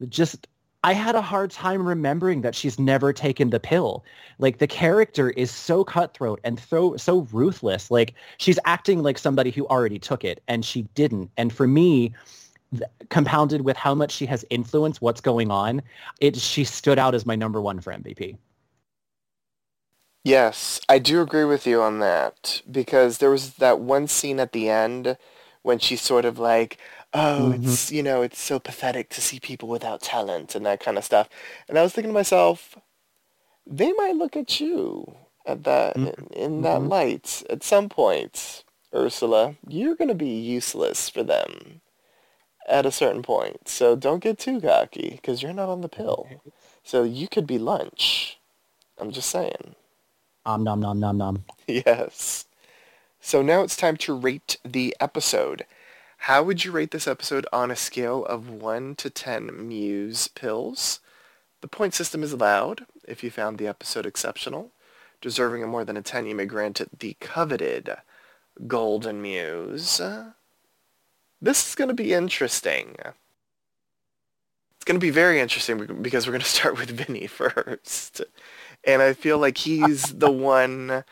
just 0.08 0.46
I 0.82 0.94
had 0.94 1.14
a 1.14 1.22
hard 1.22 1.50
time 1.50 1.86
remembering 1.86 2.40
that 2.40 2.54
she's 2.54 2.78
never 2.78 3.12
taken 3.12 3.50
the 3.50 3.60
pill. 3.60 4.04
Like 4.38 4.58
the 4.58 4.66
character 4.66 5.30
is 5.30 5.50
so 5.50 5.84
cutthroat 5.84 6.40
and 6.44 6.58
so 6.58 6.96
so 6.96 7.26
ruthless. 7.32 7.90
Like 7.90 8.14
she's 8.38 8.58
acting 8.64 9.02
like 9.02 9.18
somebody 9.18 9.50
who 9.50 9.66
already 9.66 9.98
took 9.98 10.24
it 10.24 10.42
and 10.48 10.64
she 10.64 10.82
didn't. 10.94 11.30
And 11.36 11.52
for 11.52 11.66
me, 11.66 12.14
compounded 13.08 13.62
with 13.62 13.76
how 13.76 13.94
much 13.94 14.12
she 14.12 14.26
has 14.26 14.44
influenced 14.50 15.02
what's 15.02 15.20
going 15.20 15.50
on, 15.50 15.82
it 16.20 16.36
she 16.36 16.64
stood 16.64 16.98
out 16.98 17.14
as 17.14 17.26
my 17.26 17.34
number 17.34 17.60
one 17.60 17.80
for 17.80 17.92
MVP. 17.92 18.36
Yes, 20.22 20.80
I 20.88 20.98
do 20.98 21.22
agree 21.22 21.44
with 21.44 21.66
you 21.66 21.80
on 21.80 21.98
that 22.00 22.62
because 22.70 23.18
there 23.18 23.30
was 23.30 23.54
that 23.54 23.80
one 23.80 24.06
scene 24.06 24.38
at 24.38 24.52
the 24.52 24.68
end 24.68 25.16
when 25.62 25.78
she's 25.78 26.02
sort 26.02 26.24
of 26.26 26.38
like, 26.38 26.76
"Oh, 27.14 27.52
mm-hmm. 27.54 27.64
it's 27.64 27.90
you 27.90 28.02
know, 28.02 28.22
it's 28.22 28.40
so 28.40 28.58
pathetic 28.58 29.08
to 29.10 29.22
see 29.22 29.40
people 29.40 29.68
without 29.68 30.02
talent 30.02 30.54
and 30.54 30.64
that 30.66 30.80
kind 30.80 30.98
of 30.98 31.04
stuff," 31.04 31.28
and 31.68 31.78
I 31.78 31.82
was 31.82 31.94
thinking 31.94 32.10
to 32.10 32.14
myself, 32.14 32.76
they 33.66 33.92
might 33.92 34.16
look 34.16 34.36
at 34.36 34.60
you 34.60 35.16
at 35.46 35.64
that 35.64 35.96
mm-hmm. 35.96 36.32
in, 36.34 36.44
in 36.44 36.62
that 36.62 36.80
mm-hmm. 36.80 36.88
light 36.88 37.42
at 37.48 37.62
some 37.62 37.88
point, 37.88 38.64
Ursula. 38.94 39.56
You're 39.66 39.96
gonna 39.96 40.14
be 40.14 40.28
useless 40.28 41.08
for 41.08 41.22
them 41.22 41.80
at 42.70 42.86
a 42.86 42.92
certain 42.92 43.22
point. 43.22 43.68
So 43.68 43.96
don't 43.96 44.22
get 44.22 44.38
too 44.38 44.60
cocky 44.60 45.10
because 45.16 45.42
you're 45.42 45.52
not 45.52 45.68
on 45.68 45.80
the 45.80 45.88
pill. 45.88 46.28
So 46.82 47.02
you 47.02 47.28
could 47.28 47.46
be 47.46 47.58
lunch. 47.58 48.38
I'm 48.98 49.10
just 49.10 49.28
saying. 49.28 49.74
Om 50.46 50.64
nom 50.64 50.80
nom 50.80 50.98
nom 50.98 51.18
nom. 51.18 51.44
Yes. 51.66 52.46
So 53.20 53.42
now 53.42 53.62
it's 53.62 53.76
time 53.76 53.96
to 53.98 54.14
rate 54.14 54.56
the 54.64 54.96
episode. 54.98 55.66
How 56.24 56.42
would 56.42 56.64
you 56.64 56.72
rate 56.72 56.90
this 56.90 57.06
episode 57.08 57.46
on 57.52 57.70
a 57.70 57.76
scale 57.76 58.24
of 58.24 58.48
1 58.48 58.94
to 58.96 59.10
10 59.10 59.68
Muse 59.68 60.28
pills? 60.28 61.00
The 61.60 61.68
point 61.68 61.94
system 61.94 62.22
is 62.22 62.32
allowed 62.32 62.86
if 63.06 63.22
you 63.22 63.30
found 63.30 63.58
the 63.58 63.66
episode 63.66 64.06
exceptional. 64.06 64.70
Deserving 65.20 65.62
of 65.62 65.68
more 65.68 65.84
than 65.84 65.96
a 65.96 66.02
10, 66.02 66.26
you 66.26 66.34
may 66.34 66.46
grant 66.46 66.80
it 66.80 66.98
the 66.98 67.16
coveted 67.20 67.96
Golden 68.66 69.20
Muse. 69.20 70.00
This 71.40 71.68
is 71.68 71.74
going 71.74 71.88
to 71.88 71.94
be 71.94 72.12
interesting. 72.12 72.96
It's 72.98 74.84
going 74.84 74.98
to 74.98 75.04
be 75.04 75.10
very 75.10 75.40
interesting 75.40 75.78
because 76.02 76.26
we're 76.26 76.32
going 76.32 76.40
to 76.42 76.46
start 76.46 76.78
with 76.78 76.90
Vinny 76.90 77.26
first. 77.26 78.22
And 78.84 79.02
I 79.02 79.12
feel 79.12 79.38
like 79.38 79.58
he's 79.58 80.02
the 80.02 80.30
one 80.30 81.04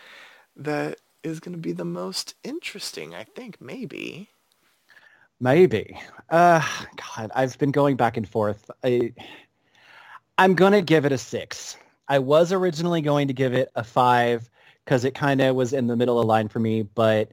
that 0.56 0.98
is 1.22 1.40
going 1.40 1.55
to 1.55 1.60
be 1.60 1.72
the 1.72 1.84
most 1.84 2.34
interesting, 2.44 3.14
I 3.14 3.24
think, 3.24 3.60
maybe. 3.60 4.28
Maybe. 5.40 5.98
Uh, 6.30 6.66
God, 6.96 7.30
I've 7.34 7.56
been 7.59 7.70
going 7.70 7.96
back 7.96 8.16
and 8.16 8.28
forth. 8.28 8.70
I, 8.82 9.12
I'm 10.36 10.55
going 10.55 10.72
to 10.72 10.82
give 10.82 11.05
it 11.05 11.12
a 11.12 11.18
six. 11.18 11.76
I 12.09 12.18
was 12.18 12.52
originally 12.52 13.02
going 13.02 13.28
to 13.28 13.34
give 13.34 13.52
it 13.55 13.70
a 13.76 13.84
five 13.84 14.48
because 14.84 15.05
it 15.05 15.14
kind 15.14 15.40
of 15.40 15.55
was 15.55 15.72
in 15.72 15.86
the 15.86 15.96
middle 15.96 16.18
of 16.18 16.24
the 16.24 16.28
line 16.28 16.48
for 16.48 16.59
me, 16.59 16.82
but 16.82 17.30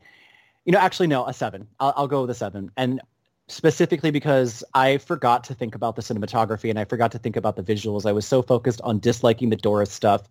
you 0.66 0.72
know, 0.72 0.80
actually, 0.80 1.08
no, 1.08 1.26
a 1.26 1.34
seven. 1.34 1.68
I'll, 1.80 1.94
I'll 1.96 2.08
go 2.08 2.22
with 2.22 2.30
a 2.32 2.36
seven. 2.36 2.72
And 2.76 3.02
specifically 3.48 4.12
because 4.12 4.64
I 4.74 4.98
forgot 4.98 5.44
to 5.46 5.54
think 5.54 5.76
about 5.76 5.96
the 5.96 6.02
cinematography 6.02 6.70
and 6.70 6.80
I 6.80 6.86
forgot 6.86 7.12
to 7.12 7.20
think 7.20 7.36
about 7.36 7.56
the 7.56 7.64
visuals. 7.64 8.06
I 8.06 8.12
was 8.12 8.26
so 8.26 8.42
focused 8.42 8.82
on 8.82 9.00
disliking 9.00 9.50
the 9.50 9.56
Doris 9.56 9.92
stuff 9.92 10.28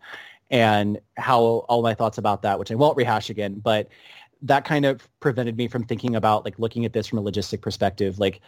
and 0.50 0.98
how 1.16 1.40
all 1.68 1.82
my 1.82 1.94
thoughts 1.94 2.18
about 2.18 2.42
that, 2.42 2.58
which 2.58 2.72
I 2.72 2.74
won't 2.74 2.96
rehash 2.96 3.30
again, 3.30 3.60
but 3.62 3.88
that 4.42 4.64
kind 4.64 4.84
of 4.84 5.08
prevented 5.20 5.56
me 5.56 5.68
from 5.68 5.84
thinking 5.84 6.16
about 6.16 6.44
like 6.44 6.58
looking 6.58 6.84
at 6.84 6.92
this 6.92 7.06
from 7.06 7.18
a 7.18 7.22
logistic 7.22 7.62
perspective. 7.62 8.18
Like 8.18 8.40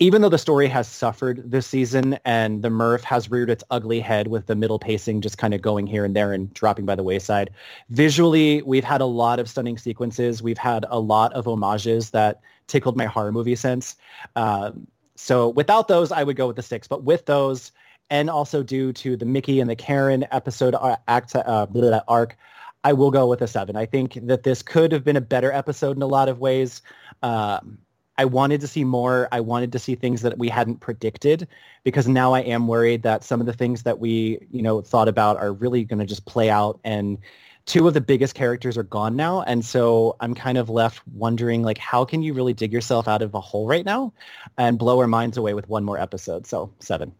even 0.00 0.22
though 0.22 0.28
the 0.28 0.38
story 0.38 0.68
has 0.68 0.86
suffered 0.86 1.50
this 1.50 1.66
season 1.66 2.18
and 2.24 2.62
the 2.62 2.70
Murph 2.70 3.02
has 3.02 3.30
reared 3.30 3.50
its 3.50 3.64
ugly 3.70 3.98
head 3.98 4.28
with 4.28 4.46
the 4.46 4.54
middle 4.54 4.78
pacing 4.78 5.20
just 5.20 5.38
kind 5.38 5.54
of 5.54 5.60
going 5.60 5.88
here 5.88 6.04
and 6.04 6.14
there 6.14 6.32
and 6.32 6.52
dropping 6.54 6.86
by 6.86 6.94
the 6.94 7.02
wayside, 7.02 7.50
visually, 7.90 8.62
we've 8.62 8.84
had 8.84 9.00
a 9.00 9.06
lot 9.06 9.40
of 9.40 9.48
stunning 9.48 9.76
sequences. 9.76 10.40
We've 10.40 10.58
had 10.58 10.86
a 10.88 11.00
lot 11.00 11.32
of 11.32 11.46
homages 11.46 12.10
that 12.10 12.40
tickled 12.68 12.96
my 12.96 13.06
horror 13.06 13.32
movie 13.32 13.56
sense. 13.56 13.96
Um, 14.36 14.86
so 15.16 15.48
without 15.48 15.88
those, 15.88 16.12
I 16.12 16.22
would 16.22 16.36
go 16.36 16.46
with 16.46 16.56
the 16.56 16.62
six. 16.62 16.86
But 16.86 17.02
with 17.02 17.26
those, 17.26 17.72
and 18.08 18.30
also 18.30 18.62
due 18.62 18.92
to 18.94 19.16
the 19.16 19.26
Mickey 19.26 19.58
and 19.58 19.68
the 19.68 19.76
Karen 19.76 20.26
episode 20.30 20.76
uh, 20.76 20.96
act, 21.08 21.34
uh, 21.34 21.66
arc, 22.06 22.36
I 22.84 22.92
will 22.92 23.10
go 23.10 23.26
with 23.26 23.42
a 23.42 23.48
seven. 23.48 23.74
I 23.74 23.84
think 23.84 24.14
that 24.26 24.44
this 24.44 24.62
could 24.62 24.92
have 24.92 25.02
been 25.02 25.16
a 25.16 25.20
better 25.20 25.52
episode 25.52 25.96
in 25.96 26.02
a 26.02 26.06
lot 26.06 26.28
of 26.28 26.38
ways. 26.38 26.82
Um, 27.24 27.78
I 28.18 28.24
wanted 28.24 28.60
to 28.60 28.66
see 28.66 28.84
more. 28.84 29.28
I 29.30 29.40
wanted 29.40 29.72
to 29.72 29.78
see 29.78 29.94
things 29.94 30.22
that 30.22 30.36
we 30.38 30.48
hadn't 30.48 30.80
predicted 30.80 31.46
because 31.84 32.08
now 32.08 32.34
I 32.34 32.40
am 32.40 32.66
worried 32.66 33.02
that 33.04 33.24
some 33.24 33.40
of 33.40 33.46
the 33.46 33.52
things 33.52 33.84
that 33.84 34.00
we, 34.00 34.40
you 34.50 34.60
know, 34.60 34.80
thought 34.80 35.08
about 35.08 35.36
are 35.36 35.52
really 35.52 35.84
going 35.84 36.00
to 36.00 36.04
just 36.04 36.26
play 36.26 36.50
out 36.50 36.80
and 36.84 37.16
two 37.64 37.86
of 37.86 37.94
the 37.94 38.00
biggest 38.00 38.34
characters 38.34 38.76
are 38.76 38.82
gone 38.82 39.14
now. 39.14 39.42
And 39.42 39.64
so 39.64 40.16
I'm 40.20 40.34
kind 40.34 40.58
of 40.58 40.68
left 40.68 41.06
wondering 41.14 41.62
like, 41.62 41.78
how 41.78 42.04
can 42.04 42.22
you 42.22 42.32
really 42.32 42.54
dig 42.54 42.72
yourself 42.72 43.06
out 43.06 43.22
of 43.22 43.34
a 43.34 43.40
hole 43.40 43.68
right 43.68 43.84
now 43.84 44.12
and 44.56 44.78
blow 44.78 44.98
our 44.98 45.06
minds 45.06 45.36
away 45.36 45.54
with 45.54 45.68
one 45.68 45.84
more 45.84 45.98
episode? 45.98 46.46
So 46.46 46.72
seven. 46.80 47.12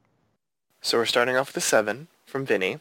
So 0.80 0.98
we're 0.98 1.06
starting 1.06 1.36
off 1.36 1.48
with 1.48 1.58
a 1.58 1.66
seven 1.66 2.08
from 2.24 2.44
Vinny. 2.46 2.80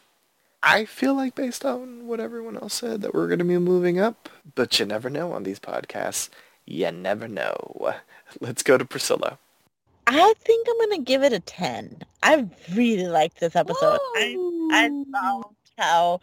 I 0.64 0.86
feel 0.86 1.14
like 1.14 1.36
based 1.36 1.66
on 1.66 2.08
what 2.08 2.20
everyone 2.20 2.58
else 2.58 2.74
said 2.74 3.02
that 3.02 3.14
we're 3.14 3.28
going 3.28 3.40
to 3.40 3.46
be 3.46 3.58
moving 3.58 4.00
up, 4.00 4.30
but 4.56 4.80
you 4.80 4.86
never 4.86 5.10
know 5.10 5.34
on 5.34 5.44
these 5.44 5.60
podcasts. 5.60 6.30
You 6.68 6.92
never 6.92 7.28
know. 7.28 7.94
Let's 8.42 8.62
go 8.62 8.78
to 8.78 8.86
Priscilla. 8.86 9.40
I 10.06 10.34
think 10.40 10.68
I'm 10.70 10.90
gonna 10.90 11.02
give 11.02 11.24
it 11.24 11.34
a 11.34 11.40
ten. 11.40 12.04
I 12.24 12.46
really 12.74 13.08
liked 13.08 13.40
this 13.40 13.56
episode. 13.56 14.00
I 14.16 14.36
I 14.72 14.90
loved 14.90 15.56
how 15.78 16.20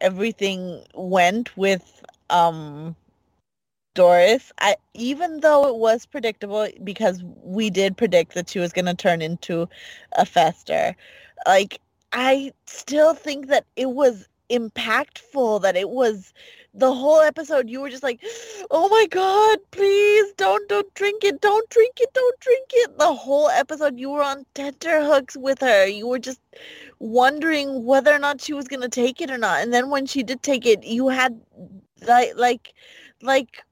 everything 0.00 0.82
went 0.94 1.56
with 1.56 2.02
um 2.30 2.96
Doris. 3.94 4.50
I 4.60 4.76
even 4.94 5.40
though 5.40 5.68
it 5.68 5.76
was 5.76 6.06
predictable 6.06 6.68
because 6.82 7.22
we 7.42 7.68
did 7.68 7.96
predict 7.96 8.34
that 8.34 8.48
she 8.48 8.58
was 8.58 8.72
gonna 8.72 8.94
turn 8.94 9.20
into 9.20 9.68
a 10.16 10.24
fester. 10.24 10.96
Like 11.46 11.80
I 12.12 12.52
still 12.66 13.14
think 13.14 13.48
that 13.48 13.66
it 13.76 13.90
was 13.90 14.28
impactful 14.52 15.62
that 15.62 15.76
it 15.76 15.88
was 15.90 16.32
the 16.74 16.92
whole 16.92 17.20
episode 17.20 17.68
you 17.68 17.80
were 17.80 17.90
just 17.90 18.02
like 18.02 18.20
oh 18.70 18.88
my 18.88 19.06
god 19.10 19.58
please 19.72 20.32
don't 20.38 20.66
don't 20.68 20.92
drink 20.94 21.22
it 21.22 21.40
don't 21.40 21.68
drink 21.68 21.94
it 22.00 22.12
don't 22.14 22.40
drink 22.40 22.66
it. 22.72 22.98
The 22.98 23.12
whole 23.12 23.48
episode 23.50 23.98
you 23.98 24.10
were 24.10 24.22
on 24.22 24.46
tenterhooks 24.54 25.36
with 25.36 25.60
her. 25.60 25.86
You 25.86 26.06
were 26.08 26.18
just 26.18 26.40
wondering 26.98 27.84
whether 27.84 28.12
or 28.12 28.18
not 28.18 28.40
she 28.40 28.54
was 28.54 28.68
going 28.68 28.80
to 28.80 28.88
take 28.88 29.20
it 29.20 29.30
or 29.30 29.38
not. 29.38 29.62
And 29.62 29.72
then 29.72 29.90
when 29.90 30.06
she 30.06 30.22
did 30.22 30.42
take 30.42 30.66
it 30.66 30.84
you 30.84 31.08
had 31.08 31.40
like 32.06 32.32
like 32.36 32.74
like 33.20 33.62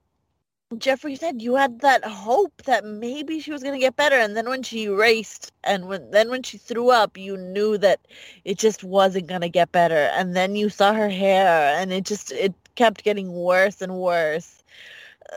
Jeffrey 0.78 1.16
said 1.16 1.42
you 1.42 1.56
had 1.56 1.80
that 1.80 2.04
hope 2.04 2.62
that 2.62 2.84
maybe 2.84 3.40
she 3.40 3.50
was 3.50 3.62
going 3.62 3.74
to 3.74 3.80
get 3.80 3.96
better 3.96 4.14
and 4.14 4.36
then 4.36 4.48
when 4.48 4.62
she 4.62 4.88
raced 4.88 5.50
and 5.64 5.88
when 5.88 6.10
then 6.12 6.30
when 6.30 6.44
she 6.44 6.58
threw 6.58 6.90
up 6.90 7.18
you 7.18 7.36
knew 7.36 7.76
that 7.78 8.00
it 8.44 8.56
just 8.56 8.84
wasn't 8.84 9.26
going 9.26 9.40
to 9.40 9.48
get 9.48 9.72
better. 9.72 10.10
And 10.14 10.36
then 10.36 10.54
you 10.54 10.68
saw 10.68 10.92
her 10.92 11.08
hair 11.08 11.74
and 11.76 11.92
it 11.92 12.04
just 12.04 12.30
it 12.32 12.54
kept 12.76 13.02
getting 13.02 13.32
worse 13.32 13.82
and 13.82 13.96
worse. 13.96 14.62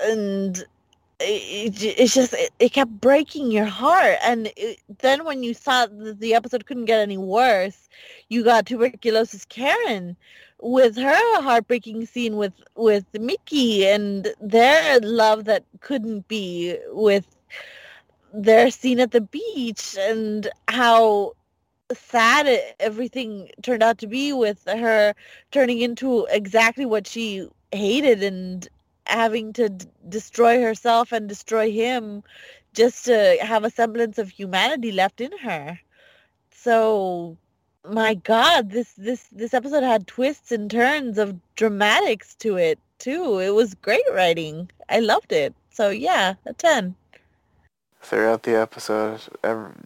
And 0.03 0.63
it, 1.23 1.83
it, 1.83 1.95
it's 1.99 2.13
just 2.13 2.33
it, 2.33 2.51
it, 2.59 2.73
kept 2.73 2.91
breaking 3.01 3.51
your 3.51 3.65
heart. 3.65 4.17
And 4.23 4.51
it, 4.57 4.79
then 4.99 5.25
when 5.25 5.43
you 5.43 5.53
saw 5.53 5.85
that 5.85 6.19
the 6.19 6.33
episode 6.33 6.65
couldn't 6.65 6.85
get 6.85 6.99
any 6.99 7.17
worse 7.17 7.83
you 8.29 8.43
got 8.43 8.65
tuberculosis 8.65 9.45
karen 9.45 10.15
with 10.61 10.95
her 10.95 11.41
heartbreaking 11.41 12.05
scene 12.05 12.37
with 12.37 12.53
with 12.75 13.05
mickey 13.19 13.85
and 13.85 14.33
their 14.41 14.99
love 15.01 15.45
that 15.45 15.63
couldn't 15.81 16.27
be 16.27 16.75
with 16.89 17.35
their 18.33 18.71
scene 18.71 18.99
at 18.99 19.11
the 19.11 19.21
beach 19.21 19.95
and 19.99 20.49
how 20.67 21.33
sad 21.93 22.47
everything 22.79 23.51
turned 23.61 23.83
out 23.83 23.99
to 23.99 24.07
be 24.07 24.33
with 24.33 24.63
her 24.67 25.13
turning 25.51 25.81
into 25.81 26.25
exactly 26.31 26.85
what 26.85 27.05
she 27.05 27.47
hated 27.71 28.23
and 28.23 28.67
having 29.05 29.53
to 29.53 29.69
d- 29.69 29.85
destroy 30.09 30.61
herself 30.61 31.11
and 31.11 31.27
destroy 31.27 31.71
him 31.71 32.23
just 32.73 33.05
to 33.05 33.37
have 33.41 33.63
a 33.63 33.69
semblance 33.69 34.17
of 34.17 34.29
humanity 34.29 34.91
left 34.91 35.21
in 35.21 35.37
her. 35.39 35.79
So 36.51 37.37
my 37.87 38.13
god, 38.15 38.71
this 38.71 38.93
this 38.93 39.27
this 39.31 39.53
episode 39.53 39.83
had 39.83 40.07
twists 40.07 40.51
and 40.51 40.69
turns 40.71 41.17
of 41.17 41.39
dramatics 41.55 42.35
to 42.35 42.57
it 42.57 42.79
too. 42.99 43.39
It 43.39 43.51
was 43.51 43.73
great 43.75 44.05
writing. 44.11 44.71
I 44.89 44.99
loved 44.99 45.31
it. 45.31 45.53
So 45.71 45.89
yeah, 45.89 46.35
a 46.45 46.53
10 46.53 46.95
throughout 48.03 48.43
the 48.43 48.59
episode 48.59 49.21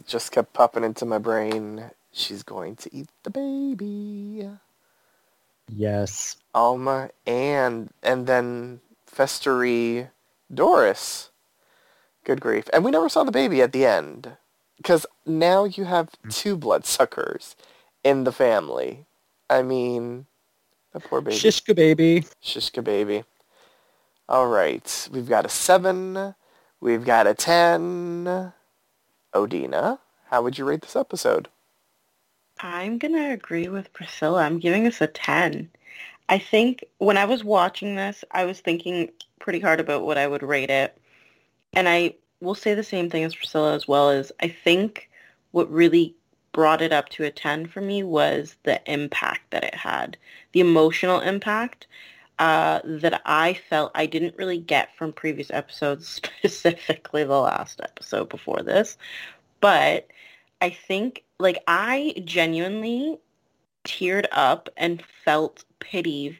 just 0.07 0.31
kept 0.31 0.52
popping 0.53 0.84
into 0.84 1.06
my 1.06 1.19
brain 1.19 1.91
she's 2.11 2.41
going 2.41 2.76
to 2.76 2.89
eat 2.94 3.07
the 3.23 3.30
baby 3.30 4.49
yes 5.69 6.35
alma 6.56 7.10
and 7.27 7.91
and 8.02 8.26
then 8.26 8.80
festery 9.18 10.10
doris. 10.53 11.31
Good 12.23 12.41
grief. 12.41 12.69
And 12.73 12.84
we 12.84 12.91
never 12.91 13.10
saw 13.10 13.23
the 13.23 13.31
baby 13.31 13.61
at 13.61 13.72
the 13.72 13.85
end 13.85 14.38
because 14.77 15.06
now 15.26 15.64
you 15.64 15.85
have 15.85 16.10
hmm. 16.22 16.30
two 16.30 16.56
bloodsuckers 16.56 17.56
in 18.03 18.23
the 18.23 18.31
family. 18.31 19.06
I 19.49 19.61
mean 19.61 20.27
the 20.94 20.99
poor 20.99 21.22
baby. 21.22 21.38
Shishka 21.38 21.76
baby. 21.76 22.26
Shishka 22.44 22.84
baby. 22.84 23.23
All 24.30 24.48
right. 24.48 25.10
We've 25.11 25.30
got 25.30 25.45
a 25.45 25.49
seven. 25.49 26.35
We've 26.80 27.06
got 27.06 27.27
a 27.27 27.34
10. 27.34 28.53
Odina, 29.34 29.99
how 30.30 30.41
would 30.41 30.57
you 30.57 30.65
rate 30.65 30.81
this 30.81 30.95
episode? 30.95 31.48
I'm 32.60 32.98
going 32.98 33.14
to 33.14 33.31
agree 33.31 33.68
with 33.68 33.94
Priscilla. 33.94 34.44
I'm 34.44 34.60
giving 34.60 34.84
this 34.84 35.02
a 35.02 35.07
10. 35.07 35.69
I 36.30 36.40
think 36.40 36.84
when 36.98 37.18
I 37.18 37.26
was 37.26 37.44
watching 37.44 37.95
this, 37.95 38.24
I 38.32 38.45
was 38.45 38.60
thinking 38.60 39.12
pretty 39.40 39.60
hard 39.60 39.80
about 39.80 40.06
what 40.06 40.18
I 40.18 40.28
would 40.28 40.44
rate 40.44 40.70
it. 40.70 40.98
And 41.74 41.88
I 41.88 42.16
will 42.41 42.56
say 42.56 42.74
the 42.74 42.84
same 42.84 43.10
thing 43.10 43.24
as 43.24 43.36
Priscilla 43.36 43.74
as 43.74 43.88
well 43.88 44.10
as 44.10 44.32
I 44.41 44.48
think 44.48 45.10
what 45.52 45.72
really 45.72 46.16
brought 46.52 46.82
it 46.82 46.91
up 46.91 47.10
to 47.10 47.24
a 47.24 47.32
10 47.32 47.68
for 47.68 47.82
me 47.82 48.04
was 48.04 48.56
the 48.64 48.82
impact 48.91 49.52
that 49.52 49.64
it 49.64 49.76
had, 49.76 50.18
the 50.54 50.60
emotional 50.60 51.20
impact 51.20 51.88
uh, 52.40 52.80
that 52.84 53.22
I 53.26 53.54
felt 53.70 53.91
I 53.95 54.06
didn't 54.06 54.38
really 54.38 54.60
get 54.60 54.95
from 54.95 55.14
previous 55.14 55.49
episodes, 55.52 56.08
specifically 56.10 57.24
the 57.24 57.40
last 57.40 57.82
episode 57.82 58.30
before 58.30 58.62
this. 58.64 58.98
But 59.60 60.08
I 60.62 60.70
think, 60.70 61.24
like, 61.40 61.64
I 61.68 62.22
genuinely 62.26 63.18
teared 63.86 64.26
up 64.32 64.70
and 64.78 65.04
felt 65.24 65.64
pity 65.80 66.40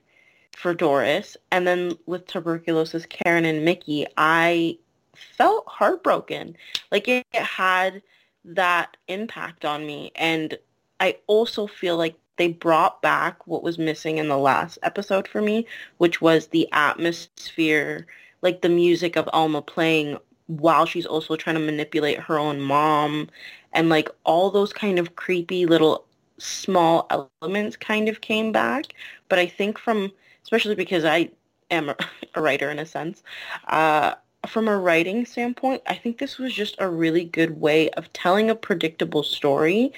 for 0.56 0.74
Doris. 0.74 1.38
And 1.52 1.68
then 1.68 1.98
with 2.06 2.28
tuberculosis, 2.28 3.06
Karen 3.06 3.46
and 3.46 3.64
Mickey, 3.64 4.06
I 4.18 4.78
felt 5.16 5.68
heartbroken. 5.68 6.56
Like, 6.92 7.08
it, 7.08 7.26
it 7.34 7.44
had 7.44 8.02
that 8.46 8.98
impact 9.08 9.66
on 9.66 9.86
me. 9.86 10.12
And 10.16 10.58
I 11.00 11.18
also 11.28 11.68
feel 11.68 11.98
like 11.98 12.16
they 12.38 12.48
brought 12.48 13.02
back 13.02 13.46
what 13.48 13.64
was 13.64 13.78
missing 13.78 14.18
in 14.18 14.28
the 14.28 14.38
last 14.38 14.78
episode 14.84 15.28
for 15.28 15.42
me, 15.42 15.66
which 15.98 16.22
was 16.22 16.48
the 16.48 16.68
atmosphere, 16.72 18.08
like 18.42 18.62
the 18.62 18.70
music 18.70 19.16
of 19.16 19.30
Alma 19.34 19.62
playing 19.62 20.18
while 20.48 20.86
she's 20.86 21.06
also 21.06 21.36
trying 21.36 21.56
to 21.56 21.62
manipulate 21.62 22.20
her 22.20 22.40
own 22.40 22.62
mom 22.62 23.30
and 23.74 23.90
like 23.90 24.10
all 24.24 24.50
those 24.50 24.72
kind 24.72 24.98
of 24.98 25.16
creepy 25.16 25.66
little 25.66 26.06
small 26.40 27.08
elements 27.42 27.76
kind 27.76 28.10
of 28.10 28.22
came 28.22 28.52
back. 28.52 28.94
But 29.30 29.40
I 29.40 29.48
think 29.48 29.78
from, 29.78 30.12
especially 30.44 30.76
because 30.76 31.06
I 31.06 31.30
am 31.72 31.90
a, 32.36 32.42
writer 32.42 32.70
in 32.70 32.80
a 32.80 32.86
sense, 32.86 33.24
uh, 33.68 34.16
from 34.46 34.68
a 34.68 34.78
writing 34.78 35.26
standpoint, 35.26 35.82
I 35.88 35.96
think 35.96 36.20
this 36.20 36.38
was 36.38 36.54
just 36.54 36.76
a 36.80 36.90
really 36.90 37.26
good 37.26 37.60
way 37.60 37.90
of 37.92 38.12
telling 38.14 38.50
a 38.50 38.56
predictable 38.56 39.24
story 39.24 39.92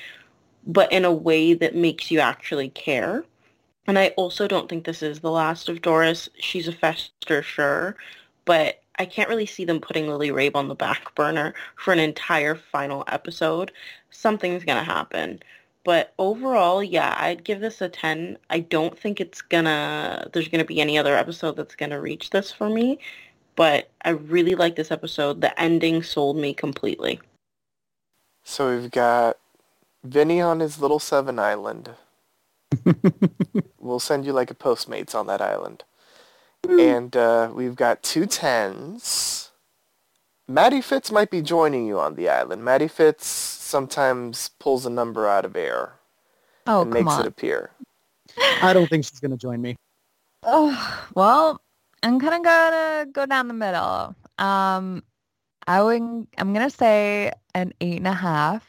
but 0.65 0.91
in 0.91 1.05
a 1.05 1.11
way 1.11 1.53
that 1.53 1.75
makes 1.75 2.11
you 2.11 2.19
actually 2.19 2.69
care. 2.69 3.23
And 3.87 3.97
I 3.97 4.09
also 4.09 4.47
don't 4.47 4.69
think 4.69 4.85
this 4.85 5.01
is 5.01 5.19
the 5.19 5.31
last 5.31 5.67
of 5.67 5.81
Doris. 5.81 6.29
She's 6.39 6.67
a 6.67 6.71
fester, 6.71 7.41
sure, 7.41 7.95
but 8.45 8.81
I 8.99 9.05
can't 9.05 9.29
really 9.29 9.45
see 9.45 9.65
them 9.65 9.79
putting 9.79 10.07
Lily 10.07 10.29
Rabe 10.29 10.55
on 10.55 10.67
the 10.67 10.75
back 10.75 11.15
burner 11.15 11.53
for 11.75 11.91
an 11.91 11.99
entire 11.99 12.53
final 12.55 13.03
episode. 13.07 13.71
Something's 14.11 14.63
going 14.63 14.77
to 14.77 14.83
happen. 14.83 15.39
But 15.85 16.13
overall, 16.19 16.83
yeah, 16.83 17.15
I'd 17.17 17.43
give 17.43 17.61
this 17.61 17.81
a 17.81 17.89
10. 17.89 18.37
I 18.49 18.59
don't 18.59 18.97
think 18.97 19.21
it's 19.21 19.41
gonna, 19.41 20.29
there's 20.33 20.47
gonna 20.49 20.65
be 20.65 20.81
any 20.81 20.97
other 20.97 21.15
episode 21.15 21.55
that's 21.55 21.75
gonna 21.75 22.01
reach 22.01 22.29
this 22.29 22.51
for 22.51 22.69
me. 22.69 22.99
But 23.55 23.89
I 24.03 24.11
really 24.11 24.55
like 24.55 24.75
this 24.75 24.91
episode. 24.91 25.41
The 25.41 25.59
ending 25.59 26.03
sold 26.03 26.37
me 26.37 26.53
completely. 26.53 27.19
So 28.43 28.75
we've 28.75 28.91
got 28.91 29.37
Vinny 30.03 30.41
on 30.41 30.59
his 30.59 30.79
little 30.79 30.99
seven 30.99 31.39
island. 31.39 31.91
we'll 33.79 33.99
send 33.99 34.25
you 34.25 34.33
like 34.33 34.51
a 34.51 34.55
Postmates 34.55 35.15
on 35.15 35.27
that 35.27 35.41
island. 35.41 35.83
And 36.67 37.15
uh, 37.15 37.51
we've 37.53 37.75
got 37.75 38.03
two 38.03 38.25
tens. 38.25 39.51
Maddie 40.47 40.81
Fitz 40.81 41.11
might 41.11 41.31
be 41.31 41.41
joining 41.41 41.85
you 41.85 41.99
on 41.99 42.15
the 42.15 42.27
island. 42.27 42.63
Maddie 42.63 42.87
Fitz 42.87 43.25
sometimes 43.69 44.49
pulls 44.59 44.85
a 44.85 44.89
number 44.89 45.27
out 45.27 45.45
of 45.45 45.55
air 45.55 45.93
Oh, 46.67 46.81
and 46.81 46.91
come 46.91 47.05
makes 47.05 47.13
on. 47.15 47.21
it 47.21 47.27
appear. 47.27 47.71
I 48.61 48.73
don't 48.73 48.89
think 48.89 49.05
she's 49.05 49.19
going 49.19 49.31
to 49.31 49.37
join 49.37 49.61
me. 49.61 49.75
Oh, 50.43 51.07
well, 51.15 51.61
I'm 52.03 52.19
kind 52.19 52.33
of 52.35 52.43
gonna 52.43 53.05
go 53.11 53.25
down 53.25 53.47
the 53.49 53.53
middle. 53.53 54.15
Um, 54.37 55.03
I 55.67 55.83
would, 55.83 56.01
I'm 56.37 56.53
gonna 56.53 56.69
say 56.69 57.31
an 57.53 57.73
eight 57.81 57.97
and 57.97 58.07
a 58.07 58.13
half 58.13 58.65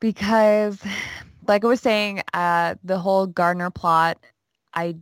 because, 0.00 0.78
like 1.46 1.64
I 1.64 1.66
was 1.66 1.80
saying, 1.80 2.22
uh, 2.34 2.74
the 2.84 2.98
whole 2.98 3.26
Gardner 3.26 3.70
plot, 3.70 4.18
I 4.74 4.96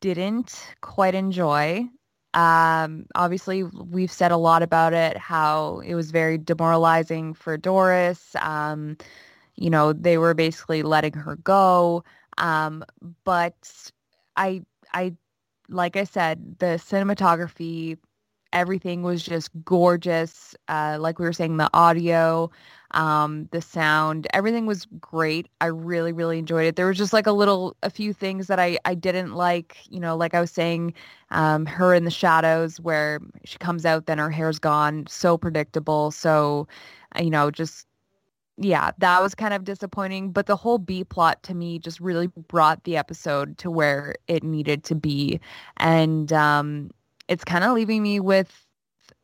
didn't 0.00 0.54
quite 0.82 1.14
enjoy. 1.14 1.88
Um, 2.36 3.06
obviously, 3.14 3.64
we've 3.64 4.12
said 4.12 4.30
a 4.30 4.36
lot 4.36 4.62
about 4.62 4.92
it, 4.92 5.16
how 5.16 5.80
it 5.80 5.94
was 5.94 6.10
very 6.10 6.38
demoralizing 6.38 7.34
for 7.34 7.56
Doris. 7.56 8.36
Um, 8.42 8.98
you 9.56 9.70
know, 9.70 9.92
they 9.94 10.18
were 10.18 10.34
basically 10.34 10.82
letting 10.82 11.14
her 11.14 11.36
go. 11.36 12.04
Um, 12.38 12.84
but 13.24 13.90
I, 14.36 14.62
I, 14.92 15.14
like 15.70 15.96
I 15.96 16.04
said, 16.04 16.58
the 16.58 16.76
cinematography, 16.76 17.96
everything 18.52 19.02
was 19.02 19.22
just 19.22 19.50
gorgeous. 19.64 20.54
Uh, 20.68 20.98
like 21.00 21.18
we 21.18 21.24
were 21.24 21.32
saying, 21.32 21.56
the 21.56 21.70
audio, 21.72 22.50
um, 22.96 23.48
the 23.52 23.60
sound, 23.60 24.26
everything 24.32 24.66
was 24.66 24.86
great. 25.00 25.48
I 25.60 25.66
really, 25.66 26.12
really 26.12 26.38
enjoyed 26.38 26.66
it. 26.66 26.76
There 26.76 26.86
was 26.86 26.98
just 26.98 27.12
like 27.12 27.26
a 27.26 27.32
little, 27.32 27.76
a 27.82 27.90
few 27.90 28.12
things 28.12 28.48
that 28.48 28.58
I, 28.58 28.78
I 28.84 28.94
didn't 28.94 29.34
like, 29.34 29.76
you 29.90 30.00
know, 30.00 30.16
like 30.16 30.34
I 30.34 30.40
was 30.40 30.50
saying, 30.50 30.94
um, 31.30 31.66
her 31.66 31.94
in 31.94 32.04
the 32.04 32.10
shadows 32.10 32.80
where 32.80 33.20
she 33.44 33.58
comes 33.58 33.84
out, 33.86 34.06
then 34.06 34.18
her 34.18 34.30
hair's 34.30 34.58
gone. 34.58 35.06
So 35.08 35.36
predictable. 35.38 36.10
So, 36.10 36.66
uh, 37.18 37.22
you 37.22 37.30
know, 37.30 37.50
just 37.50 37.86
yeah, 38.58 38.90
that 38.98 39.22
was 39.22 39.34
kind 39.34 39.52
of 39.54 39.64
disappointing. 39.64 40.32
But 40.32 40.46
the 40.46 40.56
whole 40.56 40.78
B 40.78 41.04
plot 41.04 41.42
to 41.44 41.54
me 41.54 41.78
just 41.78 42.00
really 42.00 42.28
brought 42.28 42.84
the 42.84 42.96
episode 42.96 43.58
to 43.58 43.70
where 43.70 44.16
it 44.28 44.42
needed 44.42 44.84
to 44.84 44.94
be. 44.94 45.40
And 45.76 46.32
um, 46.32 46.90
it's 47.28 47.44
kind 47.44 47.64
of 47.64 47.72
leaving 47.72 48.02
me 48.02 48.20
with, 48.20 48.65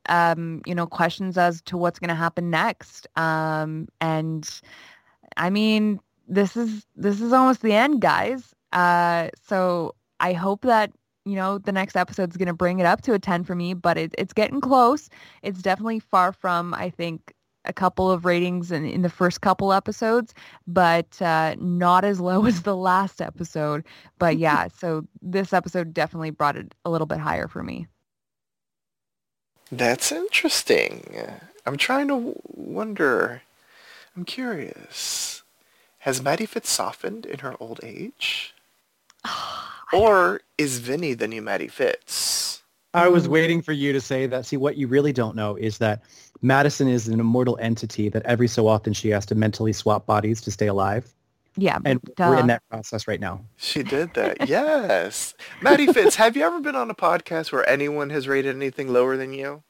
um, 0.09 0.63
you 0.67 0.75
know, 0.75 0.87
questions 0.87 1.39
as 1.39 1.63
to 1.63 1.77
what's 1.77 1.99
going 1.99 2.09
to 2.09 2.15
happen 2.15 2.51
next. 2.51 3.07
Um, 3.17 3.89
and 4.01 4.49
I 5.37 5.51
mean, 5.51 6.01
this 6.29 6.57
is 6.57 6.87
this 6.97 7.21
is 7.21 7.33
almost 7.33 7.63
the 7.63 7.73
end, 7.73 8.01
guys. 8.01 8.55
Uh, 8.73 9.29
so 9.47 9.95
I 10.21 10.33
hope 10.33 10.63
that 10.63 10.93
you 11.25 11.37
know 11.37 11.59
the 11.59 11.73
next 11.73 11.97
episode 11.97 12.31
is 12.31 12.37
going 12.37 12.49
to 12.49 12.55
bring 12.55 12.81
it 12.81 12.87
up 12.87 13.03
to 13.03 13.13
a 13.15 13.19
10 13.19 13.45
for 13.45 13.55
me 13.55 13.75
but 13.75 13.97
it, 13.97 14.13
it's 14.19 14.33
getting 14.33 14.61
close 14.61 15.09
it's 15.45 15.63
definitely 15.63 16.01
far 16.01 16.33
from 16.33 16.75
i 16.75 16.91
think 16.91 17.33
a 17.65 17.73
couple 17.73 18.11
of 18.11 18.25
ratings 18.25 18.73
in, 18.73 18.85
in 18.85 19.03
the 19.03 19.09
first 19.09 19.41
couple 19.41 19.73
episodes, 19.73 20.35
but 20.67 21.21
uh, 21.23 21.55
not 21.59 22.05
as 22.05 22.21
low 22.21 22.47
as 22.47 22.63
the 22.63 22.77
last 22.77 23.21
episode. 23.21 23.85
But 24.19 24.39
yeah, 24.39 24.69
so 24.79 25.07
this 25.21 25.53
episode 25.53 25.95
definitely 25.95 26.31
brought 26.31 26.57
it 26.57 26.75
a 26.85 26.91
little 26.91 27.07
bit 27.07 27.19
higher 27.19 27.49
for 27.49 27.63
me. 27.63 27.87
That's 29.73 30.13
interesting. 30.13 31.17
I'm 31.67 31.79
trying 31.79 32.09
to 32.09 32.15
w- 32.15 32.43
wonder. 32.47 33.43
I'm 34.15 34.27
curious. 34.27 35.43
Has 36.01 36.23
Maddie 36.23 36.47
Fitz 36.47 36.71
softened 36.71 37.25
in 37.27 37.41
her 37.41 37.57
old 37.61 37.81
age? 37.83 38.55
Or 39.95 40.41
is 40.57 40.79
Vinny 40.79 41.13
the 41.13 41.29
new 41.29 41.43
Maddie 41.43 41.69
Fitz? 41.69 42.63
I 42.95 43.09
was 43.09 43.29
waiting 43.29 43.61
for 43.61 43.73
you 43.73 43.93
to 43.93 44.01
say 44.01 44.27
that. 44.27 44.47
See, 44.47 44.57
what 44.57 44.79
you 44.79 44.87
really 44.87 45.13
don't 45.13 45.37
know 45.37 45.55
is 45.57 45.77
that 45.79 46.01
Madison 46.41 46.89
is 46.89 47.09
an 47.09 47.21
immortal 47.21 47.59
entity 47.61 48.09
that 48.09 48.23
every 48.25 48.49
so 48.49 48.69
often 48.69 48.95
she 48.95 49.11
has 49.11 49.27
to 49.27 49.35
mentally 49.35 49.75
swap 49.75 50.07
bodies 50.07 50.41
to 50.43 50.51
stay 50.51 50.67
alive. 50.67 51.13
Yeah, 51.57 51.79
And 51.85 52.01
we're 52.19 52.39
in 52.39 52.47
that 52.47 52.63
process 52.71 53.07
right 53.07 53.21
now. 53.21 53.45
She 53.57 53.83
did 53.83 54.15
that. 54.15 54.49
yes. 54.49 55.35
Maddie 55.61 55.87
Fitz, 55.93 56.17
have 56.17 56.35
you 56.37 56.45
ever 56.45 56.61
been 56.61 56.77
on 56.77 56.91
a 56.91 56.95
podcast 56.95 57.53
where 57.53 57.69
anyone 57.69 58.09
has 58.11 58.27
rated 58.27 58.57
anything 58.57 58.91
lower 58.93 59.17
than 59.19 59.35
you? 59.35 59.63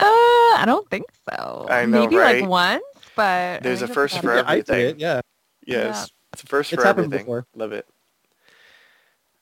Uh, 0.00 0.04
I 0.06 0.62
don't 0.64 0.88
think 0.90 1.06
so. 1.28 1.66
I 1.68 1.84
know, 1.84 2.00
Maybe 2.02 2.16
right? 2.16 2.40
like 2.42 2.48
once, 2.50 2.84
but 3.16 3.62
There's 3.62 3.82
I 3.82 3.84
a 3.84 3.88
think 3.88 3.94
first 3.94 4.20
for 4.20 4.32
about 4.32 4.38
it. 4.38 4.46
Yeah, 4.46 4.50
I 4.52 4.54
did 4.56 4.70
everything. 4.70 4.90
it. 4.96 5.00
Yeah. 5.00 5.20
Yes. 5.66 6.10
It's 6.32 6.42
a 6.42 6.46
first 6.46 6.72
It's 6.72 6.80
for 6.82 6.86
happened 6.86 7.06
everything. 7.06 7.26
before. 7.26 7.46
Love 7.54 7.72
it. 7.72 7.86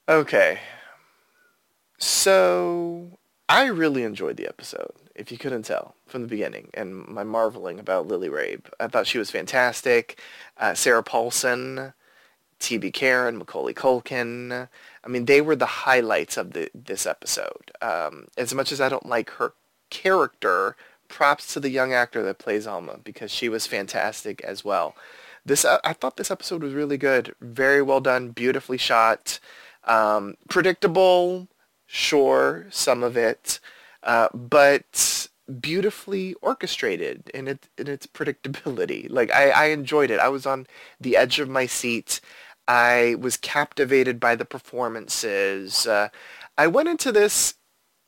Okay. 0.09 0.59
So 1.99 3.19
I 3.49 3.67
really 3.67 4.03
enjoyed 4.03 4.37
the 4.37 4.49
episode, 4.49 4.93
if 5.17 5.33
you 5.33 5.39
couldn't 5.39 5.65
tell 5.65 5.95
from 6.07 6.23
the 6.23 6.29
beginning, 6.29 6.71
and 6.75 7.07
my 7.09 7.25
marveling 7.25 7.79
about 7.81 8.07
Lily 8.07 8.29
Rabe. 8.29 8.67
I 8.79 8.87
thought 8.87 9.07
she 9.07 9.19
was 9.19 9.31
fantastic. 9.31 10.21
Uh, 10.59 10.75
Sarah 10.75 11.03
Paulson, 11.03 11.95
T.B. 12.59 12.91
Karen, 12.93 13.39
Macaulay 13.39 13.75
Culkin. 13.75 14.69
I 15.05 15.09
mean, 15.09 15.25
they 15.25 15.41
were 15.41 15.57
the 15.57 15.67
highlights 15.67 16.37
of 16.37 16.53
the, 16.53 16.71
this 16.75 17.07
episode. 17.07 17.73
Um, 17.83 18.29
as 18.37 18.55
much 18.55 18.73
as 18.73 18.81
I 18.81 18.89
don't 18.89 19.07
like 19.07 19.31
her 19.31 19.55
character, 19.91 20.77
props 21.09 21.53
to 21.55 21.61
the 21.61 21.71
young 21.71 21.93
actor 21.93 22.23
that 22.23 22.39
plays 22.39 22.67
Alma 22.67 22.99
because 23.03 23.31
she 23.31 23.49
was 23.49 23.67
fantastic 23.67 24.43
as 24.43 24.65
well. 24.65 24.95
This 25.45 25.65
uh, 25.65 25.79
I 25.85 25.93
thought 25.93 26.17
this 26.17 26.31
episode 26.31 26.63
was 26.63 26.75
really 26.75 26.99
good, 26.99 27.35
very 27.41 27.83
well 27.83 28.01
done, 28.01 28.31
beautifully 28.31 28.79
shot, 28.79 29.39
um, 29.85 30.37
predictable, 30.49 31.47
sure, 31.87 32.67
some 32.71 33.03
of 33.05 33.17
it, 33.17 33.61
uh, 34.07 34.31
but 34.35 35.29
beautifully 35.61 36.35
orchestrated 36.43 37.31
in 37.35 37.49
it 37.49 37.69
in 37.79 37.89
its 37.89 38.07
predictability. 38.19 39.09
Like 39.11 39.33
I, 39.33 39.51
I 39.51 39.67
enjoyed 39.67 40.13
it. 40.13 40.21
I 40.21 40.31
was 40.31 40.47
on 40.47 40.67
the 41.01 41.17
edge 41.17 41.41
of 41.41 41.51
my 41.51 41.67
seat. 41.67 42.23
I 42.69 43.17
was 43.21 43.39
captivated 43.39 44.21
by 44.21 44.37
the 44.37 44.47
performances. 44.47 45.87
Uh, 45.89 46.11
I 46.59 46.69
went 46.69 46.91
into 46.91 47.13
this 47.13 47.57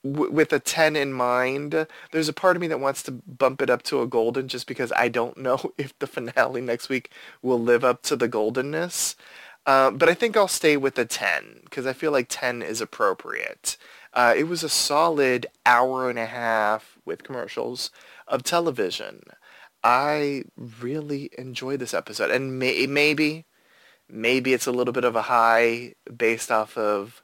w- 0.05 0.31
with 0.33 0.53
a 0.53 0.61
10 0.61 0.97
in 0.97 1.13
mind. 1.13 1.87
There's 2.13 2.29
a 2.29 2.33
part 2.33 2.57
of 2.57 2.61
me 2.63 2.69
that 2.69 2.81
wants 2.81 3.03
to 3.05 3.13
bump 3.13 3.63
it 3.63 3.71
up 3.71 3.83
to 3.85 4.03
a 4.03 4.07
golden 4.07 4.49
just 4.49 4.67
because 4.67 4.93
I 4.97 5.09
don't 5.09 5.37
know 5.39 5.73
if 5.79 5.99
the 5.99 6.07
finale 6.07 6.61
next 6.61 6.89
week 6.89 7.11
will 7.43 7.61
live 7.61 7.85
up 7.85 8.03
to 8.05 8.17
the 8.17 8.29
goldenness. 8.29 9.15
Uh, 9.67 9.91
but 9.91 10.09
I 10.09 10.15
think 10.15 10.37
I'll 10.37 10.49
stay 10.49 10.77
with 10.77 10.99
a 10.99 11.05
10 11.05 11.61
because 11.65 11.87
I 11.87 11.93
feel 11.93 12.13
like 12.13 12.27
10 12.31 12.63
is 12.63 12.81
appropriate. 12.81 13.77
Uh, 14.13 14.35
it 14.37 14.45
was 14.45 14.63
a 14.63 14.69
solid 14.69 15.47
hour 15.67 16.09
and 16.09 16.19
a 16.19 16.27
half 16.27 16.99
with 17.05 17.23
commercials 17.23 17.91
of 18.27 18.43
television. 18.43 19.23
I 19.85 20.45
really 20.81 21.31
enjoyed 21.39 21.81
this 21.81 21.95
episode. 21.95 22.31
And 22.31 22.59
may- 22.59 22.87
maybe, 22.87 23.47
maybe 24.09 24.53
it's 24.53 24.67
a 24.67 24.73
little 24.73 24.93
bit 24.93 25.05
of 25.05 25.17
a 25.17 25.23
high 25.23 25.95
based 26.15 26.51
off 26.51 26.77
of 26.77 27.23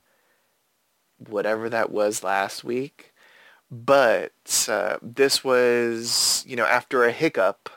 whatever 1.19 1.69
that 1.69 1.91
was 1.91 2.23
last 2.23 2.65
week. 2.65 3.13
But 3.71 4.67
uh, 4.69 4.99
this 5.03 5.43
was, 5.43 6.45
you 6.47 6.55
know, 6.55 6.67
after 6.67 7.05
a 7.05 7.13
hiccup, 7.13 7.71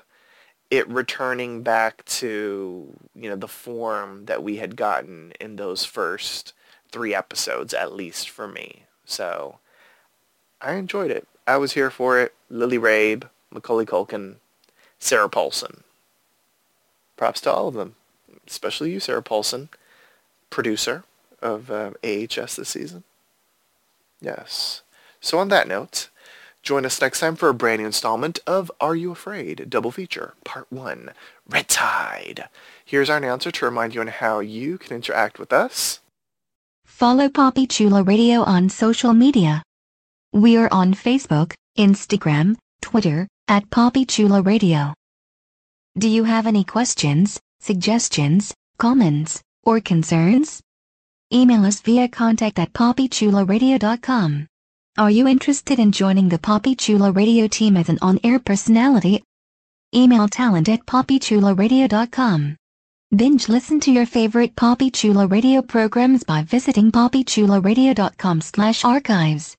it 0.70 0.88
returning 0.90 1.64
back 1.64 2.04
to, 2.06 2.94
you 3.16 3.30
know, 3.30 3.38
the 3.38 3.48
form 3.48 4.26
that 4.26 4.44
we 4.44 4.58
had 4.58 4.76
gotten 4.76 5.32
in 5.40 5.56
those 5.56 5.86
first 5.86 6.54
three 6.92 7.16
episodes, 7.16 7.74
at 7.74 7.94
least 7.94 8.30
for 8.30 8.48
me. 8.48 8.84
So 9.08 9.58
I 10.62 10.74
enjoyed 10.74 11.10
it. 11.10 11.28
I 11.48 11.58
was 11.58 11.72
here 11.72 11.90
for 11.90 12.20
it. 12.20 12.36
Lily 12.50 12.78
Rabe, 12.78 13.24
Macaulay 13.50 13.86
Culkin, 13.86 14.36
Sarah 15.00 15.30
Paulson. 15.30 15.84
Props 17.16 17.42
to 17.42 17.52
all 17.52 17.70
of 17.70 17.74
them, 17.74 17.96
especially 18.46 18.92
you, 18.92 19.00
Sarah 19.00 19.24
Paulson, 19.24 19.70
producer 20.52 21.04
of 21.42 21.72
uh, 21.72 21.92
AHS 22.04 22.58
this 22.58 22.70
season. 22.70 23.04
Yes. 24.22 24.82
So 25.22 25.40
on 25.40 25.48
that 25.50 25.68
note, 25.68 26.10
join 26.62 26.86
us 26.86 27.02
next 27.02 27.22
time 27.22 27.36
for 27.36 27.50
a 27.50 27.54
brand 27.54 27.80
new 27.80 27.88
installment 27.88 28.40
of 28.46 28.72
Are 28.82 28.96
You 28.96 29.12
Afraid? 29.12 29.70
Double 29.70 29.92
Feature, 29.92 30.34
Part 30.44 30.68
1, 30.70 31.12
Red 31.50 31.68
Tide. 31.70 32.50
Here's 32.84 33.10
our 33.10 33.18
announcer 33.18 33.52
to 33.52 33.66
remind 33.66 33.96
you 33.96 34.02
on 34.02 34.08
how 34.08 34.40
you 34.40 34.78
can 34.78 34.96
interact 34.96 35.40
with 35.40 35.54
us. 35.54 36.02
Follow 36.88 37.30
Poppy 37.30 37.68
Chula 37.68 38.02
Radio 38.02 38.42
on 38.42 38.70
social 38.70 39.14
media. 39.14 39.62
We 40.34 40.58
are 40.58 40.68
on 40.72 40.96
Facebook, 40.96 41.54
Instagram, 41.78 42.56
Twitter, 42.82 43.28
at 43.48 43.70
Poppy 43.70 44.04
Chula 44.04 44.42
Radio. 44.42 44.96
Do 45.96 46.10
you 46.10 46.24
have 46.24 46.48
any 46.48 46.64
questions, 46.64 47.40
suggestions, 47.60 48.52
comments, 48.80 49.42
or 49.64 49.80
concerns? 49.80 50.60
Email 51.32 51.66
us 51.66 51.82
via 51.82 52.08
contact 52.08 52.58
at 52.58 52.74
poppychularadio.com. 52.74 54.48
Are 54.98 55.12
you 55.12 55.28
interested 55.28 55.78
in 55.78 55.92
joining 55.92 56.30
the 56.30 56.40
Poppy 56.40 56.74
Chula 56.74 57.12
Radio 57.12 57.48
team 57.48 57.78
as 57.78 57.90
an 57.90 58.00
on-air 58.02 58.40
personality? 58.40 59.22
Email 59.94 60.28
talent 60.28 60.68
at 60.68 60.86
poppychularadio.com. 60.88 62.56
Binge 63.16 63.48
listen 63.48 63.80
to 63.80 63.90
your 63.90 64.06
favorite 64.06 64.58
Poppy 64.58 64.92
Chula 64.92 65.28
Radio 65.28 65.62
programs 65.62 66.26
by 66.26 66.44
visiting 66.44 66.92
poppychularadio.com 66.92 68.42
slash 68.42 68.84
archives. 68.84 69.56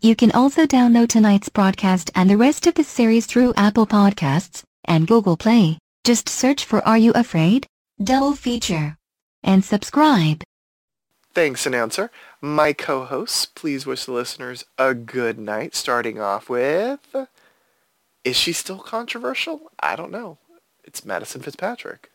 You 0.00 0.16
can 0.16 0.32
also 0.32 0.64
download 0.64 1.08
tonight's 1.08 1.50
broadcast 1.50 2.10
and 2.14 2.30
the 2.30 2.38
rest 2.38 2.66
of 2.66 2.72
the 2.72 2.82
series 2.82 3.26
through 3.26 3.52
Apple 3.58 3.86
Podcasts 3.86 4.62
and 4.86 5.06
Google 5.06 5.36
Play. 5.36 5.76
Just 6.02 6.30
search 6.30 6.64
for 6.64 6.80
Are 6.88 6.96
You 6.96 7.12
Afraid? 7.12 7.66
Double 8.02 8.32
feature. 8.32 8.96
And 9.42 9.62
subscribe. 9.62 10.42
Thanks, 11.34 11.66
announcer. 11.66 12.10
My 12.40 12.72
co-hosts, 12.72 13.44
please 13.44 13.84
wish 13.84 14.06
the 14.06 14.12
listeners 14.12 14.64
a 14.78 14.94
good 14.94 15.38
night, 15.38 15.74
starting 15.74 16.22
off 16.22 16.48
with... 16.48 17.00
Is 18.24 18.36
she 18.36 18.54
still 18.54 18.78
controversial? 18.78 19.70
I 19.78 19.94
don't 19.94 20.10
know. 20.10 20.38
It's 20.84 21.04
Madison 21.04 21.42
Fitzpatrick. 21.42 22.11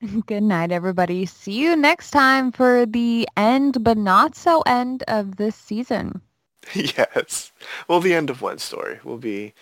Good 0.26 0.42
night, 0.42 0.72
everybody. 0.72 1.26
See 1.26 1.52
you 1.52 1.76
next 1.76 2.10
time 2.10 2.52
for 2.52 2.86
the 2.86 3.28
end, 3.36 3.84
but 3.84 3.98
not 3.98 4.34
so 4.34 4.62
end 4.62 5.02
of 5.08 5.36
this 5.36 5.54
season. 5.54 6.22
yes. 6.74 7.52
Well, 7.86 8.00
the 8.00 8.14
end 8.14 8.30
of 8.30 8.40
one 8.40 8.58
story 8.58 9.00
will 9.04 9.18
be 9.18 9.52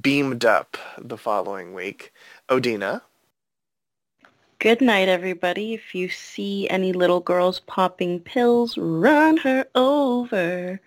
beamed 0.00 0.44
up 0.44 0.78
the 0.98 1.18
following 1.18 1.74
week. 1.74 2.12
Odina. 2.48 3.02
Good 4.58 4.80
night, 4.80 5.08
everybody. 5.08 5.74
If 5.74 5.94
you 5.94 6.08
see 6.08 6.68
any 6.70 6.92
little 6.92 7.20
girls 7.20 7.60
popping 7.60 8.20
pills, 8.20 8.78
run 8.78 9.38
her 9.38 9.66
over. 9.74 10.80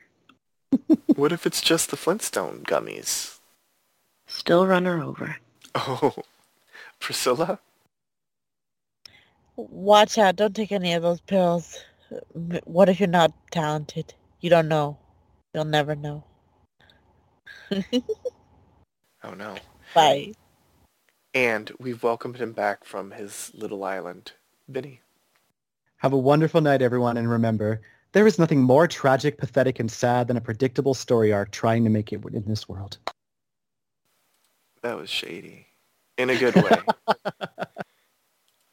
what 1.15 1.32
if 1.32 1.45
it's 1.45 1.61
just 1.61 1.91
the 1.91 1.98
Flintstone 1.98 2.64
gummies? 2.64 3.38
Still 4.26 4.65
run 4.65 4.86
her 4.86 4.99
over. 4.99 5.38
Oh, 5.76 6.15
Priscilla? 6.99 7.60
Watch 9.56 10.18
out. 10.18 10.36
Don't 10.36 10.56
take 10.56 10.72
any 10.72 10.94
of 10.94 11.02
those 11.02 11.22
pills. 11.22 11.80
What 12.65 12.90
if 12.90 12.99
you're 12.99 13.07
not 13.07 13.34
talented? 13.52 14.14
You 14.41 14.49
don't 14.49 14.68
know. 14.68 14.98
You'll 15.53 15.65
never 15.65 15.95
know. 15.95 16.23
oh, 17.72 19.34
no. 19.38 19.56
Bye. 19.94 20.34
And 21.34 21.72
we've 21.80 22.03
welcomed 22.03 22.38
him 22.38 22.52
back 22.52 22.84
from 22.84 23.11
his 23.11 23.52
little 23.53 23.84
island. 23.84 24.34
Vinny. 24.68 25.02
Have 25.98 26.14
a 26.14 26.18
wonderful 26.18 26.61
night, 26.61 26.82
everyone, 26.82 27.18
and 27.18 27.30
remember, 27.30 27.82
there 28.11 28.27
is 28.27 28.38
nothing 28.38 28.61
more 28.61 28.88
tragic, 28.88 29.38
pathetic, 29.38 29.80
and 29.80 29.91
sad 29.91 30.27
than 30.27 30.38
a 30.38 30.41
predictable 30.41 30.94
story 30.94 31.34
arc 31.34 31.52
trying 31.52 31.84
to 31.84 31.90
make 31.90 32.14
it 32.14 32.22
in 32.34 32.45
this 32.45 32.69
world. 32.69 32.98
That 34.82 34.98
was 34.98 35.10
shady. 35.10 35.68
In 36.18 36.30
a 36.30 36.38
good 36.38 36.56
way. 36.56 36.72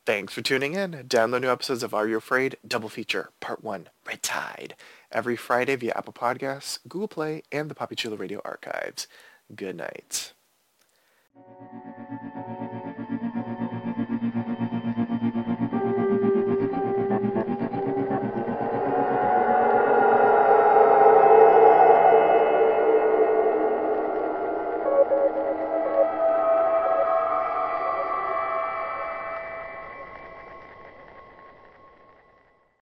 Thanks 0.04 0.32
for 0.32 0.42
tuning 0.42 0.74
in. 0.74 1.04
Download 1.06 1.42
new 1.42 1.50
episodes 1.52 1.84
of 1.84 1.94
Are 1.94 2.08
You 2.08 2.16
Afraid? 2.16 2.56
Double 2.66 2.88
feature, 2.88 3.30
part 3.38 3.62
one, 3.62 3.88
Red 4.04 4.20
Tide, 4.20 4.74
every 5.12 5.36
Friday 5.36 5.76
via 5.76 5.92
Apple 5.94 6.12
Podcasts, 6.12 6.80
Google 6.88 7.06
Play, 7.06 7.44
and 7.52 7.70
the 7.70 7.74
Poppy 7.76 7.94
Chula 7.94 8.16
Radio 8.16 8.40
archives. 8.44 9.06
Good 9.54 9.76
night. 9.76 10.32